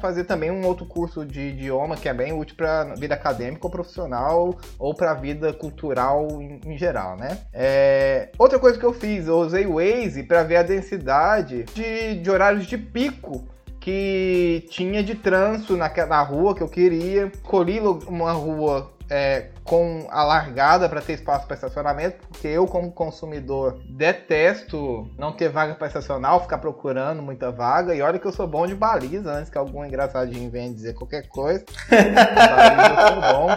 fazer 0.00 0.24
também 0.24 0.50
um 0.50 0.64
outro 0.64 0.86
curso 0.86 1.24
de 1.24 1.40
idioma 1.40 1.96
que 1.96 2.08
é 2.08 2.14
bem 2.14 2.32
útil 2.32 2.56
para 2.56 2.94
vida 2.94 3.14
acadêmica 3.14 3.66
ou 3.66 3.70
profissional 3.70 4.56
ou 4.78 4.94
para 4.94 5.10
a 5.10 5.14
vida 5.14 5.52
cultural 5.52 6.28
em, 6.40 6.60
em 6.64 6.78
geral, 6.78 7.16
né? 7.16 7.38
É... 7.52 8.30
Outra 8.38 8.58
coisa 8.58 8.78
que 8.78 8.84
eu 8.84 8.92
fiz, 8.92 9.26
eu 9.26 9.38
usei 9.38 9.66
o 9.66 9.74
Waze 9.74 10.22
para 10.22 10.42
ver 10.42 10.56
a 10.56 10.62
densidade 10.62 11.64
de, 11.74 12.14
de 12.16 12.30
horários 12.30 12.66
de 12.66 12.78
pico 12.78 13.44
que 13.86 14.66
tinha 14.68 15.00
de 15.00 15.14
trânsito 15.14 15.76
na, 15.76 15.88
na 16.08 16.20
rua 16.20 16.56
que 16.56 16.60
eu 16.60 16.68
queria. 16.68 17.26
Escolhi 17.26 17.78
uma 17.78 18.32
rua 18.32 18.90
é, 19.08 19.50
com 19.62 20.08
a 20.10 20.24
largada 20.24 20.88
para 20.88 21.00
ter 21.00 21.12
espaço 21.12 21.46
para 21.46 21.54
estacionamento, 21.54 22.16
porque 22.26 22.48
eu, 22.48 22.66
como 22.66 22.90
consumidor, 22.90 23.78
detesto 23.88 25.08
não 25.16 25.30
ter 25.30 25.50
vaga 25.50 25.76
para 25.76 25.86
estacionar, 25.86 26.40
ficar 26.40 26.58
procurando 26.58 27.22
muita 27.22 27.52
vaga. 27.52 27.94
E 27.94 28.02
olha 28.02 28.18
que 28.18 28.26
eu 28.26 28.32
sou 28.32 28.48
bom 28.48 28.66
de 28.66 28.74
baliza, 28.74 29.30
antes 29.30 29.52
que 29.52 29.56
algum 29.56 29.84
engraçadinho 29.84 30.50
venha 30.50 30.74
dizer 30.74 30.94
qualquer 30.94 31.28
coisa. 31.28 31.64
baliza 31.88 32.90
eu 32.90 33.22
sou 33.22 33.38
bom. 33.38 33.48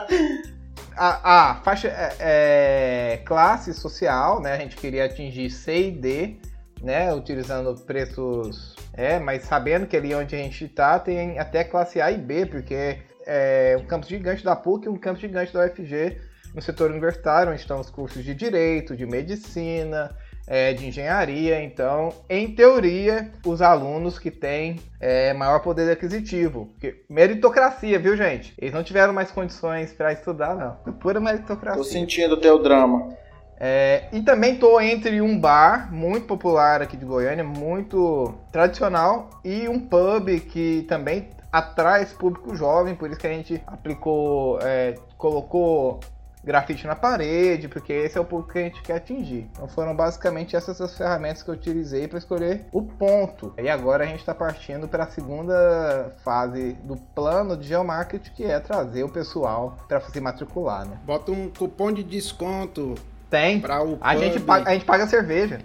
A, 0.95 1.49
a 1.49 1.56
faixa 1.64 1.88
é, 1.88 2.15
é, 2.19 3.18
classe 3.26 3.73
social, 3.73 4.39
né? 4.39 4.53
A 4.53 4.57
gente 4.60 4.76
queria 4.76 5.06
atingir 5.06 5.49
C 5.49 5.88
e 5.88 5.91
D, 5.91 6.38
né? 6.84 7.11
Utilizando 7.15 7.73
preços. 7.81 8.76
É, 9.00 9.18
mas 9.18 9.44
sabendo 9.44 9.88
que 9.88 9.96
ali 9.96 10.14
onde 10.14 10.36
a 10.36 10.38
gente 10.38 10.66
está 10.66 11.00
tem 11.00 11.40
até 11.40 11.64
classe 11.64 12.02
A 12.02 12.12
e 12.12 12.18
B, 12.18 12.46
porque 12.46 12.98
é 13.26 13.78
um 13.80 13.86
campus 13.86 14.10
gigante 14.10 14.44
da 14.44 14.58
PUC 14.58 14.88
e 14.88 14.90
um 14.90 14.98
campus 14.98 15.22
gigante 15.22 15.54
da 15.54 15.66
UFG 15.66 16.18
no 16.54 16.62
setor 16.62 16.92
universitário, 16.92 17.50
onde 17.50 17.62
estão 17.62 17.80
os 17.80 17.90
cursos 17.90 18.22
de 18.26 18.36
direito, 18.36 18.98
de 18.98 19.06
medicina, 19.06 20.14
é, 20.46 20.74
de 20.74 20.86
engenharia. 20.86 21.64
Então, 21.64 22.14
em 22.30 22.54
teoria, 22.54 23.32
os 23.46 23.62
alunos 23.62 24.20
que 24.20 24.30
têm 24.30 24.82
é, 25.00 25.32
maior 25.32 25.60
poder 25.60 25.90
aquisitivo. 25.90 26.66
Porque, 26.74 27.06
meritocracia, 27.10 27.98
viu, 28.00 28.18
gente? 28.18 28.54
Eles 28.58 28.74
não 28.74 28.84
tiveram 28.84 29.14
mais 29.14 29.32
condições 29.32 29.94
para 29.94 30.12
estudar, 30.12 30.54
não. 30.56 30.78
É 30.86 30.92
pura 30.92 31.22
meritocracia. 31.22 31.82
Tô 31.82 31.88
sentindo 31.88 32.34
o 32.34 32.42
teu 32.42 32.62
drama. 32.62 33.16
É, 33.60 34.07
e 34.14 34.22
também 34.22 34.57
tô 34.57 34.80
entre 34.80 35.22
um 35.22 35.38
bar 35.38 35.94
muito 35.94 36.26
popular 36.26 36.81
aqui 36.81 36.95
de 36.95 37.06
Goiânia, 37.06 37.44
muito 37.44 38.34
tradicional, 38.52 39.30
e 39.44 39.68
um 39.68 39.80
pub 39.80 40.40
que 40.40 40.86
também 40.88 41.27
atrai 41.52 42.03
esse 42.03 42.15
público 42.15 42.56
jovem, 42.56 42.95
por 42.95 43.10
isso 43.10 43.19
que 43.19 43.27
a 43.27 43.34
gente 43.34 43.61
aplicou, 43.68 44.60
é, 44.61 44.95
colocou 45.18 45.99
grafite 46.44 46.88
na 46.88 46.95
parede, 46.95 47.68
porque 47.68 47.91
esse 47.91 48.18
é 48.18 48.22
o 48.22 48.26
público 48.26 48.53
que 48.53 48.60
a 48.60 48.64
gente 48.64 48.81
quer 48.81 48.95
atingir. 48.95 49.49
Então 49.52 49.68
foram 49.68 49.95
basicamente 49.95 50.56
essas 50.56 50.80
as 50.80 50.98
ferramentas 50.98 51.44
que 51.44 51.49
eu 51.49 51.53
utilizei 51.53 52.07
para 52.07 52.18
escolher 52.18 52.65
o 52.72 52.81
ponto. 52.81 53.53
E 53.57 53.68
agora 53.69 54.03
a 54.03 54.07
gente 54.07 54.19
está 54.19 54.34
partindo 54.34 54.88
para 54.88 55.03
a 55.03 55.07
segunda 55.07 56.15
fase 56.23 56.73
do 56.84 56.95
plano 56.95 57.57
de 57.57 57.68
geomarketing, 57.68 58.31
que 58.31 58.45
é 58.45 58.60
trazer 58.60 59.03
o 59.03 59.10
pessoal 59.10 59.77
para 59.88 59.99
se 59.99 60.19
matricular, 60.22 60.88
né? 60.88 60.98
Bota 61.06 61.31
um 61.31 61.49
cupom 61.49 61.91
de 61.91 62.03
desconto. 62.03 62.95
Tem. 63.30 63.60
Para 63.60 63.84
o 63.84 63.97
a 64.01 64.15
gente 64.15 64.39
paga, 64.39 64.69
a 64.69 64.73
gente 64.73 64.85
paga 64.85 65.07
cerveja. 65.07 65.61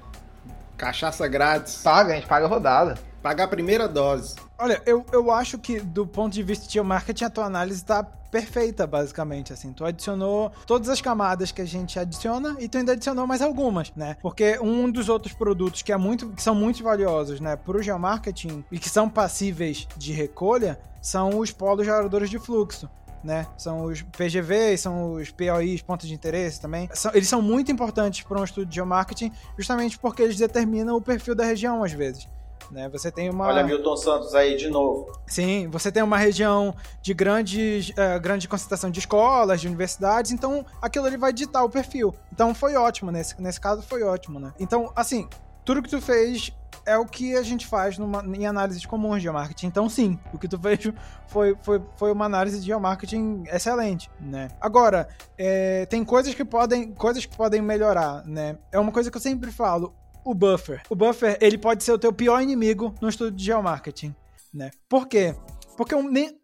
Cachaça 0.76 1.26
grátis. 1.28 1.82
Paga, 1.82 2.12
a 2.12 2.16
gente 2.16 2.26
paga 2.26 2.46
rodada. 2.46 2.98
Pagar 3.22 3.44
a 3.44 3.48
primeira 3.48 3.88
dose. 3.88 4.36
Olha, 4.58 4.82
eu, 4.84 5.04
eu 5.12 5.30
acho 5.30 5.58
que 5.58 5.80
do 5.80 6.06
ponto 6.06 6.32
de 6.32 6.42
vista 6.42 6.68
de 6.68 6.80
marketing, 6.80 7.24
a 7.24 7.30
tua 7.30 7.44
análise 7.46 7.80
está 7.80 8.02
perfeita, 8.02 8.84
basicamente, 8.86 9.52
assim. 9.52 9.72
Tu 9.72 9.84
adicionou 9.84 10.50
todas 10.66 10.88
as 10.88 11.00
camadas 11.00 11.52
que 11.52 11.62
a 11.62 11.64
gente 11.64 11.98
adiciona 12.00 12.56
e 12.58 12.68
tu 12.68 12.76
ainda 12.76 12.92
adicionou 12.92 13.28
mais 13.28 13.40
algumas, 13.40 13.92
né? 13.94 14.16
Porque 14.20 14.58
um 14.60 14.90
dos 14.90 15.08
outros 15.08 15.32
produtos 15.32 15.82
que, 15.82 15.92
é 15.92 15.96
muito, 15.96 16.28
que 16.30 16.42
são 16.42 16.54
muito 16.54 16.82
valiosos, 16.82 17.38
né, 17.40 17.54
pro 17.54 17.80
geomarketing 17.80 18.64
e 18.72 18.78
que 18.78 18.90
são 18.90 19.08
passíveis 19.08 19.86
de 19.96 20.12
recolha 20.12 20.80
são 21.00 21.38
os 21.38 21.52
polos 21.52 21.86
geradores 21.86 22.28
de 22.28 22.38
fluxo. 22.40 22.90
Né? 23.24 23.46
São 23.56 23.84
os 23.84 24.02
PGVs, 24.02 24.82
são 24.82 25.14
os 25.14 25.30
POIs, 25.30 25.80
pontos 25.80 26.06
de 26.06 26.12
interesse 26.12 26.60
também. 26.60 26.90
São, 26.92 27.10
eles 27.14 27.26
são 27.26 27.40
muito 27.40 27.72
importantes 27.72 28.22
para 28.22 28.38
um 28.38 28.44
estudo 28.44 28.66
de 28.66 28.74
geomarketing, 28.74 29.32
justamente 29.56 29.98
porque 29.98 30.22
eles 30.22 30.36
determinam 30.36 30.94
o 30.94 31.00
perfil 31.00 31.34
da 31.34 31.42
região, 31.42 31.82
às 31.82 31.92
vezes. 31.92 32.28
Né? 32.70 32.88
Você 32.90 33.10
tem 33.10 33.30
uma. 33.30 33.46
Olha 33.46 33.62
Milton 33.62 33.96
Santos 33.96 34.34
aí 34.34 34.56
de 34.56 34.68
novo. 34.68 35.10
Sim, 35.26 35.68
você 35.68 35.90
tem 35.90 36.02
uma 36.02 36.18
região 36.18 36.74
de 37.00 37.14
grandes, 37.14 37.90
uh, 37.90 38.20
grande 38.20 38.48
concentração 38.48 38.90
de 38.90 38.98
escolas, 38.98 39.60
de 39.60 39.66
universidades, 39.66 40.30
então 40.30 40.64
aquilo 40.80 41.06
ali 41.06 41.16
vai 41.16 41.32
ditar 41.32 41.64
o 41.64 41.70
perfil. 41.70 42.14
Então 42.32 42.54
foi 42.54 42.74
ótimo, 42.74 43.10
nesse, 43.10 43.40
nesse 43.40 43.60
caso 43.60 43.82
foi 43.82 44.02
ótimo, 44.02 44.38
né? 44.38 44.52
Então, 44.58 44.92
assim, 44.94 45.28
tudo 45.64 45.82
que 45.82 45.88
tu 45.88 46.00
fez 46.00 46.52
é 46.86 46.96
o 46.96 47.06
que 47.06 47.36
a 47.36 47.42
gente 47.42 47.66
faz 47.66 47.98
numa, 47.98 48.24
em 48.36 48.46
análises 48.46 48.84
comuns 48.84 49.16
de 49.16 49.22
geomarketing. 49.22 49.66
Então, 49.66 49.88
sim, 49.88 50.18
o 50.32 50.38
que 50.38 50.48
tu 50.48 50.58
fez 50.60 50.92
foi, 51.26 51.56
foi, 51.62 51.82
foi 51.96 52.12
uma 52.12 52.24
análise 52.24 52.60
de 52.60 52.66
geomarketing 52.66 53.44
excelente, 53.52 54.10
né? 54.20 54.48
Agora, 54.60 55.08
é, 55.38 55.86
tem 55.86 56.04
coisas 56.04 56.34
que 56.34 56.44
podem 56.44 56.92
coisas 56.92 57.24
que 57.24 57.36
podem 57.36 57.60
melhorar, 57.60 58.24
né? 58.26 58.56
É 58.70 58.78
uma 58.78 58.92
coisa 58.92 59.10
que 59.10 59.16
eu 59.16 59.20
sempre 59.20 59.50
falo 59.50 59.94
o 60.24 60.34
buffer. 60.34 60.82
O 60.88 60.94
buffer, 60.94 61.36
ele 61.40 61.58
pode 61.58 61.84
ser 61.84 61.92
o 61.92 61.98
teu 61.98 62.12
pior 62.12 62.40
inimigo 62.40 62.94
no 63.00 63.08
estudo 63.08 63.30
de 63.30 63.44
geomarketing, 63.44 64.14
né? 64.52 64.70
Por 64.88 65.06
quê? 65.06 65.34
Porque 65.76 65.94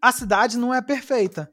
a 0.00 0.12
cidade 0.12 0.58
não 0.58 0.74
é 0.74 0.82
perfeita. 0.82 1.50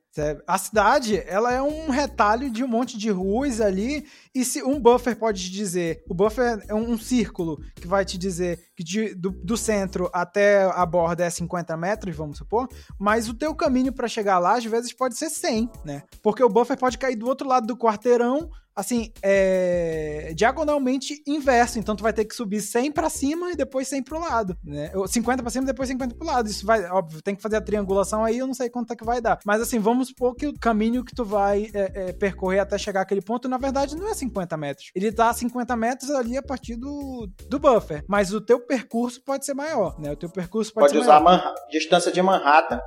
A 0.48 0.58
cidade, 0.58 1.22
ela 1.28 1.54
é 1.54 1.62
um 1.62 1.90
retalho 1.90 2.49
de 2.49 2.64
um 2.64 2.68
monte 2.68 2.98
de 2.98 3.10
ruas 3.10 3.62
ali, 3.62 4.06
e 4.34 4.44
se 4.44 4.64
um 4.64 4.80
buffer 4.80 5.16
pode 5.16 5.44
te 5.44 5.52
dizer, 5.52 6.04
o 6.10 6.14
buffer 6.14 6.64
é 6.68 6.74
um, 6.74 6.98
círculo 6.98 7.60
que 7.76 7.88
vai 7.88 8.04
te 8.04 8.18
dizer 8.18 8.60
que 8.76 8.84
de, 8.84 9.14
do, 9.14 9.30
do, 9.30 9.56
centro 9.56 10.10
até 10.12 10.64
a 10.64 10.86
borda 10.86 11.24
é 11.24 11.30
50 11.30 11.78
metros, 11.78 12.16
vamos 12.16 12.40
supor, 12.40 12.68
mas 12.99 13.30
o 13.30 13.34
teu 13.34 13.54
caminho 13.54 13.94
para 13.94 14.08
chegar 14.08 14.40
lá, 14.40 14.58
às 14.58 14.66
vezes, 14.66 14.91
pode 14.91 15.16
ser 15.16 15.30
100, 15.30 15.70
né? 15.86 16.02
Porque 16.24 16.44
o 16.44 16.49
buffer 16.49 16.78
pode 16.78 16.98
cair 16.98 17.16
do 17.16 17.28
outro 17.28 17.48
lado 17.48 17.68
do 17.68 17.78
quarteirão, 17.78 18.49
assim, 18.78 19.12
é, 19.24 20.34
diagonalmente 20.36 21.24
inverso. 21.26 21.80
Então 21.80 21.95
tu 21.95 22.04
vai 22.04 22.14
ter 22.14 22.26
que 22.26 22.36
subir 22.36 22.62
100 22.62 22.91
para 22.91 23.10
cima 23.10 23.52
e 23.52 23.56
depois 23.56 23.88
100 23.88 24.04
pro 24.04 24.20
lado, 24.20 24.56
né? 24.64 24.91
50 25.08 25.41
para 25.41 25.49
cima 25.49 25.64
e 25.64 25.66
depois 25.66 25.90
50 25.90 26.14
pro 26.16 26.28
lado. 26.28 26.48
Isso 26.48 26.64
vai, 26.64 26.86
óbvio, 26.86 27.20
tem 27.24 27.36
que 27.36 27.41
fazer 27.41 27.56
a 27.56 27.62
triangulação 27.62 28.24
aí, 28.24 28.38
eu 28.38 28.45
não 28.45 28.54
sei 28.54 28.70
quanto 28.70 28.94
é 28.94 28.95
que 28.95 29.04
vai 29.04 29.20
dar. 29.20 29.40
Mas 29.44 29.60
assim, 29.62 29.80
vamos 29.80 30.10
supor 30.10 30.36
que 30.36 30.45
o 30.45 30.54
caminho 30.60 31.04
que 31.04 31.16
tu 31.16 31.26
vai 31.26 31.72
é, 31.74 32.10
é, 32.10 32.14
percorrer 32.14 32.60
até 32.60 32.78
chegar 32.78 33.02
àquele 33.02 33.22
ponto, 33.22 33.49
na 33.49 33.58
verdade, 33.58 33.95
não 33.95 34.08
é 34.08 34.14
50 34.14 34.56
metros. 34.56 34.91
Ele 34.94 35.12
tá 35.12 35.32
a 35.32 35.34
50 35.34 35.76
metros 35.76 36.12
ali 36.12 36.38
a 36.38 36.44
partir 36.44 36.76
do, 36.76 37.28
do 37.49 37.58
buffer. 37.58 38.06
Mas 38.08 38.32
o 38.32 38.40
teu 38.40 38.60
percurso 38.60 39.24
pode 39.24 39.44
ser 39.44 39.56
maior, 39.56 39.99
né? 39.99 40.12
O 40.12 40.16
teu 40.16 40.30
percurso 40.30 40.72
pode, 40.72 40.94
pode 40.94 40.94
ser 40.94 40.99
usar 40.99 41.26
a 41.28 41.56
distância 41.72 42.12
de 42.12 42.22
Manhattan. 42.22 42.80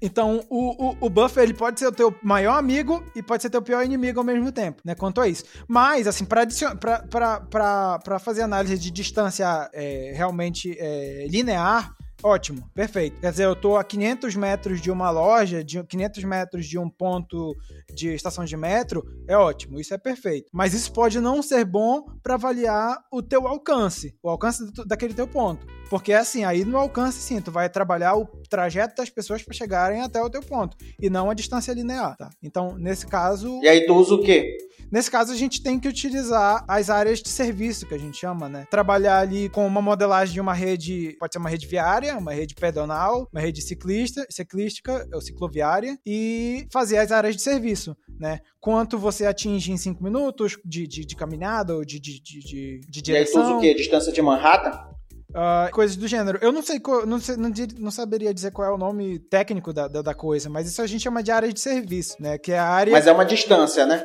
Então, 0.00 0.44
o, 0.48 0.90
o, 0.90 0.96
o, 1.00 1.10
buffer 1.10 1.42
ele 1.42 1.54
pode 1.54 1.78
ser 1.78 1.86
o 1.86 1.92
teu 1.92 2.14
maior 2.22 2.58
amigo 2.58 3.02
e 3.14 3.22
pode 3.22 3.42
ser 3.42 3.50
teu 3.50 3.62
pior 3.62 3.84
inimigo 3.84 4.18
ao 4.18 4.24
mesmo 4.24 4.50
tempo, 4.52 4.82
né? 4.84 4.94
Quanto 4.94 5.20
a 5.20 5.28
isso. 5.28 5.44
Mas, 5.66 6.06
assim, 6.06 6.24
para 6.24 8.18
fazer 8.18 8.42
análise 8.42 8.78
de 8.78 8.90
distância 8.90 9.70
é, 9.72 10.12
realmente 10.14 10.76
é, 10.78 11.26
linear, 11.28 11.94
Ótimo, 12.24 12.70
perfeito. 12.74 13.20
Quer 13.20 13.32
dizer, 13.32 13.44
eu 13.44 13.54
tô 13.54 13.76
a 13.76 13.84
500 13.84 14.34
metros 14.34 14.80
de 14.80 14.90
uma 14.90 15.10
loja, 15.10 15.62
de 15.62 15.84
500 15.84 16.24
metros 16.24 16.66
de 16.66 16.78
um 16.78 16.88
ponto 16.88 17.54
de 17.94 18.14
estação 18.14 18.46
de 18.46 18.56
metro, 18.56 19.04
é 19.28 19.36
ótimo, 19.36 19.78
isso 19.78 19.92
é 19.92 19.98
perfeito. 19.98 20.48
Mas 20.50 20.72
isso 20.72 20.90
pode 20.90 21.20
não 21.20 21.42
ser 21.42 21.66
bom 21.66 22.06
para 22.22 22.32
avaliar 22.32 22.96
o 23.12 23.20
teu 23.20 23.46
alcance, 23.46 24.16
o 24.22 24.30
alcance 24.30 24.64
daquele 24.86 25.12
teu 25.12 25.28
ponto. 25.28 25.66
Porque 25.88 26.12
assim, 26.12 26.44
aí 26.44 26.64
no 26.64 26.76
alcance 26.76 27.18
sim, 27.18 27.40
tu 27.40 27.50
vai 27.50 27.68
trabalhar 27.68 28.16
o 28.16 28.26
trajeto 28.48 28.96
das 28.96 29.10
pessoas 29.10 29.42
para 29.42 29.54
chegarem 29.54 30.00
até 30.00 30.20
o 30.20 30.30
teu 30.30 30.42
ponto 30.42 30.76
e 31.00 31.08
não 31.08 31.30
a 31.30 31.34
distância 31.34 31.72
linear, 31.72 32.16
tá? 32.16 32.30
Então, 32.42 32.76
nesse 32.78 33.06
caso, 33.06 33.60
E 33.62 33.68
aí 33.68 33.86
tu 33.86 33.94
usa 33.94 34.14
o 34.14 34.22
quê? 34.22 34.56
Nesse 34.94 35.10
caso, 35.10 35.32
a 35.32 35.36
gente 35.36 35.60
tem 35.60 35.80
que 35.80 35.88
utilizar 35.88 36.64
as 36.68 36.88
áreas 36.88 37.20
de 37.20 37.28
serviço, 37.28 37.84
que 37.84 37.94
a 37.94 37.98
gente 37.98 38.16
chama, 38.16 38.48
né? 38.48 38.64
Trabalhar 38.70 39.18
ali 39.18 39.48
com 39.48 39.66
uma 39.66 39.82
modelagem 39.82 40.34
de 40.34 40.40
uma 40.40 40.54
rede, 40.54 41.16
pode 41.18 41.32
ser 41.32 41.40
uma 41.40 41.48
rede 41.48 41.66
viária, 41.66 42.16
uma 42.16 42.32
rede 42.32 42.54
pedonal, 42.54 43.28
uma 43.32 43.40
rede 43.40 43.60
ciclista, 43.60 44.24
ciclística 44.30 45.04
ou 45.12 45.20
cicloviária, 45.20 45.98
e 46.06 46.66
fazer 46.72 46.98
as 46.98 47.10
áreas 47.10 47.34
de 47.34 47.42
serviço, 47.42 47.96
né? 48.20 48.38
Quanto 48.60 48.96
você 48.96 49.26
atinge 49.26 49.72
em 49.72 49.76
5 49.76 50.02
minutos 50.02 50.56
de, 50.64 50.86
de, 50.86 51.04
de, 51.04 51.16
caminhada 51.16 51.74
ou 51.74 51.84
de, 51.84 51.98
de, 51.98 52.20
de, 52.20 52.80
de 52.88 53.02
direção. 53.02 53.14
E 53.14 53.16
aí 53.16 53.26
tu 53.26 53.40
usa 53.40 53.58
o 53.58 53.60
quê? 53.60 53.74
Distância 53.74 54.12
de 54.12 54.22
Manhattan? 54.22 54.94
Uh, 55.34 55.68
coisas 55.72 55.96
do 55.96 56.06
gênero. 56.06 56.38
Eu 56.40 56.52
não 56.52 56.62
sei, 56.62 56.80
não, 57.04 57.18
sei 57.18 57.36
não, 57.36 57.50
não, 57.80 57.90
saberia 57.90 58.32
dizer 58.32 58.52
qual 58.52 58.68
é 58.68 58.72
o 58.72 58.78
nome 58.78 59.18
técnico 59.18 59.72
da, 59.72 59.88
da, 59.88 60.00
da, 60.00 60.14
coisa, 60.14 60.48
mas 60.48 60.68
isso 60.68 60.80
a 60.80 60.86
gente 60.86 61.02
chama 61.02 61.24
de 61.24 61.32
área 61.32 61.52
de 61.52 61.58
serviço, 61.58 62.14
né? 62.20 62.38
Que 62.38 62.52
é 62.52 62.58
a 62.58 62.68
área. 62.68 62.92
Mas 62.92 63.08
é 63.08 63.12
uma 63.12 63.24
distância, 63.24 63.84
né? 63.84 64.04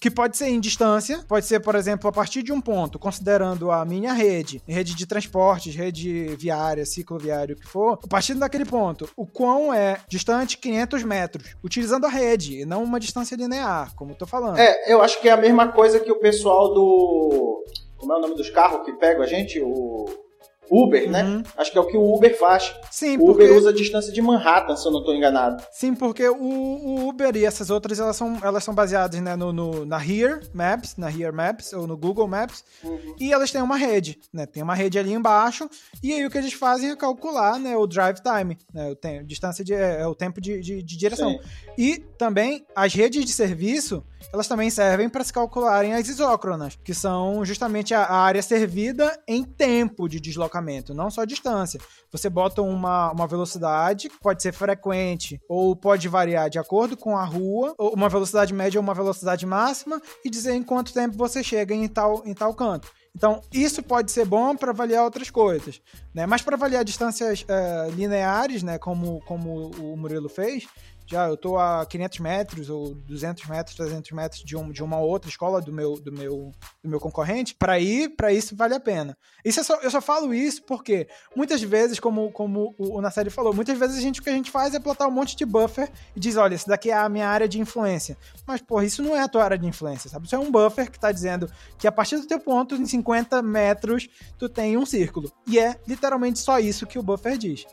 Que 0.00 0.08
pode 0.08 0.36
ser 0.36 0.46
em 0.46 0.60
distância, 0.60 1.24
pode 1.26 1.46
ser, 1.46 1.58
por 1.58 1.74
exemplo, 1.74 2.08
a 2.08 2.12
partir 2.12 2.44
de 2.44 2.52
um 2.52 2.60
ponto, 2.60 2.96
considerando 2.96 3.72
a 3.72 3.84
minha 3.84 4.12
rede, 4.12 4.62
rede 4.68 4.94
de 4.94 5.04
transportes, 5.04 5.74
rede 5.74 6.36
viária, 6.36 6.86
cicloviário, 6.86 7.56
o 7.56 7.58
que 7.58 7.66
for, 7.66 7.98
a 8.00 8.06
partir 8.06 8.34
daquele 8.34 8.64
ponto, 8.64 9.10
o 9.16 9.26
quão 9.26 9.74
é 9.74 9.98
distante 10.08 10.56
500 10.58 11.02
metros, 11.02 11.56
utilizando 11.64 12.06
a 12.06 12.08
rede, 12.08 12.60
e 12.60 12.64
não 12.64 12.84
uma 12.84 13.00
distância 13.00 13.34
linear, 13.34 13.92
como 13.96 14.12
eu 14.12 14.16
tô 14.16 14.26
falando. 14.28 14.60
É, 14.60 14.92
eu 14.92 15.02
acho 15.02 15.20
que 15.20 15.28
é 15.28 15.32
a 15.32 15.36
mesma 15.36 15.72
coisa 15.72 15.98
que 15.98 16.12
o 16.12 16.20
pessoal 16.20 16.72
do. 16.72 17.64
Como 17.96 18.12
é 18.12 18.16
o 18.16 18.20
nome 18.20 18.36
dos 18.36 18.48
carros 18.50 18.84
que 18.84 18.92
pegam 18.92 19.24
a 19.24 19.26
gente? 19.26 19.60
O 19.60 20.27
Uber, 20.70 21.10
né? 21.10 21.22
uhum. 21.22 21.38
né? 21.38 21.42
Acho 21.56 21.72
que 21.72 21.78
é 21.78 21.80
o 21.80 21.86
que 21.86 21.96
o 21.96 22.14
Uber 22.14 22.38
faz. 22.38 22.74
Sim, 22.90 23.16
o 23.18 23.30
Uber 23.30 23.56
usa 23.56 23.70
a 23.70 23.72
distância 23.72 24.12
de 24.12 24.20
Manhattan, 24.22 24.76
se 24.76 24.86
eu 24.86 24.92
não 24.92 25.00
estou 25.00 25.14
enganado. 25.14 25.62
Sim, 25.72 25.94
porque 25.94 26.28
o, 26.28 26.36
o, 26.36 27.08
Uber 27.08 27.36
e 27.36 27.44
essas 27.44 27.70
outras, 27.70 27.98
elas 27.98 28.16
são, 28.16 28.38
elas 28.42 28.64
são 28.64 28.74
baseadas 28.74 29.20
né, 29.20 29.36
no, 29.36 29.52
no, 29.52 29.84
na 29.84 29.98
Here 30.02 30.40
Maps, 30.52 30.96
na 30.96 31.10
Here 31.10 31.32
Maps, 31.32 31.72
ou 31.72 31.86
no 31.86 31.96
Google 31.96 32.28
Maps, 32.28 32.64
uhum. 32.82 33.16
e 33.18 33.32
elas 33.32 33.50
têm 33.50 33.62
uma 33.62 33.76
rede, 33.76 34.18
né? 34.32 34.46
Tem 34.46 34.62
uma 34.62 34.74
rede 34.74 34.98
ali 34.98 35.12
embaixo, 35.12 35.68
e 36.02 36.12
aí 36.12 36.24
o 36.24 36.30
que 36.30 36.38
eles 36.38 36.52
fazem 36.52 36.90
é 36.90 36.96
calcular 36.96 37.58
né, 37.58 37.76
o 37.76 37.86
drive 37.86 38.18
time, 38.20 38.58
né? 38.72 38.90
O 38.90 38.96
tempo, 38.96 39.26
distância 39.26 39.64
de, 39.64 39.74
é, 39.74 40.00
é 40.00 40.06
o 40.06 40.14
tempo 40.14 40.40
de, 40.40 40.60
de, 40.60 40.82
de 40.82 40.96
direção. 40.96 41.30
Sim. 41.30 41.38
E 41.76 41.98
também 42.18 42.66
as 42.74 42.92
redes 42.92 43.24
de 43.24 43.32
serviço, 43.32 44.04
elas 44.32 44.48
também 44.48 44.68
servem 44.68 45.08
para 45.08 45.24
se 45.24 45.32
calcularem 45.32 45.94
as 45.94 46.08
isócronas, 46.08 46.78
que 46.82 46.92
são 46.92 47.44
justamente 47.44 47.94
a, 47.94 48.02
a 48.02 48.16
área 48.20 48.42
servida 48.42 49.18
em 49.26 49.44
tempo 49.44 50.08
de 50.08 50.20
deslocamento, 50.20 50.57
não 50.94 51.10
só 51.10 51.24
distância. 51.24 51.80
Você 52.10 52.28
bota 52.28 52.62
uma, 52.62 53.12
uma 53.12 53.26
velocidade, 53.26 54.10
pode 54.20 54.42
ser 54.42 54.52
frequente 54.52 55.40
ou 55.48 55.74
pode 55.74 56.08
variar 56.08 56.50
de 56.50 56.58
acordo 56.58 56.96
com 56.96 57.16
a 57.16 57.24
rua, 57.24 57.74
ou 57.78 57.94
uma 57.94 58.08
velocidade 58.08 58.52
média 58.52 58.78
ou 58.78 58.82
uma 58.82 58.94
velocidade 58.94 59.44
máxima, 59.46 60.00
e 60.24 60.30
dizer 60.30 60.54
em 60.54 60.62
quanto 60.62 60.92
tempo 60.92 61.16
você 61.16 61.42
chega 61.42 61.74
em 61.74 61.88
tal, 61.88 62.22
em 62.26 62.34
tal 62.34 62.54
canto. 62.54 62.88
Então, 63.14 63.42
isso 63.52 63.82
pode 63.82 64.12
ser 64.12 64.24
bom 64.24 64.54
para 64.54 64.70
avaliar 64.70 65.04
outras 65.04 65.28
coisas, 65.28 65.80
né? 66.14 66.24
Mas 66.24 66.40
para 66.40 66.54
avaliar 66.54 66.84
distâncias 66.84 67.42
uh, 67.42 67.90
lineares, 67.90 68.62
né, 68.62 68.78
como, 68.78 69.20
como 69.26 69.70
o 69.70 69.96
Murilo 69.96 70.28
fez, 70.28 70.68
já 71.08 71.26
eu 71.26 71.36
tô 71.38 71.56
a 71.56 71.86
500 71.86 72.18
metros 72.18 72.68
ou 72.68 72.94
200 72.94 73.46
metros, 73.46 73.74
300 73.74 74.10
metros 74.12 74.42
de, 74.44 74.54
um, 74.54 74.70
de 74.70 74.82
uma 74.82 74.98
outra 74.98 75.30
escola 75.30 75.60
do 75.60 75.72
meu, 75.72 75.98
do 75.98 76.12
meu, 76.12 76.52
do 76.82 76.88
meu 76.88 77.00
concorrente, 77.00 77.54
para 77.54 77.80
ir, 77.80 78.10
para 78.10 78.30
isso 78.30 78.54
vale 78.54 78.74
a 78.74 78.80
pena. 78.80 79.16
Isso 79.42 79.58
é 79.58 79.62
só, 79.62 79.76
eu 79.76 79.90
só 79.90 80.02
falo 80.02 80.34
isso 80.34 80.62
porque 80.64 81.08
muitas 81.34 81.62
vezes, 81.62 81.98
como, 81.98 82.30
como 82.30 82.74
o, 82.78 82.98
o 82.98 83.00
Nasseri 83.00 83.30
falou, 83.30 83.54
muitas 83.54 83.78
vezes 83.78 83.96
a 83.96 84.00
gente, 84.00 84.20
o 84.20 84.22
que 84.22 84.28
a 84.28 84.34
gente 84.34 84.50
faz 84.50 84.74
é 84.74 84.78
plotar 84.78 85.08
um 85.08 85.10
monte 85.10 85.34
de 85.34 85.46
buffer 85.46 85.90
e 86.14 86.20
diz, 86.20 86.36
olha, 86.36 86.54
isso 86.54 86.68
daqui 86.68 86.90
é 86.90 86.96
a 86.96 87.08
minha 87.08 87.26
área 87.26 87.48
de 87.48 87.58
influência. 87.58 88.14
Mas, 88.46 88.60
porra, 88.60 88.84
isso 88.84 89.02
não 89.02 89.16
é 89.16 89.20
a 89.20 89.28
tua 89.28 89.44
área 89.44 89.56
de 89.56 89.66
influência, 89.66 90.10
sabe? 90.10 90.26
Isso 90.26 90.36
é 90.36 90.38
um 90.38 90.50
buffer 90.50 90.90
que 90.90 91.00
tá 91.00 91.10
dizendo 91.10 91.50
que 91.78 91.86
a 91.86 91.92
partir 91.92 92.18
do 92.18 92.26
teu 92.26 92.38
ponto, 92.38 92.74
em 92.74 92.84
50 92.84 93.40
metros, 93.40 94.08
tu 94.38 94.46
tem 94.46 94.76
um 94.76 94.84
círculo. 94.84 95.32
E 95.46 95.58
é 95.58 95.80
literalmente 95.86 96.38
só 96.38 96.58
isso 96.58 96.86
que 96.86 96.98
o 96.98 97.02
buffer 97.02 97.38
diz 97.38 97.64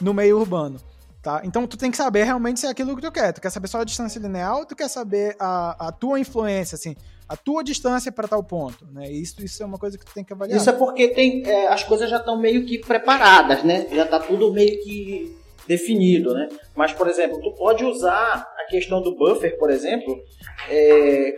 no 0.00 0.14
meio 0.14 0.38
urbano. 0.38 0.80
Tá? 1.22 1.42
Então 1.44 1.66
tu 1.66 1.76
tem 1.76 1.90
que 1.90 1.98
saber 1.98 2.24
realmente 2.24 2.60
se 2.60 2.66
é 2.66 2.70
aquilo 2.70 2.96
que 2.96 3.02
tu 3.02 3.12
quer. 3.12 3.32
Tu 3.32 3.40
quer 3.40 3.50
saber 3.50 3.68
só 3.68 3.80
a 3.80 3.84
distância 3.84 4.18
linear 4.18 4.56
ou 4.56 4.64
tu 4.64 4.74
quer 4.74 4.88
saber 4.88 5.36
a, 5.38 5.88
a 5.88 5.92
tua 5.92 6.18
influência, 6.18 6.76
assim, 6.76 6.96
a 7.28 7.36
tua 7.36 7.62
distância 7.62 8.10
para 8.10 8.26
tal 8.26 8.42
ponto, 8.42 8.86
né? 8.90 9.10
Isso, 9.10 9.42
isso 9.44 9.62
é 9.62 9.66
uma 9.66 9.78
coisa 9.78 9.98
que 9.98 10.04
tu 10.04 10.14
tem 10.14 10.24
que 10.24 10.32
avaliar. 10.32 10.58
Isso 10.58 10.70
é 10.70 10.72
porque 10.72 11.08
tem, 11.08 11.46
é, 11.46 11.68
as 11.68 11.84
coisas 11.84 12.08
já 12.08 12.16
estão 12.16 12.38
meio 12.38 12.64
que 12.64 12.78
preparadas, 12.78 13.62
né? 13.62 13.86
Já 13.92 14.04
está 14.04 14.18
tudo 14.18 14.52
meio 14.52 14.82
que 14.82 15.36
definido, 15.66 16.34
né? 16.34 16.48
Mas, 16.74 16.92
por 16.92 17.08
exemplo, 17.08 17.40
tu 17.40 17.52
pode 17.52 17.84
usar 17.84 18.46
a 18.58 18.64
questão 18.70 19.02
do 19.02 19.16
buffer, 19.16 19.58
por 19.58 19.70
exemplo, 19.70 20.16
é, 20.68 21.34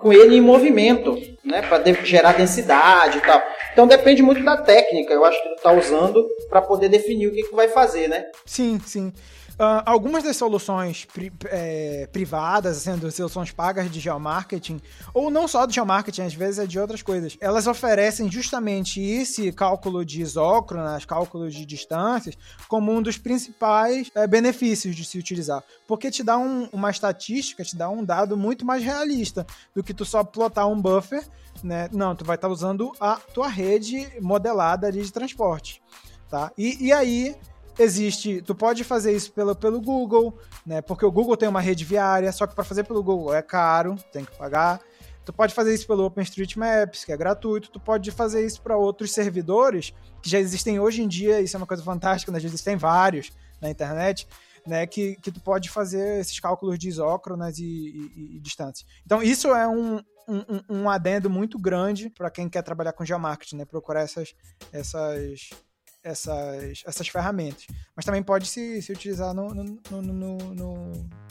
com 0.00 0.12
ele 0.12 0.36
em 0.36 0.40
movimento, 0.40 1.16
né, 1.44 1.62
para 1.62 1.82
gerar 2.04 2.32
densidade 2.32 3.18
e 3.18 3.20
tal. 3.20 3.42
Então 3.72 3.86
depende 3.86 4.22
muito 4.22 4.42
da 4.44 4.56
técnica, 4.56 5.12
eu 5.12 5.24
acho 5.24 5.40
que 5.42 5.48
tu 5.48 5.54
está 5.56 5.72
usando 5.72 6.26
para 6.48 6.62
poder 6.62 6.88
definir 6.88 7.28
o 7.28 7.32
que 7.32 7.42
que 7.42 7.54
vai 7.54 7.68
fazer, 7.68 8.08
né? 8.08 8.26
Sim, 8.46 8.78
sim. 8.84 9.12
Uh, 9.54 9.86
algumas 9.86 10.24
das 10.24 10.36
soluções 10.36 11.04
pri 11.04 11.32
é, 11.44 12.08
privadas, 12.12 12.78
sendo 12.78 13.06
assim, 13.06 13.18
soluções 13.18 13.52
pagas 13.52 13.88
de 13.88 14.00
geomarketing, 14.00 14.80
ou 15.12 15.30
não 15.30 15.46
só 15.46 15.64
de 15.64 15.74
geomarketing, 15.74 16.22
às 16.22 16.34
vezes 16.34 16.58
é 16.58 16.66
de 16.66 16.78
outras 16.78 17.02
coisas, 17.02 17.36
elas 17.40 17.68
oferecem 17.68 18.28
justamente 18.28 19.00
esse 19.00 19.52
cálculo 19.52 20.04
de 20.04 20.20
isócronas, 20.20 21.04
cálculos 21.04 21.54
de 21.54 21.64
distâncias, 21.64 22.36
como 22.66 22.90
um 22.92 23.00
dos 23.00 23.16
principais 23.16 24.10
é, 24.16 24.26
benefícios 24.26 24.96
de 24.96 25.04
se 25.04 25.18
utilizar. 25.18 25.62
Porque 25.86 26.10
te 26.10 26.24
dá 26.24 26.36
um, 26.36 26.68
uma 26.72 26.90
estatística, 26.90 27.62
te 27.62 27.76
dá 27.76 27.88
um 27.88 28.04
dado 28.04 28.36
muito 28.36 28.64
mais 28.64 28.82
realista 28.82 29.46
do 29.72 29.84
que 29.84 29.94
tu 29.94 30.04
só 30.04 30.24
plotar 30.24 30.66
um 30.66 30.80
buffer, 30.80 31.24
né? 31.62 31.88
Não, 31.92 32.16
tu 32.16 32.24
vai 32.24 32.34
estar 32.34 32.48
tá 32.48 32.52
usando 32.52 32.92
a 32.98 33.16
tua 33.16 33.46
rede 33.46 34.08
modelada 34.20 34.90
de 34.90 35.12
transporte. 35.12 35.80
Tá? 36.28 36.50
E, 36.58 36.86
e 36.86 36.92
aí 36.92 37.36
existe, 37.78 38.42
tu 38.42 38.54
pode 38.54 38.84
fazer 38.84 39.12
isso 39.12 39.32
pelo, 39.32 39.54
pelo 39.54 39.80
Google, 39.80 40.38
né? 40.64 40.80
Porque 40.80 41.04
o 41.04 41.10
Google 41.10 41.36
tem 41.36 41.48
uma 41.48 41.60
rede 41.60 41.84
viária, 41.84 42.30
só 42.32 42.46
que 42.46 42.54
para 42.54 42.64
fazer 42.64 42.84
pelo 42.84 43.02
Google 43.02 43.34
é 43.34 43.42
caro, 43.42 43.96
tem 44.12 44.24
que 44.24 44.36
pagar. 44.36 44.80
Tu 45.24 45.32
pode 45.32 45.54
fazer 45.54 45.74
isso 45.74 45.86
pelo 45.86 46.04
OpenStreetMaps, 46.04 47.04
que 47.04 47.12
é 47.12 47.16
gratuito. 47.16 47.70
Tu 47.70 47.80
pode 47.80 48.10
fazer 48.10 48.44
isso 48.44 48.60
para 48.60 48.76
outros 48.76 49.12
servidores 49.12 49.92
que 50.20 50.28
já 50.28 50.38
existem 50.38 50.78
hoje 50.78 51.02
em 51.02 51.08
dia. 51.08 51.40
Isso 51.40 51.56
é 51.56 51.58
uma 51.58 51.66
coisa 51.66 51.82
fantástica, 51.82 52.30
né? 52.30 52.38
Já 52.38 52.46
existem 52.46 52.76
vários 52.76 53.32
na 53.60 53.70
internet, 53.70 54.28
né? 54.66 54.86
Que, 54.86 55.16
que 55.16 55.32
tu 55.32 55.40
pode 55.40 55.70
fazer 55.70 56.20
esses 56.20 56.38
cálculos 56.38 56.78
de 56.78 56.88
isócronas 56.88 57.58
e, 57.58 57.64
e, 57.64 58.36
e 58.36 58.40
distâncias. 58.40 58.86
Então, 59.06 59.22
isso 59.22 59.48
é 59.48 59.66
um, 59.66 59.96
um, 60.28 60.60
um 60.68 60.90
adendo 60.90 61.30
muito 61.30 61.58
grande 61.58 62.10
para 62.10 62.30
quem 62.30 62.46
quer 62.46 62.62
trabalhar 62.62 62.92
com 62.92 63.04
geomarketing, 63.04 63.56
né? 63.56 63.64
Procurar 63.64 64.02
essas, 64.02 64.34
essas 64.70 65.48
essas, 66.04 66.82
essas 66.86 67.08
ferramentas. 67.08 67.66
Mas 67.96 68.04
também 68.04 68.22
pode 68.22 68.46
se, 68.46 68.82
se 68.82 68.92
utilizar 68.92 69.32
no, 69.34 69.54
no, 69.54 69.64
no, 69.90 70.02
no, 70.02 70.38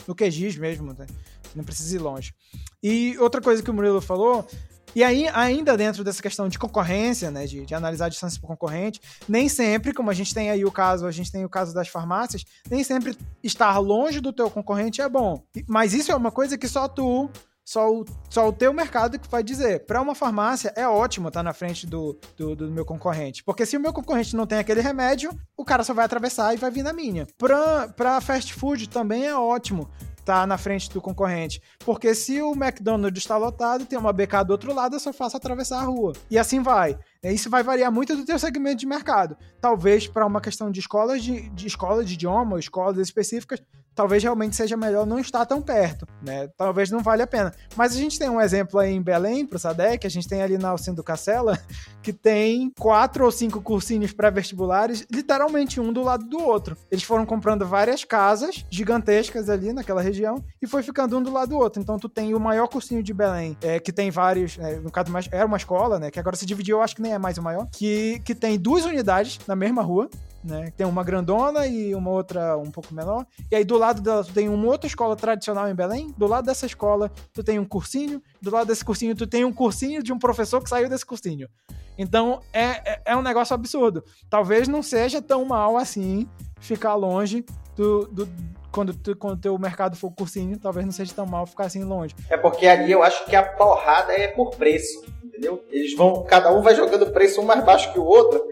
no, 0.06 0.14
QGIS 0.14 0.56
mesmo, 0.56 0.92
né? 0.92 1.06
não 1.54 1.64
precisa 1.64 1.94
ir 1.94 2.00
longe. 2.00 2.34
E 2.82 3.16
outra 3.18 3.40
coisa 3.40 3.62
que 3.62 3.70
o 3.70 3.74
Murilo 3.74 4.00
falou, 4.00 4.46
e 4.94 5.02
aí, 5.02 5.28
ainda 5.28 5.76
dentro 5.76 6.04
dessa 6.04 6.22
questão 6.22 6.48
de 6.48 6.58
concorrência, 6.58 7.30
né, 7.30 7.46
de, 7.46 7.66
de 7.66 7.74
analisar 7.74 8.06
a 8.06 8.08
distância 8.08 8.40
por 8.40 8.46
concorrente, 8.46 9.00
nem 9.28 9.48
sempre, 9.48 9.92
como 9.92 10.10
a 10.10 10.14
gente 10.14 10.32
tem 10.32 10.50
aí 10.50 10.64
o 10.64 10.70
caso, 10.70 11.06
a 11.06 11.10
gente 11.10 11.32
tem 11.32 11.44
o 11.44 11.48
caso 11.48 11.74
das 11.74 11.88
farmácias, 11.88 12.44
nem 12.70 12.84
sempre 12.84 13.16
estar 13.42 13.76
longe 13.78 14.20
do 14.20 14.32
teu 14.32 14.48
concorrente 14.48 15.00
é 15.00 15.08
bom. 15.08 15.42
Mas 15.66 15.94
isso 15.94 16.12
é 16.12 16.14
uma 16.14 16.30
coisa 16.30 16.56
que 16.56 16.68
só 16.68 16.86
tu 16.86 17.28
só 17.64 17.90
o, 17.90 18.04
só 18.28 18.48
o 18.48 18.52
teu 18.52 18.72
mercado 18.72 19.18
que 19.18 19.28
vai 19.28 19.42
dizer. 19.42 19.86
Para 19.86 20.00
uma 20.00 20.14
farmácia, 20.14 20.72
é 20.76 20.86
ótimo 20.86 21.28
estar 21.28 21.40
tá 21.40 21.44
na 21.44 21.52
frente 21.52 21.86
do, 21.86 22.18
do, 22.36 22.54
do, 22.54 22.70
meu 22.70 22.84
concorrente. 22.84 23.42
Porque 23.42 23.64
se 23.64 23.76
o 23.76 23.80
meu 23.80 23.92
concorrente 23.92 24.36
não 24.36 24.46
tem 24.46 24.58
aquele 24.58 24.80
remédio, 24.80 25.30
o 25.56 25.64
cara 25.64 25.82
só 25.82 25.94
vai 25.94 26.04
atravessar 26.04 26.52
e 26.54 26.58
vai 26.58 26.70
vir 26.70 26.82
na 26.82 26.92
minha. 26.92 27.26
Para 27.38 28.20
fast 28.20 28.52
food 28.52 28.88
também 28.88 29.26
é 29.26 29.34
ótimo 29.34 29.88
tá 30.24 30.46
na 30.46 30.56
frente 30.56 30.90
do 30.90 31.00
concorrente. 31.00 31.60
Porque 31.80 32.14
se 32.14 32.40
o 32.40 32.52
McDonald's 32.52 33.22
está 33.22 33.36
lotado 33.36 33.86
tem 33.86 33.98
uma 33.98 34.12
BK 34.12 34.44
do 34.46 34.52
outro 34.52 34.74
lado, 34.74 34.96
eu 34.96 35.00
só 35.00 35.12
faço 35.12 35.36
atravessar 35.36 35.80
a 35.80 35.84
rua. 35.84 36.14
E 36.30 36.38
assim 36.38 36.62
vai. 36.62 36.98
Isso 37.22 37.50
vai 37.50 37.62
variar 37.62 37.92
muito 37.92 38.16
do 38.16 38.24
teu 38.24 38.38
segmento 38.38 38.76
de 38.76 38.86
mercado. 38.86 39.36
Talvez 39.60 40.06
para 40.08 40.26
uma 40.26 40.40
questão 40.40 40.70
de 40.70 40.80
escolas 40.80 41.22
de, 41.22 41.48
de 41.50 41.66
escola 41.66 42.04
de 42.04 42.14
idioma, 42.14 42.58
escolas 42.58 42.96
específicas, 42.98 43.62
talvez 43.94 44.22
realmente 44.22 44.56
seja 44.56 44.76
melhor 44.76 45.06
não 45.06 45.18
estar 45.18 45.46
tão 45.46 45.62
perto, 45.62 46.06
né? 46.22 46.48
Talvez 46.56 46.90
não 46.90 47.00
valha 47.00 47.24
a 47.24 47.26
pena. 47.26 47.54
Mas 47.76 47.92
a 47.92 47.96
gente 47.96 48.18
tem 48.18 48.28
um 48.28 48.40
exemplo 48.40 48.80
aí 48.80 48.92
em 48.92 49.02
Belém, 49.02 49.46
pro 49.46 49.58
SADEC, 49.58 50.06
a 50.06 50.10
gente 50.10 50.28
tem 50.28 50.42
ali 50.42 50.58
na 50.58 50.70
Alcindo 50.70 51.02
Cacela, 51.02 51.58
que 52.02 52.12
tem 52.12 52.72
quatro 52.78 53.24
ou 53.24 53.30
cinco 53.30 53.60
cursinhos 53.60 54.12
pré-vestibulares, 54.12 55.06
literalmente 55.10 55.80
um 55.80 55.92
do 55.92 56.02
lado 56.02 56.24
do 56.26 56.38
outro. 56.38 56.76
Eles 56.90 57.04
foram 57.04 57.24
comprando 57.24 57.66
várias 57.66 58.04
casas 58.04 58.64
gigantescas 58.70 59.48
ali 59.48 59.72
naquela 59.72 60.02
região 60.02 60.44
e 60.60 60.66
foi 60.66 60.82
ficando 60.82 61.16
um 61.18 61.22
do 61.22 61.32
lado 61.32 61.50
do 61.50 61.58
outro. 61.58 61.80
Então 61.80 61.98
tu 61.98 62.08
tem 62.08 62.34
o 62.34 62.40
maior 62.40 62.68
cursinho 62.68 63.02
de 63.02 63.14
Belém, 63.14 63.56
é, 63.62 63.78
que 63.78 63.92
tem 63.92 64.10
vários, 64.10 64.58
é, 64.58 64.76
no 64.76 64.90
caso 64.90 65.10
mais, 65.10 65.28
era 65.30 65.46
uma 65.46 65.56
escola, 65.56 65.98
né? 65.98 66.10
Que 66.10 66.18
agora 66.18 66.36
se 66.36 66.46
dividiu, 66.46 66.78
eu 66.78 66.82
acho 66.82 66.96
que 66.96 67.02
nem 67.02 67.12
é 67.12 67.18
mais 67.18 67.38
o 67.38 67.42
maior, 67.42 67.68
que, 67.70 68.20
que 68.24 68.34
tem 68.34 68.58
duas 68.58 68.84
unidades 68.84 69.38
na 69.46 69.54
mesma 69.54 69.82
rua, 69.82 70.08
né? 70.44 70.72
Tem 70.76 70.86
uma 70.86 71.02
grandona 71.02 71.66
e 71.66 71.94
uma 71.94 72.10
outra 72.10 72.56
um 72.58 72.70
pouco 72.70 72.92
menor. 72.92 73.26
E 73.50 73.56
aí 73.56 73.64
do 73.64 73.78
lado 73.78 74.02
dela 74.02 74.22
tu 74.22 74.32
tem 74.32 74.48
uma 74.48 74.66
outra 74.66 74.86
escola 74.86 75.16
tradicional 75.16 75.68
em 75.68 75.74
Belém. 75.74 76.12
Do 76.16 76.26
lado 76.26 76.44
dessa 76.44 76.66
escola 76.66 77.10
tu 77.32 77.42
tem 77.42 77.58
um 77.58 77.64
cursinho. 77.64 78.22
Do 78.40 78.50
lado 78.50 78.66
desse 78.66 78.84
cursinho 78.84 79.14
tu 79.14 79.26
tem 79.26 79.44
um 79.44 79.52
cursinho 79.52 80.02
de 80.02 80.12
um 80.12 80.18
professor 80.18 80.62
que 80.62 80.68
saiu 80.68 80.88
desse 80.88 81.06
cursinho. 81.06 81.48
Então 81.96 82.40
é, 82.52 82.92
é, 82.92 83.02
é 83.06 83.16
um 83.16 83.22
negócio 83.22 83.54
absurdo. 83.54 84.04
Talvez 84.28 84.68
não 84.68 84.82
seja 84.82 85.22
tão 85.22 85.44
mal 85.44 85.76
assim 85.76 86.28
ficar 86.60 86.94
longe 86.94 87.44
do, 87.74 88.06
do 88.08 88.28
quando, 88.70 88.92
tu, 88.92 89.16
quando 89.16 89.40
teu 89.40 89.56
mercado 89.56 89.96
for 89.96 90.10
cursinho, 90.10 90.58
talvez 90.58 90.84
não 90.84 90.92
seja 90.92 91.14
tão 91.14 91.24
mal 91.24 91.46
ficar 91.46 91.66
assim 91.66 91.84
longe. 91.84 92.14
É 92.28 92.36
porque 92.36 92.66
ali 92.66 92.90
eu 92.90 93.04
acho 93.04 93.24
que 93.24 93.36
a 93.36 93.42
porrada 93.42 94.12
é 94.12 94.26
por 94.26 94.50
preço, 94.56 95.04
entendeu? 95.22 95.64
Eles 95.70 95.94
vão, 95.96 96.24
cada 96.24 96.52
um 96.52 96.60
vai 96.60 96.74
jogando 96.74 97.12
preço 97.12 97.40
um 97.40 97.44
mais 97.44 97.64
baixo 97.64 97.92
que 97.92 98.00
o 98.00 98.04
outro 98.04 98.44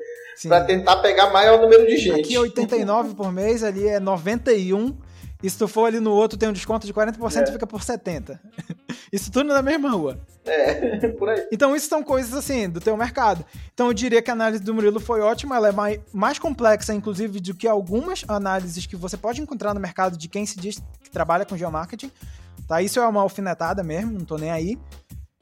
para 0.47 0.65
tentar 0.65 0.97
pegar 0.97 1.31
maior 1.31 1.61
número 1.61 1.87
de 1.87 1.97
gente. 1.97 2.21
Aqui 2.21 2.35
é 2.35 2.41
89 2.41 3.15
por 3.15 3.33
mês, 3.33 3.63
ali 3.63 3.87
é 3.87 4.01
91. 4.01 4.97
E 5.43 5.51
se 5.51 5.59
tu 5.59 5.67
for 5.67 5.87
ali 5.87 5.99
no 5.99 6.13
outro, 6.13 6.39
tem 6.39 6.49
um 6.49 6.53
desconto 6.53 6.87
de 6.87 6.95
40% 6.95 7.43
é. 7.43 7.53
fica 7.53 7.67
por 7.67 7.83
70. 7.83 8.41
Isso 9.13 9.31
tudo 9.31 9.49
na 9.49 9.61
mesma 9.61 9.91
rua. 9.91 10.21
É, 10.45 11.09
por 11.19 11.29
aí. 11.29 11.49
Então 11.53 11.77
isso 11.77 11.89
são 11.89 12.03
coisas 12.03 12.33
assim, 12.33 12.69
do 12.69 12.81
teu 12.81 12.97
mercado. 12.97 13.45
Então 13.75 13.89
eu 13.89 13.93
diria 13.93 14.23
que 14.23 14.31
a 14.31 14.33
análise 14.33 14.63
do 14.63 14.73
Murilo 14.73 15.01
foi 15.01 15.21
ótima, 15.21 15.57
ela 15.57 15.69
é 15.69 15.73
mais, 15.73 16.01
mais 16.13 16.39
complexa, 16.39 16.95
inclusive, 16.95 17.41
do 17.41 17.55
que 17.55 17.69
algumas 17.69 18.25
análises 18.27 18.87
que 18.87 18.97
você 18.97 19.17
pode 19.17 19.43
encontrar 19.43 19.75
no 19.75 19.81
mercado 19.81 20.17
de 20.17 20.29
quem 20.29 20.47
se 20.47 20.59
diz 20.59 20.83
que 21.03 21.11
trabalha 21.11 21.45
com 21.45 21.57
geomarketing. 21.57 22.11
Tá? 22.67 22.81
Isso 22.81 23.01
é 23.01 23.07
uma 23.07 23.21
alfinetada 23.21 23.83
mesmo, 23.83 24.13
não 24.13 24.25
tô 24.25 24.37
nem 24.37 24.51
aí. 24.51 24.79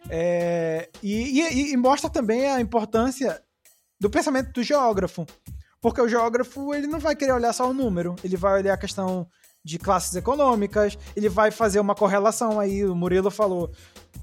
É, 0.08 0.88
e, 1.02 1.40
e, 1.40 1.72
e 1.72 1.76
mostra 1.76 2.10
também 2.10 2.50
a 2.50 2.60
importância 2.60 3.40
do 4.00 4.08
pensamento 4.08 4.52
do 4.52 4.62
geógrafo. 4.62 5.26
Porque 5.80 6.00
o 6.00 6.08
geógrafo, 6.08 6.74
ele 6.74 6.86
não 6.86 6.98
vai 6.98 7.14
querer 7.14 7.32
olhar 7.32 7.52
só 7.52 7.68
o 7.68 7.74
número, 7.74 8.16
ele 8.24 8.36
vai 8.36 8.54
olhar 8.54 8.74
a 8.74 8.78
questão 8.78 9.26
de 9.62 9.78
classes 9.78 10.14
econômicas, 10.14 10.96
ele 11.14 11.28
vai 11.28 11.50
fazer 11.50 11.80
uma 11.80 11.94
correlação 11.94 12.58
aí, 12.58 12.84
o 12.84 12.94
Murilo 12.94 13.30
falou, 13.30 13.70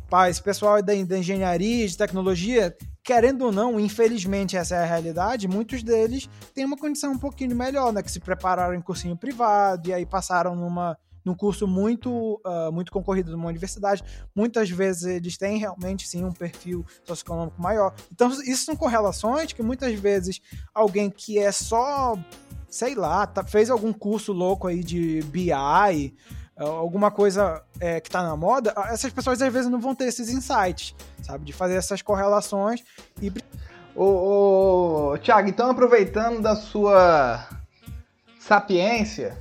pá, 0.10 0.30
esse 0.30 0.42
pessoal 0.42 0.82
da, 0.82 0.94
da 1.04 1.18
engenharia, 1.18 1.88
de 1.88 1.96
tecnologia, 1.96 2.76
querendo 3.04 3.46
ou 3.46 3.52
não, 3.52 3.80
infelizmente 3.80 4.58
essa 4.58 4.76
é 4.76 4.80
a 4.80 4.86
realidade, 4.86 5.48
muitos 5.48 5.84
deles 5.84 6.28
têm 6.54 6.66
uma 6.66 6.78
condição 6.78 7.12
um 7.12 7.18
pouquinho 7.18 7.56
melhor, 7.56 7.94
né, 7.94 8.02
que 8.02 8.12
se 8.12 8.20
prepararam 8.20 8.74
em 8.74 8.82
cursinho 8.82 9.16
privado 9.16 9.90
e 9.90 9.94
aí 9.94 10.06
passaram 10.06 10.56
numa 10.56 10.98
num 11.28 11.36
curso 11.36 11.68
muito, 11.68 12.42
uh, 12.46 12.72
muito 12.72 12.92
concorrido 12.92 13.32
numa 13.32 13.50
universidade. 13.50 14.04
Muitas 14.34 14.70
vezes 14.70 15.04
eles 15.04 15.38
têm 15.38 15.58
realmente 15.58 16.08
sim 16.08 16.24
um 16.24 16.32
perfil 16.32 16.86
socioeconômico 17.04 17.62
maior. 17.62 17.94
Então, 18.12 18.30
isso 18.30 18.64
são 18.64 18.76
correlações 18.76 19.52
que 19.52 19.62
muitas 19.62 19.94
vezes 20.00 20.42
alguém 20.74 21.10
que 21.10 21.38
é 21.38 21.52
só, 21.52 22.18
sei 22.70 22.96
lá, 22.96 23.28
tá, 23.28 23.44
fez 23.44 23.70
algum 23.70 23.92
curso 23.92 24.32
louco 24.32 24.68
aí 24.68 24.82
de 24.82 25.22
BI, 25.24 25.52
ah, 25.52 26.64
alguma 26.64 27.12
coisa 27.12 27.62
é, 27.80 28.00
que 28.00 28.08
está 28.08 28.24
na 28.24 28.36
moda, 28.36 28.74
ah, 28.76 28.94
essas 28.94 29.12
pessoas 29.12 29.42
às 29.42 29.52
vezes 29.52 29.70
não 29.70 29.82
vão 29.82 29.94
ter 29.94 30.06
esses 30.06 30.30
insights, 30.30 30.96
sabe? 31.22 31.44
De 31.44 31.52
fazer 31.52 31.76
essas 31.76 32.02
correlações 32.02 32.84
e. 33.22 33.32
Ô, 33.94 35.12
ô 35.14 35.18
Tiago, 35.18 35.50
então 35.50 35.72
aproveitando 35.72 36.40
da 36.40 36.56
sua 36.56 37.48
sapiência, 38.40 39.36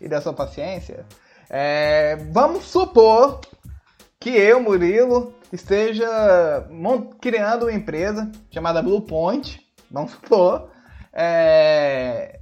e 0.00 0.08
da 0.08 0.20
sua 0.20 0.32
paciência. 0.32 1.04
É, 1.48 2.16
vamos 2.30 2.64
supor 2.64 3.40
que 4.18 4.30
eu, 4.30 4.60
Murilo, 4.60 5.34
esteja 5.52 6.68
criando 7.20 7.66
uma 7.66 7.72
empresa 7.72 8.30
chamada 8.50 8.82
Blue 8.82 9.02
Point, 9.02 9.64
vamos 9.90 10.12
supor, 10.12 10.70
é, 11.12 12.40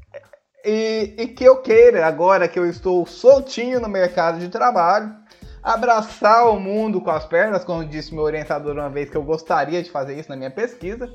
e, 0.65 1.15
e, 1.19 1.29
que 1.29 1.45
eu 1.45 1.61
queira, 1.61 2.07
agora 2.07 2.49
que 2.49 2.59
eu 2.59 2.67
estou 2.67 3.07
soltinho 3.07 3.81
no 3.81 3.89
mercado 3.89 4.39
de 4.39 4.49
trabalho, 4.49 5.15
abraçar 5.63 6.49
o 6.49 6.59
mundo 6.59 7.01
com 7.01 7.11
as 7.11 7.27
pernas, 7.27 7.65
como 7.65 7.85
disse 7.85 8.15
meu 8.15 8.25
orientador 8.25 8.75
uma 8.75 8.89
vez 8.89 9.11
que 9.11 9.17
eu 9.17 9.23
gostaria 9.23 9.83
de 9.83 9.91
fazer 9.91 10.19
isso 10.19 10.31
na 10.31 10.37
minha 10.37 10.51
pesquisa, 10.51 11.13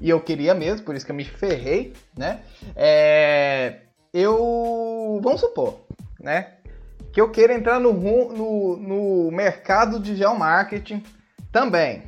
e 0.00 0.10
eu 0.10 0.20
queria 0.20 0.54
mesmo, 0.54 0.84
por 0.84 0.94
isso 0.94 1.06
que 1.06 1.12
eu 1.12 1.16
me 1.16 1.24
ferrei, 1.24 1.92
né? 2.16 2.42
É, 2.74 3.80
eu. 4.14 5.20
Vamos 5.22 5.40
supor, 5.40 5.80
né? 6.20 6.52
Que 7.12 7.20
eu 7.20 7.30
queira 7.30 7.52
entrar 7.52 7.80
no, 7.80 7.92
no, 7.92 8.76
no 8.76 9.30
mercado 9.32 9.98
de 9.98 10.14
geomarketing 10.14 11.02
também. 11.52 12.02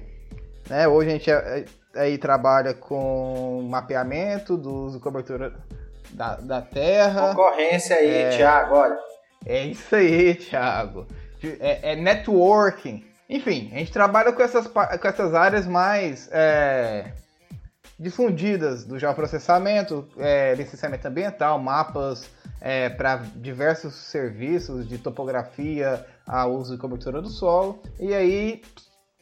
Né? 0.71 0.87
Hoje 0.87 1.09
a 1.09 1.13
gente 1.13 1.31
é, 1.31 1.65
é, 1.95 2.01
aí 2.01 2.17
trabalha 2.17 2.75
com 2.75 3.67
mapeamento 3.69 4.57
dos 4.57 4.97
cobertura 4.99 5.53
da, 6.11 6.37
da 6.37 6.63
terra. 6.63 7.35
Concorrência 7.35 7.97
aí, 7.97 8.09
é, 8.09 8.31
Thiago, 8.31 8.75
olha. 8.75 8.99
É 9.45 9.65
isso 9.65 9.95
aí, 9.95 10.35
Thiago. 10.35 11.07
É, 11.61 11.93
é, 11.93 11.97
networking. 11.97 13.05
Enfim, 13.29 13.71
a 13.73 13.79
gente 13.79 13.93
trabalha 13.93 14.33
com 14.33 14.43
essas, 14.43 14.67
com 14.67 15.09
essas 15.09 15.35
áreas 15.35 15.67
mais 15.67 16.29
é, 16.33 17.13
difundidas 17.99 18.85
do 18.85 18.99
geoprocessamento, 18.99 20.07
é, 20.19 20.55
licenciamento 20.55 21.09
ambiental, 21.09 21.59
mapas 21.59 22.31
é, 22.61 22.91
para 22.91 23.17
diversos 23.37 23.95
serviços 23.95 24.87
de 24.89 24.99
topografia 24.99 26.05
a 26.27 26.47
uso 26.47 26.75
e 26.75 26.79
cobertura 26.79 27.23
do 27.23 27.29
solo. 27.29 27.81
E 27.99 28.15
aí 28.15 28.63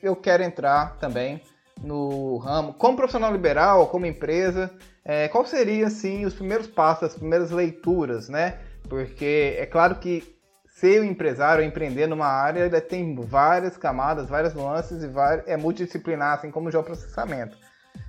eu 0.02 0.16
quero 0.16 0.42
entrar 0.42 0.96
também 0.98 1.40
no 1.82 2.38
ramo, 2.38 2.74
como 2.74 2.96
profissional 2.96 3.32
liberal, 3.32 3.88
como 3.88 4.06
empresa, 4.06 4.70
é, 5.04 5.28
qual 5.28 5.44
seria 5.44 5.86
assim 5.86 6.24
os 6.24 6.34
primeiros 6.34 6.66
passos, 6.66 7.04
as 7.04 7.14
primeiras 7.14 7.50
leituras, 7.50 8.28
né? 8.28 8.58
Porque 8.88 9.56
é 9.58 9.66
claro 9.66 9.96
que 9.96 10.34
ser 10.66 11.00
um 11.00 11.04
empresário, 11.04 11.64
empreender 11.64 12.06
numa 12.06 12.26
área, 12.26 12.68
tem 12.80 13.14
várias 13.14 13.76
camadas, 13.76 14.28
várias 14.28 14.54
nuances 14.54 15.02
e 15.02 15.06
várias, 15.06 15.46
é 15.46 15.56
multidisciplinar, 15.56 16.34
assim 16.38 16.50
como 16.50 16.68
o 16.68 16.70
geoprocessamento. 16.70 17.56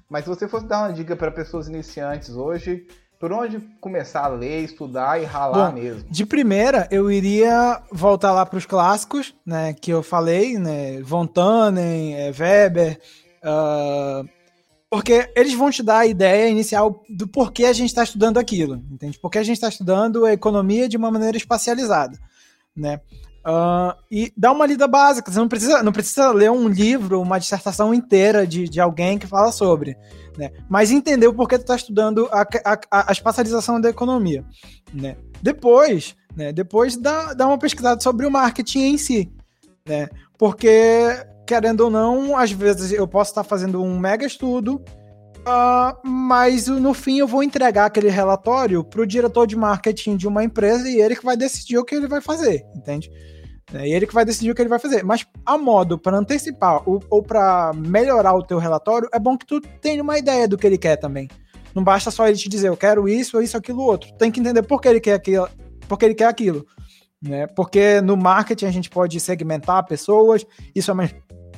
Mas 0.09 0.23
se 0.23 0.29
você 0.29 0.47
fosse 0.47 0.65
dar 0.65 0.83
uma 0.83 0.93
dica 0.93 1.15
para 1.15 1.31
pessoas 1.31 1.67
iniciantes 1.67 2.29
hoje, 2.29 2.85
por 3.19 3.31
onde 3.31 3.59
começar 3.79 4.25
a 4.25 4.27
ler, 4.27 4.63
estudar 4.63 5.21
e 5.21 5.25
ralar 5.25 5.71
Bom, 5.71 5.81
mesmo? 5.81 6.09
De 6.09 6.25
primeira, 6.25 6.87
eu 6.91 7.11
iria 7.11 7.81
voltar 7.91 8.31
lá 8.31 8.45
para 8.45 8.57
os 8.57 8.65
clássicos, 8.65 9.33
né, 9.45 9.73
que 9.73 9.91
eu 9.91 10.03
falei, 10.03 10.59
né, 10.59 11.01
Von 11.01 11.25
Tannen, 11.25 12.13
é, 12.15 12.31
Weber, 12.31 12.99
uh, 13.43 14.27
porque 14.89 15.31
eles 15.35 15.53
vão 15.53 15.71
te 15.71 15.81
dar 15.81 15.99
a 15.99 16.05
ideia 16.05 16.49
inicial 16.49 17.03
do 17.09 17.27
porquê 17.27 17.65
a 17.65 17.73
gente 17.73 17.89
está 17.89 18.03
estudando 18.03 18.37
aquilo, 18.37 18.83
entende? 18.91 19.17
Porque 19.19 19.37
a 19.37 19.43
gente 19.43 19.55
está 19.55 19.67
estudando 19.67 20.25
a 20.25 20.33
economia 20.33 20.87
de 20.87 20.95
uma 20.95 21.11
maneira 21.11 21.35
espacializada, 21.35 22.17
né? 22.75 23.01
Uh, 23.45 23.93
e 24.09 24.33
dá 24.35 24.51
uma 24.51 24.65
lida 24.65 24.87
básica. 24.87 25.31
Você 25.31 25.37
não 25.37 25.47
precisa, 25.47 25.83
não 25.83 25.91
precisa 25.91 26.31
ler 26.31 26.49
um 26.49 26.67
livro, 26.67 27.21
uma 27.21 27.37
dissertação 27.37 27.93
inteira 27.93 28.45
de, 28.47 28.67
de 28.67 28.81
alguém 28.81 29.19
que 29.19 29.27
fala 29.27 29.51
sobre. 29.51 29.95
Né? 30.35 30.49
Mas 30.67 30.89
entender 30.89 31.27
o 31.27 31.33
porquê 31.33 31.57
tu 31.59 31.61
está 31.61 31.75
estudando 31.75 32.27
a, 32.31 32.41
a, 32.41 33.09
a, 33.09 33.11
espacialização 33.11 33.79
da 33.79 33.89
economia. 33.89 34.43
Né? 34.91 35.15
Depois, 35.43 36.15
né, 36.35 36.51
depois 36.51 36.97
dá, 36.97 37.35
dá 37.35 37.47
uma 37.47 37.59
pesquisada 37.59 38.01
sobre 38.01 38.25
o 38.25 38.31
marketing 38.31 38.79
em 38.79 38.97
si. 38.97 39.31
Né? 39.87 40.09
Porque, 40.39 41.23
querendo 41.45 41.81
ou 41.81 41.91
não, 41.91 42.35
às 42.35 42.51
vezes 42.51 42.91
eu 42.91 43.07
posso 43.07 43.29
estar 43.29 43.43
fazendo 43.43 43.81
um 43.83 43.99
mega 43.99 44.25
estudo, 44.25 44.83
uh, 45.41 45.95
mas 46.03 46.65
no 46.65 46.95
fim 46.95 47.19
eu 47.19 47.27
vou 47.27 47.43
entregar 47.43 47.85
aquele 47.85 48.09
relatório 48.09 48.83
para 48.83 49.01
o 49.01 49.05
diretor 49.05 49.45
de 49.45 49.55
marketing 49.55 50.17
de 50.17 50.27
uma 50.27 50.43
empresa 50.43 50.89
e 50.89 50.99
ele 50.99 51.15
que 51.15 51.23
vai 51.23 51.37
decidir 51.37 51.77
o 51.77 51.85
que 51.85 51.93
ele 51.93 52.07
vai 52.07 52.21
fazer, 52.21 52.65
entende? 52.75 53.11
É, 53.73 53.87
e 53.87 53.93
ele 53.93 54.05
que 54.05 54.13
vai 54.13 54.23
decidir 54.23 54.51
o 54.51 54.55
que 54.55 54.61
ele 54.61 54.69
vai 54.69 54.79
fazer. 54.79 55.03
Mas 55.03 55.25
a 55.45 55.57
modo 55.57 55.97
para 55.97 56.17
antecipar 56.17 56.87
ou, 56.87 57.03
ou 57.09 57.23
para 57.23 57.71
melhorar 57.73 58.33
o 58.35 58.43
teu 58.43 58.57
relatório, 58.59 59.09
é 59.11 59.19
bom 59.19 59.37
que 59.37 59.45
tu 59.45 59.59
tenha 59.59 60.01
uma 60.01 60.17
ideia 60.17 60.47
do 60.47 60.57
que 60.57 60.67
ele 60.67 60.77
quer 60.77 60.97
também. 60.97 61.27
Não 61.73 61.83
basta 61.83 62.09
só 62.09 62.27
ele 62.27 62.37
te 62.37 62.47
dizer, 62.47 62.69
eu 62.69 62.77
quero 62.77 63.09
isso, 63.09 63.41
isso, 63.41 63.57
aquilo, 63.57 63.81
outro. 63.81 64.13
Tem 64.17 64.31
que 64.31 64.39
entender 64.39 64.63
por 64.63 64.79
que 64.79 64.87
ele 64.87 65.01
quer 65.01 65.13
aquilo, 65.13 65.49
por 65.89 65.97
que 65.97 66.05
ele 66.05 66.15
quer 66.15 66.27
aquilo. 66.27 66.65
Né? 67.21 67.47
Porque 67.47 67.99
no 68.01 68.15
marketing 68.15 68.65
a 68.65 68.71
gente 68.71 68.89
pode 68.89 69.19
segmentar 69.19 69.85
pessoas, 69.85 70.45
isso 70.73 70.91
é 70.91 70.93
uma, 70.93 71.09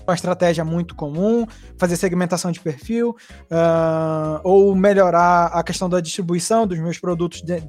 uma 0.08 0.16
estratégia 0.16 0.66
muito 0.66 0.96
comum, 0.96 1.46
fazer 1.78 1.98
segmentação 1.98 2.52
de 2.52 2.60
perfil, 2.60 3.16
uh, 3.52 4.40
ou 4.44 4.74
melhorar 4.74 5.48
a 5.48 5.62
questão 5.62 5.88
da 5.88 6.00
distribuição 6.00 6.66
dos 6.66 6.80
meus 6.80 6.98
produtos 6.98 7.44
de, 7.44 7.62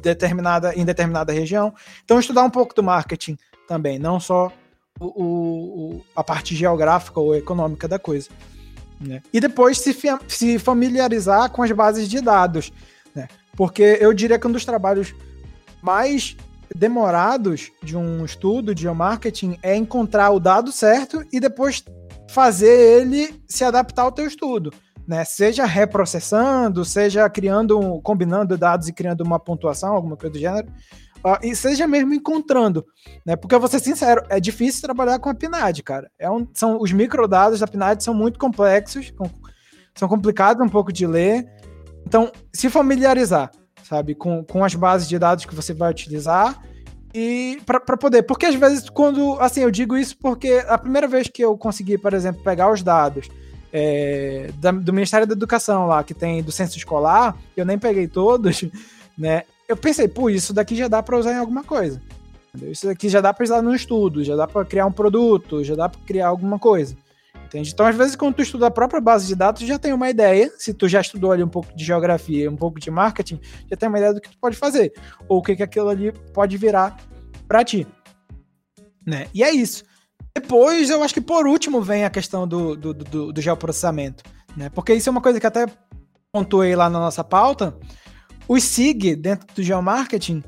determinada, 0.00 0.74
em 0.74 0.84
determinada 0.84 1.32
região. 1.32 1.74
Então, 2.04 2.18
estudar 2.18 2.44
um 2.44 2.50
pouco 2.50 2.74
do 2.74 2.82
marketing 2.82 3.36
também, 3.66 3.98
não 3.98 4.18
só 4.18 4.52
o, 5.00 5.06
o, 5.06 6.04
a 6.14 6.22
parte 6.22 6.54
geográfica 6.54 7.20
ou 7.20 7.34
econômica 7.34 7.88
da 7.88 7.98
coisa. 7.98 8.28
Né? 9.00 9.22
E 9.32 9.40
depois 9.40 9.78
se, 9.78 9.96
se 10.28 10.58
familiarizar 10.58 11.50
com 11.50 11.62
as 11.62 11.70
bases 11.72 12.08
de 12.08 12.20
dados, 12.20 12.72
né? 13.14 13.28
porque 13.56 13.98
eu 14.00 14.12
diria 14.12 14.38
que 14.38 14.46
um 14.46 14.52
dos 14.52 14.64
trabalhos 14.64 15.14
mais 15.82 16.36
demorados 16.74 17.70
de 17.82 17.96
um 17.96 18.24
estudo 18.24 18.74
de 18.74 18.82
geomarketing 18.82 19.58
é 19.62 19.76
encontrar 19.76 20.30
o 20.30 20.40
dado 20.40 20.72
certo 20.72 21.24
e 21.32 21.38
depois 21.38 21.84
fazer 22.30 23.00
ele 23.00 23.40
se 23.46 23.64
adaptar 23.64 24.02
ao 24.02 24.12
teu 24.12 24.26
estudo. 24.26 24.72
Né? 25.06 25.24
Seja 25.24 25.66
reprocessando, 25.66 26.84
seja 26.84 27.28
criando, 27.28 28.00
combinando 28.02 28.56
dados 28.56 28.88
e 28.88 28.92
criando 28.92 29.20
uma 29.20 29.38
pontuação, 29.38 29.94
alguma 29.94 30.16
coisa 30.16 30.32
do 30.32 30.38
gênero, 30.38 30.68
E 31.42 31.56
seja 31.56 31.86
mesmo 31.86 32.12
encontrando, 32.12 32.84
né? 33.24 33.34
Porque 33.34 33.54
eu 33.54 33.60
vou 33.60 33.68
ser 33.68 33.78
sincero, 33.78 34.22
é 34.28 34.38
difícil 34.38 34.82
trabalhar 34.82 35.18
com 35.18 35.30
a 35.30 35.34
PNAD, 35.34 35.82
cara. 35.82 36.10
É 36.18 36.30
um, 36.30 36.46
são, 36.52 36.78
os 36.80 36.92
microdados 36.92 37.60
da 37.60 37.66
PNAD 37.66 38.04
são 38.04 38.12
muito 38.12 38.38
complexos, 38.38 39.10
com, 39.10 39.30
são 39.94 40.08
complicados 40.08 40.64
um 40.64 40.68
pouco 40.68 40.92
de 40.92 41.06
ler. 41.06 41.46
Então, 42.06 42.30
se 42.52 42.68
familiarizar, 42.68 43.50
sabe, 43.82 44.14
com, 44.14 44.44
com 44.44 44.62
as 44.62 44.74
bases 44.74 45.08
de 45.08 45.18
dados 45.18 45.46
que 45.46 45.54
você 45.54 45.72
vai 45.72 45.90
utilizar 45.90 46.60
e 47.14 47.60
para 47.64 47.96
poder, 47.96 48.24
porque 48.24 48.44
às 48.44 48.56
vezes 48.56 48.90
quando, 48.90 49.38
assim, 49.40 49.60
eu 49.60 49.70
digo 49.70 49.96
isso 49.96 50.18
porque 50.18 50.64
a 50.66 50.76
primeira 50.76 51.06
vez 51.06 51.28
que 51.28 51.42
eu 51.42 51.56
consegui, 51.56 51.96
por 51.96 52.12
exemplo, 52.12 52.42
pegar 52.42 52.72
os 52.72 52.82
dados 52.82 53.28
é, 53.72 54.50
da, 54.58 54.72
do 54.72 54.92
Ministério 54.92 55.24
da 55.24 55.32
Educação 55.32 55.86
lá, 55.86 56.02
que 56.02 56.12
tem 56.12 56.42
do 56.42 56.50
censo 56.50 56.76
escolar, 56.76 57.36
eu 57.56 57.64
nem 57.64 57.78
peguei 57.78 58.08
todos, 58.08 58.64
né? 59.16 59.44
Eu 59.74 59.76
pensei, 59.76 60.06
pô, 60.06 60.30
isso 60.30 60.54
daqui 60.54 60.76
já 60.76 60.86
dá 60.86 61.02
para 61.02 61.18
usar 61.18 61.32
em 61.32 61.38
alguma 61.38 61.64
coisa. 61.64 62.00
Entendeu? 62.48 62.70
Isso 62.70 62.86
daqui 62.86 63.08
já 63.08 63.20
dá 63.20 63.34
para 63.34 63.42
usar 63.42 63.60
no 63.60 63.74
estudo, 63.74 64.22
já 64.22 64.36
dá 64.36 64.46
para 64.46 64.64
criar 64.64 64.86
um 64.86 64.92
produto, 64.92 65.64
já 65.64 65.74
dá 65.74 65.88
para 65.88 66.00
criar 66.02 66.28
alguma 66.28 66.58
coisa. 66.58 66.96
Entende? 67.44 67.70
Então, 67.72 67.84
às 67.84 67.96
vezes, 67.96 68.14
quando 68.14 68.36
tu 68.36 68.42
estuda 68.42 68.68
a 68.68 68.70
própria 68.70 69.00
base 69.00 69.26
de 69.26 69.34
dados, 69.34 69.62
tu 69.62 69.66
já 69.66 69.78
tem 69.78 69.92
uma 69.92 70.08
ideia. 70.08 70.50
Se 70.56 70.72
tu 70.72 70.88
já 70.88 71.00
estudou 71.00 71.32
ali 71.32 71.42
um 71.42 71.48
pouco 71.48 71.76
de 71.76 71.84
geografia, 71.84 72.48
um 72.48 72.56
pouco 72.56 72.78
de 72.78 72.90
marketing, 72.90 73.40
já 73.68 73.76
tem 73.76 73.88
uma 73.88 73.98
ideia 73.98 74.14
do 74.14 74.20
que 74.20 74.30
tu 74.30 74.38
pode 74.40 74.56
fazer. 74.56 74.92
Ou 75.28 75.38
o 75.38 75.42
que, 75.42 75.56
que 75.56 75.62
aquilo 75.62 75.88
ali 75.88 76.12
pode 76.32 76.56
virar 76.56 76.96
para 77.48 77.64
ti. 77.64 77.86
Né? 79.04 79.26
E 79.34 79.42
é 79.42 79.50
isso. 79.50 79.84
Depois, 80.32 80.90
eu 80.90 81.02
acho 81.02 81.14
que 81.14 81.20
por 81.20 81.46
último 81.46 81.82
vem 81.82 82.04
a 82.04 82.10
questão 82.10 82.46
do, 82.46 82.76
do, 82.76 82.94
do, 82.94 83.32
do 83.32 83.40
geoprocessamento. 83.40 84.22
Né? 84.56 84.68
Porque 84.70 84.94
isso 84.94 85.08
é 85.08 85.12
uma 85.12 85.20
coisa 85.20 85.40
que 85.40 85.46
até 85.46 85.66
pontuei 86.32 86.74
lá 86.74 86.88
na 86.88 86.98
nossa 86.98 87.22
pauta, 87.22 87.76
os 88.48 88.62
SIG 88.64 89.16
dentro 89.16 89.46
do 89.54 89.62
geomarketing, 89.62 90.42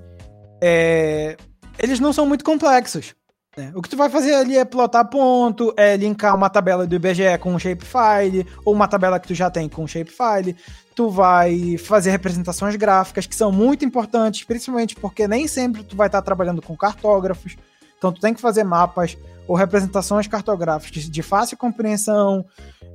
é, 0.63 1.37
eles 1.79 2.01
não 2.01 2.13
são 2.13 2.27
muito 2.27 2.45
complexos. 2.45 3.15
Né? 3.57 3.73
O 3.75 3.81
que 3.81 3.89
tu 3.89 3.97
vai 3.97 4.11
fazer 4.11 4.35
ali 4.35 4.57
é 4.57 4.65
plotar 4.65 5.09
ponto, 5.09 5.73
é 5.77 5.97
linkar 5.97 6.35
uma 6.35 6.51
tabela 6.51 6.87
do 6.87 6.95
IBGE 6.95 7.39
com 7.41 7.55
um 7.55 7.59
shapefile, 7.59 8.47
ou 8.65 8.75
uma 8.75 8.87
tabela 8.87 9.19
que 9.19 9.29
tu 9.29 9.35
já 9.35 9.51
tem 9.51 9.69
com 9.69 9.85
um 9.85 9.89
shapefile. 9.89 10.57
Tu 10.95 11.09
vai 11.09 11.79
fazer 11.79 12.11
representações 12.11 12.77
gráficas, 12.77 13.27
que 13.27 13.35
são 13.35 13.51
muito 13.51 13.85
importantes, 13.85 14.45
principalmente 14.45 14.95
porque 14.97 15.27
nem 15.27 15.49
sempre 15.49 15.83
tu 15.83 15.97
vai 15.97 16.09
estar 16.09 16.23
trabalhando 16.23 16.61
com 16.61 16.77
cartógrafos. 16.77 17.57
Então 17.97 18.13
tu 18.13 18.21
tem 18.21 18.35
que 18.35 18.41
fazer 18.41 18.65
mapas 18.65 19.17
ou 19.49 19.57
representações 19.57 20.27
cartográficas 20.27 21.09
de 21.09 21.23
fácil 21.23 21.57
compreensão, 21.57 22.45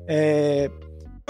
é, 0.08 0.70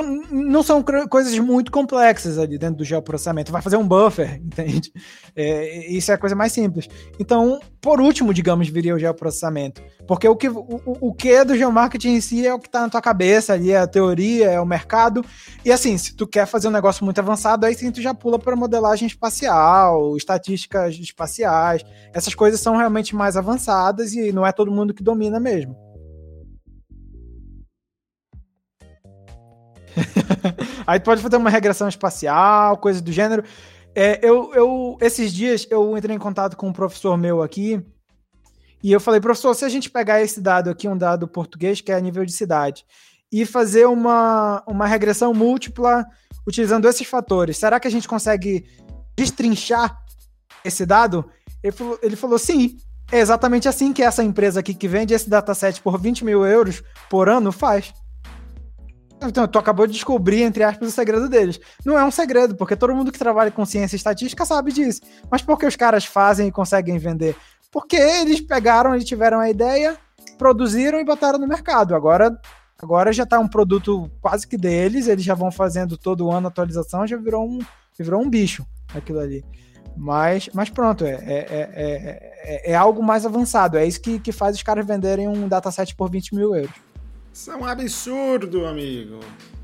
não 0.01 0.63
são 0.63 0.83
coisas 1.09 1.37
muito 1.39 1.71
complexas 1.71 2.37
ali 2.37 2.57
dentro 2.57 2.77
do 2.77 2.83
geoprocessamento. 2.83 3.51
Vai 3.51 3.61
fazer 3.61 3.77
um 3.77 3.87
buffer, 3.87 4.35
entende? 4.43 4.91
É, 5.35 5.91
isso 5.91 6.11
é 6.11 6.15
a 6.15 6.17
coisa 6.17 6.35
mais 6.35 6.51
simples. 6.51 6.87
Então, 7.19 7.59
por 7.79 7.99
último, 7.99 8.33
digamos, 8.33 8.69
viria 8.69 8.95
o 8.95 8.99
geoprocessamento. 8.99 9.81
Porque 10.07 10.27
o 10.27 10.35
que, 10.35 10.49
o, 10.49 10.81
o 10.99 11.13
que 11.13 11.29
é 11.29 11.45
do 11.45 11.55
geomarketing 11.55 12.15
em 12.15 12.21
si 12.21 12.45
é 12.45 12.53
o 12.53 12.59
que 12.59 12.67
está 12.67 12.81
na 12.81 12.89
tua 12.89 13.01
cabeça 13.01 13.53
ali, 13.53 13.71
é 13.71 13.79
a 13.79 13.87
teoria, 13.87 14.51
é 14.51 14.59
o 14.59 14.65
mercado. 14.65 15.23
E 15.63 15.71
assim, 15.71 15.97
se 15.97 16.15
tu 16.15 16.27
quer 16.27 16.45
fazer 16.45 16.67
um 16.67 16.71
negócio 16.71 17.03
muito 17.05 17.19
avançado, 17.19 17.65
aí 17.65 17.73
sim 17.75 17.91
tu 17.91 18.01
já 18.01 18.13
pula 18.13 18.37
para 18.37 18.55
modelagem 18.55 19.07
espacial, 19.07 20.15
estatísticas 20.15 20.95
espaciais. 20.95 21.83
Essas 22.13 22.35
coisas 22.35 22.59
são 22.59 22.77
realmente 22.77 23.15
mais 23.15 23.37
avançadas 23.37 24.13
e 24.13 24.31
não 24.31 24.45
é 24.45 24.51
todo 24.51 24.71
mundo 24.71 24.93
que 24.93 25.03
domina 25.03 25.39
mesmo. 25.39 25.90
Aí 30.85 30.99
pode 30.99 31.21
fazer 31.21 31.37
uma 31.37 31.49
regressão 31.49 31.87
espacial, 31.87 32.77
coisa 32.77 33.01
do 33.01 33.11
gênero. 33.11 33.43
É, 33.93 34.19
eu, 34.21 34.53
eu, 34.53 34.97
esses 35.01 35.33
dias 35.33 35.67
eu 35.69 35.97
entrei 35.97 36.15
em 36.15 36.19
contato 36.19 36.55
com 36.55 36.69
um 36.69 36.73
professor 36.73 37.17
meu 37.17 37.41
aqui 37.41 37.83
e 38.83 38.91
eu 38.91 38.99
falei, 38.99 39.19
professor, 39.19 39.53
se 39.53 39.63
a 39.63 39.69
gente 39.69 39.89
pegar 39.89 40.21
esse 40.21 40.41
dado 40.41 40.69
aqui, 40.69 40.87
um 40.87 40.97
dado 40.97 41.27
português 41.27 41.81
que 41.81 41.91
é 41.91 42.01
nível 42.01 42.25
de 42.25 42.31
cidade, 42.31 42.85
e 43.31 43.45
fazer 43.45 43.85
uma, 43.85 44.63
uma 44.67 44.85
regressão 44.85 45.33
múltipla 45.33 46.05
utilizando 46.47 46.87
esses 46.87 47.07
fatores, 47.07 47.57
será 47.57 47.79
que 47.79 47.87
a 47.87 47.91
gente 47.91 48.07
consegue 48.07 48.65
destrinchar 49.15 50.03
esse 50.65 50.85
dado? 50.85 51.29
Ele 51.63 51.71
falou, 51.71 51.99
ele 52.01 52.15
falou 52.15 52.39
sim. 52.39 52.77
É 53.11 53.19
exatamente 53.19 53.67
assim 53.67 53.93
que 53.93 54.01
essa 54.01 54.23
empresa 54.23 54.61
aqui 54.61 54.73
que 54.73 54.87
vende 54.87 55.13
esse 55.13 55.29
dataset 55.29 55.81
por 55.81 55.99
20 55.99 56.25
mil 56.25 56.45
euros 56.45 56.81
por 57.09 57.29
ano 57.29 57.51
faz. 57.51 57.93
Então, 59.23 59.47
tu 59.47 59.59
acabou 59.59 59.85
de 59.85 59.93
descobrir, 59.93 60.41
entre 60.41 60.63
aspas, 60.63 60.87
o 60.87 60.91
segredo 60.91 61.29
deles. 61.29 61.59
Não 61.85 61.97
é 61.97 62.03
um 62.03 62.09
segredo, 62.09 62.55
porque 62.55 62.75
todo 62.75 62.95
mundo 62.95 63.11
que 63.11 63.19
trabalha 63.19 63.51
com 63.51 63.65
ciência 63.65 63.95
e 63.95 63.97
estatística 63.97 64.45
sabe 64.45 64.71
disso. 64.71 65.01
Mas 65.29 65.41
por 65.43 65.59
que 65.59 65.65
os 65.65 65.75
caras 65.75 66.05
fazem 66.05 66.47
e 66.47 66.51
conseguem 66.51 66.97
vender? 66.97 67.35
Porque 67.71 67.95
eles 67.95 68.41
pegaram 68.41 68.95
e 68.95 69.03
tiveram 69.03 69.39
a 69.39 69.49
ideia, 69.49 69.95
produziram 70.37 70.99
e 70.99 71.05
botaram 71.05 71.37
no 71.37 71.47
mercado. 71.47 71.93
Agora, 71.93 72.35
agora 72.81 73.13
já 73.13 73.23
está 73.23 73.39
um 73.39 73.47
produto 73.47 74.09
quase 74.19 74.47
que 74.47 74.57
deles, 74.57 75.07
eles 75.07 75.23
já 75.23 75.35
vão 75.35 75.51
fazendo 75.51 75.97
todo 75.97 76.31
ano 76.31 76.47
atualização, 76.47 77.05
já 77.05 77.15
virou 77.15 77.47
um, 77.47 77.59
virou 77.99 78.21
um 78.21 78.29
bicho 78.29 78.65
aquilo 78.93 79.19
ali. 79.19 79.45
Mas, 79.95 80.49
mas 80.53 80.69
pronto, 80.69 81.05
é, 81.05 81.11
é, 81.11 81.45
é, 81.73 82.71
é, 82.71 82.75
algo 82.75 83.03
mais 83.03 83.25
avançado. 83.25 83.77
É 83.77 83.85
isso 83.85 84.01
que, 84.01 84.19
que 84.19 84.31
faz 84.31 84.55
os 84.55 84.63
caras 84.63 84.85
venderem 84.85 85.27
um 85.27 85.47
dataset 85.47 85.95
por 85.95 86.09
20 86.09 86.33
mil 86.35 86.55
euros. 86.55 86.90
Isso 87.33 87.51
é 87.51 87.55
um 87.55 87.65
absurdo, 87.65 88.65
amigo. 88.65 89.19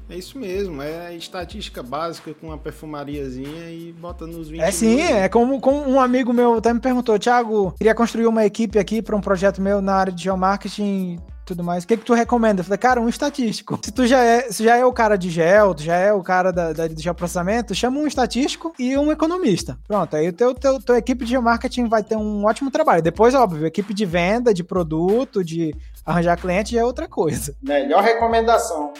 É 0.10 0.16
isso 0.16 0.40
mesmo, 0.40 0.82
é 0.82 1.14
estatística 1.16 1.84
básica 1.84 2.34
com 2.34 2.48
uma 2.48 2.58
perfumariazinha 2.58 3.70
e 3.70 3.92
bota 3.92 4.26
nos 4.26 4.48
20 4.48 4.62
É 4.62 4.72
sim, 4.72 4.96
mil. 4.96 5.06
é 5.06 5.28
como, 5.28 5.60
como 5.60 5.86
um 5.86 6.00
amigo 6.00 6.32
meu 6.32 6.54
até 6.56 6.74
me 6.74 6.80
perguntou, 6.80 7.20
Thiago, 7.20 7.74
queria 7.78 7.94
construir 7.94 8.26
uma 8.26 8.46
equipe 8.46 8.80
aqui 8.80 9.02
para 9.02 9.18
um 9.18 9.22
projeto 9.22 9.62
meu 9.62 9.82
na 9.82 9.96
área 9.96 10.14
de 10.14 10.24
geomarketing 10.24 11.20
tudo 11.48 11.64
mais. 11.64 11.84
O 11.84 11.88
que, 11.88 11.96
que 11.98 12.04
tu 12.04 12.14
recomenda? 12.14 12.60
Eu 12.60 12.66
falei, 12.66 12.78
cara, 12.78 13.02
um 13.02 13.08
estatístico. 13.08 13.80
Se 13.82 13.92
tu 13.92 14.06
já 14.06 14.22
é, 14.22 14.52
se 14.52 14.64
já 14.66 14.76
é 14.76 14.86
o 14.86 14.92
cara 14.92 15.18
de 15.18 15.30
gel, 15.30 15.74
tu 15.74 15.82
já 15.82 15.96
é 15.96 16.12
o 16.12 16.22
cara 16.22 16.52
da, 16.52 16.74
da, 16.74 16.88
do 16.88 17.02
geoprocessamento, 17.02 17.74
chama 17.74 18.00
um 18.00 18.06
estatístico 18.06 18.74
e 18.78 18.98
um 18.98 19.12
economista. 19.12 19.80
Pronto, 19.88 20.16
aí 20.16 20.28
o 20.28 20.34
teu, 20.34 20.54
teu, 20.54 20.80
teu 20.82 20.96
equipe 20.98 21.24
de 21.24 21.32
geomarketing 21.32 21.88
vai 21.88 22.04
ter 22.04 22.18
um 22.18 22.46
ótimo 22.46 22.70
trabalho. 22.70 23.02
Depois, 23.02 23.34
óbvio, 23.34 23.66
equipe 23.66 23.94
de 23.94 24.06
venda, 24.06 24.54
de 24.54 24.64
produto, 24.64 25.44
de 25.44 25.74
arranjar 26.08 26.38
cliente 26.38 26.74
já 26.74 26.80
é 26.80 26.86
outra 26.86 27.06
coisa. 27.06 27.54
Melhor 27.62 28.02
recomendação. 28.02 28.94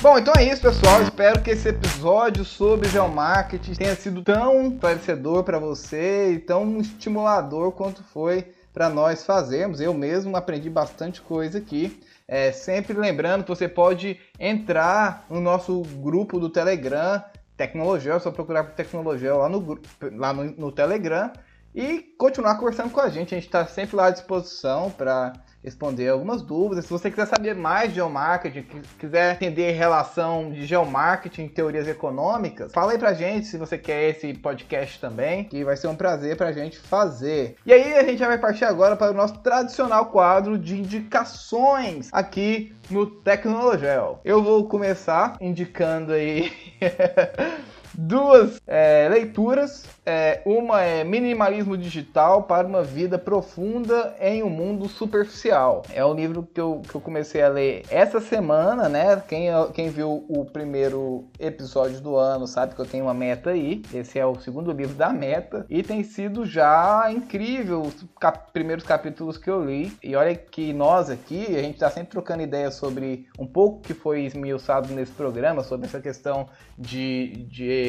Bom, 0.00 0.18
então 0.18 0.32
é 0.36 0.44
isso, 0.44 0.62
pessoal. 0.62 1.02
Espero 1.02 1.42
que 1.42 1.50
esse 1.50 1.70
episódio 1.70 2.44
sobre 2.44 2.88
geomarketing 2.88 3.74
tenha 3.74 3.96
sido 3.96 4.22
tão 4.22 4.68
esclarecedor 4.68 5.42
para 5.42 5.58
você 5.58 6.32
e 6.32 6.38
tão 6.38 6.78
estimulador 6.78 7.72
quanto 7.72 8.02
foi 8.04 8.52
para 8.72 8.88
nós 8.88 9.24
fazermos. 9.24 9.80
Eu 9.80 9.92
mesmo 9.92 10.36
aprendi 10.36 10.70
bastante 10.70 11.20
coisa 11.20 11.58
aqui. 11.58 12.00
É, 12.28 12.52
sempre 12.52 12.92
lembrando 12.96 13.42
que 13.42 13.48
você 13.48 13.66
pode 13.66 14.20
entrar 14.38 15.24
no 15.30 15.40
nosso 15.40 15.80
grupo 15.80 16.38
do 16.38 16.50
Telegram, 16.50 17.22
Tecnologia, 17.58 18.12
é 18.12 18.18
só 18.20 18.30
procurar 18.30 18.64
por 18.64 18.74
Tecnologia 18.74 19.34
lá 19.34 19.48
no, 19.48 19.78
lá 20.12 20.32
no, 20.32 20.44
no 20.44 20.72
Telegram 20.72 21.30
e 21.74 22.00
continuar 22.18 22.56
conversando 22.56 22.90
com 22.90 23.00
a 23.00 23.08
gente. 23.08 23.34
A 23.34 23.38
gente 23.38 23.46
está 23.46 23.66
sempre 23.66 23.96
lá 23.96 24.06
à 24.06 24.10
disposição 24.10 24.90
para 24.90 25.32
responder 25.62 26.08
algumas 26.08 26.42
dúvidas. 26.42 26.84
Se 26.84 26.90
você 26.90 27.10
quiser 27.10 27.26
saber 27.26 27.54
mais 27.54 27.90
de 27.90 27.96
geomarketing, 27.96 28.64
quiser 28.98 29.34
entender 29.34 29.72
relação 29.72 30.50
de 30.50 30.64
geomarketing 30.64 31.42
em 31.42 31.48
teorias 31.48 31.88
econômicas, 31.88 32.72
fala 32.72 32.92
aí 32.92 32.98
pra 32.98 33.12
gente 33.12 33.46
se 33.46 33.58
você 33.58 33.76
quer 33.76 34.10
esse 34.10 34.32
podcast 34.34 35.00
também, 35.00 35.44
que 35.44 35.64
vai 35.64 35.76
ser 35.76 35.88
um 35.88 35.96
prazer 35.96 36.36
pra 36.36 36.52
gente 36.52 36.78
fazer. 36.78 37.56
E 37.66 37.72
aí 37.72 37.94
a 37.94 38.04
gente 38.04 38.18
já 38.18 38.28
vai 38.28 38.38
partir 38.38 38.64
agora 38.64 38.96
para 38.96 39.10
o 39.10 39.14
nosso 39.14 39.38
tradicional 39.38 40.06
quadro 40.06 40.58
de 40.58 40.78
indicações 40.78 42.08
aqui 42.12 42.74
no 42.90 43.06
Tecnologel. 43.06 44.20
Eu 44.24 44.42
vou 44.42 44.66
começar 44.68 45.36
indicando 45.40 46.12
aí 46.12 46.52
duas 47.98 48.60
é, 48.64 49.08
leituras. 49.10 49.84
É, 50.06 50.40
uma 50.46 50.80
é 50.80 51.04
Minimalismo 51.04 51.76
Digital 51.76 52.44
para 52.44 52.66
uma 52.66 52.82
Vida 52.82 53.18
Profunda 53.18 54.14
em 54.20 54.42
um 54.42 54.48
Mundo 54.48 54.88
Superficial. 54.88 55.82
É 55.92 56.02
o 56.02 56.14
livro 56.14 56.48
que 56.54 56.60
eu, 56.60 56.80
que 56.88 56.94
eu 56.94 57.00
comecei 57.00 57.42
a 57.42 57.48
ler 57.48 57.82
essa 57.90 58.20
semana, 58.20 58.88
né? 58.88 59.20
Quem, 59.28 59.48
quem 59.74 59.90
viu 59.90 60.24
o 60.28 60.46
primeiro 60.46 61.28
episódio 61.38 62.00
do 62.00 62.16
ano 62.16 62.46
sabe 62.46 62.74
que 62.74 62.80
eu 62.80 62.86
tenho 62.86 63.04
uma 63.04 63.12
meta 63.12 63.50
aí. 63.50 63.82
Esse 63.92 64.18
é 64.18 64.24
o 64.24 64.36
segundo 64.36 64.72
livro 64.72 64.94
da 64.94 65.12
meta. 65.12 65.66
E 65.68 65.82
tem 65.82 66.02
sido 66.04 66.46
já 66.46 67.10
incrível 67.10 67.82
os 67.82 68.06
cap 68.18 68.50
primeiros 68.52 68.84
capítulos 68.84 69.36
que 69.36 69.50
eu 69.50 69.62
li. 69.62 69.92
E 70.02 70.14
olha 70.14 70.34
que 70.34 70.72
nós 70.72 71.10
aqui, 71.10 71.44
a 71.48 71.62
gente 71.62 71.74
está 71.74 71.90
sempre 71.90 72.10
trocando 72.10 72.42
ideias 72.42 72.74
sobre 72.74 73.26
um 73.38 73.46
pouco 73.46 73.82
que 73.82 73.92
foi 73.92 74.22
esmiuçado 74.22 74.94
nesse 74.94 75.12
programa, 75.12 75.62
sobre 75.62 75.86
essa 75.86 76.00
questão 76.00 76.48
de, 76.78 77.46
de 77.50 77.87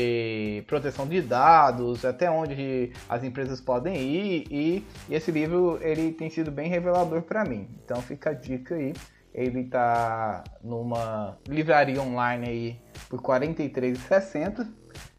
proteção 0.68 1.08
de 1.08 1.22
dados, 1.22 2.06
até 2.06 2.30
onde 2.30 2.92
as 3.08 3.24
empresas 3.24 3.60
podem 3.60 3.96
ir 3.96 4.48
e, 4.50 4.86
e 5.10 5.16
esse 5.16 5.32
livro 5.32 5.80
ele 5.82 6.12
tem 6.12 6.30
sido 6.30 6.52
bem 6.52 6.70
revelador 6.70 7.22
para 7.22 7.44
mim. 7.44 7.68
Então 7.84 8.02
fica 8.02 8.32
a 8.32 8.34
dica 8.34 8.76
aí. 8.76 8.94
Ele 9.34 9.62
está 9.62 10.44
numa 10.64 11.38
livraria 11.48 12.02
online 12.02 12.48
aí 12.48 12.82
por 13.08 13.20
R$ 13.20 13.48
43,60. 13.48 14.68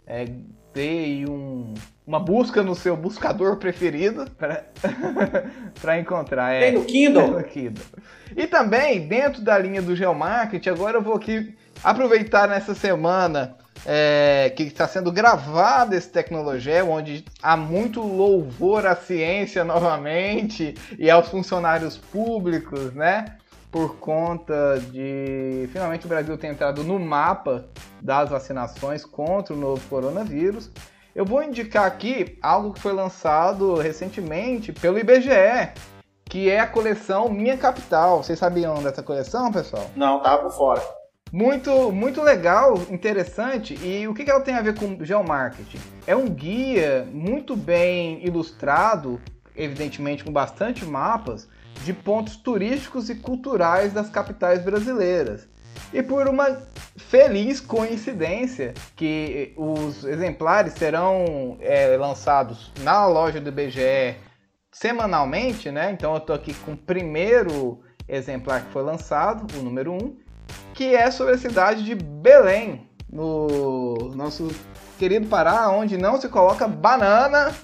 É, 0.06 0.24
dê 0.74 1.24
um, 1.28 1.74
uma 2.06 2.18
busca 2.18 2.62
no 2.62 2.74
seu 2.74 2.96
buscador 2.96 3.56
preferido 3.56 4.26
para 5.80 5.98
encontrar. 5.98 6.52
É, 6.52 6.60
tem 6.60 6.72
no 6.72 6.84
Kindle? 6.84 7.30
no 7.30 7.44
Kindle. 7.44 7.84
E 8.36 8.46
também, 8.46 9.06
dentro 9.06 9.42
da 9.42 9.58
linha 9.58 9.82
do 9.82 9.96
Geomarket, 9.96 10.66
agora 10.68 10.98
eu 10.98 11.02
vou 11.02 11.14
aqui 11.14 11.54
aproveitar 11.82 12.48
nessa 12.48 12.74
semana 12.74 13.56
é, 13.86 14.52
que 14.56 14.64
está 14.64 14.86
sendo 14.86 15.10
gravado 15.10 15.94
esse 15.94 16.08
Tecnologia, 16.08 16.84
onde 16.84 17.24
há 17.42 17.56
muito 17.56 18.00
louvor 18.00 18.86
à 18.86 18.94
ciência 18.94 19.64
novamente 19.64 20.74
e 20.98 21.10
aos 21.10 21.28
funcionários 21.28 21.96
públicos, 21.96 22.92
né? 22.94 23.36
Por 23.70 23.96
conta 23.96 24.80
de 24.90 25.68
finalmente 25.72 26.04
o 26.04 26.08
Brasil 26.08 26.36
ter 26.36 26.48
entrado 26.48 26.82
no 26.82 26.98
mapa 26.98 27.66
das 28.02 28.28
vacinações 28.28 29.04
contra 29.04 29.54
o 29.54 29.56
novo 29.56 29.80
coronavírus. 29.88 30.70
Eu 31.14 31.24
vou 31.24 31.42
indicar 31.42 31.86
aqui 31.86 32.38
algo 32.42 32.72
que 32.72 32.80
foi 32.80 32.92
lançado 32.92 33.76
recentemente 33.76 34.72
pelo 34.72 34.98
IBGE, 34.98 35.72
que 36.24 36.48
é 36.50 36.60
a 36.60 36.66
coleção 36.66 37.28
Minha 37.28 37.56
Capital. 37.56 38.22
Vocês 38.22 38.38
sabiam 38.38 38.82
dessa 38.82 39.02
coleção, 39.02 39.52
pessoal? 39.52 39.86
Não, 39.96 40.20
tava 40.20 40.42
por 40.42 40.52
fora. 40.52 40.99
Muito, 41.32 41.92
muito 41.92 42.20
legal, 42.20 42.74
interessante. 42.90 43.74
E 43.86 44.06
o 44.08 44.14
que, 44.14 44.28
ela 44.28 44.40
tem 44.40 44.54
a 44.54 44.62
ver 44.62 44.76
com 44.76 45.02
geomarketing? 45.04 45.78
É 46.06 46.16
um 46.16 46.28
guia 46.28 47.06
muito 47.12 47.56
bem 47.56 48.24
ilustrado, 48.24 49.20
evidentemente 49.54 50.24
com 50.24 50.32
bastante 50.32 50.84
mapas, 50.84 51.48
de 51.84 51.92
pontos 51.92 52.36
turísticos 52.36 53.08
e 53.08 53.14
culturais 53.14 53.92
das 53.92 54.10
capitais 54.10 54.64
brasileiras. 54.64 55.48
E 55.92 56.02
por 56.02 56.28
uma 56.28 56.60
feliz 56.96 57.60
coincidência 57.60 58.74
que 58.96 59.54
os 59.56 60.04
exemplares 60.04 60.74
serão 60.74 61.56
é, 61.60 61.96
lançados 61.96 62.72
na 62.80 63.06
loja 63.06 63.40
do 63.40 63.48
IBGE 63.48 64.16
semanalmente, 64.72 65.70
né? 65.70 65.90
Então 65.92 66.12
eu 66.12 66.18
estou 66.18 66.34
aqui 66.34 66.54
com 66.54 66.72
o 66.72 66.76
primeiro 66.76 67.80
exemplar 68.08 68.64
que 68.64 68.72
foi 68.72 68.82
lançado, 68.82 69.46
o 69.58 69.62
número 69.62 69.92
1, 69.92 70.16
que 70.80 70.96
é 70.96 71.10
sobre 71.10 71.34
a 71.34 71.38
cidade 71.38 71.84
de 71.84 71.94
Belém, 71.94 72.88
no 73.12 74.10
nosso 74.14 74.48
querido 74.98 75.26
Pará, 75.26 75.68
onde 75.68 75.98
não 75.98 76.18
se 76.18 76.26
coloca 76.26 76.66
banana 76.66 77.54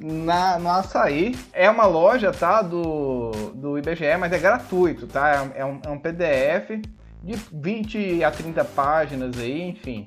na, 0.00 0.58
no 0.58 0.70
açaí. 0.70 1.36
É 1.52 1.68
uma 1.68 1.84
loja, 1.84 2.32
tá? 2.32 2.62
Do, 2.62 3.32
do 3.54 3.76
IBGE, 3.76 4.16
mas 4.18 4.32
é 4.32 4.38
gratuito, 4.38 5.06
tá? 5.06 5.52
É, 5.54 5.60
é 5.60 5.64
um, 5.66 5.80
é 5.84 5.90
um 5.90 5.98
PDF 5.98 6.80
de 7.24 7.34
20 7.52 8.22
a 8.22 8.30
30 8.30 8.64
páginas 8.66 9.38
aí, 9.38 9.62
enfim. 9.62 10.06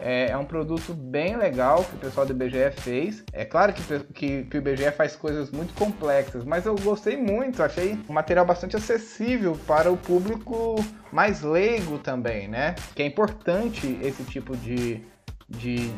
É, 0.00 0.30
é, 0.30 0.36
um 0.36 0.44
produto 0.44 0.92
bem 0.94 1.36
legal 1.36 1.82
que 1.82 1.96
o 1.96 1.98
pessoal 1.98 2.26
do 2.26 2.32
IBGE 2.32 2.70
fez. 2.76 3.24
É 3.32 3.44
claro 3.44 3.72
que, 3.72 3.82
que, 4.12 4.44
que, 4.44 4.56
o 4.56 4.58
IBGE 4.58 4.92
faz 4.92 5.16
coisas 5.16 5.50
muito 5.50 5.72
complexas, 5.74 6.44
mas 6.44 6.66
eu 6.66 6.76
gostei 6.76 7.16
muito, 7.16 7.62
achei 7.62 7.98
um 8.08 8.12
material 8.12 8.44
bastante 8.44 8.76
acessível 8.76 9.58
para 9.66 9.90
o 9.90 9.96
público 9.96 10.76
mais 11.10 11.42
leigo 11.42 11.98
também, 11.98 12.46
né? 12.46 12.74
Que 12.94 13.02
é 13.02 13.06
importante 13.06 13.98
esse 14.02 14.22
tipo 14.24 14.56
de, 14.56 15.02
de, 15.48 15.90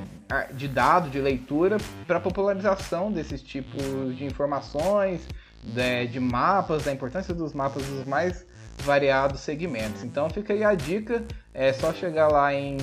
de 0.55 0.69
dado, 0.69 1.11
de 1.11 1.21
leitura, 1.21 1.77
para 2.07 2.19
a 2.19 2.21
popularização 2.21 3.11
desses 3.11 3.43
tipos 3.43 4.17
de 4.17 4.25
informações, 4.25 5.27
de, 5.63 6.07
de 6.07 6.21
mapas, 6.21 6.85
da 6.85 6.93
importância 6.93 7.35
dos 7.35 7.53
mapas 7.53 7.85
dos 7.85 8.07
mais 8.07 8.47
variados 8.81 9.41
segmentos. 9.41 10.05
Então 10.05 10.31
fica 10.31 10.53
aí 10.53 10.63
a 10.65 10.75
dica, 10.75 11.25
é 11.53 11.73
só 11.73 11.93
chegar 11.93 12.29
lá 12.29 12.55
em 12.55 12.79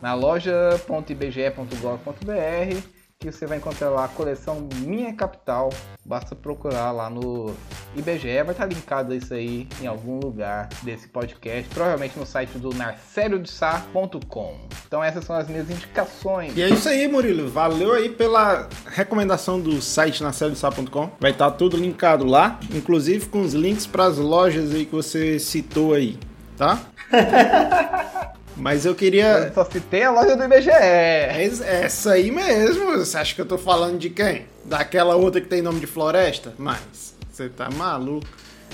na 0.00 0.14
loja.ibge.gov.br 0.14 3.01
que 3.22 3.32
você 3.32 3.46
vai 3.46 3.58
encontrar 3.58 3.88
lá 3.90 4.04
a 4.04 4.08
coleção 4.08 4.68
Minha 4.78 5.14
Capital. 5.14 5.72
Basta 6.04 6.34
procurar 6.34 6.90
lá 6.90 7.08
no 7.08 7.54
IBGE, 7.94 8.42
vai 8.42 8.50
estar 8.50 8.66
linkado 8.66 9.14
isso 9.14 9.32
aí 9.32 9.68
em 9.80 9.86
algum 9.86 10.18
lugar 10.18 10.68
desse 10.82 11.06
podcast, 11.08 11.68
provavelmente 11.72 12.18
no 12.18 12.26
site 12.26 12.58
do 12.58 12.74
narceliodesar.com. 12.74 14.60
Então 14.86 15.02
essas 15.02 15.24
são 15.24 15.36
as 15.36 15.48
minhas 15.48 15.70
indicações. 15.70 16.56
E 16.56 16.62
é 16.62 16.68
isso 16.68 16.88
aí, 16.88 17.06
Murilo. 17.06 17.48
Valeu 17.48 17.92
aí 17.92 18.08
pela 18.08 18.68
recomendação 18.86 19.60
do 19.60 19.80
site 19.80 20.22
narceliodesar.com. 20.22 21.10
Vai 21.20 21.30
estar 21.30 21.50
tudo 21.52 21.76
linkado 21.76 22.24
lá, 22.24 22.58
inclusive 22.74 23.26
com 23.26 23.42
os 23.42 23.54
links 23.54 23.86
para 23.86 24.04
as 24.04 24.18
lojas 24.18 24.74
aí 24.74 24.84
que 24.84 24.92
você 24.92 25.38
citou 25.38 25.94
aí, 25.94 26.18
tá? 26.56 26.80
Mas 28.56 28.84
eu 28.84 28.94
queria. 28.94 29.26
Eu 29.48 29.54
só 29.54 29.64
citei 29.64 30.02
a 30.02 30.10
loja 30.10 30.36
do 30.36 30.44
IBGE. 30.44 30.70
É 30.70 31.50
essa 31.64 32.12
aí 32.12 32.30
mesmo. 32.30 32.98
Você 32.98 33.16
acha 33.16 33.34
que 33.34 33.40
eu 33.40 33.46
tô 33.46 33.58
falando 33.58 33.98
de 33.98 34.10
quem? 34.10 34.46
Daquela 34.64 35.16
outra 35.16 35.40
que 35.40 35.48
tem 35.48 35.62
nome 35.62 35.80
de 35.80 35.86
floresta? 35.86 36.54
Mas, 36.58 37.14
você 37.30 37.48
tá 37.48 37.70
maluco. 37.70 38.26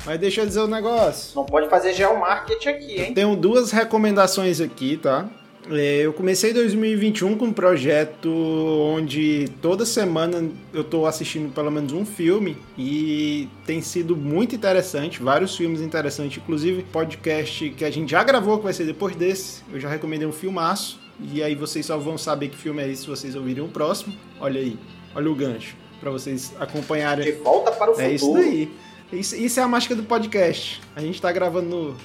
Mas 0.04 0.18
deixa 0.20 0.42
eu 0.42 0.46
dizer 0.46 0.60
um 0.60 0.66
negócio. 0.66 1.34
Não 1.34 1.44
pode 1.44 1.68
fazer 1.68 1.92
geomarketing 1.92 2.68
aqui, 2.68 3.00
hein? 3.00 3.08
Eu 3.08 3.14
tenho 3.14 3.36
duas 3.36 3.70
recomendações 3.70 4.60
aqui, 4.60 4.96
tá? 4.96 5.26
É, 5.70 6.00
eu 6.00 6.12
comecei 6.12 6.52
2021 6.52 7.36
com 7.36 7.46
um 7.46 7.52
projeto 7.52 8.30
onde 8.30 9.48
toda 9.60 9.84
semana 9.84 10.48
eu 10.72 10.80
estou 10.80 11.06
assistindo 11.06 11.52
pelo 11.52 11.70
menos 11.70 11.92
um 11.92 12.06
filme 12.06 12.56
e 12.76 13.48
tem 13.66 13.82
sido 13.82 14.16
muito 14.16 14.54
interessante, 14.54 15.22
vários 15.22 15.56
filmes 15.56 15.80
interessantes, 15.80 16.38
inclusive 16.38 16.82
podcast 16.84 17.70
que 17.70 17.84
a 17.84 17.90
gente 17.90 18.10
já 18.10 18.24
gravou, 18.24 18.58
que 18.58 18.64
vai 18.64 18.72
ser 18.72 18.84
depois 18.84 19.14
desse, 19.14 19.62
eu 19.72 19.78
já 19.78 19.88
recomendei 19.88 20.26
um 20.26 20.32
filmaço, 20.32 20.98
e 21.20 21.42
aí 21.42 21.54
vocês 21.54 21.84
só 21.84 21.98
vão 21.98 22.16
saber 22.16 22.48
que 22.48 22.56
filme 22.56 22.82
é 22.82 22.88
esse 22.88 23.02
se 23.02 23.08
vocês 23.08 23.34
ouvirem 23.34 23.62
o 23.62 23.68
próximo. 23.68 24.14
Olha 24.40 24.60
aí, 24.60 24.78
olha 25.14 25.30
o 25.30 25.34
gancho, 25.34 25.76
para 26.00 26.10
vocês 26.10 26.54
acompanharem. 26.58 27.24
De 27.24 27.32
volta 27.32 27.72
para 27.72 27.90
o 27.90 27.94
futuro. 27.94 28.10
É 28.10 28.14
isso 28.14 28.32
daí. 28.32 28.70
Isso, 29.12 29.36
isso 29.36 29.58
é 29.58 29.62
a 29.62 29.68
mágica 29.68 29.94
do 29.94 30.02
podcast. 30.02 30.80
A 30.94 31.00
gente 31.00 31.14
está 31.14 31.32
gravando 31.32 31.68
no, 31.68 31.96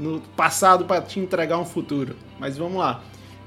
no 0.00 0.20
passado 0.36 0.86
para 0.86 1.02
te 1.02 1.20
entregar 1.20 1.58
um 1.58 1.64
futuro. 1.64 2.16
Mas 2.38 2.56
vamos 2.56 2.78
lá. 2.78 3.02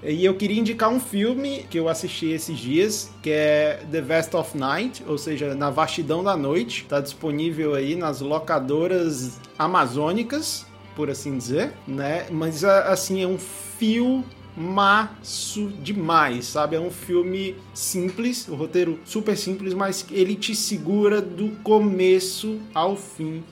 E 0.06 0.24
eu 0.24 0.36
queria 0.36 0.60
indicar 0.60 0.90
um 0.90 1.00
filme 1.00 1.66
que 1.70 1.80
eu 1.80 1.88
assisti 1.88 2.28
esses 2.28 2.58
dias, 2.58 3.10
que 3.22 3.30
é 3.32 3.84
The 3.90 4.02
Vast 4.02 4.36
of 4.36 4.58
Night, 4.58 5.04
ou 5.08 5.18
seja, 5.18 5.56
Na 5.56 5.70
Vastidão 5.70 6.24
da 6.24 6.36
Noite. 6.36 6.84
Está 6.84 7.00
disponível 7.00 7.74
aí 7.74 7.96
nas 7.96 8.20
locadoras 8.20 9.40
amazônicas, 9.58 10.66
por 10.94 11.10
assim 11.10 11.38
dizer, 11.38 11.72
né? 11.88 12.28
Mas 12.30 12.64
assim, 12.64 13.24
é 13.24 13.28
um 13.28 13.38
fio 13.38 14.24
maço 14.56 15.70
demais, 15.82 16.46
sabe? 16.46 16.76
É 16.76 16.80
um 16.80 16.92
filme 16.92 17.56
simples, 17.74 18.48
o 18.48 18.56
roteiro 18.56 19.00
super 19.06 19.38
simples, 19.38 19.74
mas 19.74 20.06
ele 20.12 20.36
te 20.36 20.54
segura 20.54 21.22
do 21.22 21.50
começo 21.64 22.60
ao 22.74 22.96
fim, 22.96 23.44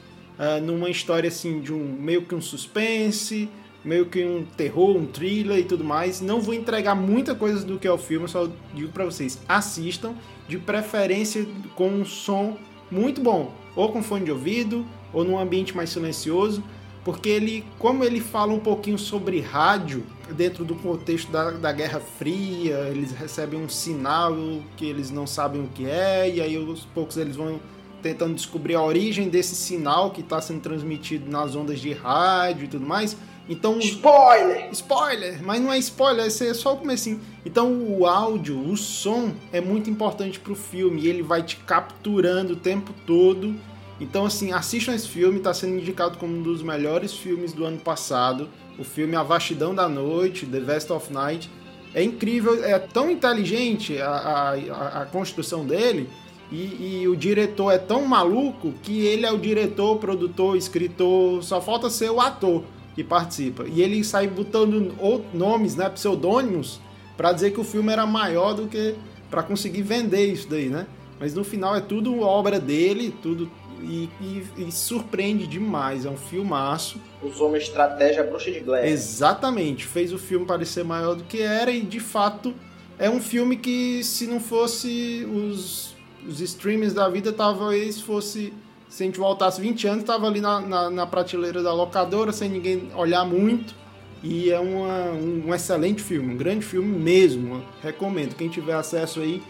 uh, 0.42 0.60
numa 0.60 0.90
história 0.90 1.28
assim 1.28 1.62
de 1.62 1.72
um 1.72 1.84
meio 1.84 2.24
que 2.24 2.34
um 2.34 2.42
suspense, 2.42 3.48
meio 3.86 4.08
que 4.08 4.24
um 4.24 4.44
terror, 4.44 4.98
um 4.98 5.06
thriller 5.06 5.60
e 5.60 5.64
tudo 5.64 5.84
mais. 5.84 6.20
Não 6.20 6.42
vou 6.42 6.54
entregar 6.54 6.96
muita 6.96 7.36
coisa 7.36 7.64
do 7.64 7.78
que 7.78 7.88
é 7.88 7.92
o 7.92 7.98
filme, 7.98 8.28
só 8.28 8.50
digo 8.74 8.92
para 8.92 9.06
vocês, 9.06 9.40
assistam, 9.48 10.14
de 10.48 10.58
preferência 10.58 11.46
com 11.76 11.88
um 11.90 12.06
som 12.06 12.58
muito 12.90 13.22
bom, 13.22 13.54
ou 13.76 13.92
com 13.92 14.04
fone 14.04 14.26
de 14.26 14.32
ouvido, 14.32 14.86
ou 15.14 15.24
num 15.24 15.40
ambiente 15.40 15.76
mais 15.76 15.90
silencioso, 15.90 16.64
porque 17.06 17.30
ele, 17.30 17.64
como 17.80 18.04
ele 18.04 18.20
fala 18.20 18.54
um 18.54 18.60
pouquinho 18.60 18.98
sobre 18.98 19.40
rádio, 19.40 20.04
dentro 20.32 20.64
do 20.64 20.76
contexto 20.76 21.32
da, 21.32 21.52
da 21.52 21.72
Guerra 21.72 22.00
Fria, 22.00 22.90
eles 22.90 23.12
recebem 23.12 23.60
um 23.60 23.70
sinal 23.70 24.36
que 24.78 24.86
eles 24.86 25.10
não 25.10 25.26
sabem 25.26 25.62
o 25.62 25.68
que 25.68 25.86
é, 25.86 26.30
e 26.30 26.42
aí 26.42 26.56
aos 26.56 26.86
poucos 26.86 27.18
eles 27.18 27.36
vão 27.36 27.60
tentando 28.02 28.34
descobrir 28.34 28.76
a 28.76 28.82
origem 28.82 29.30
desse 29.30 29.56
sinal 29.56 30.11
que 30.11 30.22
está 30.22 30.41
sendo 30.41 30.61
transmitido 30.61 31.30
nas 31.30 31.56
ondas 31.56 31.80
de 31.80 31.94
rádio 31.94 32.65
e 32.65 32.68
tudo 32.68 32.86
mais. 32.86 33.15
Então, 33.49 33.80
spoiler! 33.80 34.69
Spoiler! 34.72 35.44
Mas 35.44 35.61
não 35.61 35.73
é 35.73 35.78
spoiler, 35.80 36.26
esse 36.28 36.48
é 36.48 36.53
só 36.53 36.73
o 36.73 36.78
comecinho. 36.78 37.19
Então 37.45 37.73
o 37.73 38.06
áudio, 38.06 38.57
o 38.57 38.78
som 38.78 39.34
é 39.52 39.60
muito 39.60 39.90
importante 39.90 40.40
pro 40.40 40.56
filme, 40.56 41.06
ele 41.07 41.22
vai 41.22 41.44
te 41.44 41.57
capturando 41.57 42.53
o 42.53 42.56
tempo 42.56 42.94
todo. 43.06 43.56
Então 43.99 44.26
assim, 44.26 44.52
assistam 44.52 44.94
esse 44.94 45.07
filme, 45.07 45.38
está 45.38 45.53
sendo 45.53 45.78
indicado 45.78 46.18
como 46.18 46.36
um 46.36 46.41
dos 46.41 46.61
melhores 46.61 47.14
filmes 47.14 47.52
do 47.52 47.65
ano 47.65 47.80
passado. 47.80 48.48
O 48.80 48.84
filme 48.84 49.15
A 49.15 49.23
Vastidão 49.23 49.76
da 49.76 49.90
Noite, 49.90 50.45
The 50.45 50.60
Vast 50.60 50.94
of 50.94 51.11
Night. 51.11 51.49
É 51.94 52.02
incrível, 52.02 52.64
é 52.64 52.80
tão 52.80 53.11
inteligente 53.11 53.99
a, 53.99 54.10
a, 54.10 55.02
a 55.02 55.06
construção 55.07 55.65
dele 55.65 56.07
e, 56.52 57.02
e, 57.02 57.07
o 57.07 57.15
diretor 57.15 57.72
é 57.72 57.78
tão 57.78 58.06
maluco 58.06 58.73
que 58.84 59.06
ele 59.06 59.26
é 59.26 59.32
o 59.32 59.38
diretor, 59.38 59.98
produtor, 59.98 60.57
escritor, 60.57 61.41
só 61.41 61.61
falta 61.61 61.90
ser 61.90 62.11
o 62.11 62.19
ator 62.19 62.64
que 62.94 63.03
participa. 63.03 63.65
E 63.68 63.82
ele 63.82 64.03
sai 64.03 64.28
botando 64.28 64.94
nomes, 65.34 65.78
né, 65.78 65.90
pseudônimos, 65.90 66.82
para 67.15 67.32
dizer 67.32 67.52
que 67.52 67.60
o 67.60 67.64
filme 67.64 67.94
era 67.94 68.06
maior 68.06 68.53
do 68.53 68.68
que 68.68 68.95
para 69.30 69.41
conseguir 69.44 69.82
vender 69.82 70.26
isso 70.26 70.49
daí, 70.49 70.68
né? 70.68 70.88
Mas 71.18 71.34
no 71.34 71.44
final 71.44 71.73
é 71.73 71.80
tudo 71.80 72.19
obra 72.19 72.60
dele, 72.60 73.15
tudo 73.22 73.49
e, 73.82 74.10
e, 74.19 74.68
e, 74.68 74.72
surpreende 74.72 75.48
demais. 75.48 76.06
É 76.06 76.10
um 76.10 76.18
filmaço. 76.18 76.99
Usou 77.22 77.48
uma 77.48 77.57
estratégia 77.57 78.23
bruxa 78.23 78.52
de 78.52 78.60
Blair. 78.60 78.91
Exatamente. 78.91 79.86
Fez 79.86 80.11
o 80.11 80.18
filme 80.18 80.45
parecer 80.45 80.84
maior 80.84 81.15
do 81.15 81.23
que 81.23 81.41
era 81.41 81.72
e 81.72 81.82
de 81.82 81.99
fato 81.99 82.53
é 82.99 83.10
um 83.10 83.22
filme 83.22 83.56
que 83.56 84.03
se 84.03 84.28
não 84.28 84.40
fosse 84.40 85.28
os, 85.32 85.91
os 86.27 86.39
streams 86.39 86.93
da 86.93 87.10
vida 87.10 87.31
talvez 87.31 87.99
fosse 87.99 88.53
se 88.91 89.03
a 89.03 89.06
gente 89.06 89.18
voltasse 89.18 89.61
20 89.61 89.88
anos, 89.88 89.99
estava 90.02 90.27
ali 90.27 90.41
na, 90.41 90.60
na, 90.60 90.89
na, 90.89 91.07
prateleira 91.07 91.64
da 91.64 91.73
locadora, 91.73 92.34
sem 92.34 92.49
ninguém 92.49 92.91
olhar 92.93 93.23
muito. 93.23 93.73
E 94.22 94.52
é 94.52 94.60
uma, 94.60 95.11
um, 95.14 95.45
um, 95.48 95.56
excelente 95.56 96.03
filme, 96.03 96.34
um 96.34 96.38
grande 96.38 96.65
filme 96.65 96.99
mesmo. 96.99 97.64
Recomendo. 97.81 98.35
Quem 98.35 98.49
tiver 98.49 98.73
acesso 98.73 99.22
aí, 99.22 99.41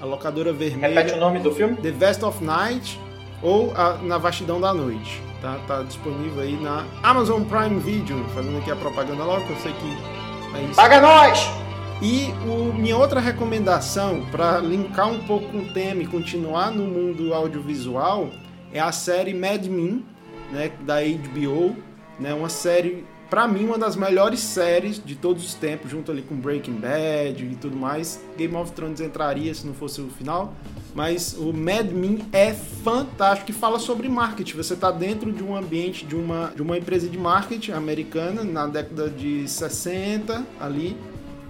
a 0.00 0.04
locadora 0.04 0.52
vermelha. 0.52 1.00
Repete 1.00 1.16
o 1.16 1.20
nome 1.20 1.40
do 1.40 1.50
filme? 1.50 1.76
The 1.76 1.90
Vest 1.90 2.22
of 2.22 2.44
Night 2.44 3.00
ou 3.42 3.72
a, 3.74 3.94
Na 4.02 4.18
Vastidão 4.18 4.60
da 4.60 4.74
Noite. 4.74 5.22
Tá, 5.40 5.58
tá 5.66 5.82
disponível 5.82 6.42
aí 6.42 6.60
na 6.60 6.84
Amazon 7.02 7.42
Prime 7.44 7.80
Video. 7.80 8.22
Fazendo 8.34 8.58
aqui 8.58 8.70
a 8.70 8.76
propaganda 8.76 9.24
logo, 9.24 9.50
eu 9.50 9.56
sei 9.56 9.72
que 9.72 10.58
é 10.58 10.62
isso. 10.64 10.74
Paga 10.74 11.00
nós! 11.00 11.69
E 12.02 12.32
o, 12.48 12.72
minha 12.72 12.96
outra 12.96 13.20
recomendação, 13.20 14.24
para 14.30 14.58
linkar 14.58 15.06
um 15.08 15.22
pouco 15.26 15.48
com 15.52 15.58
o 15.58 15.72
tema 15.72 16.02
e 16.02 16.06
continuar 16.06 16.70
no 16.70 16.84
mundo 16.84 17.34
audiovisual, 17.34 18.30
é 18.72 18.80
a 18.80 18.90
série 18.90 19.34
Mad 19.34 19.66
Men, 19.66 20.02
né, 20.50 20.72
da 20.80 20.96
HBO, 21.02 21.76
né, 22.18 22.32
uma 22.32 22.48
série 22.48 23.04
para 23.28 23.46
mim, 23.46 23.66
uma 23.66 23.78
das 23.78 23.94
melhores 23.94 24.40
séries 24.40 25.00
de 25.02 25.14
todos 25.14 25.44
os 25.44 25.54
tempos, 25.54 25.88
junto 25.88 26.10
ali 26.10 26.20
com 26.20 26.34
Breaking 26.34 26.74
Bad 26.74 27.44
e 27.44 27.54
tudo 27.54 27.76
mais. 27.76 28.20
Game 28.36 28.56
of 28.56 28.72
Thrones 28.72 29.00
entraria 29.00 29.54
se 29.54 29.64
não 29.64 29.72
fosse 29.72 30.00
o 30.00 30.08
final. 30.08 30.52
Mas 30.96 31.36
o 31.38 31.52
Mad 31.52 31.92
Men 31.92 32.18
é 32.32 32.52
fantástico 32.52 33.52
e 33.52 33.54
fala 33.54 33.78
sobre 33.78 34.08
marketing. 34.08 34.56
Você 34.56 34.74
está 34.74 34.90
dentro 34.90 35.30
de 35.30 35.44
um 35.44 35.54
ambiente 35.54 36.04
de 36.04 36.16
uma, 36.16 36.52
de 36.56 36.60
uma 36.60 36.76
empresa 36.76 37.08
de 37.08 37.16
marketing 37.16 37.70
americana 37.70 38.42
na 38.42 38.66
década 38.66 39.08
de 39.08 39.46
60 39.46 40.44
ali 40.58 40.96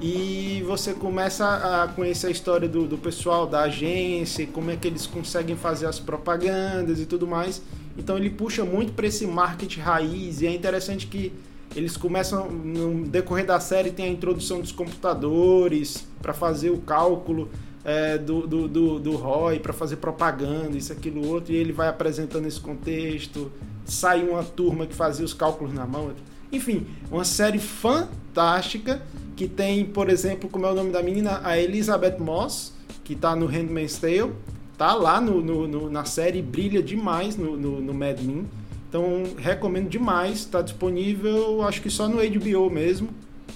e 0.01 0.65
você 0.67 0.95
começa 0.95 1.83
a 1.83 1.89
conhecer 1.89 2.29
a 2.29 2.31
história 2.31 2.67
do, 2.67 2.87
do 2.87 2.97
pessoal 2.97 3.47
da 3.47 3.63
agência, 3.63 4.47
como 4.47 4.71
é 4.71 4.77
que 4.77 4.89
eles 4.89 5.07
conseguem 5.07 5.57
fazer 5.57 5.87
as 5.87 5.99
propagandas 5.99 7.01
e 7.01 7.07
tudo 7.07 7.27
mais. 7.27 7.63
Então 7.99 8.17
ele 8.17 8.31
puxa 8.31 8.65
muito 8.65 8.93
para 8.93 9.07
esse 9.07 9.27
marketing 9.27 9.81
raiz 9.81 10.41
e 10.41 10.47
é 10.47 10.55
interessante 10.55 11.07
que 11.07 11.33
eles 11.77 11.97
começam 11.97 12.51
no 12.51 13.07
decorrer 13.07 13.47
da 13.47 13.61
série 13.61 13.91
tem 13.91 14.07
a 14.07 14.09
introdução 14.09 14.61
dos 14.61 14.73
computadores 14.73 16.07
para 16.21 16.33
fazer 16.33 16.71
o 16.71 16.79
cálculo 16.79 17.49
é, 17.85 18.19
do, 18.19 18.47
do, 18.47 18.69
do, 18.69 18.99
do 18.99 19.17
ROI, 19.17 19.59
para 19.61 19.73
fazer 19.73 19.97
propaganda, 19.97 20.77
isso, 20.77 20.93
aquilo, 20.93 21.27
outro, 21.27 21.53
e 21.53 21.57
ele 21.57 21.73
vai 21.73 21.89
apresentando 21.89 22.47
esse 22.47 22.61
contexto. 22.61 23.51
Sai 23.85 24.23
uma 24.23 24.43
turma 24.43 24.87
que 24.87 24.95
fazia 24.95 25.25
os 25.25 25.33
cálculos 25.33 25.73
na 25.73 25.87
mão. 25.87 26.13
Enfim, 26.53 26.87
uma 27.11 27.25
série 27.25 27.59
fantástica 27.59 29.01
que 29.37 29.49
tem, 29.49 29.85
por 29.85 30.11
exemplo, 30.11 30.51
como 30.51 30.67
é 30.67 30.71
o 30.71 30.75
nome 30.75 30.91
da 30.91 31.03
menina, 31.03 31.41
a 31.45 31.59
Elizabeth 31.59 32.19
Moss, 32.19 32.73
que 33.05 33.15
tá 33.15 33.35
no 33.35 33.47
Handmaid's 33.47 33.99
Tale, 33.99 34.33
tá 34.77 34.95
lá 34.95 35.21
no, 35.21 35.41
no, 35.41 35.69
no 35.69 35.91
na 35.91 36.05
série, 36.05 36.43
brilha 36.43 36.83
demais 36.83 37.37
no, 37.37 37.57
no, 37.57 37.81
no 37.81 37.95
Mad 37.95 38.21
Men. 38.21 38.47
Então, 38.89 39.23
recomendo 39.39 39.89
demais, 39.89 40.45
tá 40.45 40.61
disponível, 40.61 41.63
acho 41.63 41.81
que 41.81 41.89
só 41.89 42.09
no 42.09 42.17
HBO 42.17 42.69
mesmo. 42.69 43.09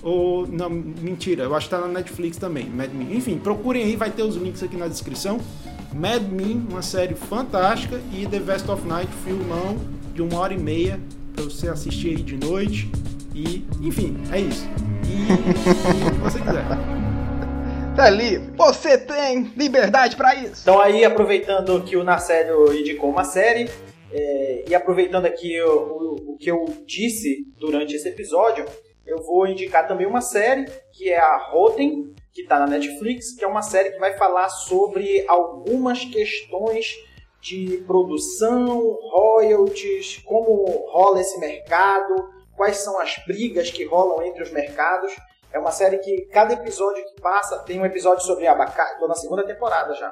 Ou, 0.03 0.47
não, 0.47 0.71
mentira, 0.71 1.45
eu 1.45 1.55
acho 1.55 1.67
que 1.67 1.75
tá 1.75 1.81
na 1.81 1.89
Netflix 1.89 2.37
também, 2.37 2.69
Mad 2.69 2.93
Men. 2.93 3.17
Enfim, 3.17 3.39
procurem 3.39 3.83
aí, 3.83 3.97
vai 3.97 4.11
ter 4.11 4.23
os 4.23 4.37
links 4.37 4.63
aqui 4.63 4.77
na 4.77 4.87
descrição. 4.87 5.41
Mad 5.93 6.23
Men, 6.31 6.67
uma 6.71 6.83
série 6.83 7.15
fantástica, 7.15 8.01
e 8.13 8.27
The 8.27 8.41
Best 8.41 8.71
of 8.71 8.87
Night, 8.87 9.11
filmão 9.25 9.77
de 10.15 10.23
uma 10.23 10.39
hora 10.39 10.55
e 10.55 10.59
meia, 10.59 11.01
pra 11.35 11.45
você 11.45 11.69
assistir 11.69 12.17
aí 12.17 12.23
de 12.23 12.37
noite. 12.37 12.91
E, 13.35 13.65
enfim, 13.81 14.17
é 14.33 14.41
isso. 14.41 14.65
E, 15.05 15.31
e 15.31 16.09
o 16.09 16.13
que 16.13 16.21
você 16.21 16.39
quiser. 16.41 16.65
Tá 17.97 18.11
livre. 18.11 18.53
Você 18.57 18.99
tem 18.99 19.53
liberdade 19.57 20.17
para 20.17 20.35
isso. 20.35 20.63
Então 20.63 20.81
aí, 20.81 21.05
aproveitando 21.05 21.83
que 21.83 21.97
o 21.97 22.03
Narcélio 22.05 22.73
indicou 22.75 23.11
uma 23.11 23.25
série, 23.25 23.71
é, 24.13 24.65
e 24.69 24.75
aproveitando 24.75 25.27
aqui 25.27 25.61
o, 25.61 25.71
o, 25.71 26.33
o, 26.33 26.37
que 26.37 26.51
eu 26.51 26.65
disse 26.87 27.47
durante 27.59 27.95
esse 27.95 28.09
episódio, 28.09 28.65
eu 29.07 29.23
vou 29.23 29.47
indicar 29.47 29.87
também 29.87 30.07
uma 30.07 30.21
série 30.21 30.67
que 30.93 31.11
é 31.11 31.19
a 31.19 31.37
Rotten, 31.51 32.15
que 32.33 32.43
está 32.43 32.59
na 32.59 32.67
Netflix, 32.67 33.35
que 33.35 33.45
é 33.45 33.47
uma 33.47 33.63
série 33.63 33.91
que 33.91 33.99
vai 33.99 34.17
falar 34.17 34.49
sobre 34.49 35.25
algumas 35.29 36.05
questões 36.05 36.97
de 37.45 37.85
produção, 37.87 38.97
royalties, 39.13 40.17
como 40.25 40.65
rola 40.89 41.21
esse 41.21 41.39
mercado, 41.39 42.31
quais 42.57 42.79
são 42.79 42.99
as 42.99 43.17
brigas 43.27 43.71
que 43.71 43.85
rolam 43.85 44.23
entre 44.23 44.43
os 44.43 44.51
mercados. 44.51 45.15
É 45.53 45.59
uma 45.59 45.71
série 45.71 45.99
que 45.99 46.23
cada 46.33 46.55
episódio 46.55 47.05
que 47.05 47.21
passa 47.21 47.59
tem 47.59 47.79
um 47.79 47.85
episódio 47.85 48.25
sobre 48.25 48.47
abacate. 48.47 48.95
Estou 48.95 49.07
na 49.07 49.15
segunda 49.15 49.45
temporada 49.45 49.93
já. 49.93 50.11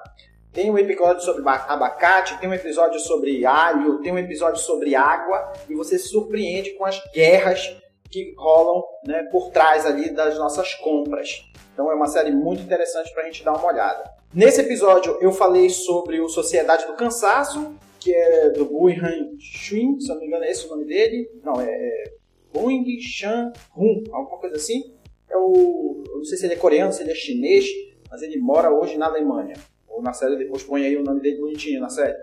Tem 0.53 0.71
um 0.71 0.77
episódio 0.77 1.23
sobre 1.23 1.43
abacate, 1.49 2.39
tem 2.39 2.51
um 2.51 2.55
episódio 2.55 3.01
sobre 3.01 3.47
alho, 3.47 4.03
tem 4.03 4.13
um 4.13 4.19
episódio 4.19 4.61
sobre 4.61 4.95
água 4.95 5.55
e 5.71 5.75
você 5.75 5.99
se 5.99 6.09
surpreende 6.09 6.73
com 6.73 6.85
as 6.85 7.03
guerras 7.15 7.75
que 8.11 8.35
rolam 8.37 8.85
né, 9.07 9.23
por 9.33 9.51
trás 9.51 9.87
ali 9.87 10.11
das 10.11 10.37
nossas 10.37 10.75
compras. 10.75 11.51
Então 11.73 11.91
é 11.91 11.95
uma 11.95 12.09
série 12.09 12.31
muito 12.31 12.63
interessante 12.63 13.11
para 13.15 13.23
a 13.23 13.27
gente 13.27 13.43
dar 13.43 13.55
uma 13.55 13.67
olhada. 13.67 14.22
Nesse 14.35 14.63
episódio 14.63 15.19
eu 15.21 15.31
falei 15.31 15.69
sobre 15.69 16.19
o 16.19 16.27
Sociedade 16.27 16.87
do 16.87 16.95
Cansaço, 16.95 17.77
que 18.01 18.15
é 18.15 18.49
do 18.49 18.65
Bui 18.65 18.95
Han 18.95 19.39
Shin, 19.39 20.01
se 20.01 20.09
não 20.09 20.19
me 20.19 20.27
engano 20.27 20.45
é 20.45 20.51
esse 20.51 20.65
o 20.65 20.71
nome 20.71 20.87
dele. 20.87 21.31
Não, 21.45 21.61
é 21.61 22.15
Bung 22.51 22.83
Chan 22.99 23.53
Hun, 23.77 24.05
alguma 24.11 24.39
coisa 24.39 24.57
assim. 24.57 24.95
É 25.29 25.37
o, 25.37 26.03
eu 26.07 26.17
não 26.17 26.25
sei 26.25 26.39
se 26.39 26.47
ele 26.47 26.55
é 26.55 26.57
coreano, 26.57 26.91
se 26.95 27.03
ele 27.03 27.11
é 27.11 27.15
chinês, 27.15 27.67
mas 28.11 28.23
ele 28.23 28.39
mora 28.39 28.73
hoje 28.73 28.97
na 28.97 29.05
Alemanha. 29.05 29.55
Ou 29.87 30.01
na 30.01 30.15
série 30.15 30.37
depois 30.37 30.63
põe 30.63 30.87
aí 30.87 30.97
o 30.97 31.05
nome 31.05 31.21
dele 31.21 31.37
bonitinho 31.37 31.83
na 31.83 31.91
série. 31.91 32.17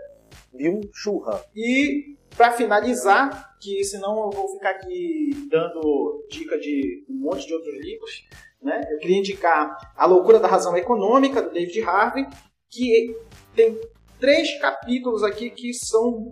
Byung 0.51 0.89
Chul 0.91 1.23
Han. 1.29 1.39
E 1.55 2.15
para 2.35 2.53
finalizar, 2.53 3.55
que 3.61 3.83
senão 3.83 4.17
eu 4.25 4.31
vou 4.31 4.47
ficar 4.49 4.71
aqui 4.71 5.29
dando 5.47 6.25
dica 6.27 6.57
de 6.57 7.05
um 7.07 7.19
monte 7.19 7.45
de 7.45 7.53
outros 7.53 7.75
livros, 7.79 8.27
né? 8.61 8.81
Eu 8.91 8.97
queria 8.99 9.17
indicar 9.17 9.93
A 9.95 10.05
Loucura 10.05 10.39
da 10.39 10.47
Razão 10.47 10.75
Econômica, 10.75 11.41
do 11.41 11.51
David 11.51 11.81
Harvey, 11.83 12.27
que 12.69 13.15
tem 13.55 13.79
três 14.19 14.59
capítulos 14.59 15.23
aqui 15.23 15.49
que 15.49 15.73
são 15.73 16.29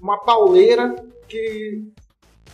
uma 0.00 0.18
pauleira 0.18 0.94
que 1.28 1.82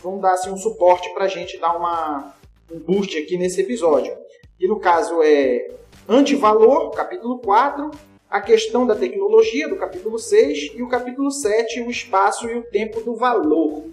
vão 0.03 0.19
dar 0.19 0.33
assim, 0.33 0.51
um 0.51 0.57
suporte 0.57 1.13
para 1.13 1.25
a 1.25 1.29
gente 1.29 1.59
dar 1.59 1.77
uma, 1.77 2.35
um 2.71 2.79
boost 2.79 3.17
aqui 3.19 3.37
nesse 3.37 3.61
episódio. 3.61 4.17
E 4.59 4.67
no 4.67 4.79
caso 4.79 5.23
é 5.23 5.69
Antivalor, 6.09 6.91
capítulo 6.91 7.39
4, 7.41 7.91
a 8.29 8.41
questão 8.41 8.87
da 8.87 8.95
tecnologia, 8.95 9.69
do 9.69 9.77
capítulo 9.77 10.19
6, 10.19 10.73
e 10.75 10.83
o 10.83 10.89
capítulo 10.89 11.31
7, 11.31 11.83
o 11.83 11.91
espaço 11.91 12.49
e 12.49 12.57
o 12.57 12.63
tempo 12.63 13.01
do 13.01 13.17
valor. 13.17 13.85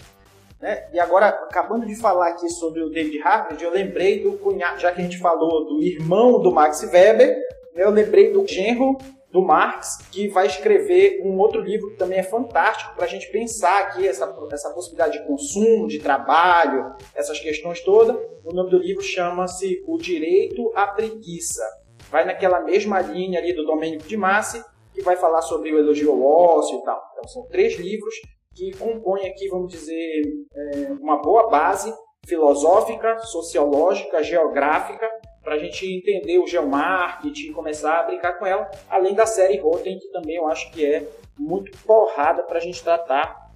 Né? 0.60 0.90
E 0.92 1.00
agora, 1.00 1.28
acabando 1.28 1.86
de 1.86 1.96
falar 1.96 2.30
aqui 2.30 2.50
sobre 2.50 2.82
o 2.82 2.90
David 2.90 3.20
Harvard, 3.20 3.64
eu 3.64 3.72
lembrei 3.72 4.24
do 4.24 4.34
cunhado, 4.38 4.80
já 4.80 4.92
que 4.92 5.02
a 5.02 5.04
gente 5.04 5.20
falou 5.20 5.66
do 5.66 5.84
irmão 5.84 6.42
do 6.42 6.52
Max 6.52 6.82
Weber, 6.82 7.38
né, 7.76 7.84
eu 7.84 7.92
lembrei 7.92 8.32
do 8.32 8.46
genro 8.48 8.98
do 9.32 9.42
Marx, 9.42 9.98
que 10.12 10.28
vai 10.30 10.48
escrever 10.48 11.22
um 11.24 11.38
outro 11.38 11.62
livro 11.62 11.92
que 11.92 11.98
também 11.98 12.18
é 12.18 12.24
fantástico 12.24 12.96
para 12.96 13.06
a 13.06 13.08
gente 13.08 13.30
pensar 13.30 13.84
aqui 13.84 14.08
essa, 14.08 14.36
essa 14.52 14.70
possibilidade 14.72 15.20
de 15.20 15.28
consumo, 15.28 15.88
de 15.88 16.00
trabalho, 16.00 16.96
essas 17.14 17.40
questões 17.40 17.82
todas. 17.82 18.16
O 18.44 18.54
nome 18.54 18.72
do 18.72 18.80
livro 18.80 19.04
chama-se 19.04 19.84
O 19.86 19.98
Direito 19.98 20.72
à 20.74 20.88
Preguiça. 20.88 21.64
Vai 22.10 22.26
naquela 22.26 22.62
mesma 22.62 23.02
linha 23.02 23.40
ali 23.40 23.54
do 23.54 23.66
Domênico 23.66 24.08
de 24.08 24.16
Massi, 24.16 24.64
que 24.94 25.02
vai 25.02 25.18
falar 25.18 25.42
sobre 25.42 25.72
o 25.74 25.78
elogio 25.78 26.12
ao 26.12 26.24
ócio 26.24 26.80
e 26.80 26.84
tal. 26.84 27.00
Então 27.12 27.28
são 27.28 27.44
três 27.48 27.78
livros 27.78 28.16
que 28.58 28.76
compõem 28.76 29.28
aqui, 29.28 29.48
vamos 29.50 29.72
dizer, 29.72 30.24
é, 30.52 30.92
uma 31.00 31.22
boa 31.22 31.48
base 31.48 31.94
filosófica, 32.26 33.20
sociológica, 33.20 34.24
geográfica 34.24 35.08
para 35.44 35.56
a 35.56 35.60
gente 35.60 35.86
entender 35.86 36.40
o 36.40 36.48
geomarketing 36.48 37.52
e 37.52 37.54
começar 37.54 38.00
a 38.00 38.04
brincar 38.04 38.34
com 38.34 38.46
ela, 38.46 38.70
além 38.90 39.14
da 39.14 39.26
série 39.26 39.60
Rotten, 39.60 39.98
que 39.98 40.12
também 40.12 40.36
eu 40.36 40.48
acho 40.48 40.70
que 40.72 40.86
é 40.86 41.08
muito 41.38 41.72
porrada 41.86 42.44
para 42.44 42.58
a 42.58 42.62
gente 42.62 42.84
tratar 42.84 43.48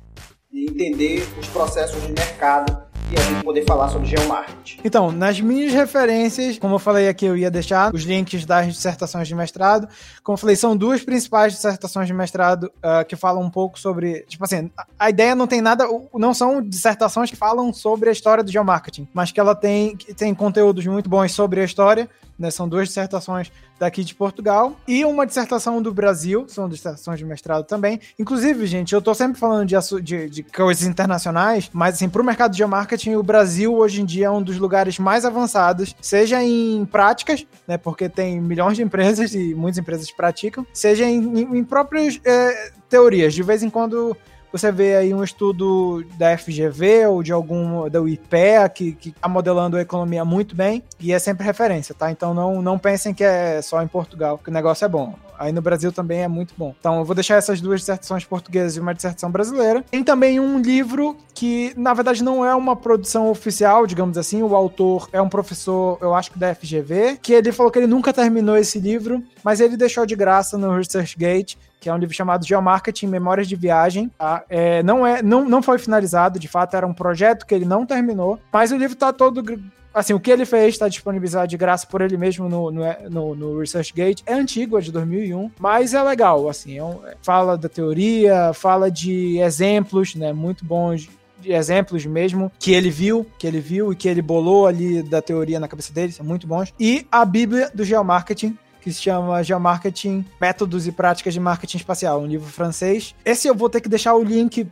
e 0.52 0.70
entender 0.70 1.22
os 1.38 1.48
processos 1.50 2.02
de 2.02 2.14
mercado 2.14 2.91
e 3.12 3.20
a 3.20 3.22
gente 3.22 3.44
poder 3.44 3.66
falar 3.66 3.90
sobre 3.90 4.08
geomarketing. 4.08 4.80
Então, 4.84 5.12
nas 5.12 5.40
minhas 5.42 5.74
referências, 5.74 6.58
como 6.58 6.76
eu 6.76 6.80
falei 6.80 7.10
aqui, 7.10 7.26
eu 7.26 7.36
ia 7.36 7.52
deixar 7.52 7.94
os 7.94 8.04
links 8.04 8.46
das 8.46 8.68
dissertações 8.68 9.28
de 9.28 9.36
mestrado. 9.36 9.88
Como 10.24 10.36
eu 10.36 10.38
falei, 10.38 10.56
são 10.56 10.76
duas 10.78 11.04
principais 11.04 11.54
dissertações 11.54 12.08
de 12.08 12.14
mestrado 12.14 12.72
uh, 12.78 13.06
que 13.06 13.16
falam 13.16 13.44
um 13.44 13.50
pouco 13.50 13.78
sobre. 13.78 14.22
Tipo 14.28 14.46
assim, 14.46 14.72
a 14.98 15.10
ideia 15.10 15.36
não 15.36 15.48
tem 15.48 15.62
nada. 15.62 15.86
Não 16.14 16.34
são 16.34 16.62
dissertações 16.62 17.30
que 17.30 17.36
falam 17.36 17.74
sobre 17.74 18.10
a 18.10 18.14
história 18.14 18.44
do 18.44 18.52
geomarketing, 18.52 19.08
mas 19.14 19.32
que 19.32 19.40
ela 19.40 19.56
tem, 19.56 19.98
tem 20.16 20.34
conteúdos 20.34 20.86
muito 20.86 21.10
bons 21.10 21.34
sobre 21.34 21.62
a 21.62 21.66
história 21.66 22.10
né? 22.42 22.52
São 22.52 22.68
duas 22.68 22.88
dissertações 22.88 23.52
daqui 23.80 24.04
de 24.04 24.14
Portugal 24.14 24.76
e 24.88 25.06
uma 25.06 25.26
dissertação 25.26 25.82
do 25.82 25.94
Brasil, 25.94 26.46
são 26.48 26.68
dissertações 26.68 27.20
de 27.20 27.26
mestrado 27.26 27.64
também. 27.64 28.00
Inclusive, 28.20 28.66
gente, 28.66 28.94
eu 28.94 29.02
tô 29.02 29.14
sempre 29.14 29.40
falando 29.40 29.68
de, 29.68 29.76
de, 30.02 30.30
de 30.30 30.44
coisas 30.44 30.84
internacionais, 30.88 31.70
mas 31.72 31.96
assim, 31.96 32.10
pro 32.10 32.24
mercado 32.24 32.52
de 32.52 32.58
geomarketing, 32.58 33.16
o 33.16 33.24
Brasil 33.24 33.74
hoje 33.74 34.02
em 34.02 34.06
dia 34.06 34.26
é 34.28 34.32
um 34.32 34.42
dos 34.42 34.58
lugares 34.58 35.00
mais 35.00 35.24
avançados, 35.24 35.96
seja 36.02 36.44
em 36.44 36.86
práticas, 36.86 37.46
né? 37.68 37.78
Porque 37.78 38.10
tem 38.10 38.42
milhões 38.42 38.76
de 38.76 38.84
empresas 38.84 39.34
e 39.34 39.54
muitas 39.54 39.78
empresas 39.78 40.12
praticam, 40.12 40.66
seja 40.74 41.06
em, 41.06 41.40
em, 41.40 41.58
em 41.58 41.64
próprias 41.64 42.20
é, 42.26 42.72
teorias. 42.90 43.34
De 43.34 43.44
vez 43.44 43.64
em 43.64 43.70
quando 43.70 44.18
você 44.52 44.72
vê 44.72 44.96
aí 44.96 45.14
um 45.14 45.24
estudo 45.24 46.04
da 46.18 46.38
FGV 46.38 47.08
ou 47.08 47.24
de 47.24 47.32
algum 47.32 47.90
da 47.90 48.02
UIPEA 48.02 48.68
que, 48.70 48.94
que 48.94 49.12
tá 49.12 49.28
modelando 49.28 49.78
a 49.78 49.82
economia 49.82 50.26
muito 50.26 50.56
bem 50.56 50.84
e 51.00 51.14
é 51.14 51.20
sempre 51.20 51.46
referência, 51.46 51.96
tá? 51.96 52.12
Então 52.12 52.34
não, 52.34 52.62
não 52.62 52.78
pensem 52.78 53.14
que 53.14 53.24
é 53.24 53.62
só 53.62 53.82
em 53.82 53.88
Portugal 53.88 54.38
que 54.38 54.50
o 54.50 54.54
negócio 54.54 54.86
é 54.86 54.88
bom. 54.88 55.16
Aí 55.42 55.52
no 55.52 55.62
Brasil 55.62 55.92
também 55.92 56.22
é 56.22 56.28
muito 56.28 56.54
bom. 56.56 56.76
Então 56.80 57.00
eu 57.00 57.06
vou 57.06 57.16
deixar 57.16 57.36
essas 57.36 57.60
duas 57.60 57.80
dissertações 57.80 58.24
portuguesas 58.24 58.78
e 58.78 58.80
uma 58.80 58.94
dissertação 58.94 59.32
brasileira. 59.32 59.84
Tem 59.90 60.04
também 60.04 60.40
um 60.40 60.60
livro 60.60 61.18
que, 61.34 61.74
na 61.76 61.96
verdade, 61.96 62.24
não 62.24 62.46
é 62.46 62.54
uma 62.54 62.76
produção 62.76 63.28
oficial, 63.28 63.88
digamos 63.88 64.20
assim. 64.20 64.44
O 64.44 64.56
autor 64.56 65.10
é 65.12 65.20
um 65.20 65.28
professor, 65.28 65.98
eu 66.00 66.14
acho 66.14 66.32
que 66.32 66.38
da 66.38 66.54
FGV, 66.54 67.18
que 67.20 67.34
ele 67.34 67.52
falou 67.52 67.72
que 67.72 67.80
ele 67.80 67.88
nunca 67.88 68.14
terminou 68.14 68.56
esse 68.56 68.80
livro, 68.80 69.24
mas 69.44 69.60
ele 69.60 69.76
deixou 69.76 70.06
de 70.06 70.16
graça 70.16 70.60
no 70.60 70.76
ResearchGate 70.76 71.58
que 71.82 71.90
é 71.90 71.94
um 71.94 71.98
livro 71.98 72.16
chamado 72.16 72.46
Geomarketing 72.46 73.08
Memórias 73.08 73.48
de 73.48 73.56
Viagem. 73.56 74.10
Tá? 74.16 74.44
É, 74.48 74.84
não, 74.84 75.06
é, 75.06 75.24
não, 75.24 75.44
não 75.44 75.64
foi 75.64 75.80
finalizado, 75.80 76.38
de 76.40 76.48
fato, 76.48 76.78
era 76.78 76.86
um 76.86 76.94
projeto 76.94 77.46
que 77.46 77.56
ele 77.56 77.66
não 77.66 77.88
terminou, 77.88 78.40
mas 78.54 78.72
o 78.72 78.78
livro 78.78 78.94
está 78.94 79.12
todo 79.12 79.44
assim, 79.94 80.14
o 80.14 80.20
que 80.20 80.32
ele 80.32 80.46
fez 80.46 80.76
está 80.76 80.88
disponibilizado 80.88 81.48
de 81.48 81.58
graça 81.58 81.86
por 81.88 82.00
ele 82.02 82.16
mesmo 82.16 82.48
no, 82.48 82.72
no, 82.72 82.84
no, 83.10 83.36
no, 83.36 83.60
ResearchGate. 83.60 84.24
É 84.26 84.34
antigo, 84.34 84.78
é 84.78 84.82
de 84.82 84.92
2001, 84.92 85.52
mas 85.60 85.94
é 85.94 86.02
legal, 86.02 86.48
assim, 86.48 86.78
é 86.78 86.84
um, 86.84 87.00
fala 87.24 87.58
da 87.58 87.68
teoria, 87.68 88.54
fala 88.54 88.90
de 88.90 89.40
exemplos, 89.40 90.16
né, 90.16 90.32
muito 90.32 90.64
bons 90.64 91.10
de 91.42 91.52
exemplos 91.52 92.06
mesmo 92.06 92.52
que 92.60 92.72
ele 92.72 92.92
viu, 92.92 93.26
que 93.40 93.48
ele 93.48 93.60
viu 93.60 93.92
e 93.92 93.96
que 93.96 94.08
ele 94.08 94.22
bolou 94.22 94.68
ali 94.68 95.02
da 95.02 95.22
teoria 95.22 95.60
na 95.60 95.68
cabeça 95.68 95.92
dele, 95.92 96.12
são 96.12 96.24
muito 96.24 96.46
bons. 96.46 96.72
E 96.80 97.08
a 97.12 97.26
Bíblia 97.26 97.72
do 97.74 97.84
Geomarketing, 97.84 98.56
que 98.82 98.92
se 98.92 99.02
chama 99.02 99.44
Geomarketing, 99.44 100.26
Métodos 100.40 100.88
e 100.88 100.92
Práticas 100.92 101.34
de 101.34 101.40
Marketing 101.40 101.78
Espacial, 101.78 102.22
um 102.22 102.26
livro 102.26 102.52
francês. 102.52 103.16
Esse 103.24 103.48
eu 103.48 103.56
vou 103.56 103.70
ter 103.70 103.82
que 103.82 103.90
deixar 103.90 104.16
o 104.16 104.24
link 104.24 104.68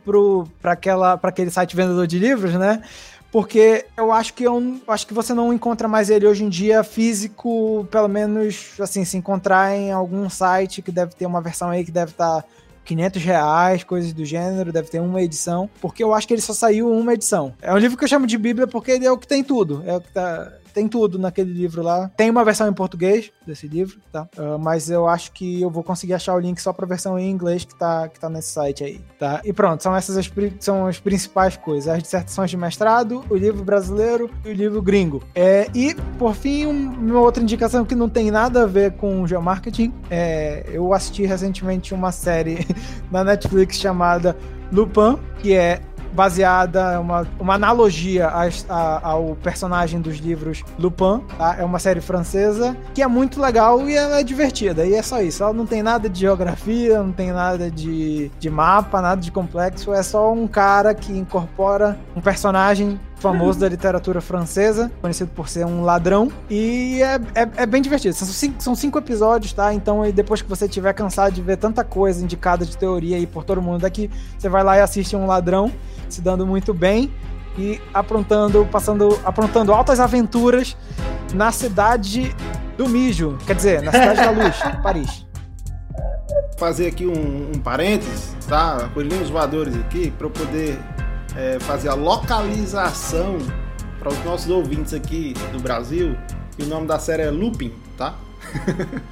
para 0.60 1.18
aquele 1.22 1.50
site 1.50 1.76
vendedor 1.76 2.06
de 2.06 2.18
livros, 2.18 2.54
né? 2.54 2.82
porque 3.32 3.86
eu 3.96 4.12
acho 4.12 4.34
que 4.34 4.44
eu 4.44 4.80
acho 4.88 5.06
que 5.06 5.14
você 5.14 5.32
não 5.32 5.52
encontra 5.52 5.86
mais 5.86 6.10
ele 6.10 6.26
hoje 6.26 6.44
em 6.44 6.48
dia 6.48 6.82
físico, 6.82 7.86
pelo 7.90 8.08
menos 8.08 8.72
assim, 8.80 9.04
se 9.04 9.16
encontrar 9.16 9.76
em 9.76 9.92
algum 9.92 10.28
site 10.28 10.82
que 10.82 10.90
deve 10.90 11.14
ter 11.14 11.26
uma 11.26 11.40
versão 11.40 11.70
aí 11.70 11.84
que 11.84 11.92
deve 11.92 12.10
estar 12.10 12.42
tá 12.42 12.48
500 12.84 13.22
reais, 13.22 13.84
coisas 13.84 14.12
do 14.12 14.24
gênero, 14.24 14.72
deve 14.72 14.88
ter 14.88 15.00
uma 15.00 15.22
edição, 15.22 15.70
porque 15.80 16.02
eu 16.02 16.12
acho 16.12 16.26
que 16.26 16.34
ele 16.34 16.40
só 16.40 16.52
saiu 16.52 16.90
uma 16.90 17.14
edição. 17.14 17.54
É 17.62 17.72
um 17.72 17.78
livro 17.78 17.96
que 17.96 18.02
eu 18.02 18.08
chamo 18.08 18.26
de 18.26 18.36
Bíblia 18.36 18.66
porque 18.66 18.90
ele 18.90 19.06
é 19.06 19.12
o 19.12 19.18
que 19.18 19.28
tem 19.28 19.44
tudo, 19.44 19.82
é 19.86 19.94
o 19.94 20.00
que 20.00 20.10
tá 20.10 20.52
tem 20.72 20.88
tudo 20.88 21.18
naquele 21.18 21.52
livro 21.52 21.82
lá. 21.82 22.10
Tem 22.16 22.30
uma 22.30 22.44
versão 22.44 22.68
em 22.68 22.72
português 22.72 23.30
desse 23.46 23.66
livro, 23.66 23.98
tá? 24.12 24.28
Uh, 24.36 24.58
mas 24.58 24.90
eu 24.90 25.06
acho 25.08 25.32
que 25.32 25.60
eu 25.60 25.70
vou 25.70 25.82
conseguir 25.82 26.14
achar 26.14 26.34
o 26.34 26.38
link 26.38 26.60
só 26.60 26.72
pra 26.72 26.86
versão 26.86 27.18
em 27.18 27.30
inglês 27.30 27.64
que 27.64 27.74
tá, 27.74 28.08
que 28.08 28.18
tá 28.18 28.28
nesse 28.28 28.50
site 28.50 28.84
aí, 28.84 29.00
tá? 29.18 29.40
E 29.44 29.52
pronto, 29.52 29.82
são 29.82 29.94
essas 29.94 30.16
as, 30.16 30.30
são 30.58 30.86
as 30.86 30.98
principais 30.98 31.56
coisas. 31.56 31.88
As 31.88 32.02
dissertações 32.02 32.50
de 32.50 32.56
mestrado, 32.56 33.24
o 33.28 33.36
livro 33.36 33.64
brasileiro 33.64 34.30
e 34.44 34.50
o 34.50 34.52
livro 34.52 34.82
gringo. 34.82 35.22
É, 35.34 35.68
e, 35.74 35.94
por 36.18 36.34
fim, 36.34 36.66
uma 36.66 37.20
outra 37.20 37.42
indicação 37.42 37.84
que 37.84 37.94
não 37.94 38.08
tem 38.08 38.30
nada 38.30 38.64
a 38.64 38.66
ver 38.66 38.92
com 38.92 39.26
geomarketing. 39.26 39.92
É, 40.10 40.64
eu 40.72 40.92
assisti 40.92 41.24
recentemente 41.24 41.94
uma 41.94 42.12
série 42.12 42.66
na 43.10 43.24
Netflix 43.24 43.76
chamada 43.76 44.36
Lupin, 44.72 45.18
que 45.40 45.52
é 45.52 45.80
baseada, 46.12 47.00
uma, 47.00 47.26
uma 47.38 47.54
analogia 47.54 48.28
a, 48.28 48.48
a, 48.68 49.08
ao 49.08 49.36
personagem 49.36 50.00
dos 50.00 50.18
livros 50.18 50.62
Lupin, 50.78 51.22
tá? 51.36 51.56
É 51.58 51.64
uma 51.64 51.78
série 51.78 52.00
francesa 52.00 52.76
que 52.94 53.02
é 53.02 53.06
muito 53.06 53.40
legal 53.40 53.88
e 53.88 53.94
ela 53.94 54.20
é 54.20 54.24
divertida. 54.24 54.84
E 54.84 54.94
é 54.94 55.02
só 55.02 55.20
isso. 55.20 55.42
Ela 55.42 55.52
não 55.52 55.66
tem 55.66 55.82
nada 55.82 56.08
de 56.08 56.20
geografia, 56.20 57.02
não 57.02 57.12
tem 57.12 57.32
nada 57.32 57.70
de, 57.70 58.30
de 58.38 58.50
mapa, 58.50 59.00
nada 59.00 59.20
de 59.20 59.30
complexo. 59.30 59.92
É 59.92 60.02
só 60.02 60.32
um 60.32 60.46
cara 60.46 60.94
que 60.94 61.12
incorpora 61.16 61.98
um 62.14 62.20
personagem 62.20 62.98
famoso 63.20 63.60
da 63.60 63.68
literatura 63.68 64.20
francesa, 64.20 64.90
conhecido 65.00 65.30
por 65.34 65.48
ser 65.48 65.64
um 65.66 65.82
ladrão. 65.82 66.32
E 66.48 67.00
é, 67.02 67.42
é, 67.42 67.48
é, 67.56 67.66
bem 67.66 67.80
divertido. 67.82 68.14
São 68.14 68.26
cinco, 68.26 68.62
são 68.62 68.74
cinco 68.74 68.98
episódios, 68.98 69.52
tá? 69.52 69.72
Então, 69.72 70.02
depois 70.12 70.42
que 70.42 70.48
você 70.48 70.66
tiver 70.66 70.92
cansado 70.94 71.32
de 71.32 71.42
ver 71.42 71.56
tanta 71.56 71.84
coisa 71.84 72.24
indicada 72.24 72.64
de 72.64 72.76
teoria 72.76 73.16
aí 73.16 73.26
por 73.26 73.44
todo 73.44 73.62
mundo 73.62 73.82
daqui, 73.82 74.10
você 74.38 74.48
vai 74.48 74.64
lá 74.64 74.76
e 74.76 74.80
assiste 74.80 75.14
um 75.14 75.26
ladrão 75.26 75.70
se 76.08 76.20
dando 76.20 76.46
muito 76.46 76.74
bem 76.74 77.12
e 77.58 77.80
aprontando, 77.92 78.66
passando, 78.70 79.18
aprontando 79.24 79.72
altas 79.72 80.00
aventuras 80.00 80.76
na 81.34 81.52
cidade 81.52 82.34
do 82.76 82.88
mijo, 82.88 83.36
quer 83.46 83.54
dizer, 83.54 83.82
na 83.82 83.92
cidade 83.92 84.20
da 84.20 84.30
luz, 84.30 84.56
Paris. 84.82 85.26
Fazer 86.58 86.88
aqui 86.88 87.06
um, 87.06 87.52
um 87.54 87.58
parênteses, 87.58 88.34
tá? 88.46 88.88
Coelhinhos 88.92 89.30
voadores 89.30 89.74
aqui, 89.76 90.10
para 90.10 90.26
eu 90.26 90.30
poder 90.30 90.78
é, 91.40 91.58
fazer 91.60 91.88
a 91.88 91.94
localização 91.94 93.38
para 93.98 94.10
os 94.10 94.24
nossos 94.24 94.50
ouvintes 94.50 94.92
aqui 94.92 95.32
do 95.52 95.58
Brasil. 95.58 96.14
E 96.58 96.62
o 96.62 96.66
nome 96.66 96.86
da 96.86 96.98
série 96.98 97.22
é 97.22 97.30
Lupin, 97.30 97.72
tá? 97.96 98.14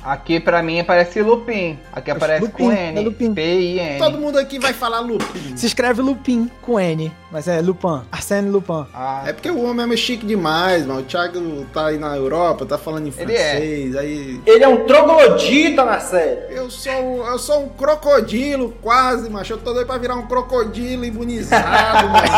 Aqui 0.02 0.40
pra 0.40 0.62
mim 0.62 0.80
aparece 0.80 1.20
Lupin. 1.22 1.78
Aqui 1.92 2.10
aparece 2.10 2.42
Lupin, 2.42 2.64
com 2.64 2.72
N. 2.72 2.98
É 2.98 3.02
Lupin. 3.02 3.34
P-I-N. 3.34 3.98
Todo 3.98 4.18
mundo 4.18 4.38
aqui 4.38 4.58
vai 4.58 4.72
falar 4.72 5.00
Lupin. 5.00 5.56
Se 5.56 5.66
escreve 5.66 6.00
Lupin 6.02 6.50
com 6.62 6.78
N, 6.80 7.12
mas 7.30 7.48
é 7.48 7.60
Lupin. 7.60 8.02
Arsène 8.10 8.50
Lupin. 8.50 8.86
Ah. 8.94 9.22
É 9.26 9.32
porque 9.32 9.50
o 9.50 9.62
homem 9.64 9.92
é 9.92 9.96
chique 9.96 10.26
demais, 10.26 10.86
mano. 10.86 11.00
O 11.00 11.02
Thiago 11.02 11.66
tá 11.72 11.86
aí 11.86 11.98
na 11.98 12.16
Europa, 12.16 12.64
tá 12.66 12.78
falando 12.78 13.06
em 13.06 13.10
francês. 13.10 13.94
Ele 13.94 13.96
é, 13.96 14.00
aí... 14.00 14.40
Ele 14.46 14.64
é 14.64 14.68
um 14.68 14.86
troglodita 14.86 15.84
na 15.84 16.00
série. 16.00 16.54
Eu 16.54 16.70
sou, 16.70 17.26
eu 17.26 17.38
sou 17.38 17.64
um 17.64 17.68
crocodilo, 17.68 18.74
quase, 18.80 19.28
macho. 19.28 19.54
Eu 19.54 19.58
tô 19.58 19.72
doido 19.72 19.86
pra 19.86 19.98
virar 19.98 20.14
um 20.14 20.26
crocodilo 20.26 21.04
imunizado, 21.04 22.08
mano. 22.10 22.28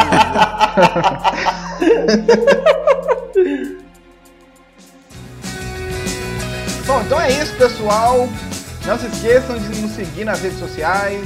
Bom, 6.90 7.02
então 7.02 7.20
é 7.20 7.30
isso, 7.30 7.56
pessoal. 7.56 8.28
Não 8.84 8.98
se 8.98 9.06
esqueçam 9.06 9.56
de 9.56 9.80
nos 9.80 9.92
seguir 9.92 10.24
nas 10.24 10.40
redes 10.40 10.58
sociais. 10.58 11.24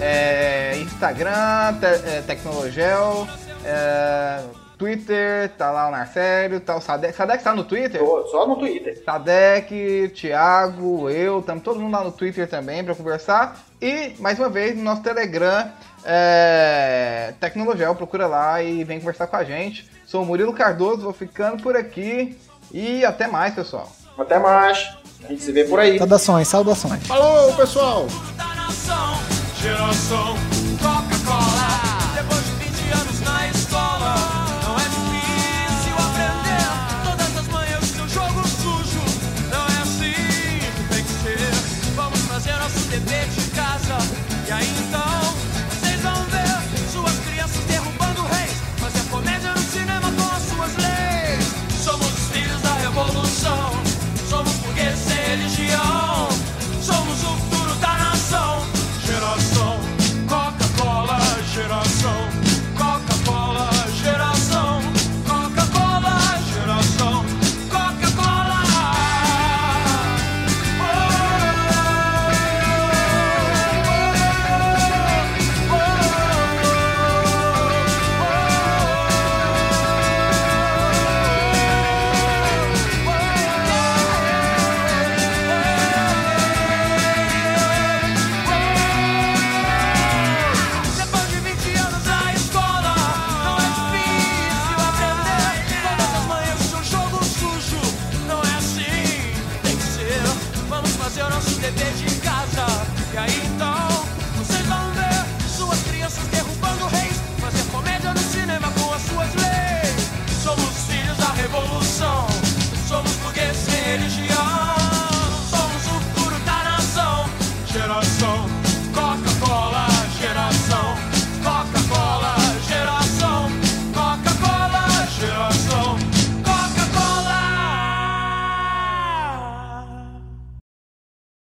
É, 0.00 0.78
Instagram, 0.78 1.74
te, 1.78 2.08
é, 2.08 2.22
Tecnologel, 2.26 3.28
é, 3.66 4.40
Twitter, 4.78 5.50
tá 5.58 5.70
lá 5.70 5.88
o 5.88 5.90
Narcélio, 5.90 6.58
tá 6.58 6.74
o 6.74 6.80
Sadek. 6.80 7.14
Sadek 7.14 7.44
tá 7.44 7.54
no 7.54 7.64
Twitter? 7.64 8.00
Tô, 8.00 8.28
só 8.28 8.46
no 8.46 8.56
Twitter. 8.56 8.98
Sadek, 9.04 10.10
Thiago, 10.14 11.10
eu, 11.10 11.40
estamos 11.40 11.62
todo 11.62 11.78
mundo 11.78 11.92
lá 11.92 12.02
no 12.02 12.10
Twitter 12.10 12.48
também 12.48 12.82
para 12.82 12.94
conversar. 12.94 13.58
E, 13.82 14.14
mais 14.18 14.38
uma 14.38 14.48
vez, 14.48 14.74
no 14.74 14.82
nosso 14.82 15.02
Telegram, 15.02 15.70
é, 16.02 17.34
Tecnologel, 17.38 17.94
procura 17.94 18.26
lá 18.26 18.62
e 18.62 18.84
vem 18.84 19.00
conversar 19.00 19.26
com 19.26 19.36
a 19.36 19.44
gente. 19.44 19.86
Sou 20.06 20.22
o 20.22 20.26
Murilo 20.26 20.54
Cardoso, 20.54 21.02
vou 21.02 21.12
ficando 21.12 21.62
por 21.62 21.76
aqui 21.76 22.38
e 22.72 23.04
até 23.04 23.26
mais, 23.26 23.54
pessoal. 23.54 23.97
Até 24.18 24.38
mais. 24.38 24.88
A 25.24 25.28
gente 25.28 25.42
se 25.42 25.52
vê 25.52 25.64
por 25.64 25.78
aí. 25.78 25.98
Saudações, 25.98 26.48
saudações. 26.48 27.06
Falou, 27.06 27.52
pessoal! 27.54 28.06
Geração 29.60 30.36
Coca-Cola. 30.36 30.57